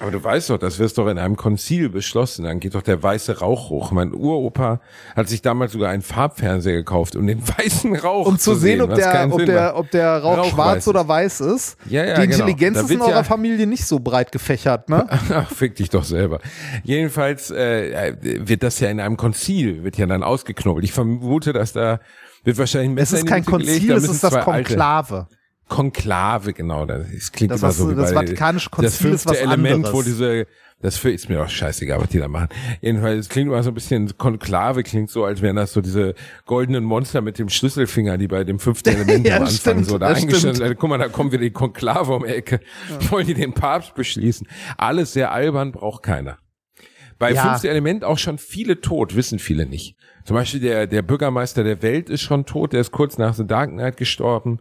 Aber 0.00 0.10
du 0.10 0.22
weißt 0.22 0.50
doch, 0.50 0.58
das 0.58 0.78
wird 0.80 0.98
doch 0.98 1.06
in 1.06 1.18
einem 1.18 1.36
Konzil 1.36 1.88
beschlossen. 1.88 2.44
Dann 2.44 2.58
geht 2.58 2.74
doch 2.74 2.82
der 2.82 3.00
weiße 3.02 3.38
Rauch 3.38 3.70
hoch. 3.70 3.92
Mein 3.92 4.12
Uropa 4.12 4.80
hat 5.14 5.28
sich 5.28 5.40
damals 5.40 5.72
sogar 5.72 5.90
einen 5.90 6.02
Farbfernseher 6.02 6.74
gekauft, 6.74 7.14
um 7.14 7.26
den 7.26 7.40
weißen 7.58 7.94
Rauch 7.96 8.26
Um 8.26 8.36
zu 8.38 8.54
sehen, 8.56 8.80
ob 8.82 8.90
was 8.90 8.98
der, 8.98 9.28
ob, 9.32 9.44
der, 9.46 9.76
ob 9.76 9.90
der 9.92 10.18
Rauch, 10.22 10.38
Rauch 10.38 10.44
schwarz 10.50 10.76
weiß 10.78 10.88
oder 10.88 11.00
ist. 11.02 11.08
weiß 11.08 11.40
ist. 11.40 11.76
Ja, 11.88 12.04
ja, 12.04 12.14
Die 12.20 12.22
genau. 12.22 12.34
Intelligenz 12.40 12.76
Da 12.78 12.84
ist 12.84 12.90
in 12.90 13.00
eurer 13.02 13.10
ja- 13.10 13.22
Familie 13.24 13.66
nicht 13.68 13.86
so 13.86 14.00
breit 14.00 14.32
gefächert, 14.32 14.88
ne? 14.88 15.06
Ach, 15.32 15.50
fick 15.50 15.76
dich 15.76 15.90
doch 15.90 16.04
selber. 16.04 16.40
Jedenfalls 16.82 17.50
äh, 17.52 18.16
wird 18.20 18.62
das 18.64 18.80
ja 18.80 18.90
in 18.90 18.98
einem 19.00 19.16
Konzil, 19.16 19.84
wird 19.84 19.96
ja 19.96 20.06
dann 20.06 20.22
ausgeknobelt. 20.24 20.84
Ich 20.84 20.92
vermute, 20.92 21.52
dass 21.52 21.72
da 21.72 22.00
wird 22.42 22.58
wahrscheinlich 22.58 22.90
ein 22.90 22.98
Es 22.98 23.12
Messer 23.12 23.14
ist 23.14 23.20
in 23.20 23.26
die 23.26 23.32
kein 23.32 23.44
gelegt, 23.44 23.68
Konzil, 23.68 23.88
da 23.88 23.94
es 23.96 24.08
ist 24.08 24.24
das 24.24 24.32
zwei 24.32 24.40
alte- 24.42 24.72
Konklave. 25.68 26.52
Genau. 26.52 26.86
Das, 26.86 27.06
das 27.12 27.32
klingt 27.32 27.52
Das, 27.52 27.60
immer 27.60 27.68
was- 27.68 27.76
so 27.78 27.90
wie 27.90 27.94
das 27.94 28.10
bei, 28.12 28.20
Vatikanische 28.20 28.68
das 28.70 28.76
Konzil 28.76 28.88
ist 28.88 28.98
fünfte 28.98 29.30
was 29.30 29.36
Element, 29.38 29.74
anderes. 29.76 29.94
wo 29.94 30.02
diese, 30.02 30.46
das 30.80 30.96
für, 30.98 31.10
ist 31.10 31.28
mir 31.28 31.38
doch 31.38 31.48
scheißegal, 31.48 32.00
was 32.00 32.08
die 32.08 32.18
da 32.18 32.28
machen. 32.28 32.48
Jedenfalls, 32.82 33.20
es 33.20 33.28
klingt 33.28 33.48
immer 33.48 33.62
so 33.62 33.70
ein 33.70 33.74
bisschen, 33.74 34.16
Konklave 34.18 34.82
klingt 34.82 35.08
so, 35.10 35.24
als 35.24 35.40
wären 35.40 35.56
das 35.56 35.72
so 35.72 35.80
diese 35.80 36.14
goldenen 36.46 36.84
Monster 36.84 37.20
mit 37.22 37.38
dem 37.38 37.48
Schlüsselfinger, 37.48 38.18
die 38.18 38.28
bei 38.28 38.44
dem 38.44 38.58
fünften 38.58 38.88
Element 38.94 39.26
Ja, 39.26 39.36
am 39.36 39.44
das 39.44 39.54
Anfang 39.66 39.72
stimmt, 39.84 39.86
so 39.88 39.98
da 39.98 40.10
das 40.10 40.22
eingestellt 40.22 40.56
sind. 40.56 40.76
Guck 40.78 40.90
mal, 40.90 40.98
da 40.98 41.08
kommen 41.08 41.32
wieder 41.32 41.42
die 41.42 41.50
Konklave 41.52 42.12
um 42.14 42.24
die 42.24 42.30
Ecke. 42.32 42.60
Wollen 43.10 43.26
die 43.26 43.34
den 43.34 43.54
Papst 43.54 43.94
beschließen? 43.94 44.46
Alles 44.76 45.12
sehr 45.14 45.32
albern, 45.32 45.72
braucht 45.72 46.02
keiner. 46.02 46.38
Bei 47.18 47.32
Ja. 47.32 47.42
fünfte 47.42 47.70
Element 47.70 48.04
auch 48.04 48.18
schon 48.18 48.38
viele 48.38 48.80
tot, 48.80 49.14
wissen 49.14 49.38
viele 49.38 49.66
nicht. 49.66 49.96
Zum 50.24 50.34
Beispiel 50.36 50.60
der, 50.60 50.86
der 50.86 51.02
Bürgermeister 51.02 51.62
der 51.62 51.80
Welt 51.82 52.10
ist 52.10 52.22
schon 52.22 52.44
tot, 52.44 52.72
der 52.72 52.80
ist 52.80 52.90
kurz 52.92 53.18
nach 53.18 53.34
The 53.34 53.46
Dark 53.46 53.70
Knight 53.70 53.96
gestorben. 53.96 54.58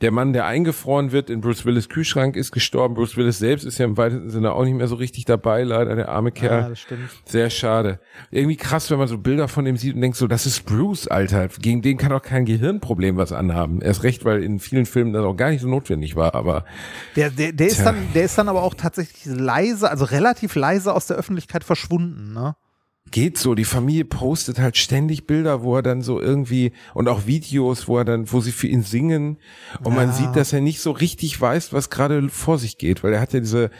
Der 0.00 0.12
Mann, 0.12 0.32
der 0.32 0.46
eingefroren 0.46 1.10
wird 1.10 1.28
in 1.28 1.40
Bruce 1.40 1.64
Willis 1.64 1.88
Kühlschrank, 1.88 2.36
ist 2.36 2.52
gestorben. 2.52 2.94
Bruce 2.94 3.16
Willis 3.16 3.38
selbst 3.38 3.64
ist 3.64 3.78
ja 3.78 3.84
im 3.84 3.96
weitesten 3.96 4.30
Sinne 4.30 4.52
auch 4.52 4.64
nicht 4.64 4.74
mehr 4.74 4.86
so 4.86 4.94
richtig 4.94 5.24
dabei, 5.24 5.64
leider, 5.64 5.96
der 5.96 6.08
arme 6.08 6.30
Kerl. 6.30 6.62
Ja, 6.62 6.68
das 6.68 6.78
stimmt. 6.78 7.10
Sehr 7.24 7.50
schade. 7.50 7.98
Irgendwie 8.30 8.56
krass, 8.56 8.90
wenn 8.92 8.98
man 8.98 9.08
so 9.08 9.18
Bilder 9.18 9.48
von 9.48 9.64
dem 9.64 9.76
sieht 9.76 9.96
und 9.96 10.00
denkt 10.00 10.16
so, 10.16 10.28
das 10.28 10.46
ist 10.46 10.66
Bruce, 10.66 11.08
Alter. 11.08 11.48
Gegen 11.48 11.82
den 11.82 11.96
kann 11.96 12.10
doch 12.10 12.22
kein 12.22 12.44
Gehirnproblem 12.44 13.16
was 13.16 13.32
anhaben. 13.32 13.80
Erst 13.80 14.04
recht, 14.04 14.24
weil 14.24 14.44
in 14.44 14.60
vielen 14.60 14.86
Filmen 14.86 15.12
das 15.12 15.24
auch 15.24 15.34
gar 15.34 15.50
nicht 15.50 15.62
so 15.62 15.68
notwendig 15.68 16.14
war, 16.14 16.34
aber 16.34 16.64
Der, 17.16 17.30
der, 17.30 17.52
der, 17.52 17.66
ist 17.66 17.80
dann, 17.80 17.96
der 18.14 18.24
ist 18.24 18.38
dann 18.38 18.48
aber 18.48 18.62
auch 18.62 18.74
tatsächlich 18.74 19.26
leise, 19.26 19.90
also 19.90 20.04
relativ 20.04 20.54
leise 20.54 20.94
aus 20.94 21.08
der 21.08 21.16
Öffentlichkeit 21.16 21.64
verschwunden, 21.64 22.32
ne? 22.32 22.54
Geht 23.10 23.38
so. 23.38 23.54
Die 23.54 23.64
Familie 23.64 24.04
postet 24.04 24.58
halt 24.58 24.76
ständig 24.76 25.26
Bilder, 25.26 25.62
wo 25.62 25.76
er 25.76 25.82
dann 25.82 26.02
so 26.02 26.20
irgendwie 26.20 26.72
und 26.94 27.08
auch 27.08 27.26
Videos, 27.26 27.88
wo 27.88 27.98
er 27.98 28.04
dann, 28.04 28.30
wo 28.32 28.40
sie 28.40 28.52
für 28.52 28.66
ihn 28.66 28.82
singen 28.82 29.36
und 29.84 29.94
man 29.94 30.08
Ja. 30.08 30.12
sieht, 30.14 30.36
dass 30.36 30.52
er 30.52 30.60
nicht 30.60 30.80
so 30.80 30.90
richtig 30.90 31.40
weiß, 31.40 31.72
was 31.72 31.90
gerade 31.90 32.28
vor 32.28 32.58
sich 32.58 32.78
geht, 32.78 33.02
weil 33.02 33.12
er 33.12 33.20
hat 33.20 33.32
ja 33.32 33.40
diese 33.40 33.70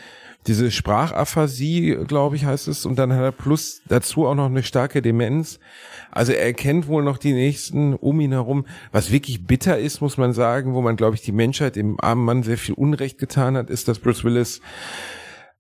diese 0.47 0.71
Sprachaphasie, 0.71 1.99
glaube 2.07 2.37
ich, 2.37 2.45
heißt 2.47 2.69
es, 2.69 2.87
und 2.87 2.99
dann 2.99 3.13
hat 3.13 3.21
er 3.21 3.33
plus 3.33 3.83
dazu 3.89 4.25
auch 4.27 4.35
noch 4.37 4.47
eine 4.47 4.63
starke 4.63 5.03
Demenz. 5.03 5.59
Also 6.11 6.33
er 6.33 6.53
kennt 6.55 6.87
wohl 6.87 7.03
noch 7.03 7.19
die 7.19 7.33
nächsten 7.35 7.93
um 7.95 8.21
ihn 8.21 8.33
herum, 8.33 8.65
was 8.93 9.11
wirklich 9.11 9.45
bitter 9.47 9.79
ist, 9.79 10.01
muss 10.01 10.17
man 10.17 10.33
sagen, 10.33 10.73
wo 10.75 10.81
man, 10.81 10.97
glaube 10.97 11.17
ich, 11.17 11.23
die 11.23 11.33
Menschheit 11.33 11.77
dem 11.77 12.01
armen 12.01 12.25
Mann 12.25 12.43
sehr 12.45 12.57
viel 12.57 12.77
Unrecht 12.77 13.19
getan 13.19 13.57
hat, 13.57 13.69
ist, 13.69 13.89
dass 13.89 13.99
Bruce 13.99 14.25
Willis 14.25 14.61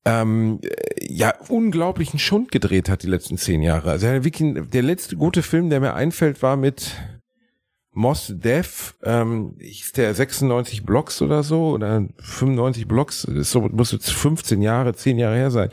ähm, 0.09 0.60
ja 1.01 1.35
unglaublichen 1.48 2.18
Schund 2.18 2.51
gedreht 2.51 2.89
hat 2.89 3.02
die 3.02 3.09
letzten 3.09 3.36
zehn 3.39 3.62
Jahre. 3.62 3.90
Also 3.90 4.06
der, 4.06 4.24
wirklich, 4.24 4.55
der 4.70 4.82
letzte 4.82 5.16
gute 5.16 5.43
Film, 5.43 5.70
der 5.70 5.80
mir 5.80 5.94
einfällt, 5.94 6.43
war 6.43 6.56
mit 6.56 6.97
Moss 7.93 8.32
Def, 8.36 8.94
ähm, 9.02 9.56
ist 9.59 9.97
der 9.97 10.14
96 10.14 10.85
Blocks 10.85 11.20
oder 11.20 11.43
so 11.43 11.70
oder 11.70 12.06
95 12.20 12.86
Blocks, 12.86 13.22
so 13.22 13.62
muss 13.62 13.90
jetzt 13.90 14.12
15 14.12 14.62
Jahre, 14.62 14.94
10 14.94 15.18
Jahre 15.18 15.36
her 15.36 15.51
sein. 15.51 15.70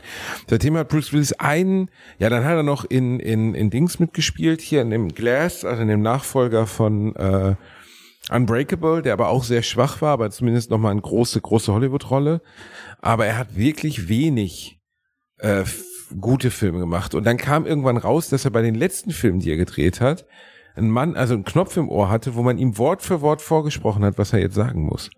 Seitdem 0.48 0.76
hat 0.76 0.88
Bruce 0.88 1.12
Willis 1.12 1.34
einen, 1.34 1.88
ja, 2.18 2.28
dann 2.28 2.44
hat 2.44 2.56
er 2.56 2.62
noch 2.64 2.84
in 2.84 3.20
in 3.20 3.54
in 3.54 3.70
Dings 3.70 4.00
mitgespielt 4.00 4.60
hier 4.60 4.82
in 4.82 4.90
dem 4.90 5.10
Glass, 5.10 5.64
also 5.64 5.82
in 5.82 5.88
dem 5.88 6.02
Nachfolger 6.02 6.66
von 6.66 7.14
äh, 7.14 7.54
Unbreakable, 8.30 9.02
der 9.02 9.12
aber 9.12 9.28
auch 9.28 9.44
sehr 9.44 9.62
schwach 9.62 10.00
war, 10.02 10.10
aber 10.12 10.30
zumindest 10.30 10.70
noch 10.70 10.78
mal 10.78 10.90
eine 10.90 11.00
große 11.00 11.40
große 11.40 11.72
Hollywood 11.72 12.10
Rolle, 12.10 12.40
aber 13.00 13.26
er 13.26 13.38
hat 13.38 13.56
wirklich 13.56 14.08
wenig 14.08 14.80
äh, 15.38 15.64
gute 16.20 16.50
Filme 16.50 16.78
gemacht 16.80 17.14
und 17.14 17.24
dann 17.24 17.36
kam 17.36 17.66
irgendwann 17.66 17.96
raus, 17.96 18.28
dass 18.28 18.44
er 18.44 18.50
bei 18.50 18.62
den 18.62 18.74
letzten 18.74 19.10
Filmen, 19.12 19.38
die 19.40 19.50
er 19.50 19.56
gedreht 19.56 20.00
hat, 20.00 20.26
ein 20.74 20.90
Mann, 20.90 21.16
also 21.16 21.34
einen 21.34 21.44
Knopf 21.44 21.76
im 21.76 21.88
Ohr 21.88 22.10
hatte, 22.10 22.34
wo 22.34 22.42
man 22.42 22.58
ihm 22.58 22.76
Wort 22.78 23.02
für 23.02 23.20
Wort 23.22 23.40
vorgesprochen 23.42 24.04
hat, 24.04 24.18
was 24.18 24.32
er 24.32 24.40
jetzt 24.40 24.54
sagen 24.54 24.82
muss. 24.82 25.08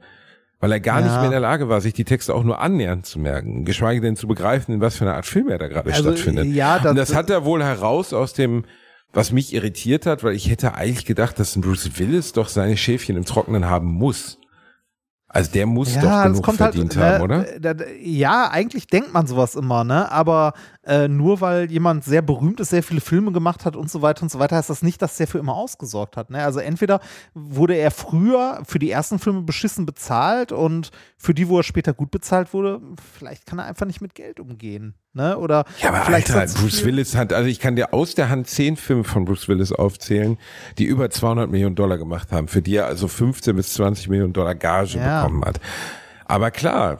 Weil 0.60 0.72
er 0.72 0.80
gar 0.80 1.01
Ja. 1.01 1.06
nicht 1.06 1.14
mehr 1.16 1.24
in 1.26 1.30
der 1.30 1.40
Lage 1.40 1.68
war, 1.68 1.80
sich 1.80 1.94
die 1.94 2.05
Texte 2.05 2.35
auch 2.35 2.43
nur 2.44 2.60
annähernd 2.60 3.06
zu 3.06 3.18
merken, 3.18 3.64
geschweige 3.64 4.01
denn 4.01 4.16
zu 4.16 4.26
begreifen, 4.28 4.74
in 4.74 4.80
was 4.80 4.97
für 4.97 5.05
einer 5.05 5.14
Art 5.14 5.26
Film 5.26 5.48
er 5.48 5.59
da 5.59 5.68
gerade 5.68 5.90
Also, 5.93 6.10
stattfindet. 6.10 6.47
ja, 6.47 6.78
das- 6.78 6.90
Und 6.90 6.97
das 6.97 7.14
hat 7.14 7.30
er 7.30 7.44
wohl 7.44 7.62
heraus 7.62 8.12
aus 8.12 8.32
dem, 8.35 8.64
was 9.12 9.32
mich 9.32 9.55
irritiert 9.55 10.06
hat, 10.06 10.22
weil 10.22 10.35
ich 10.35 10.51
hätte 10.51 10.74
eigentlich 10.74 11.06
gedacht, 11.06 11.39
dass 11.39 11.56
ein 11.56 11.62
Bruce 11.62 11.98
Willis 11.98 12.32
doch 12.32 12.48
seine 12.48 12.76
Schäfchen 12.76 13.16
im 13.16 13.24
Trockenen 13.24 13.66
haben 13.66 13.89
muss. 13.89 14.39
Also 15.30 15.51
der 15.52 15.66
muss 15.66 15.93
doch 15.94 16.02
das 16.02 16.24
genug 16.24 16.47
halt, 16.47 16.56
verdient 16.56 16.97
ne, 16.97 17.05
haben, 17.05 17.22
oder? 17.22 17.44
Ja, 18.01 18.48
eigentlich 18.51 18.86
denkt 18.86 19.12
man 19.12 19.26
sowas 19.26 19.56
immer, 19.56 19.85
ne? 19.85 20.10
Aber 20.10 20.55
äh, 20.89 21.06
nur 21.06 21.40
weil 21.43 21.70
jemand 21.70 22.02
sehr 22.02 22.23
berühmt 22.23 22.60
ist, 22.60 22.70
sehr 22.70 22.82
viele 22.82 23.02
Filme 23.02 23.31
gemacht 23.31 23.66
hat 23.66 23.77
und 23.77 23.90
so 23.90 24.01
weiter 24.01 24.23
und 24.23 24.31
so 24.31 24.39
weiter, 24.39 24.56
heißt 24.56 24.70
das 24.70 24.82
nicht, 24.82 25.02
dass 25.02 25.19
der 25.19 25.27
für 25.27 25.39
immer 25.39 25.55
ausgesorgt 25.55 26.16
hat. 26.16 26.31
Ne? 26.31 26.43
Also 26.43 26.60
entweder 26.60 27.01
wurde 27.35 27.74
er 27.77 27.90
früher 27.90 28.62
für 28.66 28.78
die 28.78 28.90
ersten 28.90 29.19
Filme 29.19 29.43
beschissen 29.43 29.85
bezahlt 29.85 30.51
und 30.51 30.90
für 31.19 31.35
die, 31.35 31.48
wo 31.48 31.59
er 31.59 31.62
später 31.62 31.93
gut 31.93 32.10
bezahlt 32.10 32.55
wurde, 32.55 32.81
vielleicht 33.19 33.44
kann 33.44 33.59
er 33.59 33.66
einfach 33.66 33.86
nicht 33.86 34.01
mit 34.01 34.15
Geld 34.15 34.40
umgehen. 34.40 34.94
Ne? 35.12 35.36
Oder 35.36 35.65
Ja, 35.82 35.90
aber 35.90 36.02
vielleicht 36.06 36.31
Alter, 36.31 36.52
er 36.55 36.60
Bruce 36.60 36.85
Willis 36.85 37.15
hat, 37.16 37.32
also 37.35 37.48
ich 37.48 37.60
kann 37.60 37.77
dir 37.77 37.93
aus 37.93 38.15
der 38.15 38.31
Hand 38.31 38.47
zehn 38.48 38.77
Filme 38.77 39.05
von 39.05 39.27
Bruce 39.27 39.47
Willis 39.48 39.73
aufzählen, 39.73 40.39
die 40.78 40.85
über 40.85 41.10
200 41.10 41.51
Millionen 41.51 41.74
Dollar 41.77 41.98
gemacht 41.98 42.32
haben, 42.32 42.48
für 42.48 42.62
die 42.62 42.77
er 42.77 42.86
also 42.86 43.09
15 43.09 43.55
bis 43.55 43.74
20 43.74 44.09
Millionen 44.09 44.32
Dollar 44.32 44.55
Gage 44.55 44.97
Ja. 44.98 45.23
bekommen 45.23 45.44
hat. 45.44 45.60
Aber 46.28 46.50
klar, 46.50 46.98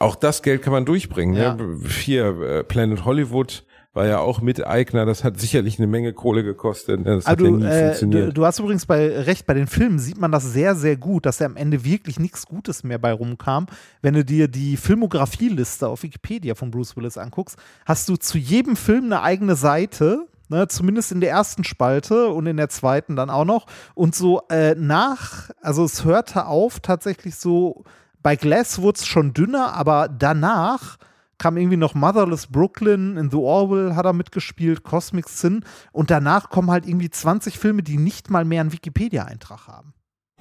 auch 0.00 0.16
das 0.16 0.42
Geld 0.42 0.62
kann 0.62 0.72
man 0.72 0.84
durchbringen. 0.84 1.34
Ja. 1.36 1.54
Ne? 1.54 1.78
Hier, 1.88 2.40
äh, 2.40 2.64
Planet 2.64 3.04
Hollywood 3.04 3.64
war 3.92 4.06
ja 4.06 4.18
auch 4.18 4.40
Miteigner, 4.40 5.06
das 5.06 5.22
hat 5.22 5.38
sicherlich 5.38 5.78
eine 5.78 5.86
Menge 5.86 6.12
Kohle 6.12 6.42
gekostet. 6.42 7.04
ne? 7.04 7.14
Das 7.16 7.26
Ah, 7.26 7.30
hat 7.30 7.40
ja 7.40 7.46
du, 7.46 7.56
nie 7.56 7.64
äh, 7.64 7.68
du, 7.70 7.84
funktioniert. 7.86 8.36
du 8.36 8.44
hast 8.46 8.58
übrigens 8.58 8.86
bei 8.86 9.20
recht, 9.20 9.46
bei 9.46 9.54
den 9.54 9.68
Filmen 9.68 10.00
sieht 10.00 10.18
man 10.20 10.32
das 10.32 10.44
sehr, 10.52 10.74
sehr 10.74 10.96
gut, 10.96 11.26
dass 11.26 11.40
er 11.40 11.46
am 11.46 11.56
Ende 11.56 11.84
wirklich 11.84 12.18
nichts 12.18 12.46
Gutes 12.46 12.82
mehr 12.82 12.98
bei 12.98 13.12
rumkam. 13.12 13.66
Wenn 14.02 14.14
du 14.14 14.24
dir 14.24 14.48
die 14.48 14.76
Filmografieliste 14.76 15.86
auf 15.88 16.02
Wikipedia 16.02 16.54
von 16.56 16.70
Bruce 16.72 16.96
Willis 16.96 17.18
anguckst, 17.18 17.56
hast 17.86 18.08
du 18.08 18.16
zu 18.16 18.36
jedem 18.38 18.74
Film 18.76 19.04
eine 19.04 19.22
eigene 19.22 19.54
Seite. 19.56 20.26
Ne, 20.50 20.68
zumindest 20.68 21.10
in 21.10 21.22
der 21.22 21.30
ersten 21.30 21.64
Spalte 21.64 22.28
und 22.28 22.46
in 22.46 22.58
der 22.58 22.68
zweiten 22.68 23.16
dann 23.16 23.30
auch 23.30 23.46
noch. 23.46 23.66
Und 23.94 24.14
so 24.14 24.42
äh, 24.50 24.74
nach, 24.74 25.48
also 25.62 25.84
es 25.84 26.04
hörte 26.04 26.44
auf 26.46 26.80
tatsächlich 26.80 27.36
so, 27.36 27.84
bei 28.24 28.36
Glass 28.36 28.80
wurde 28.80 28.98
es 28.98 29.06
schon 29.06 29.34
dünner, 29.34 29.74
aber 29.74 30.08
danach 30.08 30.96
kam 31.36 31.58
irgendwie 31.58 31.76
noch 31.76 31.94
Motherless 31.94 32.46
Brooklyn, 32.46 33.18
in 33.18 33.30
The 33.30 33.36
Orwell 33.36 33.94
hat 33.94 34.06
er 34.06 34.14
mitgespielt, 34.14 34.82
Cosmic 34.82 35.28
Sin 35.28 35.62
und 35.92 36.10
danach 36.10 36.48
kommen 36.48 36.70
halt 36.70 36.86
irgendwie 36.86 37.10
20 37.10 37.58
Filme, 37.58 37.82
die 37.82 37.98
nicht 37.98 38.30
mal 38.30 38.46
mehr 38.46 38.62
einen 38.62 38.72
Wikipedia-Eintrag 38.72 39.68
haben. 39.68 39.92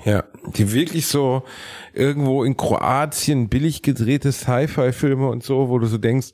Ja, 0.05 0.23
die 0.55 0.71
wirklich 0.71 1.07
so 1.07 1.43
irgendwo 1.93 2.45
in 2.45 2.55
Kroatien 2.55 3.49
billig 3.49 3.81
gedrehte 3.81 4.31
Sci-Fi-Filme 4.31 5.27
und 5.27 5.43
so, 5.43 5.67
wo 5.67 5.77
du 5.77 5.87
so 5.87 5.97
denkst, 5.97 6.29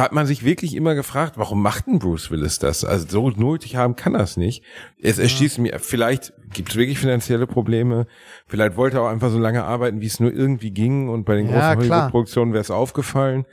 da 0.00 0.04
hat 0.04 0.12
man 0.12 0.24
sich 0.24 0.46
wirklich 0.46 0.74
immer 0.76 0.94
gefragt, 0.94 1.34
warum 1.36 1.60
macht 1.60 1.86
denn 1.86 1.98
Bruce 1.98 2.30
Willis 2.30 2.58
das? 2.58 2.86
Also 2.86 3.06
so 3.06 3.28
nötig 3.28 3.76
haben 3.76 3.96
kann 3.96 4.14
das 4.14 4.38
nicht. 4.38 4.64
Es 4.98 5.18
erschließt 5.18 5.58
mir, 5.58 5.78
vielleicht 5.78 6.32
gibt 6.54 6.70
es 6.70 6.76
wirklich 6.76 6.98
finanzielle 6.98 7.46
Probleme, 7.46 8.06
vielleicht 8.46 8.78
wollte 8.78 8.96
er 8.96 9.02
auch 9.02 9.10
einfach 9.10 9.28
so 9.28 9.38
lange 9.38 9.62
arbeiten, 9.62 10.00
wie 10.00 10.06
es 10.06 10.18
nur 10.18 10.32
irgendwie 10.32 10.70
ging 10.70 11.10
und 11.10 11.24
bei 11.24 11.36
den 11.36 11.50
Ja, 11.50 11.74
großen. 11.74 11.90
Hollywood-Produktionen 11.90 12.54
wäre 12.54 12.62
es 12.62 12.70
aufgefallen. 12.70 13.44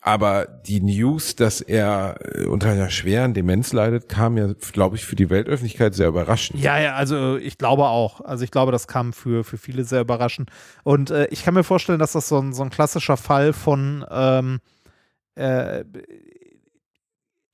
Aber 0.00 0.46
die 0.46 0.80
News, 0.80 1.34
dass 1.34 1.60
er 1.60 2.16
äh, 2.20 2.44
unter 2.46 2.70
einer 2.70 2.88
schweren 2.90 3.34
Demenz 3.34 3.72
leidet, 3.72 4.08
kam 4.08 4.36
ja, 4.36 4.52
glaube 4.70 4.94
ich, 4.94 5.04
für 5.04 5.16
die 5.16 5.30
Weltöffentlichkeit 5.30 5.96
sehr 5.96 6.06
überraschend. 6.06 6.60
Ja, 6.60 6.78
ja, 6.78 6.94
also 6.94 7.38
ich 7.38 7.58
glaube 7.58 7.86
auch. 7.86 8.20
Also 8.20 8.44
ich 8.44 8.52
glaube, 8.52 8.70
das 8.70 8.86
kam 8.86 9.12
für, 9.12 9.42
für 9.42 9.58
viele 9.58 9.82
sehr 9.82 10.02
überraschend. 10.02 10.48
Und 10.84 11.10
äh, 11.10 11.26
ich 11.30 11.44
kann 11.44 11.54
mir 11.54 11.64
vorstellen, 11.64 11.98
dass 11.98 12.12
das 12.12 12.28
so 12.28 12.38
ein, 12.38 12.52
so 12.52 12.62
ein 12.62 12.70
klassischer 12.70 13.16
Fall 13.16 13.52
von 13.52 14.04
ähm, 14.12 14.60
äh, 15.34 15.84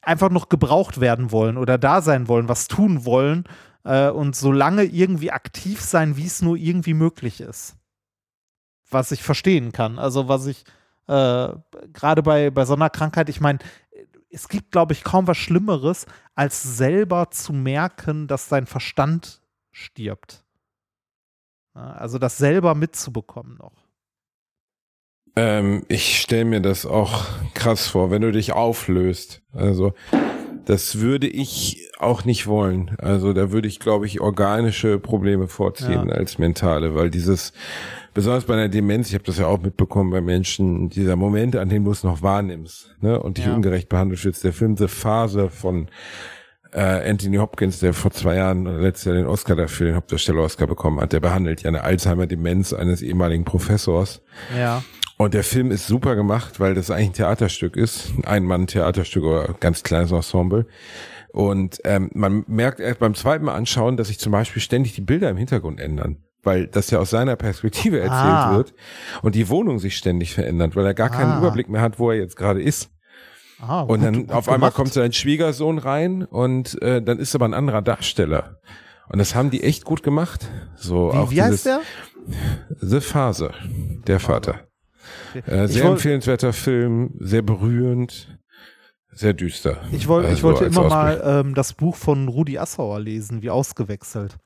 einfach 0.01 0.31
noch 0.31 0.49
gebraucht 0.49 1.01
werden 1.01 1.33
wollen 1.33 1.57
oder 1.57 1.79
da 1.79 2.01
sein 2.01 2.29
wollen, 2.29 2.49
was 2.49 2.69
tun 2.69 3.05
wollen 3.05 3.45
äh, 3.85 4.09
und 4.09 4.37
solange 4.37 4.85
irgendwie 4.85 5.31
aktiv 5.31 5.81
sein, 5.81 6.17
wie 6.17 6.27
es 6.27 6.43
nur 6.43 6.57
irgendwie 6.57 6.95
möglich 6.95 7.41
ist. 7.41 7.77
Was 8.91 9.13
ich 9.13 9.23
verstehen 9.23 9.73
kann. 9.73 9.99
Also 9.99 10.29
was 10.29 10.47
ich 10.47 10.65
äh, 11.09 11.53
gerade 11.93 12.23
bei, 12.23 12.51
bei 12.51 12.65
so 12.65 12.75
einer 12.75 12.91
Krankheit, 12.91 13.29
ich 13.29 13.41
meine, 13.41 13.59
es 14.31 14.49
gibt, 14.49 14.73
glaube 14.73 14.93
ich, 14.93 15.05
kaum 15.05 15.27
was 15.27 15.39
Schlimmeres, 15.39 16.07
als 16.35 16.63
selber 16.63 17.31
zu 17.31 17.53
merken, 17.53 18.29
dass 18.29 18.49
dein 18.49 18.67
Verstand 18.67 19.41
stirbt. 19.73 20.45
Also 21.73 22.19
das 22.19 22.39
selber 22.39 22.75
mitzubekommen 22.75 23.57
noch. 23.57 23.88
Ähm, 25.41 25.83
ich 25.89 26.19
stelle 26.21 26.45
mir 26.47 26.61
das 26.61 26.85
auch 26.85 27.25
krass 27.55 27.87
vor, 27.87 28.11
wenn 28.11 28.23
du 28.23 28.33
dich 28.33 28.53
auflöst. 28.53 29.43
Also 29.53 29.93
das 30.65 30.99
würde 31.01 31.29
ich 31.29 31.91
auch 31.99 32.25
nicht 32.25 32.47
wollen. 32.49 32.97
Also 32.99 33.33
da 33.33 33.53
würde 33.53 33.69
ich, 33.69 33.79
glaube 33.79 34.07
ich, 34.07 34.21
organische 34.21 34.99
Probleme 34.99 35.47
vorziehen 35.47 36.09
Ja. 36.09 36.15
als 36.15 36.39
mentale, 36.39 36.95
weil 36.95 37.11
dieses, 37.11 37.53
besonders 38.15 38.45
bei 38.45 38.55
einer 38.55 38.69
Demenz, 38.69 39.09
ich 39.09 39.15
habe 39.15 39.25
das 39.25 39.39
ja 39.39 39.47
auch 39.47 39.61
mitbekommen 39.61 40.11
bei 40.11 40.21
Menschen, 40.21 40.89
dieser 40.89 41.15
Moment, 41.17 41.55
an 41.57 41.69
dem 41.69 41.85
du 41.85 41.93
es 41.93 42.03
noch 42.03 42.21
wahrnimmst 42.23 42.97
ne, 43.01 43.21
und 43.21 43.39
dich 43.39 43.47
Ja. 43.47 43.55
ungerecht 43.55 43.89
behandelt 43.89 44.25
wirst, 44.25 44.43
der 44.45 44.53
Film 44.53 44.77
The 44.77 44.89
Phase 44.89 45.51
von 45.51 45.89
äh, 46.73 47.09
Anthony 47.11 47.37
Hopkins, 47.39 47.79
der 47.81 47.95
vor 47.95 48.11
zwei 48.11 48.35
Jahren 48.37 48.65
letztes 48.83 49.05
Jahr 49.07 49.15
den 49.15 49.27
Oscar 49.27 49.57
dafür, 49.57 49.87
den 49.87 49.97
Hauptdarsteller-Oscar 49.97 50.67
bekommen 50.67 51.01
hat, 51.01 51.13
der 51.15 51.21
behandelt 51.21 51.63
ja 51.63 51.69
eine 51.69 51.83
Alzheimer-Demenz 51.83 52.73
eines 52.75 53.01
ehemaligen 53.03 53.45
Professors. 53.45 54.21
Ja. 54.57 54.83
Und 55.19 55.35
der 55.35 55.43
Film 55.45 55.71
ist 55.73 55.87
super 55.87 56.15
gemacht, 56.15 56.61
weil 56.61 56.75
das 56.75 56.91
eigentlich 56.91 57.09
ein 57.09 57.13
Theaterstück 57.15 57.77
ist, 57.77 58.13
ein 58.19 58.25
Ein-Mann-Theaterstück 58.25 59.25
oder 59.25 59.53
ganz 59.61 59.83
kleines 59.83 60.13
Ensemble. 60.13 60.67
Und 61.33 61.81
ähm, 61.85 62.11
man 62.15 62.45
merkt 62.47 62.79
erst 62.81 63.01
beim 63.01 63.15
zweiten 63.15 63.45
Mal 63.45 63.55
anschauen, 63.55 63.97
dass 63.97 64.09
sich 64.09 64.19
zum 64.21 64.33
Beispiel 64.33 64.63
ständig 64.63 64.95
die 64.95 65.01
Bilder 65.01 65.29
im 65.29 65.37
Hintergrund 65.37 65.81
ändern, 65.81 66.19
weil 66.45 66.69
das 66.69 66.91
ja 66.91 67.01
aus 67.01 67.11
seiner 67.11 67.35
Perspektive 67.37 67.99
erzählt 67.99 68.13
Ah. 68.15 68.57
wird 68.57 68.75
und 69.23 69.35
die 69.35 69.49
Wohnung 69.49 69.79
sich 69.81 69.97
ständig 69.97 70.33
verändert, 70.35 70.77
weil 70.77 70.87
er 70.87 70.95
gar 70.95 71.11
keinen 71.11 71.33
Ah. 71.33 71.39
Überblick 71.39 71.69
mehr 71.69 71.83
hat, 71.83 71.99
wo 71.99 72.11
er 72.13 72.17
jetzt 72.19 72.37
gerade 72.37 72.63
ist. 72.63 72.91
Ah, 73.61 73.81
Und 73.81 73.99
gut- 73.99 74.07
dann 74.07 74.15
gut 74.27 74.31
auf 74.33 74.47
einmal 74.49 74.71
gemacht. 74.71 74.75
kommt 74.75 74.93
sein 74.93 75.13
Schwiegersohn 75.13 75.79
rein 75.79 76.23
und 76.25 76.81
äh, 76.81 77.03
dann 77.03 77.19
ist 77.19 77.35
aber 77.35 77.45
ein 77.47 77.55
anderer 77.55 77.83
Darsteller. 77.83 78.61
Und 79.09 79.19
das 79.19 79.35
haben 79.35 79.51
die 79.51 79.65
echt 79.65 79.85
gut 79.85 80.05
gemacht. 80.05 80.49
So 80.77 81.11
auch 81.11 81.31
Wie, 81.33 81.37
wie 81.37 81.43
heißt 81.43 81.51
dieses 81.53 81.63
der? 81.65 81.81
The 82.81 83.01
Phase, 83.01 83.51
der 84.07 84.21
Vater. 84.21 84.61
Äh, 85.47 85.65
Ich 85.67 85.73
sehr 85.73 85.85
empfehlenswerter 85.87 86.53
Film, 86.53 87.15
sehr 87.19 87.43
berührend, 87.43 88.39
sehr 89.11 89.33
düster. 89.35 89.79
Ich, 89.93 90.07
woll, 90.09 90.23
ich 90.25 90.31
Also 90.31 90.43
wollte 90.45 90.65
als 90.67 90.77
immer 90.77 90.87
Ausblick. 90.87 91.25
mal 91.25 91.41
ähm, 91.41 91.55
das 91.55 91.73
Buch 91.73 91.97
von 91.97 92.29
Rudi 92.29 92.59
Assauer 92.59 93.01
lesen, 93.01 93.43
wie 93.43 93.51
ausgewechselt. 93.51 94.39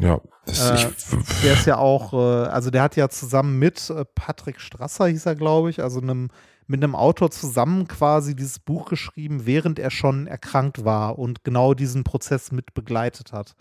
Ja, 0.00 0.20
das, 0.46 0.70
Äh, 0.70 0.74
ich, 0.74 1.40
Der 1.42 1.52
ist 1.54 1.66
ja 1.66 1.78
auch, 1.78 2.12
äh, 2.12 2.16
also 2.48 2.70
der 2.70 2.82
hat 2.82 2.96
ja 2.96 3.08
zusammen 3.08 3.58
mit 3.58 3.90
äh, 3.90 4.04
Patrick 4.14 4.60
Strasser, 4.60 5.06
hieß 5.06 5.26
er, 5.26 5.34
glaube 5.34 5.70
ich, 5.70 5.82
also 5.82 6.00
einem, 6.00 6.28
mit 6.66 6.82
einem 6.82 6.94
Autor 6.94 7.30
zusammen 7.30 7.88
quasi 7.88 8.36
dieses 8.36 8.58
Buch 8.58 8.88
geschrieben, 8.88 9.46
während 9.46 9.78
er 9.78 9.90
schon 9.90 10.26
erkrankt 10.26 10.84
war 10.84 11.18
und 11.18 11.42
genau 11.42 11.74
diesen 11.74 12.04
Prozess 12.04 12.52
mit 12.52 12.74
begleitet 12.74 13.32
hat. 13.32 13.54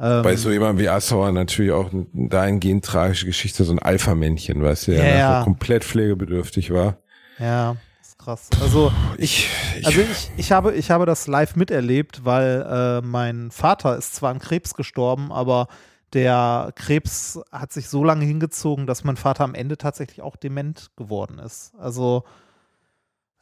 Ähm, 0.00 0.22
bei 0.22 0.34
so 0.36 0.50
jemandem 0.50 0.78
wie 0.84 0.88
Assauer 0.88 1.30
natürlich 1.32 1.72
auch 1.72 1.90
dahingehend 2.12 2.84
tragische 2.84 3.26
Geschichte, 3.26 3.64
so 3.64 3.72
ein 3.72 3.78
Alpha-Männchen, 3.78 4.62
weißt 4.62 4.88
du, 4.88 4.92
der 4.92 5.04
Ja, 5.04 5.18
ja. 5.18 5.44
komplett 5.44 5.84
pflegebedürftig 5.84 6.72
war. 6.72 6.96
ja, 7.38 7.76
ist 8.00 8.18
krass. 8.18 8.48
Also 8.62 8.92
Ich, 9.18 9.48
ich, 9.78 9.86
Also 9.86 10.00
ich, 10.00 10.30
ich, 10.38 10.52
habe, 10.52 10.72
ich 10.74 10.90
habe 10.90 11.04
das 11.06 11.26
live 11.26 11.54
miterlebt, 11.56 12.24
weil 12.24 12.66
äh, 13.02 13.06
mein 13.06 13.50
Vater 13.50 13.96
ist 13.98 14.14
zwar 14.14 14.30
an 14.30 14.38
Krebs 14.38 14.74
gestorben, 14.74 15.32
aber 15.32 15.68
der 16.14 16.72
Krebs 16.76 17.38
hat 17.52 17.72
sich 17.72 17.88
so 17.88 18.02
lange 18.02 18.24
hingezogen, 18.24 18.86
dass 18.86 19.04
mein 19.04 19.16
Vater 19.16 19.44
am 19.44 19.54
Ende 19.54 19.76
tatsächlich 19.78 20.22
auch 20.22 20.36
dement 20.36 20.90
geworden 20.96 21.38
ist. 21.38 21.72
Also 21.78 22.24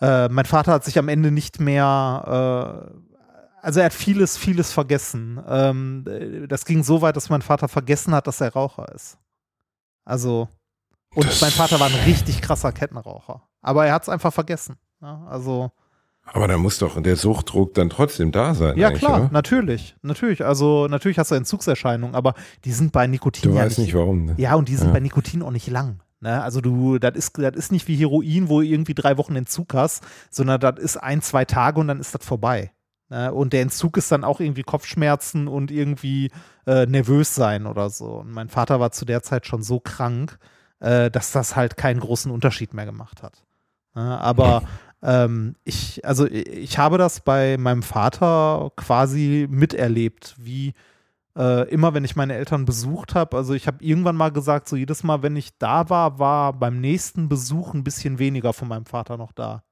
Äh, 0.01 0.29
mein 0.29 0.45
Vater 0.45 0.73
hat 0.73 0.85
sich 0.85 0.97
am 0.99 1.09
Ende 1.09 1.31
nicht 1.33 1.61
mehr, 1.61 2.91
äh, 2.93 3.08
also 3.63 3.81
er 3.81 3.87
hat 3.87 3.93
vieles, 3.95 4.37
vieles 4.37 4.73
vergessen. 4.73 5.41
Ähm, 5.49 6.05
das 6.49 6.65
ging 6.65 6.83
so 6.83 7.01
weit, 7.03 7.17
dass 7.17 7.29
mein 7.31 7.43
Vater 7.43 7.69
vergessen 7.69 8.15
hat, 8.15 8.27
dass 8.27 8.41
er 8.41 8.53
Raucher 8.53 8.93
ist. 8.95 9.19
Also, 10.05 10.49
und 11.15 11.27
Das- 11.27 11.41
mein 11.41 11.51
Vater 11.51 11.79
war 11.81 11.87
ein 11.89 11.95
richtig 12.07 12.41
krasser 12.43 12.73
Kettenraucher. 12.73 13.43
Aber 13.63 13.87
er 13.87 13.93
hat 13.95 14.03
es 14.03 14.09
einfach 14.09 14.33
vergessen. 14.33 14.77
Ja, 15.03 15.25
also, 15.29 15.71
Aber 16.25 16.47
da 16.49 16.59
muss 16.59 16.79
doch 16.79 17.01
der 17.03 17.17
Suchtdruck 17.17 17.75
dann 17.75 17.89
trotzdem 17.91 18.33
da 18.33 18.55
sein. 18.55 18.77
ja 18.77 18.91
klar, 18.91 19.21
Oder? 19.23 19.29
natürlich, 19.33 19.97
natürlich. 20.03 20.45
Also, 20.45 20.87
natürlich 20.89 21.19
hast 21.19 21.31
du 21.31 21.35
Entzugserscheinungen, 21.37 22.15
aber 22.15 22.35
die 22.65 22.73
sind 22.73 22.93
bei 22.93 23.07
Nikotin 23.07 23.51
Du 23.51 23.57
ja 23.57 23.65
weißt 23.65 23.79
nicht 23.79 23.95
warum. 23.95 24.27
Ne? 24.27 24.35
Ja, 24.37 24.55
und 24.55 24.69
die 24.69 24.77
sind 24.77 24.89
Ja. 24.89 24.93
bei 24.95 25.01
Nikotin 25.01 25.43
auch 25.43 25.51
nicht 25.51 25.69
lang. 25.69 26.03
Ne? 26.21 26.43
Also 26.43 26.61
du, 26.61 26.99
das 26.99 27.15
ist, 27.17 27.39
das 27.39 27.55
ist 27.55 27.71
nicht 27.73 27.87
wie 27.89 27.95
Heroin, 27.97 28.49
wo 28.49 28.61
du 28.61 28.67
irgendwie 28.67 28.95
drei 28.95 29.17
Wochen 29.19 29.37
Entzug 29.37 29.73
hast, 29.75 30.03
sondern 30.31 30.61
das 30.61 30.79
ist 30.79 30.97
ein, 30.97 31.23
zwei 31.23 31.45
Tage 31.45 31.79
und 31.81 31.87
dann 31.89 32.01
ist 32.01 32.13
das 32.15 32.25
vorbei. 32.27 32.73
Ne? 33.11 33.33
Und 33.33 33.53
der 33.53 33.63
Entzug 33.63 33.97
ist 33.97 34.13
dann 34.13 34.25
auch 34.25 34.41
irgendwie 34.41 34.63
Kopfschmerzen 34.63 35.49
und 35.49 35.71
irgendwie 35.71 36.31
äh, 36.67 36.87
nervös 36.87 37.35
sein 37.35 37.67
oder 37.67 37.91
so. 37.91 38.21
Und 38.21 38.33
mein 38.33 38.49
Vater 38.49 38.81
war 38.81 38.93
zu 38.93 39.05
der 39.05 39.23
Zeit 39.23 39.47
schon 39.47 39.63
so 39.63 39.81
krank, 39.81 40.39
äh, 40.81 41.11
dass 41.11 41.33
das 41.33 41.57
halt 41.57 41.77
keinen 41.77 42.01
großen 42.01 42.31
Unterschied 42.31 42.75
mehr 42.75 42.87
gemacht 42.87 43.23
hat. 43.23 43.43
Ne? 43.95 44.21
Aber 44.21 44.63
ähm, 45.03 45.57
ich, 45.65 46.05
also 46.05 46.27
ich 46.27 46.79
habe 46.79 46.99
das 46.99 47.21
bei 47.21 47.57
meinem 47.59 47.83
Vater 47.83 48.71
quasi 48.77 49.47
miterlebt, 49.51 50.35
wie 50.39 50.75
äh, 51.37 51.69
immer 51.69 51.95
wenn 51.95 52.05
ich 52.05 52.17
meine 52.17 52.35
Eltern 52.35 52.65
besucht 52.65 53.15
habe, 53.15 53.37
also 53.37 53.55
ich 53.55 53.67
habe 53.69 53.83
irgendwann 53.83 54.17
mal 54.17 54.33
gesagt, 54.33 54.69
so 54.69 54.77
jedes 54.77 55.05
Mal, 55.05 55.23
wenn 55.23 55.37
ich 55.37 55.57
da 55.59 55.89
war, 55.89 56.19
war 56.19 56.53
beim 56.53 56.81
nächsten 56.81 57.29
Besuch 57.29 57.75
ein 57.75 57.85
bisschen 57.85 58.19
weniger 58.19 58.53
von 58.53 58.69
meinem 58.69 58.87
Vater 58.87 59.17
noch 59.17 59.33
da. 59.33 59.63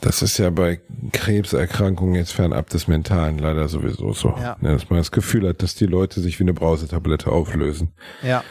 Das 0.00 0.22
ist 0.22 0.38
ja 0.38 0.50
bei 0.50 0.80
Krebserkrankungen 1.12 2.14
jetzt 2.14 2.32
fernab 2.32 2.68
des 2.70 2.86
Mentalen 2.86 3.38
leider 3.38 3.68
sowieso 3.68 4.12
so. 4.12 4.34
Ja. 4.40 4.56
Ne, 4.60 4.72
dass 4.72 4.88
man 4.90 4.98
das 4.98 5.10
Gefühl 5.10 5.48
hat, 5.48 5.62
dass 5.62 5.74
die 5.74 5.86
Leute 5.86 6.20
sich 6.20 6.38
wie 6.38 6.44
eine 6.44 6.54
Brausetablette 6.54 7.30
auflösen. 7.32 7.92
Ja. 8.22 8.44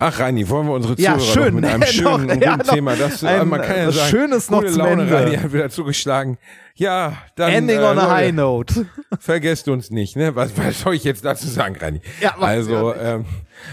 Ach, 0.00 0.20
Reini, 0.20 0.48
wollen 0.48 0.66
wir 0.68 0.74
unsere 0.74 0.94
Ja, 0.98 1.18
Zuhörer 1.18 1.32
schön. 1.32 1.54
noch 1.54 1.60
mit 1.60 1.64
einem 1.70 1.80
Noch, 1.80 1.88
schönen 1.88 2.40
ja, 2.40 2.52
guten 2.52 2.66
noch 2.66 2.74
Thema, 2.74 2.96
das 2.96 3.24
ein, 3.24 3.48
man 3.48 3.60
kann 3.60 3.76
ja 3.76 3.88
äh, 3.88 3.92
sagen, 3.92 4.10
Schönes 4.10 4.50
noch 4.50 4.60
gute 4.62 4.72
Laune, 4.76 5.02
Ende. 5.02 5.14
Reini 5.14 5.36
hat 5.36 5.52
wieder 5.52 5.70
zugeschlagen. 5.70 6.38
Ja, 6.76 7.14
dann 7.34 7.50
Ending 7.52 7.80
äh, 7.80 7.82
on 7.82 7.98
a 7.98 8.08
high 8.08 8.32
note. 8.32 8.86
Vergesst 9.18 9.68
uns 9.68 9.90
nicht, 9.90 10.14
ne? 10.16 10.36
Was, 10.36 10.56
was 10.56 10.80
soll 10.80 10.94
ich 10.94 11.02
jetzt 11.02 11.24
dazu 11.24 11.48
sagen, 11.48 11.76
Reini? 11.76 12.00
Ja, 12.20 12.34
was 12.38 12.48
also, 12.48 12.94
ja 12.94 13.16
ähm, 13.16 13.24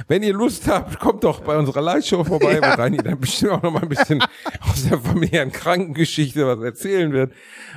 wenn 0.08 0.24
ihr 0.24 0.34
Lust 0.34 0.68
habt, 0.68 1.00
kommt 1.00 1.24
doch 1.24 1.42
bei 1.42 1.58
unserer 1.58 1.82
Live-Show 1.82 2.24
vorbei, 2.24 2.60
Ja. 2.62 2.72
wo 2.74 2.82
Reini 2.82 2.98
dann 2.98 3.20
bestimmt 3.20 3.52
auch 3.52 3.62
noch 3.64 3.72
mal 3.72 3.82
ein 3.84 3.90
bisschen 3.90 4.22
aus 4.62 4.88
der 4.90 5.00
familiären 5.00 5.52
Krankengeschichte 5.52 6.46
was 6.46 6.64
erzählen 6.64 7.12
wird. 7.12 7.34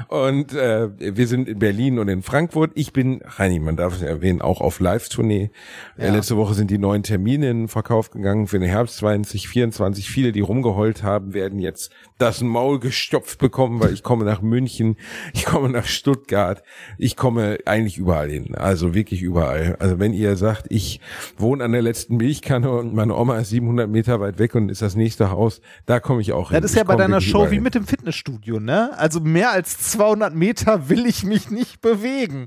Und 0.09 0.53
äh, 0.55 0.89
wir 0.99 1.27
sind 1.27 1.49
in 1.49 1.59
Berlin 1.59 1.99
und 1.99 2.09
in 2.09 2.23
Frankfurt. 2.23 2.71
Ich 2.75 2.93
bin, 2.93 3.21
Reini, 3.25 3.59
man 3.59 3.77
darf 3.77 3.95
es 3.95 4.01
ja 4.01 4.07
erwähnen, 4.09 4.41
auch 4.41 4.61
auf 4.61 4.81
Live-Tournee. 4.81 5.51
Äh, 5.97 6.11
letzte 6.11 6.37
Woche 6.37 6.55
sind 6.55 6.71
die 6.71 6.79
neuen 6.79 7.03
Termine 7.03 7.51
in 7.51 7.59
den 7.63 7.69
Verkauf 7.69 8.11
gegangen 8.11 8.47
für 8.47 8.59
den 8.59 8.69
Herbst 8.69 8.99
2024. 8.99 10.09
Viele, 10.09 10.33
die 10.33 10.41
rumgeheult 10.41 11.03
haben, 11.03 11.35
werden 11.35 11.59
jetzt 11.59 11.91
das 12.19 12.41
Maul 12.43 12.81
gestopft 12.81 13.39
bekommen, 13.39 13.81
weil 13.81 13.93
ich 13.93 14.03
komme 14.03 14.25
nach 14.25 14.43
München, 14.43 14.97
ich 15.35 15.45
komme 15.45 15.69
nach 15.69 15.85
Stuttgart, 15.87 16.63
ich 16.97 17.17
komme 17.17 17.59
eigentlich 17.65 17.99
überall 17.99 18.29
hin. 18.31 18.55
Also 18.55 18.95
wirklich 18.95 19.23
überall. 19.23 19.77
Also 19.79 19.99
wenn 19.99 20.13
ihr 20.13 20.37
sagt, 20.37 20.67
ich 20.71 21.01
wohne 21.37 21.65
an 21.65 21.73
der 21.73 21.83
letzten 21.83 21.98
Milchkanne 22.09 22.71
und 22.71 22.95
meine 22.95 23.15
Oma 23.17 23.39
ist 23.39 23.51
700 23.51 23.89
Meter 23.89 24.21
weit 24.21 24.39
weg 24.39 24.55
und 24.55 24.69
ist 24.71 24.83
das 24.83 24.95
nächste 24.95 25.31
Haus, 25.31 25.61
da 25.87 26.01
komme 26.01 26.21
ich 26.21 26.33
auch 26.33 26.51
hin. 26.51 26.61
Das 26.63 26.71
ist 26.71 26.77
Ich 26.77 26.79
ja 26.79 26.85
bei 26.85 26.97
deiner 26.97 27.21
Show 27.21 27.51
wie 27.51 27.61
mit 27.61 27.75
dem 27.75 27.87
Fitnessstudio, 27.87 28.61
ne? 28.61 28.91
Also 28.99 29.21
mehr 29.21 29.51
als 29.53 29.79
200 29.79 30.35
Meter 30.35 30.89
will 30.89 31.07
ich 31.07 31.25
mich 31.25 31.51
nicht 31.51 31.81
bewegen. 31.81 32.47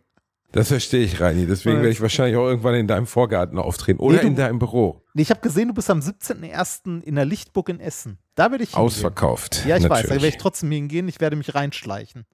Das 0.54 0.68
verstehe 0.68 1.06
ich, 1.06 1.22
Reini. 1.22 1.46
Deswegen 1.46 1.78
werde 1.78 1.92
ich 1.92 2.02
wahrscheinlich 2.02 2.36
auch 2.36 2.46
irgendwann 2.46 2.76
in 2.76 2.86
deinem 2.88 3.06
Vorgarten 3.06 3.58
auftreten 3.58 4.00
oder 4.02 4.16
Nee, 4.18 4.22
du- 4.22 4.28
in 4.28 4.36
deinem 4.36 4.60
Büro. 4.60 5.02
Nee, 5.14 5.22
ich 5.22 5.30
habe 5.30 5.40
gesehen, 5.40 5.70
du 5.70 5.74
bist 5.74 5.90
am 5.90 6.00
17.01. 6.02 7.02
in 7.04 7.16
der 7.16 7.24
Lichtburg 7.26 7.70
in 7.70 7.80
Essen. 7.80 8.18
Da 8.36 8.52
werde 8.52 8.64
ich 8.66 8.72
hingehen. 8.72 8.86
Ausverkauft. 8.86 9.66
Ja, 9.66 9.78
ich 9.78 9.84
weiß, 9.84 9.90
da 9.90 9.96
natürlich. 9.96 10.10
werde 10.12 10.28
ich 10.28 10.38
trotzdem 10.38 10.72
hingehen. 10.72 11.08
Ich 11.08 11.22
werde 11.22 11.36
mich 11.38 11.56
reinschleichen. 11.56 12.26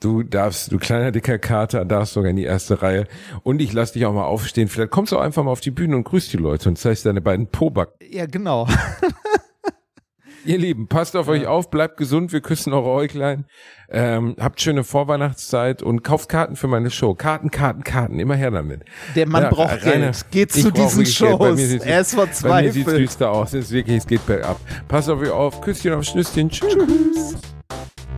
Du 0.00 0.22
darfst, 0.22 0.70
du 0.70 0.78
kleiner 0.78 1.12
dicker 1.12 1.38
Kater, 1.38 1.84
darfst 1.84 2.12
sogar 2.14 2.30
in 2.30 2.36
die 2.36 2.44
erste 2.44 2.82
Reihe. 2.82 3.06
Und 3.42 3.62
ich 3.62 3.72
lass 3.72 3.92
dich 3.92 4.04
auch 4.04 4.12
mal 4.12 4.24
aufstehen. 4.24 4.68
Vielleicht 4.68 4.90
kommst 4.90 5.12
du 5.12 5.16
auch 5.18 5.22
einfach 5.22 5.42
mal 5.44 5.50
auf 5.50 5.60
die 5.60 5.70
Bühne 5.70 5.96
und 5.96 6.04
grüßt 6.04 6.32
die 6.32 6.36
Leute 6.36 6.68
und 6.68 6.76
zeigst 6.78 7.06
deine 7.06 7.20
beiden 7.22 7.46
Poback. 7.46 7.88
Ja, 8.10 8.26
genau. 8.26 8.68
Ihr 10.46 10.58
Lieben, 10.58 10.88
passt 10.88 11.16
auf 11.16 11.28
euch 11.28 11.46
auf, 11.46 11.70
bleibt 11.70 11.96
gesund, 11.96 12.30
wir 12.34 12.42
küssen 12.42 12.74
eure 12.74 12.90
Äuglein. 12.90 13.46
Ähm, 13.88 14.36
habt 14.38 14.60
schöne 14.60 14.84
Vorweihnachtszeit 14.84 15.82
und 15.82 16.04
kauft 16.04 16.28
Karten 16.28 16.56
für 16.56 16.66
meine 16.68 16.90
Show. 16.90 17.14
Karten, 17.14 17.50
Karten, 17.50 17.82
Karten, 17.82 18.18
immer 18.18 18.34
her 18.34 18.50
damit. 18.50 18.82
Der 19.16 19.26
Mann 19.26 19.44
Ja, 19.44 19.48
braucht 19.48 19.86
Rainer, 19.86 20.10
Geld. 20.10 20.30
Geht 20.30 20.52
zu 20.52 20.70
diesen 20.70 21.06
Shows. 21.06 21.40
Er 21.82 22.00
ist 22.00 22.14
Bei 22.42 22.60
mir 22.62 22.72
sieht's 22.72 22.84
verzweifelt. 22.84 22.98
düster 22.98 23.30
aus. 23.30 23.54
Es 23.54 23.66
ist 23.66 23.70
wirklich, 23.70 23.96
es 23.96 24.06
geht 24.06 24.26
bergab. 24.26 24.60
Passt 24.86 25.08
auf 25.08 25.18
euch 25.20 25.30
auf, 25.30 25.62
Küsschen 25.62 25.94
auf 25.94 26.04
Schnüsschen. 26.04 26.50
Tschüss. 26.50 27.36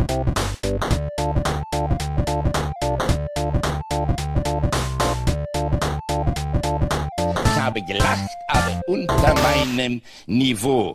Ich 0.09 0.46
gelacht, 7.87 8.31
aber 8.49 8.83
unter 8.87 9.35
meinem 9.35 10.03
Niveau. 10.27 10.95